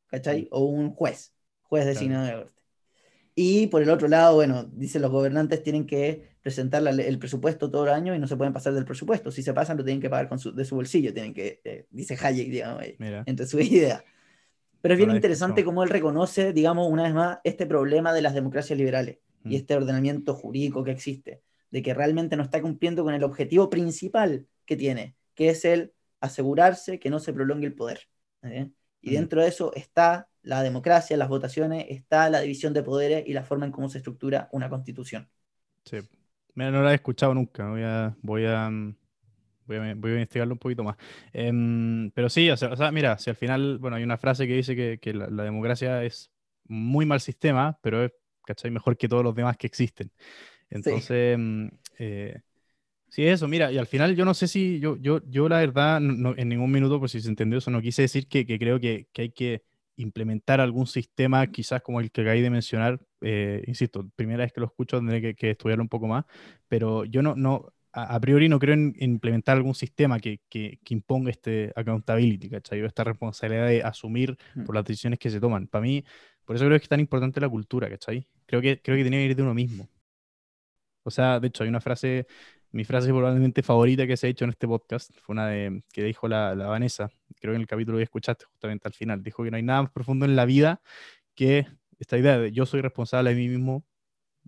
¿cachai? 0.07 0.47
O 0.51 0.65
un 0.65 0.93
juez, 0.93 1.35
juez 1.63 1.85
designado 1.85 2.25
de 2.25 2.33
corte. 2.33 2.56
Y 3.39 3.67
por 3.67 3.83
el 3.83 3.91
otro 3.91 4.07
lado, 4.07 4.33
bueno, 4.33 4.63
dicen 4.63 5.03
los 5.03 5.11
gobernantes 5.11 5.61
tienen 5.61 5.85
que 5.85 6.27
presentar 6.41 6.81
el 6.87 7.19
presupuesto 7.19 7.69
todo 7.69 7.83
el 7.83 7.91
año 7.91 8.15
y 8.15 8.19
no 8.19 8.25
se 8.25 8.35
pueden 8.35 8.51
pasar 8.51 8.73
del 8.73 8.83
presupuesto. 8.83 9.29
Si 9.29 9.43
se 9.43 9.53
pasan, 9.53 9.77
lo 9.77 9.83
tienen 9.83 10.01
que 10.01 10.09
pagar 10.09 10.27
con 10.27 10.39
de 10.55 10.65
su 10.65 10.73
bolsillo, 10.73 11.13
tienen 11.13 11.35
que, 11.35 11.61
eh, 11.63 11.85
dice 11.91 12.17
Hayek, 12.19 12.49
digamos, 12.49 12.83
entre 12.97 13.45
su 13.45 13.59
idea. 13.59 14.03
Pero 14.81 14.95
es 14.95 14.97
bien 14.97 15.11
interesante 15.11 15.63
cómo 15.63 15.83
él 15.83 15.89
reconoce, 15.89 16.51
digamos, 16.51 16.87
una 16.89 17.03
vez 17.03 17.13
más, 17.13 17.37
este 17.43 17.67
problema 17.67 18.11
de 18.11 18.23
las 18.23 18.33
democracias 18.33 18.75
liberales 18.75 19.19
y 19.43 19.49
mm. 19.49 19.53
este 19.53 19.75
ordenamiento 19.75 20.33
jurídico 20.33 20.83
que 20.83 20.89
existe, 20.89 21.43
de 21.69 21.83
que 21.83 21.93
realmente 21.93 22.37
no 22.37 22.41
está 22.43 22.59
cumpliendo 22.59 23.03
con 23.03 23.13
el 23.13 23.23
objetivo 23.23 23.69
principal 23.69 24.47
que 24.65 24.75
tiene, 24.75 25.15
que 25.35 25.49
es 25.49 25.63
el 25.63 25.93
asegurarse 26.21 26.99
que 26.99 27.11
no 27.11 27.19
se 27.19 27.33
prolongue 27.33 27.67
el 27.67 27.75
poder. 27.75 27.99
¿eh? 28.41 28.71
Y 29.01 29.11
mm. 29.11 29.13
dentro 29.13 29.41
de 29.41 29.47
eso 29.47 29.73
está 29.75 30.27
la 30.41 30.63
democracia, 30.63 31.17
las 31.17 31.29
votaciones, 31.29 31.85
está 31.89 32.29
la 32.29 32.41
división 32.41 32.73
de 32.73 32.83
poderes 32.83 33.27
y 33.27 33.33
la 33.33 33.43
forma 33.43 33.65
en 33.65 33.71
cómo 33.71 33.89
se 33.89 33.97
estructura 33.97 34.49
una 34.51 34.69
constitución. 34.69 35.29
Sí. 35.83 35.97
Mira, 36.55 36.71
no 36.71 36.81
la 36.81 36.91
he 36.91 36.95
escuchado 36.95 37.33
nunca. 37.33 37.69
Voy 37.69 37.83
a, 37.83 38.15
voy 38.21 38.45
a, 38.45 38.69
voy 39.67 39.77
a, 39.77 39.91
investigarlo 39.91 40.53
un 40.53 40.59
poquito 40.59 40.83
más. 40.83 40.95
Em, 41.33 42.09
pero 42.11 42.29
sí, 42.29 42.49
o 42.49 42.57
sea, 42.57 42.91
mira, 42.91 43.17
si 43.19 43.29
al 43.29 43.35
final, 43.35 43.77
bueno, 43.77 43.97
hay 43.97 44.03
una 44.03 44.17
frase 44.17 44.47
que 44.47 44.55
dice 44.55 44.99
que, 44.99 45.13
la, 45.13 45.43
democracia 45.43 46.03
es 46.03 46.31
muy 46.65 47.05
mal 47.05 47.19
sistema, 47.19 47.77
pero 47.81 48.05
es, 48.05 48.11
¿cachai? 48.45 48.71
Mejor 48.71 48.97
que 48.97 49.07
todos 49.07 49.23
los 49.23 49.35
demás 49.35 49.57
que 49.57 49.67
existen. 49.67 50.11
Entonces, 50.69 51.11
em, 51.11 51.69
eh, 51.99 52.41
Sí, 53.09 53.25
eso, 53.25 53.47
mira, 53.47 53.71
y 53.71 53.77
al 53.77 53.87
final 53.87 54.15
yo 54.15 54.25
no 54.25 54.33
sé 54.33 54.47
si, 54.47 54.79
yo, 54.79 54.97
yo, 54.97 55.21
yo 55.29 55.47
la 55.47 55.59
verdad, 55.59 55.97
en 55.97 56.49
ningún 56.49 56.71
minuto, 56.71 56.99
por 56.99 57.09
si 57.09 57.21
se 57.21 57.29
entendió 57.29 57.57
eso, 57.59 57.71
no 57.71 57.81
quise 57.81 58.01
decir 58.01 58.27
que, 58.27 58.45
creo 58.45 58.79
que, 58.79 59.07
hay 59.17 59.31
que 59.31 59.63
implementar 59.95 60.61
algún 60.61 60.85
sistema, 60.87 61.47
quizás 61.47 61.81
como 61.81 62.01
el 62.01 62.11
que 62.11 62.21
acabé 62.21 62.41
de 62.41 62.49
mencionar, 62.49 62.99
eh, 63.21 63.63
insisto, 63.65 64.07
primera 64.15 64.43
vez 64.43 64.53
que 64.53 64.59
lo 64.59 64.67
escucho 64.67 64.97
tendré 64.97 65.35
que, 65.35 65.51
estudiarlo 65.51 65.83
un 65.83 65.89
poco 65.89 66.07
más, 66.07 66.25
pero 66.67 67.05
yo 67.05 67.21
no, 67.21 67.35
no 67.35 67.73
a, 67.93 68.19
priori 68.19 68.49
no 68.49 68.59
creo 68.59 68.73
en, 68.75 68.93
implementar 68.99 69.57
algún 69.57 69.73
sistema 69.73 70.19
que, 70.19 70.39
imponga 70.89 71.31
este 71.31 71.71
accountability, 71.75 72.49
¿cachai? 72.49 72.81
Esta 72.81 73.03
responsabilidad 73.03 73.67
de 73.67 73.83
asumir 73.83 74.37
mm. 74.55 74.65
por 74.65 74.75
las 74.75 74.85
decisiones 74.85 75.17
que 75.17 75.29
se 75.29 75.39
toman. 75.39 75.67
Para 75.67 75.81
mí, 75.81 76.03
por 76.45 76.55
eso 76.55 76.65
creo 76.65 76.77
que 76.77 76.83
es 76.83 76.89
tan 76.89 76.99
importante 76.99 77.41
la 77.41 77.49
cultura, 77.49 77.89
¿cachai? 77.89 78.27
Creo 78.45 78.61
que, 78.61 78.81
creo 78.81 78.97
que 78.97 79.03
tiene 79.03 79.17
que 79.17 79.25
ir 79.25 79.35
de 79.35 79.43
uno 79.43 79.53
mismo. 79.53 79.89
O 81.03 81.09
sea, 81.09 81.39
de 81.39 81.47
hecho, 81.47 81.63
hay 81.63 81.69
una 81.69 81.81
frase 81.81 82.27
mi 82.71 82.83
frase 82.83 83.07
probablemente 83.09 83.63
favorita 83.63 84.05
que 84.05 84.17
se 84.17 84.27
ha 84.27 84.29
hecho 84.29 84.43
en 84.45 84.51
este 84.51 84.67
podcast 84.67 85.11
fue 85.21 85.33
una 85.33 85.47
de, 85.47 85.83
que 85.91 86.03
dijo 86.03 86.27
la, 86.27 86.53
Vanessa, 86.53 87.09
creo 87.39 87.53
que 87.53 87.55
en 87.55 87.61
el 87.61 87.67
capítulo 87.67 87.97
que 87.97 88.03
escuchaste 88.03 88.45
justamente 88.45 88.87
al 88.87 88.93
final, 88.93 89.23
dijo 89.23 89.43
que 89.43 89.51
no 89.51 89.57
hay 89.57 89.63
nada 89.63 89.83
más 89.83 89.91
profundo 89.91 90.25
en 90.25 90.35
la 90.35 90.45
vida 90.45 90.81
que 91.35 91.67
esta 91.99 92.17
idea 92.17 92.37
de 92.37 92.51
yo 92.51 92.65
soy 92.65 92.81
responsable 92.81 93.31
de 93.31 93.35
mí 93.35 93.47
mismo, 93.47 93.85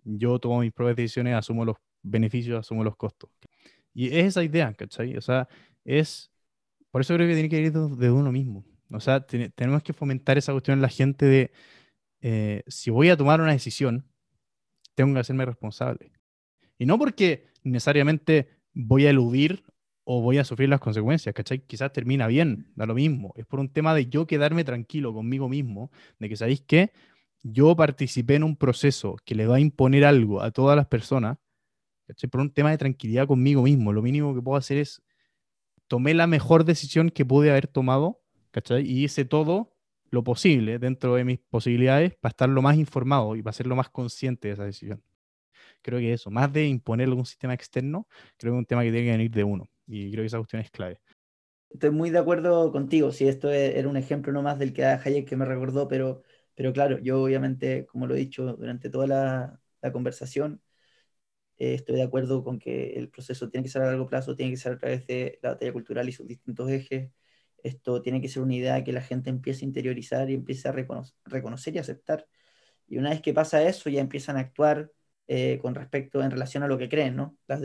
yo 0.04 0.40
tomo 0.40 0.60
mis 0.60 0.72
propias 0.72 0.98
decisiones, 0.98 1.36
asumo 1.36 1.66
los 1.66 1.78
beneficios, 2.02 2.60
asumo 2.60 2.84
los 2.84 2.96
costos. 2.96 3.30
Y 3.94 4.08
es 4.08 4.26
esa 4.26 4.44
idea, 4.44 4.74
¿cachai? 4.74 5.18
O 5.18 5.22
sea, 5.22 5.48
es, 5.84 6.32
por 6.91 7.02
eso 7.02 7.14
creo 7.16 7.28
que 7.28 7.34
tiene 7.34 7.50
que 7.50 7.60
ir 7.60 7.72
de, 7.72 8.12
uno 8.12 8.32
mismo. 8.32 8.66
O 8.91 9.00
sea, 9.00 9.26
tenemos 9.26 9.84
que 9.84 9.94
fomentar 9.94 10.38
esa 10.38 10.52
cuestión 10.52 10.78
en 10.78 10.82
la 10.82 10.90
gente 10.90 11.26
de, 11.26 11.52
eh, 12.22 12.64
si 12.68 12.90
voy 12.91 13.10
a 13.10 13.18
tomar 13.18 13.41
una 13.41 13.52
decisión, 13.52 14.06
tengo 14.96 15.14
que 15.14 15.20
hacerme 15.20 15.46
responsable. 15.46 16.12
Y 16.78 16.86
no 16.86 16.98
porque 16.98 17.49
necesariamente 17.64 18.49
voy 18.73 19.06
a 19.06 19.10
eludir 19.10 19.64
o 20.03 20.22
voy 20.22 20.40
a 20.40 20.44
sufrir 20.44 20.69
las 20.69 20.80
consecuencias, 20.80 21.36
¿cachai? 21.36 21.60
Quizás 21.60 21.94
termina 21.94 22.27
bien, 22.27 22.72
da 22.76 22.86
lo 22.86 22.95
mismo. 22.95 23.34
Es 23.36 23.45
por 23.45 23.60
un 23.60 23.69
tema 23.69 23.94
de 23.94 24.07
yo 24.07 24.26
quedarme 24.26 24.64
tranquilo 24.64 25.14
conmigo 25.14 25.48
mismo, 25.48 25.91
de 26.18 26.30
que 26.30 26.36
sabéis 26.36 26.61
que 26.61 26.91
yo 27.44 27.76
participé 27.76 28.36
en 28.36 28.44
un 28.44 28.56
proceso 28.56 29.18
que 29.23 29.36
le 29.36 29.45
va 29.45 29.57
a 29.57 29.60
imponer 29.60 30.06
algo 30.06 30.41
a 30.41 30.52
todas 30.52 30.76
las 30.76 30.88
personas, 30.88 31.38
¿cachai? 32.07 32.30
Por 32.30 32.41
un 32.41 32.52
tema 32.52 32.72
de 32.72 32.80
tranquilidad 32.80 33.27
conmigo 33.27 33.61
mismo. 33.61 33.94
Lo 33.94 34.02
mínimo 34.02 34.34
que 34.34 34.41
puedo 34.41 34.57
hacer 34.57 34.77
es 34.77 35.03
tomé 35.88 36.14
la 36.14 36.27
mejor 36.27 36.65
decisión 36.65 37.11
que 37.11 37.26
pude 37.26 37.52
haber 37.52 37.68
tomado, 37.68 38.22
¿cachai? 38.52 38.86
Y 38.86 39.03
hice 39.03 39.26
todo 39.26 39.76
lo 40.10 40.23
posible 40.23 40.80
dentro 40.80 41.15
de 41.15 41.23
mis 41.23 41.40
posibilidades 41.40 42.15
para 42.15 42.31
estar 42.31 42.49
lo 42.49 42.61
más 42.64 42.77
informado 42.77 43.36
y 43.36 43.44
para 43.44 43.53
ser 43.53 43.68
lo 43.68 43.76
más 43.76 43.90
consciente 43.90 44.48
de 44.48 44.53
esa 44.56 44.65
decisión 44.65 45.03
creo 45.82 46.00
que 46.00 46.14
eso, 46.14 46.30
más 46.32 46.52
de 46.52 46.68
imponer 46.68 47.08
algún 47.08 47.26
sistema 47.26 47.54
externo, 47.54 48.08
creo 48.38 48.54
que 48.54 48.58
es 48.58 48.60
un 48.60 48.66
tema 48.66 48.84
que 48.84 48.92
tiene 48.92 49.06
que 49.06 49.12
venir 49.12 49.32
de 49.32 49.44
uno. 49.44 49.70
Y 49.88 50.12
creo 50.12 50.24
que 50.24 50.28
esa 50.28 50.38
cuestión 50.38 50.62
es 50.62 50.72
clave. 50.72 51.00
Estoy 51.70 51.92
muy 51.92 52.10
de 52.10 52.18
acuerdo 52.20 52.72
contigo, 52.72 53.12
si 53.12 53.28
esto 53.28 53.52
e, 53.52 53.78
era 53.78 53.88
un 53.88 53.98
ejemplo 53.98 54.32
no 54.34 54.42
más 54.42 54.58
del 54.58 54.74
que 54.74 54.82
da 54.82 55.02
Hayek 55.04 55.28
que 55.28 55.36
me 55.36 55.46
recordó, 55.46 55.88
pero, 55.88 56.24
pero 56.56 56.74
claro, 56.74 57.00
yo 57.00 57.22
obviamente, 57.24 57.86
como 57.86 58.08
lo 58.08 58.16
he 58.16 58.18
dicho 58.20 58.56
durante 58.56 58.90
toda 58.90 59.08
la, 59.08 59.62
la 59.82 59.92
conversación, 59.92 60.62
eh, 61.58 61.74
estoy 61.76 61.96
de 61.96 62.04
acuerdo 62.04 62.44
con 62.44 62.60
que 62.60 62.94
el 62.94 63.10
proceso 63.10 63.50
tiene 63.50 63.64
que 63.66 63.70
ser 63.72 63.82
a 63.84 63.86
largo 63.88 64.08
plazo, 64.08 64.36
tiene 64.36 64.52
que 64.52 64.58
ser 64.58 64.74
a 64.74 64.78
través 64.78 65.06
de 65.08 65.40
la 65.42 65.50
batalla 65.52 65.74
cultural 65.74 66.08
y 66.10 66.12
sus 66.14 66.28
distintos 66.28 66.70
ejes. 66.70 67.12
Esto 67.64 68.02
tiene 68.02 68.22
que 68.22 68.30
ser 68.30 68.44
una 68.44 68.56
idea 68.56 68.84
que 68.84 68.94
la 68.94 69.02
gente 69.02 69.30
empiece 69.30 69.66
a 69.66 69.68
interiorizar 69.68 70.30
y 70.30 70.36
empiece 70.36 70.70
a 70.70 70.72
reconocer 71.26 71.76
y 71.76 71.80
aceptar. 71.80 72.28
Y 72.88 72.98
una 72.98 73.12
vez 73.12 73.22
que 73.22 73.34
pasa 73.34 73.64
eso, 73.64 73.90
ya 73.90 74.02
empiezan 74.02 74.38
a 74.38 74.42
actuar 74.42 74.92
eh, 75.32 75.60
con 75.62 75.76
respecto 75.76 76.24
en 76.24 76.32
relación 76.32 76.64
a 76.64 76.68
lo 76.68 76.80
que 76.80 76.90
creen, 76.90 77.16
¿no? 77.16 77.38
La, 77.46 77.60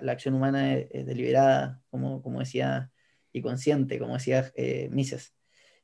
la, 0.00 0.12
acción 0.12 0.32
humana 0.32 0.74
es, 0.74 1.04
deliberada, 1.04 1.82
como, 1.90 2.22
como 2.22 2.40
decía, 2.40 2.90
y 3.30 3.42
consciente, 3.42 3.98
como 3.98 4.14
decía 4.14 4.50
eh, 4.56 4.88
Mises. 4.90 5.34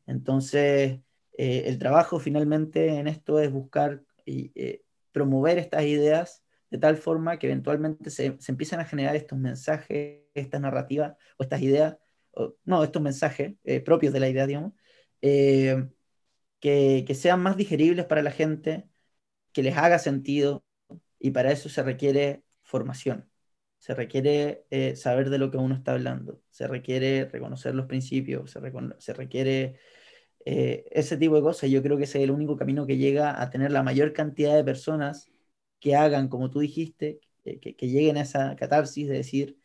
Entonces, 0.07 0.99
eh, 1.37 1.65
el 1.67 1.79
trabajo 1.79 2.21
finalmente 2.21 2.89
en 2.89 3.07
esto 3.07 3.39
es 3.39 3.53
buscar 3.53 4.03
y 4.25 4.51
eh, 4.55 4.83
promover 5.13 5.59
estas 5.59 5.85
ideas 5.85 6.43
de 6.71 6.79
tal 6.79 6.97
forma 6.97 7.39
que 7.39 7.49
eventualmente 7.49 8.09
se, 8.09 8.37
se 8.39 8.53
empiezan 8.53 8.81
a 8.81 8.87
generar 8.87 9.15
estos 9.15 9.39
mensajes, 9.39 10.23
estas 10.33 10.63
narrativas 10.63 11.17
o 11.37 11.43
estas 11.43 11.61
ideas, 11.61 11.99
no, 12.65 12.83
estos 12.83 13.03
mensajes 13.03 13.57
propios 13.85 14.15
de 14.15 14.21
la 14.21 14.29
idea, 14.31 14.47
digamos, 14.47 14.73
que, 15.21 15.91
que 16.61 17.15
sean 17.15 17.43
más 17.43 17.59
digeribles 17.59 18.07
para 18.07 18.23
la 18.23 18.31
gente, 18.31 18.89
que 19.53 19.63
les 19.63 19.77
haga 19.77 19.99
sentido, 19.99 20.66
y 21.19 21.31
para 21.31 21.53
eso 21.53 21.69
se 21.69 21.83
requiere 21.83 22.43
formación, 22.63 23.31
se 23.79 23.95
requiere 23.95 24.67
eh, 24.71 24.97
saber 24.97 25.31
de 25.31 25.39
lo 25.39 25.51
que 25.51 25.59
uno 25.59 25.75
está 25.75 25.93
hablando, 25.93 26.43
se 26.51 26.67
requiere 26.69 27.27
reconocer 27.27 27.75
los 27.75 27.87
principios, 27.87 28.51
se, 28.51 29.13
requiere 29.15 29.79
eh, 30.45 30.87
ese 30.93 31.17
tipo 31.17 31.37
de 31.37 31.43
cosas. 31.43 31.71
Yo 31.71 31.83
creo 31.83 31.97
que 31.97 32.05
es 32.05 32.15
el 32.17 32.31
único 32.31 32.57
camino 32.57 32.87
que 32.87 32.97
llega 32.99 33.41
a 33.43 33.51
tener 33.51 33.73
la 33.73 33.83
mayor 33.83 34.13
cantidad 34.13 34.55
de 34.57 34.65
personas 34.65 35.31
que 35.81 35.97
hagan, 35.97 36.29
como 36.29 36.51
tú 36.51 36.61
dijiste, 36.61 37.21
que, 37.45 37.77
lleguen 37.89 38.17
a 38.19 38.23
esa 38.23 38.57
catarsis 38.57 39.09
de 39.09 39.15
decir, 39.17 39.59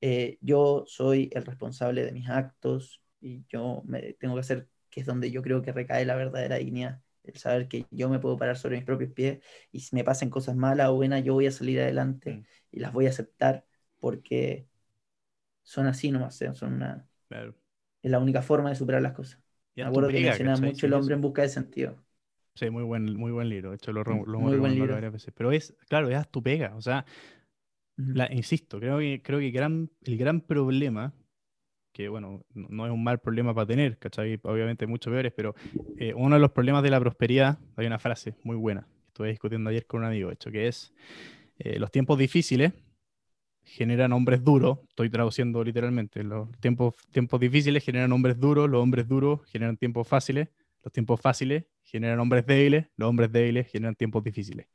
eh, 0.00 0.38
yo 0.40 0.84
soy 0.86 1.30
el 1.32 1.44
responsable 1.46 2.04
de 2.04 2.12
mis 2.12 2.28
actos 2.28 3.02
y 3.20 3.44
yo 3.48 3.82
me 3.86 4.14
tengo 4.14 4.34
que 4.34 4.40
hacer, 4.40 4.68
que 4.90 5.00
es 5.00 5.06
donde 5.06 5.30
yo 5.30 5.42
creo 5.42 5.62
que 5.62 5.72
recae 5.72 6.04
la 6.06 6.16
verdadera 6.16 6.56
dignidad 6.56 7.02
el 7.24 7.36
saber 7.36 7.68
que 7.68 7.86
yo 7.90 8.08
me 8.08 8.18
puedo 8.18 8.36
parar 8.36 8.56
sobre 8.56 8.76
mis 8.76 8.84
propios 8.84 9.12
pies 9.12 9.42
y 9.70 9.80
si 9.80 9.94
me 9.94 10.04
pasan 10.04 10.30
cosas 10.30 10.56
malas 10.56 10.88
o 10.88 10.94
buenas, 10.94 11.22
yo 11.24 11.34
voy 11.34 11.46
a 11.46 11.52
salir 11.52 11.80
adelante 11.80 12.34
mm. 12.34 12.44
y 12.72 12.80
las 12.80 12.92
voy 12.92 13.06
a 13.06 13.10
aceptar 13.10 13.64
porque 13.98 14.66
son 15.62 15.86
así 15.86 16.10
nomás, 16.10 16.40
¿eh? 16.42 16.52
son 16.54 16.74
una... 16.74 17.06
Es 17.30 18.10
la 18.10 18.18
única 18.18 18.42
forma 18.42 18.68
de 18.70 18.74
superar 18.74 19.00
las 19.00 19.12
cosas. 19.12 19.40
Me 19.76 19.84
acuerdo 19.84 20.10
que 20.10 20.20
mencionaba 20.20 20.60
mucho 20.60 20.86
el 20.86 20.92
hombre 20.92 21.14
en 21.14 21.20
busca 21.20 21.42
de 21.42 21.48
sentido. 21.48 21.96
Sí, 22.54 22.68
muy 22.68 22.82
buen, 22.82 23.16
muy 23.16 23.32
buen 23.32 23.48
libro. 23.48 23.70
De 23.70 23.76
hecho, 23.76 23.92
lo, 23.92 24.02
lo, 24.04 24.40
muy 24.40 24.58
buen 24.58 24.74
libro. 24.74 24.94
varias 24.94 25.12
veces. 25.12 25.32
Pero 25.34 25.52
es, 25.52 25.74
claro, 25.88 26.10
es 26.10 26.28
tu 26.30 26.42
pega. 26.42 26.74
O 26.76 26.82
sea, 26.82 27.06
insisto, 28.30 28.78
creo 28.78 28.98
que, 28.98 29.22
creo 29.22 29.38
que 29.38 29.50
gran, 29.50 29.90
el 30.02 30.18
gran 30.18 30.40
problema 30.42 31.14
que 31.92 32.08
bueno, 32.08 32.42
no 32.54 32.86
es 32.86 32.92
un 32.92 33.04
mal 33.04 33.18
problema 33.20 33.54
para 33.54 33.66
tener, 33.66 33.98
¿cachai? 33.98 34.40
Obviamente 34.42 34.86
mucho 34.86 35.10
peores, 35.10 35.32
pero 35.36 35.54
eh, 35.98 36.14
uno 36.14 36.36
de 36.36 36.40
los 36.40 36.50
problemas 36.50 36.82
de 36.82 36.90
la 36.90 37.00
prosperidad, 37.00 37.58
hay 37.76 37.86
una 37.86 37.98
frase 37.98 38.34
muy 38.42 38.56
buena, 38.56 38.86
estuve 39.06 39.28
discutiendo 39.28 39.70
ayer 39.70 39.86
con 39.86 40.00
un 40.00 40.06
amigo, 40.06 40.30
hecho, 40.30 40.50
que 40.50 40.68
es, 40.68 40.92
eh, 41.58 41.78
los 41.78 41.90
tiempos 41.90 42.18
difíciles 42.18 42.72
generan 43.64 44.12
hombres 44.12 44.42
duros, 44.42 44.78
estoy 44.88 45.10
traduciendo 45.10 45.62
literalmente, 45.62 46.24
los 46.24 46.50
tiempos, 46.60 46.94
tiempos 47.10 47.38
difíciles 47.40 47.84
generan 47.84 48.12
hombres 48.12 48.38
duros, 48.38 48.68
los 48.68 48.82
hombres 48.82 49.06
duros 49.06 49.40
generan 49.46 49.76
tiempos 49.76 50.08
fáciles, 50.08 50.48
los 50.82 50.92
tiempos 50.92 51.20
fáciles 51.20 51.64
generan 51.82 52.18
hombres 52.20 52.44
débiles, 52.46 52.86
los 52.96 53.08
hombres 53.08 53.30
débiles 53.30 53.70
generan 53.70 53.94
tiempos 53.94 54.24
difíciles. 54.24 54.66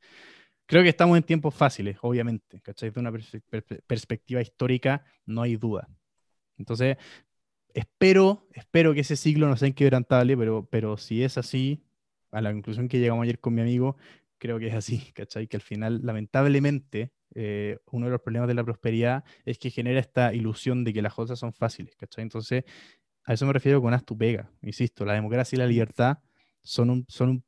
Creo 0.66 0.82
que 0.82 0.90
estamos 0.90 1.16
en 1.16 1.22
tiempos 1.22 1.54
fáciles, 1.54 1.96
obviamente, 2.02 2.60
¿cachai? 2.60 2.90
De 2.90 3.00
una 3.00 3.10
perspectiva 3.86 4.42
histórica 4.42 5.04
no 5.24 5.42
hay 5.42 5.56
duda. 5.56 5.88
Entonces, 6.58 6.96
espero, 7.74 8.46
espero 8.52 8.94
que 8.94 9.00
ese 9.00 9.16
ciclo 9.16 9.48
no 9.48 9.56
sea 9.56 9.68
inquebrantable, 9.68 10.36
pero, 10.36 10.68
pero 10.70 10.96
si 10.96 11.22
es 11.22 11.38
así, 11.38 11.84
a 12.30 12.40
la 12.40 12.52
conclusión 12.52 12.88
que 12.88 12.98
llegamos 12.98 13.22
ayer 13.24 13.38
con 13.40 13.54
mi 13.54 13.62
amigo, 13.62 13.96
creo 14.38 14.58
que 14.58 14.68
es 14.68 14.74
así, 14.74 14.98
¿cachai? 15.14 15.46
Que 15.46 15.56
al 15.56 15.62
final, 15.62 16.00
lamentablemente, 16.04 17.12
eh, 17.34 17.78
uno 17.90 18.06
de 18.06 18.12
los 18.12 18.20
problemas 18.20 18.48
de 18.48 18.54
la 18.54 18.64
prosperidad 18.64 19.24
es 19.44 19.58
que 19.58 19.70
genera 19.70 20.00
esta 20.00 20.34
ilusión 20.34 20.84
de 20.84 20.92
que 20.92 21.02
las 21.02 21.14
cosas 21.14 21.38
son 21.38 21.52
fáciles, 21.52 21.96
¿cachai? 21.96 22.22
Entonces, 22.22 22.64
a 23.24 23.34
eso 23.34 23.46
me 23.46 23.52
refiero 23.52 23.82
con 23.82 23.94
haz 23.94 24.04
tu 24.04 24.16
pega. 24.16 24.50
Insisto, 24.62 25.04
la 25.04 25.14
democracia 25.14 25.56
y 25.56 25.58
la 25.58 25.66
libertad 25.66 26.18
son 26.62 26.90
un, 26.90 27.04
son 27.08 27.28
un 27.28 27.44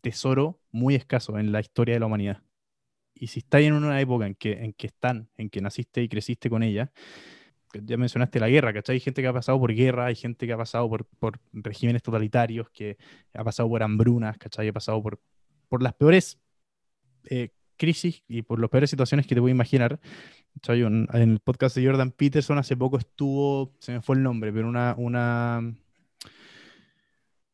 tesoro 0.00 0.60
muy 0.70 0.94
escaso 0.94 1.38
en 1.38 1.52
la 1.52 1.60
historia 1.60 1.94
de 1.94 2.00
la 2.00 2.06
humanidad. 2.06 2.42
Y 3.14 3.28
si 3.28 3.40
estás 3.40 3.60
en 3.60 3.74
una 3.74 4.00
época 4.00 4.26
en 4.26 4.34
que, 4.34 4.52
en 4.52 4.72
que 4.72 4.86
están, 4.86 5.28
en 5.36 5.50
que 5.50 5.60
naciste 5.60 6.02
y 6.02 6.08
creciste 6.08 6.48
con 6.48 6.62
ella, 6.62 6.90
ya 7.72 7.96
mencionaste 7.96 8.40
la 8.40 8.48
guerra, 8.48 8.72
¿cachai? 8.72 8.94
Hay 8.94 9.00
gente 9.00 9.22
que 9.22 9.28
ha 9.28 9.32
pasado 9.32 9.58
por 9.58 9.72
guerra, 9.72 10.06
hay 10.06 10.16
gente 10.16 10.46
que 10.46 10.52
ha 10.52 10.56
pasado 10.56 10.88
por, 10.88 11.06
por 11.06 11.40
regímenes 11.52 12.02
totalitarios, 12.02 12.68
que 12.70 12.96
ha 13.34 13.44
pasado 13.44 13.68
por 13.68 13.82
hambrunas, 13.82 14.38
¿cachai? 14.38 14.68
Ha 14.68 14.72
pasado 14.72 15.02
por, 15.02 15.20
por 15.68 15.82
las 15.82 15.94
peores 15.94 16.38
eh, 17.24 17.50
crisis 17.76 18.22
y 18.28 18.42
por 18.42 18.60
las 18.60 18.70
peores 18.70 18.90
situaciones 18.90 19.26
que 19.26 19.34
te 19.34 19.40
voy 19.40 19.50
a 19.50 19.54
imaginar. 19.54 20.00
En 20.66 21.08
el 21.12 21.40
podcast 21.40 21.76
de 21.76 21.86
Jordan 21.86 22.10
Peterson 22.10 22.58
hace 22.58 22.76
poco 22.76 22.98
estuvo, 22.98 23.72
se 23.78 23.92
me 23.92 24.02
fue 24.02 24.16
el 24.16 24.22
nombre, 24.22 24.52
pero 24.52 24.68
una, 24.68 24.94
una, 24.98 25.74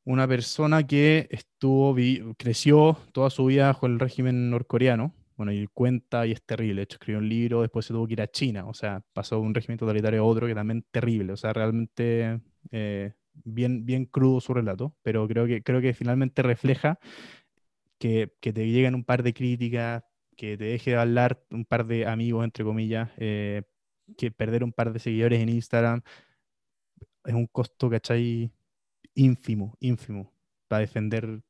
una 0.05 0.29
persona 0.29 0.87
que 0.87 1.29
estuvo, 1.31 1.95
creció 2.39 2.99
toda 3.13 3.31
su 3.31 3.45
vida 3.47 3.67
bajo 3.67 3.87
el 3.87 4.01
régimen 4.01 4.51
norcoreano 4.51 5.13
bueno, 5.37 5.53
y 5.53 5.67
cuenta 5.69 6.27
y 6.27 6.33
es 6.33 6.43
terrible. 6.45 6.77
De 6.77 6.83
hecho, 6.85 6.97
escribió 6.97 7.19
un 7.19 7.29
libro, 7.29 7.63
después 7.63 7.87
se 7.87 7.93
tuvo 7.95 8.07
que 8.07 8.15
ir 8.15 8.23
a 8.23 8.29
China. 8.31 8.67
O 8.67 8.75
sea, 8.75 9.03
pasó 9.13 9.37
de 9.37 9.43
un 9.43 9.55
régimen 9.55 9.79
totalitario 9.79 10.21
a 10.23 10.25
otro 10.25 10.47
que 10.47 10.55
también 10.55 10.85
terrible. 10.91 11.33
O 11.33 11.37
sea, 11.37 11.53
realmente 11.53 12.41
eh, 12.71 13.13
bien, 13.45 13.85
bien 13.87 14.07
crudo 14.07 14.41
su 14.41 14.55
relato. 14.55 14.95
Pero 15.03 15.29
creo 15.29 15.47
que, 15.47 15.63
creo 15.63 15.81
que 15.81 15.95
finalmente 15.95 16.43
refleja 16.43 16.99
que, 17.99 18.33
te 18.41 18.53
lleguen 18.53 18.95
un 18.95 19.05
par 19.05 19.23
de 19.23 19.35
críticas, 19.35 20.05
que 20.37 20.57
te 20.57 20.65
deje 20.65 20.93
de 20.93 20.97
hablar 20.99 21.43
un 21.51 21.65
par 21.65 21.87
de 21.87 22.07
amigos, 22.07 22.45
entre 22.45 22.65
comillas, 22.65 23.11
eh, 23.19 23.63
que 24.17 24.31
perder 24.31 24.65
un 24.65 24.73
par 24.73 24.93
de 24.93 25.01
seguidores 25.01 25.41
en 25.41 25.49
Instagram 25.49 26.03
es 27.27 27.35
un 27.35 27.47
costo, 27.47 27.91
¿cachai? 27.91 28.51
Ínfimo, 29.15 29.77
ínfimo, 29.81 30.33
para 30.69 30.81
defender 30.81 31.43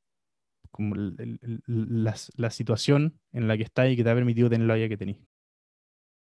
como 0.77 0.95
la, 0.95 2.51
situación 2.51 3.19
en 3.33 3.49
la 3.49 3.57
que 3.57 3.65
está 3.65 3.89
y 3.89 3.97
que 3.97 4.05
te 4.05 4.11
ha 4.11 4.15
permitido 4.15 4.51
tener 4.51 4.67
la 4.67 4.75
vida 4.75 4.89
que 4.89 4.97
tenés. 4.97 5.17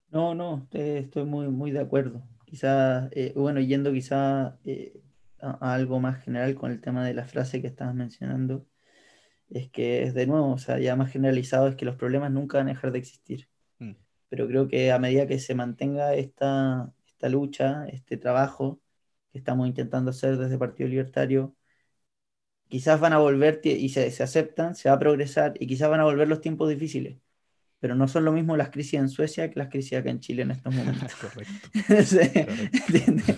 No, 0.09 0.33
no, 0.33 0.67
estoy 0.71 1.25
muy, 1.25 1.49
muy 1.49 1.71
de 1.71 1.81
acuerdo. 1.81 2.23
Quizás, 2.45 3.09
eh, 3.11 3.33
bueno, 3.35 3.59
yendo 3.59 3.91
quizá 3.91 4.57
eh, 4.63 5.01
a, 5.39 5.73
algo 5.73 5.99
más 5.99 6.23
general 6.23 6.55
con 6.55 6.71
el 6.71 6.81
tema 6.81 7.05
de 7.05 7.13
la 7.13 7.25
frase 7.25 7.61
que 7.61 7.67
estabas 7.67 7.95
mencionando, 7.95 8.65
es 9.49 9.69
que 9.69 10.03
es 10.03 10.13
de 10.13 10.27
nuevo, 10.27 10.51
o 10.53 10.57
sea, 10.57 10.79
ya 10.79 10.95
más 10.95 11.11
generalizado 11.11 11.67
es 11.67 11.75
que 11.75 11.85
los 11.85 11.95
problemas 11.97 12.31
nunca 12.31 12.57
van 12.57 12.67
a 12.67 12.71
dejar 12.71 12.91
de 12.91 12.99
existir. 12.99 13.49
Mm. 13.79 13.93
Pero 14.29 14.47
creo 14.47 14.67
que 14.67 14.91
a 14.91 14.99
medida 14.99 15.27
que 15.27 15.39
se 15.39 15.55
mantenga 15.55 16.15
esta, 16.15 16.93
esta 17.07 17.29
lucha, 17.29 17.87
este 17.87 18.17
trabajo 18.17 18.81
que 19.31 19.39
estamos 19.39 19.67
intentando 19.67 20.11
hacer 20.11 20.37
desde 20.37 20.57
Partido 20.57 20.89
Libertario, 20.89 21.55
quizás 22.75 22.99
van 22.99 23.13
a 23.13 23.19
volver 23.19 23.61
y 23.63 23.87
se, 23.87 24.21
aceptan, 24.21 24.75
se 24.75 24.89
va 24.89 24.95
a 24.95 24.99
progresar 24.99 25.53
y 25.57 25.65
quizás 25.65 25.89
van 25.89 26.01
a 26.01 26.03
volver 26.03 26.27
los 26.27 26.41
tiempos 26.41 26.67
difíciles. 26.67 27.15
Pero 27.79 27.95
no 27.95 28.05
son 28.09 28.25
lo 28.25 28.33
mismo 28.33 28.57
las 28.57 28.69
crisis 28.69 28.95
en 28.95 29.07
Suecia 29.07 29.49
que 29.49 29.57
las 29.57 29.69
crisis 29.69 29.97
acá 29.97 30.09
en 30.09 30.19
Chile 30.19 30.41
en 30.41 30.51
estos 30.51 30.75
momentos. 30.75 31.15
Correcto. 31.21 31.53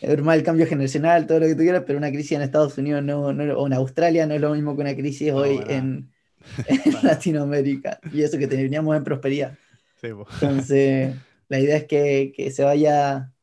es 0.00 0.08
normal 0.08 0.38
el 0.38 0.42
cambio 0.42 0.66
generacional, 0.66 1.26
todo 1.26 1.40
lo 1.40 1.48
que 1.48 1.54
tú 1.54 1.60
quieras, 1.60 1.84
pero 1.86 1.98
una 1.98 2.08
crisis 2.08 2.32
en 2.32 2.40
Estados 2.40 2.78
Unidos 2.78 3.04
no, 3.04 3.26
o 3.26 3.66
en 3.66 3.72
Australia 3.74 4.26
no 4.26 4.32
es 4.32 4.40
lo 4.40 4.54
mismo 4.54 4.74
que 4.74 4.80
una 4.80 4.96
crisis 4.96 5.32
hoy 5.32 5.60
en, 5.68 6.10
Latinoamérica. 7.02 8.00
Y 8.10 8.22
eso 8.22 8.38
que 8.38 8.46
teníamos 8.46 8.96
en 8.96 9.04
prosperidad. 9.04 9.58
Entonces, 10.00 11.14
la 11.50 11.60
idea 11.60 11.76
es 11.76 11.84
que, 11.84 12.32
que, 12.34 12.50
se 12.50 12.64
vaya, 12.64 13.34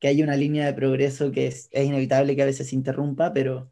que 0.00 0.08
haya 0.08 0.24
una 0.24 0.34
línea 0.34 0.66
de 0.66 0.72
progreso 0.72 1.30
que 1.30 1.46
es, 1.46 1.68
es 1.70 1.86
inevitable 1.86 2.34
que 2.34 2.42
a 2.42 2.46
veces 2.46 2.68
se 2.68 2.74
interrumpa, 2.74 3.32
pero 3.32 3.71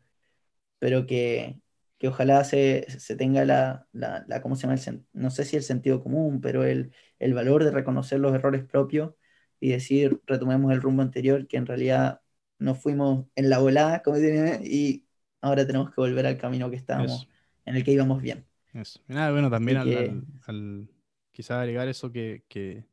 pero 0.80 1.06
que, 1.06 1.60
ojalá 2.02 2.42
se, 2.42 2.86
tenga 3.16 3.44
la, 3.44 3.86
la, 3.92 4.42
¿cómo 4.42 4.56
se 4.56 4.66
llama? 4.66 4.80
no 5.12 5.30
sé 5.30 5.44
si 5.44 5.56
el 5.56 5.62
sentido 5.62 6.02
común, 6.02 6.40
pero 6.40 6.64
el, 6.64 6.92
valor 7.20 7.62
de 7.62 7.70
reconocer 7.70 8.18
los 8.18 8.34
errores 8.34 8.64
propios 8.64 9.14
y 9.60 9.68
decir, 9.68 10.20
retomemos 10.26 10.72
el 10.72 10.80
rumbo 10.80 11.02
anterior, 11.02 11.46
que 11.46 11.58
en 11.58 11.66
realidad 11.66 12.22
nos 12.58 12.78
fuimos 12.78 13.26
en 13.36 13.50
la 13.50 13.58
volada, 13.58 14.02
como 14.02 14.16
dicen, 14.16 14.62
y 14.64 15.04
ahora 15.42 15.66
tenemos 15.66 15.90
que 15.90 16.00
volver 16.00 16.26
al 16.26 16.38
camino 16.38 16.70
que 16.70 16.76
estábamos, 16.76 17.28
en 17.66 17.76
el 17.76 17.84
que 17.84 17.92
íbamos 17.92 18.22
bien. 18.22 18.46
nada, 19.06 19.30
bueno, 19.30 19.50
también 19.50 19.76
al, 20.46 20.88
quizás 21.30 21.58
agregar 21.58 21.88
eso 21.88 22.10
que, 22.10 22.42
que, 22.48 22.84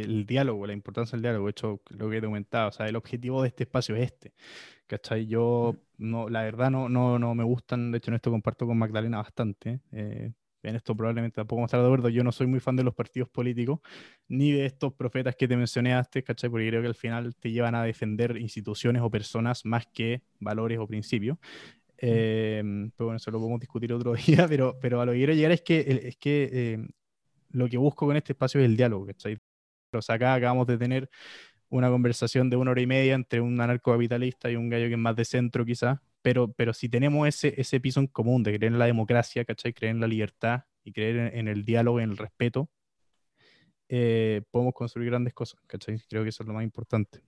el 0.00 0.26
diálogo, 0.26 0.66
la 0.66 0.72
importancia 0.72 1.16
del 1.16 1.22
diálogo, 1.22 1.48
hecho 1.48 1.82
lo 1.90 2.10
que 2.10 2.18
he 2.18 2.22
comentado, 2.22 2.68
o 2.68 2.72
sea, 2.72 2.88
el 2.88 2.96
objetivo 2.96 3.42
de 3.42 3.48
este 3.48 3.64
espacio 3.64 3.94
es 3.96 4.12
este, 4.12 4.32
¿cachai? 4.86 5.26
Yo, 5.26 5.76
no, 5.98 6.28
la 6.28 6.42
verdad, 6.42 6.70
no, 6.70 6.88
no, 6.88 7.18
no 7.18 7.34
me 7.34 7.44
gustan, 7.44 7.92
de 7.92 7.98
hecho 7.98 8.10
en 8.10 8.16
esto 8.16 8.30
comparto 8.30 8.66
con 8.66 8.78
Magdalena 8.78 9.18
bastante, 9.18 9.80
eh, 9.92 10.32
en 10.62 10.76
esto 10.76 10.96
probablemente 10.96 11.36
tampoco 11.36 11.56
vamos 11.56 11.68
a 11.68 11.76
estar 11.76 11.80
de 11.80 11.86
acuerdo, 11.86 12.08
yo 12.08 12.22
no 12.24 12.32
soy 12.32 12.46
muy 12.46 12.60
fan 12.60 12.76
de 12.76 12.84
los 12.84 12.94
partidos 12.94 13.28
políticos, 13.28 13.80
ni 14.28 14.52
de 14.52 14.66
estos 14.66 14.92
profetas 14.94 15.36
que 15.36 15.48
te 15.48 15.56
mencioné 15.56 15.92
antes, 15.92 16.22
¿cachai? 16.24 16.50
Porque 16.50 16.68
creo 16.68 16.82
que 16.82 16.88
al 16.88 16.94
final 16.94 17.34
te 17.36 17.50
llevan 17.50 17.74
a 17.74 17.82
defender 17.84 18.36
instituciones 18.36 19.02
o 19.02 19.10
personas 19.10 19.64
más 19.64 19.86
que 19.86 20.22
valores 20.38 20.78
o 20.78 20.86
principios. 20.86 21.38
Eh, 21.98 22.62
pero 22.96 23.06
bueno, 23.06 23.16
eso 23.16 23.30
lo 23.30 23.38
podemos 23.38 23.60
discutir 23.60 23.92
otro 23.92 24.14
día, 24.26 24.46
pero, 24.48 24.78
pero 24.80 25.00
a 25.00 25.06
lo 25.06 25.12
que 25.12 25.18
quiero 25.18 25.34
llegar 25.34 25.52
es 25.52 25.62
que, 25.62 26.00
es 26.04 26.16
que 26.16 26.50
eh, 26.52 26.78
lo 27.50 27.68
que 27.68 27.76
busco 27.76 28.06
con 28.06 28.16
este 28.16 28.32
espacio 28.32 28.60
es 28.60 28.66
el 28.66 28.76
diálogo, 28.76 29.06
¿cachai? 29.06 29.38
O 29.98 30.02
sea, 30.02 30.16
acá 30.16 30.34
acabamos 30.34 30.66
de 30.66 30.78
tener 30.78 31.10
una 31.68 31.88
conversación 31.90 32.50
de 32.50 32.56
una 32.56 32.72
hora 32.72 32.82
y 32.82 32.86
media 32.86 33.14
entre 33.14 33.40
un 33.40 33.60
anarcocapitalista 33.60 34.50
y 34.50 34.56
un 34.56 34.68
gallo 34.68 34.88
que 34.88 34.92
es 34.92 34.98
más 34.98 35.16
de 35.16 35.24
centro 35.24 35.64
quizás, 35.64 35.98
pero, 36.20 36.52
pero 36.52 36.74
si 36.74 36.88
tenemos 36.88 37.26
ese, 37.26 37.54
ese 37.60 37.80
piso 37.80 38.00
en 38.00 38.06
común 38.08 38.42
de 38.42 38.56
creer 38.56 38.72
en 38.72 38.78
la 38.78 38.86
democracia, 38.86 39.44
¿cachai? 39.44 39.72
Creer 39.72 39.94
en 39.94 40.00
la 40.00 40.06
libertad 40.06 40.64
y 40.84 40.92
creer 40.92 41.34
en, 41.34 41.48
el 41.48 41.64
diálogo, 41.64 42.00
en 42.00 42.10
el 42.10 42.18
respeto, 42.18 42.68
eh, 43.88 44.42
podemos 44.50 44.74
construir 44.74 45.10
grandes 45.10 45.34
cosas, 45.34 45.60
¿cachai? 45.66 45.98
Creo 46.08 46.22
que 46.22 46.28
eso 46.28 46.42
es 46.42 46.46
lo 46.46 46.54
más 46.54 46.64
importante. 46.64 47.22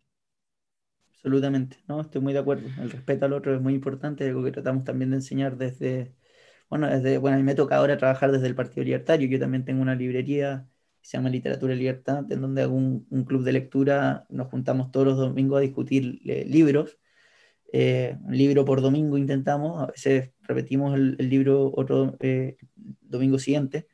Absolutamente, 1.09 1.78
no, 1.89 2.03
estoy 2.03 2.20
muy 2.20 2.35
de 2.35 2.41
acuerdo. 2.41 2.69
El 2.82 2.91
respeto 2.91 3.24
al 3.24 3.32
otro 3.32 3.55
es 3.55 3.62
muy 3.62 3.74
importante, 3.74 4.28
algo 4.28 4.45
que 4.45 4.53
tratamos 4.53 4.85
también 4.85 5.11
de 5.11 5.16
enseñar 5.16 5.57
desde, 5.57 6.15
bueno, 6.69 6.86
desde, 6.89 7.16
bueno, 7.19 7.36
a 7.36 7.39
mí 7.39 7.45
me 7.45 7.55
toca 7.55 7.77
ahora 7.77 7.97
trabajar 7.97 8.31
desde 8.31 8.47
el 8.47 8.55
Partido 8.55 8.85
Libertario, 8.85 9.28
yo 9.28 9.39
también 9.41 9.65
tengo 9.65 9.81
una 9.81 9.95
librería 9.95 10.69
se 11.05 11.19
llama 11.19 11.29
Literatura 11.29 11.75
y 11.75 11.79
Libertad, 11.79 12.25
en 12.33 12.41
donde 12.41 12.63
hago 12.63 12.75
un, 12.75 13.25
club 13.27 13.45
de 13.45 13.53
lectura, 13.53 14.27
nos 14.31 14.49
juntamos 14.49 14.91
todos 14.91 15.07
los 15.07 15.19
domingos 15.19 15.59
a 15.59 15.61
discutir 15.61 16.23
eh, 16.25 16.47
libros, 16.49 16.99
eh, 17.73 18.17
un 18.25 18.37
libro 18.37 18.65
por 18.65 18.81
domingo 18.81 19.19
intentamos, 19.19 19.83
a 19.83 19.87
veces 19.89 20.31
repetimos 20.43 20.95
el, 20.95 21.17
libro 21.19 21.71
otro 21.77 22.17
eh, 22.21 22.57
domingo 23.03 23.39
siguiente, 23.39 23.87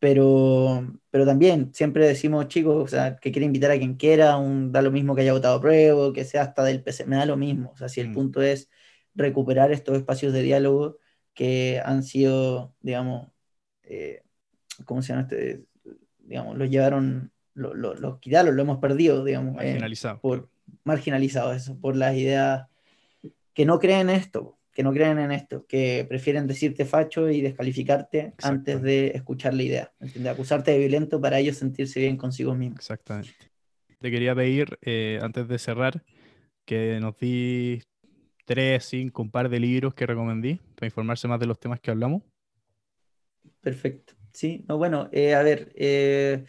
pero, 0.00 1.00
pero 1.10 1.24
también 1.24 1.72
siempre 1.72 2.06
decimos, 2.08 2.48
chicos, 2.48 2.84
o 2.84 2.88
sea, 2.88 3.16
que 3.16 3.30
quiere 3.30 3.46
invitar 3.46 3.70
a 3.70 3.78
quien 3.78 3.94
quiera, 3.94 4.36
un, 4.36 4.72
da 4.72 4.82
lo 4.82 4.90
mismo 4.90 5.14
que 5.14 5.22
haya 5.22 5.32
votado 5.32 5.60
prueba, 5.60 6.12
que 6.12 6.24
sea 6.24 6.42
hasta 6.42 6.64
del 6.64 6.82
PC, 6.82 7.06
me 7.06 7.16
da 7.16 7.26
lo 7.26 7.36
mismo, 7.36 7.70
o 7.74 7.76
sea, 7.76 7.88
si 7.88 8.00
el 8.00 8.10
mm. 8.10 8.14
punto 8.14 8.42
es 8.42 8.70
recuperar 9.14 9.70
estos 9.72 9.96
espacios 9.96 10.32
de 10.32 10.42
diálogo 10.42 10.98
que 11.32 11.80
han 11.84 12.02
sido, 12.02 12.74
digamos, 12.80 13.28
¿cómo 14.84 15.02
se 15.02 15.12
llama 15.12 15.22
este? 15.22 15.69
Digamos, 16.30 16.56
los 16.56 16.70
llevaron, 16.70 17.32
los 17.54 17.74
lo, 17.76 17.94
lo 17.94 18.20
quitaron, 18.20 18.54
lo 18.54 18.62
hemos 18.62 18.78
perdido, 18.78 19.24
digamos. 19.24 19.56
Eh, 19.60 19.66
marginalizado. 19.66 20.20
por, 20.20 20.48
marginalizado 20.84 21.52
eso, 21.52 21.78
por 21.78 21.96
las 21.96 22.16
ideas 22.16 22.68
que 23.52 23.66
no 23.66 23.80
creen 23.80 24.08
en 24.08 24.16
esto, 24.16 24.56
que 24.72 24.84
no 24.84 24.92
creen 24.92 25.18
en 25.18 25.32
esto, 25.32 25.66
que 25.66 26.06
prefieren 26.08 26.46
decirte 26.46 26.84
facho 26.84 27.28
y 27.28 27.40
descalificarte 27.40 28.32
antes 28.44 28.80
de 28.80 29.08
escuchar 29.08 29.54
la 29.54 29.64
idea, 29.64 29.92
de 29.98 30.28
acusarte 30.28 30.70
de 30.70 30.78
violento 30.78 31.20
para 31.20 31.40
ellos 31.40 31.56
sentirse 31.56 31.98
bien 31.98 32.16
consigo 32.16 32.54
mismos. 32.54 32.78
Exactamente. 32.78 33.34
Te 33.98 34.10
quería 34.10 34.34
pedir, 34.34 34.78
eh, 34.82 35.18
antes 35.20 35.48
de 35.48 35.58
cerrar, 35.58 36.04
que 36.64 37.00
nos 37.00 37.16
di 37.18 37.82
tres, 38.44 38.84
cinco, 38.84 39.22
un 39.22 39.32
par 39.32 39.48
de 39.48 39.58
libros 39.58 39.94
que 39.94 40.06
recomendí 40.06 40.60
para 40.76 40.86
informarse 40.86 41.26
más 41.26 41.40
de 41.40 41.46
los 41.46 41.58
temas 41.58 41.80
que 41.80 41.90
hablamos. 41.90 42.22
Perfecto. 43.60 44.14
Sí, 44.32 44.64
no, 44.68 44.78
bueno, 44.78 45.08
eh, 45.12 45.34
a 45.34 45.42
ver, 45.42 45.72
eh, 45.76 46.44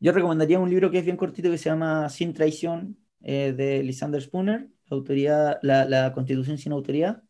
yo 0.00 0.12
recomendaría 0.12 0.58
un 0.58 0.70
libro 0.70 0.90
que 0.90 0.98
es 0.98 1.04
bien 1.04 1.16
cortito 1.16 1.50
que 1.50 1.58
se 1.58 1.70
llama 1.70 2.08
Sin 2.10 2.34
Traición 2.34 2.98
eh, 3.22 3.52
de 3.56 3.82
Lysander 3.82 4.22
Spooner, 4.22 4.68
la, 4.86 4.96
autoría, 4.96 5.58
la, 5.62 6.12
Constitución 6.14 6.58
sin 6.58 6.72
autoridad, 6.72 7.22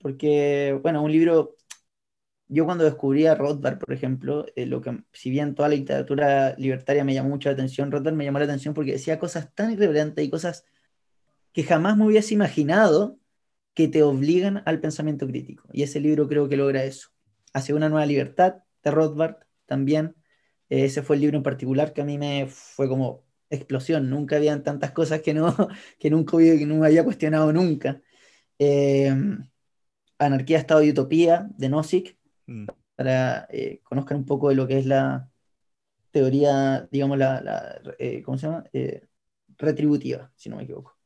porque, 0.00 0.78
bueno, 0.82 1.02
un 1.02 1.12
libro, 1.12 1.56
yo 2.48 2.64
cuando 2.66 2.84
descubrí 2.84 3.26
a 3.26 3.34
Rothbard, 3.34 3.78
por 3.78 3.92
ejemplo, 3.92 4.46
lo 4.56 4.80
que, 4.82 5.04
si 5.12 5.30
bien 5.30 5.54
toda 5.54 5.68
la 5.68 5.76
literatura 5.76 6.54
libertaria 6.58 7.04
me 7.04 7.14
llamó 7.14 7.30
mucho 7.30 7.48
la 7.48 7.54
atención, 7.54 7.90
Rothbard 7.92 8.14
me 8.14 8.24
llamó 8.24 8.38
la 8.40 8.46
atención 8.46 8.74
porque 8.74 8.92
decía 8.92 9.18
cosas 9.18 9.54
tan 9.54 9.72
irreverentes 9.72 10.24
y 10.24 10.30
cosas 10.30 10.64
que 11.52 11.64
jamás 11.64 11.96
me 11.96 12.06
hubiese 12.06 12.34
imaginado 12.34 13.18
que 13.74 13.88
te 13.88 14.02
obligan 14.02 14.62
al 14.66 14.80
pensamiento 14.80 15.26
crítico. 15.26 15.68
Y 15.72 15.82
ese 15.82 16.00
libro 16.00 16.28
creo 16.28 16.48
que 16.48 16.56
logra 16.56 16.84
eso. 16.84 17.10
Hace 17.52 17.74
una 17.74 17.88
nueva 17.88 18.06
libertad, 18.06 18.61
de 18.82 18.90
Rothbard 18.90 19.36
también. 19.66 20.16
ese 20.68 21.02
fue 21.02 21.16
el 21.16 21.22
libro 21.22 21.36
en 21.36 21.42
particular 21.42 21.92
que 21.92 22.02
a 22.02 22.04
mí 22.04 22.18
me 22.18 22.46
fue 22.48 22.88
como 22.88 23.24
explosión. 23.50 24.10
Nunca 24.10 24.36
habían 24.36 24.62
tantas 24.62 24.92
cosas 24.92 25.20
que, 25.22 25.34
no, 25.34 25.54
que 25.98 26.10
nunca 26.10 26.36
que 26.38 26.66
no 26.66 26.84
había 26.84 27.04
cuestionado 27.04 27.52
nunca. 27.52 28.00
Eh, 28.58 29.14
Anarquía, 30.18 30.58
Estado 30.58 30.82
y 30.82 30.90
Utopía 30.90 31.48
de 31.56 31.68
Nozick, 31.68 32.16
mm. 32.46 32.66
para 32.96 33.46
eh, 33.50 33.80
conozcan 33.82 34.18
un 34.18 34.26
poco 34.26 34.48
de 34.50 34.54
lo 34.54 34.66
que 34.66 34.78
es 34.78 34.86
la 34.86 35.28
teoría, 36.10 36.88
digamos, 36.90 37.18
la, 37.18 37.80
eh, 37.98 38.22
¿cómo 38.22 38.38
se 38.38 38.46
llama? 38.46 38.64
retributiva, 39.58 40.32
si 40.36 40.48
no 40.48 40.56
me 40.56 40.64
equivoco. 40.64 40.96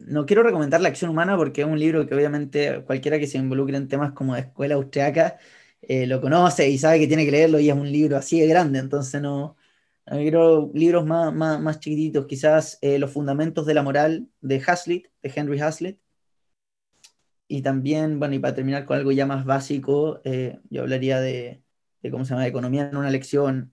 No 0.00 0.26
quiero 0.26 0.42
recomendar 0.42 0.80
La 0.80 0.88
acción 0.88 1.10
humana 1.10 1.36
porque 1.36 1.62
es 1.62 1.66
un 1.66 1.78
libro 1.78 2.06
que 2.06 2.14
obviamente 2.14 2.82
cualquiera 2.84 3.18
que 3.18 3.26
se 3.26 3.38
involucre 3.38 3.76
en 3.76 3.88
temas 3.88 4.12
como 4.12 4.34
de 4.34 4.40
escuela 4.42 4.74
austriaca 4.76 5.38
eh, 5.82 6.06
lo 6.06 6.20
conoce 6.20 6.68
y 6.68 6.78
sabe 6.78 6.98
que 6.98 7.06
tiene 7.06 7.24
que 7.24 7.30
leerlo 7.30 7.60
y 7.60 7.68
es 7.70 7.76
un 7.76 7.90
libro 7.90 8.16
así 8.16 8.40
de 8.40 8.46
grande, 8.48 8.78
entonces 8.78 9.20
no... 9.22 9.56
Quiero 10.06 10.70
libros 10.72 11.04
más, 11.04 11.32
más, 11.34 11.80
chiquititos, 11.80 12.26
quizás 12.26 12.78
eh, 12.80 12.98
Los 12.98 13.10
Fundamentos 13.12 13.66
de 13.66 13.74
la 13.74 13.82
Moral 13.82 14.28
de 14.40 14.62
Hazlitt, 14.64 15.08
de 15.22 15.32
Henry 15.34 15.60
Hazlitt. 15.60 15.98
Y 17.48 17.62
también, 17.62 18.18
bueno, 18.18 18.34
y 18.34 18.38
para 18.38 18.54
terminar 18.54 18.84
con 18.86 18.96
algo 18.98 19.12
ya 19.12 19.26
más 19.26 19.44
básico, 19.44 20.20
eh, 20.24 20.58
yo 20.70 20.82
hablaría 20.82 21.20
de, 21.20 21.62
de, 22.02 22.10
¿cómo 22.10 22.24
se 22.24 22.30
llama?, 22.30 22.42
de 22.42 22.48
economía 22.48 22.88
en 22.88 22.96
una 22.96 23.10
lección 23.10 23.72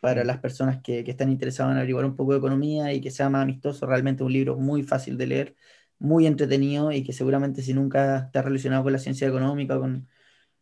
para 0.00 0.24
las 0.24 0.38
personas 0.38 0.82
que, 0.82 1.04
que, 1.04 1.10
están 1.10 1.30
interesadas 1.30 1.72
en 1.72 1.78
averiguar 1.78 2.04
un 2.06 2.16
poco 2.16 2.32
de 2.32 2.38
economía 2.38 2.92
y 2.92 3.00
que 3.00 3.10
sea 3.10 3.28
más 3.30 3.42
amistoso, 3.42 3.86
realmente 3.86 4.24
un 4.24 4.32
libro 4.32 4.56
muy 4.56 4.82
fácil 4.82 5.18
de 5.18 5.26
leer, 5.26 5.56
muy 5.98 6.26
entretenido 6.26 6.90
y 6.90 7.04
que 7.04 7.12
seguramente 7.12 7.62
si 7.62 7.74
nunca 7.74 8.18
está 8.18 8.42
relacionado 8.42 8.82
con 8.82 8.92
la 8.92 8.98
ciencia 8.98 9.28
económica, 9.28 9.78
con, 9.78 10.08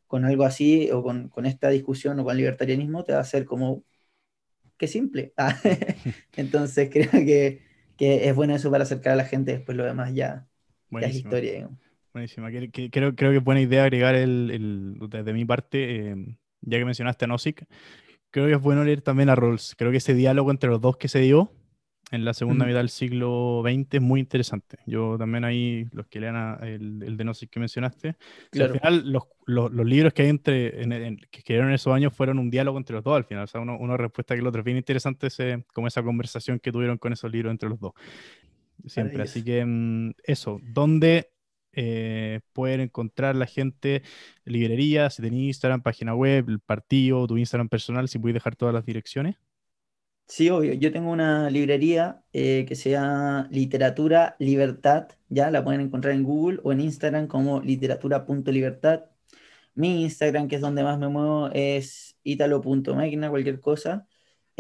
con 0.06 0.24
algo 0.24 0.44
así, 0.44 0.90
o 0.90 1.02
con, 1.02 1.28
con, 1.28 1.47
esta 1.47 1.70
discusión 1.70 2.19
o 2.19 2.24
con 2.24 2.32
el 2.32 2.39
libertarianismo, 2.39 3.05
te 3.05 3.12
va 3.12 3.19
a 3.19 3.23
hacer 3.23 3.44
como, 3.44 3.85
qué 4.77 4.89
simple. 4.89 5.32
Ah, 5.39 5.56
entonces 6.36 6.90
creo 6.93 7.10
que, 7.10 7.62
que, 7.97 8.28
es 8.28 8.35
bueno 8.35 8.55
eso 8.56 8.70
para 8.70 8.82
acercar 8.82 9.12
a 9.12 9.16
la 9.16 9.24
gente, 9.24 9.52
después 9.52 9.77
lo 9.77 9.85
demás 9.85 10.12
ya, 10.12 10.47
ya 10.90 11.06
es 11.06 11.16
historia. 11.16 11.70
Buenísima. 12.12 12.51
Creo, 12.51 13.15
creo 13.15 13.31
que 13.31 13.36
es 13.36 13.44
buena 13.44 13.60
idea 13.60 13.85
agregar 13.85 14.16
el, 14.16 14.51
el 14.51 15.09
desde 15.09 15.32
mi 15.32 15.44
parte, 15.44 16.10
eh, 16.10 16.16
ya 16.62 16.78
que 16.78 16.85
mencionaste 16.85 17.27
a 17.27 17.28
Nozick, 17.28 17.65
creo 18.30 18.46
que 18.46 18.52
es 18.55 18.60
bueno 18.60 18.84
leer 18.84 19.02
también 19.02 19.28
a 19.28 19.34
Rawls. 19.34 19.74
Creo 19.76 19.90
que 19.90 19.98
ese 19.98 20.14
diálogo 20.14 20.50
entre 20.50 20.70
los 20.70 20.80
dos 20.80 20.96
que 20.96 21.09
se 21.09 21.20
dio 21.20 21.50
en 22.10 22.24
la 22.24 22.32
segunda 22.32 22.64
mitad 22.64 22.78
del 22.78 22.88
siglo 22.88 23.62
XX 23.62 23.94
es 23.94 24.00
muy 24.00 24.20
interesante. 24.20 24.78
Yo 24.86 25.16
también 25.18 25.44
ahí, 25.44 25.86
los 25.92 26.06
que 26.06 26.20
lean 26.20 26.59
el, 26.62 27.02
el 27.02 27.16
de 27.16 27.24
Gnosis 27.24 27.50
que 27.50 27.60
mencionaste, 27.60 28.16
al 28.59 28.70
final 28.70 29.12
los, 29.12 29.24
los, 29.44 29.70
los, 29.70 29.86
libros 29.86 30.14
que 30.14 30.22
hay 30.22 30.28
entre, 30.28 30.82
en, 30.82 31.18
que 31.30 31.40
escribieron 31.40 31.68
en 31.68 31.74
esos 31.74 31.92
años 31.94 32.14
fueron 32.14 32.38
un 32.38 32.50
diálogo 32.50 32.78
entre 32.78 32.94
los 32.94 33.05
dos 33.05 33.16
al 33.16 33.24
final, 33.24 33.44
o 33.44 33.46
sea, 33.46 33.60
uno, 33.60 33.76
una 33.78 33.96
respuesta 33.96 34.34
que 34.34 34.40
el 34.40 34.46
otro. 34.46 34.60
Es 34.60 34.64
bien 34.64 34.78
interesante 34.78 35.26
ese, 35.26 35.64
como 35.74 35.86
esa 35.86 36.02
conversación 36.02 36.59
que 36.59 36.72
tuvieron 36.72 36.96
con 36.96 37.12
esos 37.12 37.30
libros 37.30 37.50
entre 37.50 37.68
los 37.68 37.78
dos. 37.78 37.92
Siempre, 38.86 39.22
así 39.22 39.42
que 39.42 39.64
mm, 39.64 40.12
eso, 40.24 40.60
¿dónde 40.62 41.30
eh, 41.73 42.40
pueden 42.53 42.81
encontrar 42.81 43.36
la 43.36 43.47
gente 43.47 44.03
librería, 44.45 45.11
si 45.11 45.23
tenés 45.23 45.40
Instagram, 45.40 45.82
página 45.82 46.15
web, 46.15 46.49
el 46.49 46.61
partido, 46.61 47.27
tu 47.27 47.36
Instagram 47.39 47.69
personal, 47.69 48.09
si 48.09 48.19
puedes 48.19 48.35
dejar 48.35 48.57
todas 48.57 48.74
las 48.74 48.85
direcciones. 48.86 49.36
Sí, 50.27 50.51
obvio. 50.51 50.74
Yo 50.74 50.93
tengo 50.93 51.11
una 51.11 51.49
librería 51.51 52.23
eh, 52.32 52.66
que 52.69 52.77
se 52.77 52.97
Literatura 53.51 54.36
Libertad. 54.39 55.09
Ya 55.28 55.51
la 55.51 55.65
pueden 55.65 55.81
encontrar 55.81 56.15
en 56.15 56.23
Google 56.24 56.61
o 56.65 56.73
en 56.73 56.81
Instagram 56.81 57.27
como 57.28 57.61
literatura.libertad. 57.62 59.07
Mi 59.74 60.03
Instagram, 60.03 60.49
que 60.49 60.57
es 60.57 60.62
donde 60.62 60.82
más 60.85 60.99
me 60.99 61.09
muevo, 61.09 61.51
es 61.53 62.19
italo.magna, 62.24 63.31
cualquier 63.31 63.61
cosa. 63.61 64.07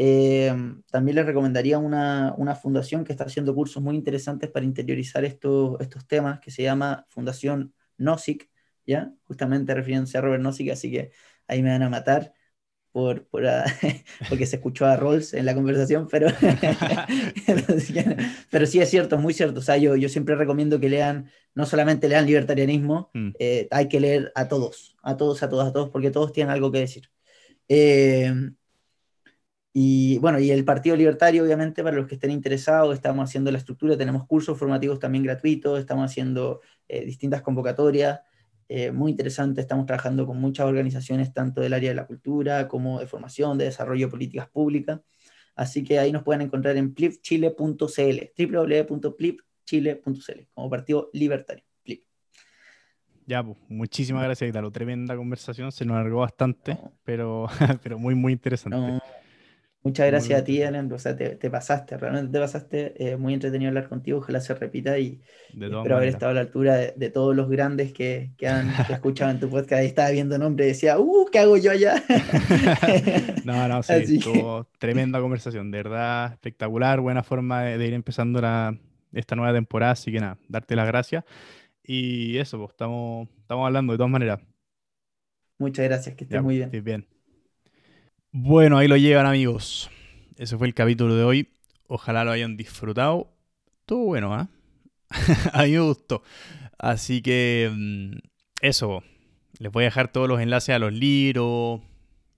Eh, 0.00 0.54
también 0.92 1.16
les 1.16 1.26
recomendaría 1.26 1.76
una, 1.76 2.32
una, 2.36 2.54
fundación 2.54 3.02
que 3.02 3.10
está 3.10 3.24
haciendo 3.24 3.52
cursos 3.52 3.82
muy 3.82 3.96
interesantes 3.96 4.48
para 4.48 4.64
interiorizar 4.64 5.24
estos, 5.24 5.76
estos 5.80 6.06
temas, 6.06 6.38
que 6.38 6.52
se 6.52 6.62
llama 6.62 7.04
Fundación 7.08 7.74
Nozick, 7.96 8.48
¿ya? 8.86 9.12
Justamente 9.24 9.74
refiriéndose 9.74 10.16
a 10.16 10.20
Robert 10.20 10.40
Nozick, 10.40 10.70
así 10.70 10.92
que 10.92 11.10
ahí 11.48 11.64
me 11.64 11.70
van 11.70 11.82
a 11.82 11.90
matar 11.90 12.32
por, 12.92 13.26
por 13.26 13.44
ah, 13.44 13.64
porque 14.28 14.46
se 14.46 14.56
escuchó 14.56 14.86
a 14.86 14.96
Rolls 14.96 15.34
en 15.34 15.46
la 15.46 15.54
conversación, 15.56 16.06
pero, 16.08 16.28
pero 18.50 18.66
sí 18.66 18.80
es 18.80 18.90
cierto, 18.90 19.16
es 19.16 19.20
muy 19.20 19.34
cierto. 19.34 19.58
O 19.58 19.64
sea, 19.64 19.78
yo, 19.78 19.96
yo 19.96 20.08
siempre 20.08 20.36
recomiendo 20.36 20.78
que 20.78 20.90
lean, 20.90 21.28
no 21.56 21.66
solamente 21.66 22.08
lean 22.08 22.24
libertarianismo, 22.24 23.10
mm. 23.14 23.30
eh, 23.40 23.66
hay 23.72 23.88
que 23.88 23.98
leer 23.98 24.30
a 24.36 24.46
todos, 24.46 24.96
a 25.02 25.16
todos, 25.16 25.42
a 25.42 25.48
todos, 25.48 25.66
a 25.66 25.72
todos, 25.72 25.90
porque 25.90 26.12
todos 26.12 26.32
tienen 26.32 26.52
algo 26.52 26.70
que 26.70 26.78
decir. 26.78 27.10
Eh, 27.68 28.32
y 29.80 30.18
bueno, 30.18 30.40
y 30.40 30.50
el 30.50 30.64
Partido 30.64 30.96
Libertario, 30.96 31.44
obviamente, 31.44 31.84
para 31.84 31.94
los 31.94 32.08
que 32.08 32.16
estén 32.16 32.32
interesados, 32.32 32.96
estamos 32.96 33.30
haciendo 33.30 33.52
la 33.52 33.58
estructura, 33.58 33.96
tenemos 33.96 34.26
cursos 34.26 34.58
formativos 34.58 34.98
también 34.98 35.22
gratuitos, 35.22 35.78
estamos 35.78 36.10
haciendo 36.10 36.62
eh, 36.88 37.04
distintas 37.04 37.42
convocatorias, 37.42 38.18
eh, 38.68 38.90
muy 38.90 39.12
interesantes, 39.12 39.62
estamos 39.62 39.86
trabajando 39.86 40.26
con 40.26 40.40
muchas 40.40 40.66
organizaciones, 40.66 41.32
tanto 41.32 41.60
del 41.60 41.74
área 41.74 41.90
de 41.90 41.94
la 41.94 42.08
cultura 42.08 42.66
como 42.66 42.98
de 42.98 43.06
formación, 43.06 43.56
de 43.56 43.66
desarrollo 43.66 44.06
de 44.06 44.10
políticas 44.10 44.48
públicas. 44.48 45.00
Así 45.54 45.84
que 45.84 46.00
ahí 46.00 46.10
nos 46.10 46.24
pueden 46.24 46.42
encontrar 46.42 46.76
en 46.76 46.92
plipchile.cl, 46.92 48.32
www.plipchile.cl, 48.36 50.40
como 50.54 50.68
Partido 50.68 51.08
Libertario. 51.12 51.62
Plip. 51.84 52.02
Ya, 53.26 53.44
pues, 53.44 53.56
muchísimas 53.68 54.24
gracias, 54.24 54.50
Italo. 54.50 54.72
Tremenda 54.72 55.14
conversación, 55.14 55.70
se 55.70 55.84
nos 55.84 55.98
alargó 55.98 56.18
bastante, 56.18 56.76
pero, 57.04 57.46
pero 57.84 57.96
muy, 57.96 58.16
muy 58.16 58.32
interesante. 58.32 58.98
Muchas 59.82 60.08
gracias 60.08 60.40
a 60.40 60.44
ti, 60.44 60.62
Alan. 60.62 60.90
O 60.92 60.98
sea, 60.98 61.16
te, 61.16 61.50
pasaste, 61.50 61.96
realmente 61.96 62.32
te 62.32 62.40
pasaste. 62.40 62.94
Eh, 62.96 63.16
muy 63.16 63.32
entretenido 63.32 63.68
hablar 63.68 63.88
contigo. 63.88 64.18
Ojalá 64.18 64.40
se 64.40 64.54
repita 64.54 64.98
y, 64.98 65.20
espero 65.50 65.96
haber 65.96 66.08
estado 66.08 66.32
a 66.32 66.34
la 66.34 66.40
altura 66.40 66.76
de, 66.76 67.10
todos 67.10 67.34
los 67.34 67.48
grandes 67.48 67.92
que, 67.92 68.32
que 68.36 68.48
han 68.48 68.68
escuchado 68.90 69.30
en 69.30 69.40
tu 69.40 69.48
podcast. 69.48 69.82
Estaba 69.84 70.10
viendo 70.10 70.36
nombre 70.36 70.64
y 70.64 70.68
decía, 70.68 70.98
¡uh! 70.98 71.26
¿Qué 71.30 71.38
hago 71.38 71.56
yo 71.56 71.70
allá? 71.70 72.02
no, 73.44 73.68
no, 73.68 73.82
sí, 73.82 74.20
tremenda 74.78 75.20
conversación. 75.20 75.70
De 75.70 75.78
verdad, 75.78 76.32
espectacular. 76.32 77.00
Buena 77.00 77.22
forma 77.22 77.62
de, 77.62 77.86
ir 77.86 77.94
empezando 77.94 78.40
la, 78.40 78.76
esta 79.12 79.36
nueva 79.36 79.52
temporada. 79.52 79.92
Así 79.92 80.10
que 80.10 80.18
nada, 80.18 80.38
darte 80.48 80.74
las 80.74 80.88
gracias. 80.88 81.24
Y 81.84 82.36
eso, 82.36 82.58
pues 82.58 82.70
estamos, 82.70 83.28
estamos 83.40 83.64
hablando 83.64 83.92
de 83.92 83.96
todas 83.96 84.10
maneras. 84.10 84.40
Muchas 85.56 85.86
gracias, 85.86 86.16
que 86.16 86.24
estés 86.24 86.42
muy 86.42 86.56
bien. 86.56 86.66
Estés 86.66 86.84
bien. 86.84 87.17
Bueno, 88.40 88.78
ahí 88.78 88.86
lo 88.86 88.96
llevan 88.96 89.26
amigos. 89.26 89.90
Ese 90.36 90.56
fue 90.56 90.68
el 90.68 90.74
capítulo 90.74 91.16
de 91.16 91.24
hoy. 91.24 91.48
Ojalá 91.88 92.22
lo 92.22 92.30
hayan 92.30 92.56
disfrutado. 92.56 93.32
Todo 93.84 93.98
bueno, 93.98 94.32
¿ah? 94.32 94.48
a 95.52 95.64
mí 95.64 95.76
me. 95.76 96.22
Así 96.78 97.20
que 97.20 97.68
mm, 97.74 98.18
eso. 98.60 99.02
Les 99.58 99.72
voy 99.72 99.82
a 99.82 99.86
dejar 99.86 100.12
todos 100.12 100.28
los 100.28 100.40
enlaces 100.40 100.72
a 100.72 100.78
los 100.78 100.92
libros, 100.92 101.80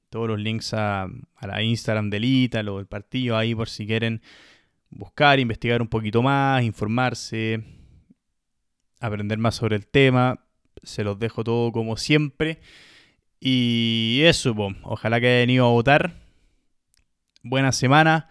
todos 0.09 0.27
los 0.27 0.41
links 0.41 0.73
a, 0.73 1.07
la 1.43 1.63
Instagram 1.63 2.09
del 2.09 2.25
Ítalo, 2.25 2.79
del 2.79 2.87
partido, 2.87 3.37
ahí 3.37 3.55
por 3.55 3.69
si 3.69 3.87
quieren 3.87 4.23
buscar, 4.89 5.39
investigar 5.39 5.83
un 5.83 5.89
poquito 5.89 6.23
más, 6.23 6.63
informarse, 6.63 7.63
aprender 9.01 9.37
más 9.37 9.55
sobre 9.55 9.77
el 9.77 9.87
tema. 9.87 10.47
Se 10.83 11.05
los 11.05 11.19
dejo 11.19 11.45
todo 11.45 11.71
como 11.73 11.99
siempre. 11.99 12.59
Y 13.41 14.21
eso, 14.25 14.55
ojalá 14.83 15.21
que 15.21 15.39
hayan 15.39 15.51
ido 15.51 15.67
a 15.67 15.71
votar. 15.71 16.13
Buena 17.43 17.73
semana. 17.73 18.29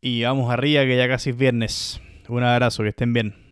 Y 0.00 0.22
vamos 0.22 0.50
arriba 0.52 0.84
que 0.84 0.96
ya 0.96 1.08
casi 1.08 1.30
es 1.30 1.36
viernes. 1.36 2.00
Un 2.28 2.44
abrazo, 2.44 2.84
que 2.84 2.90
estén 2.90 3.12
bien. 3.12 3.47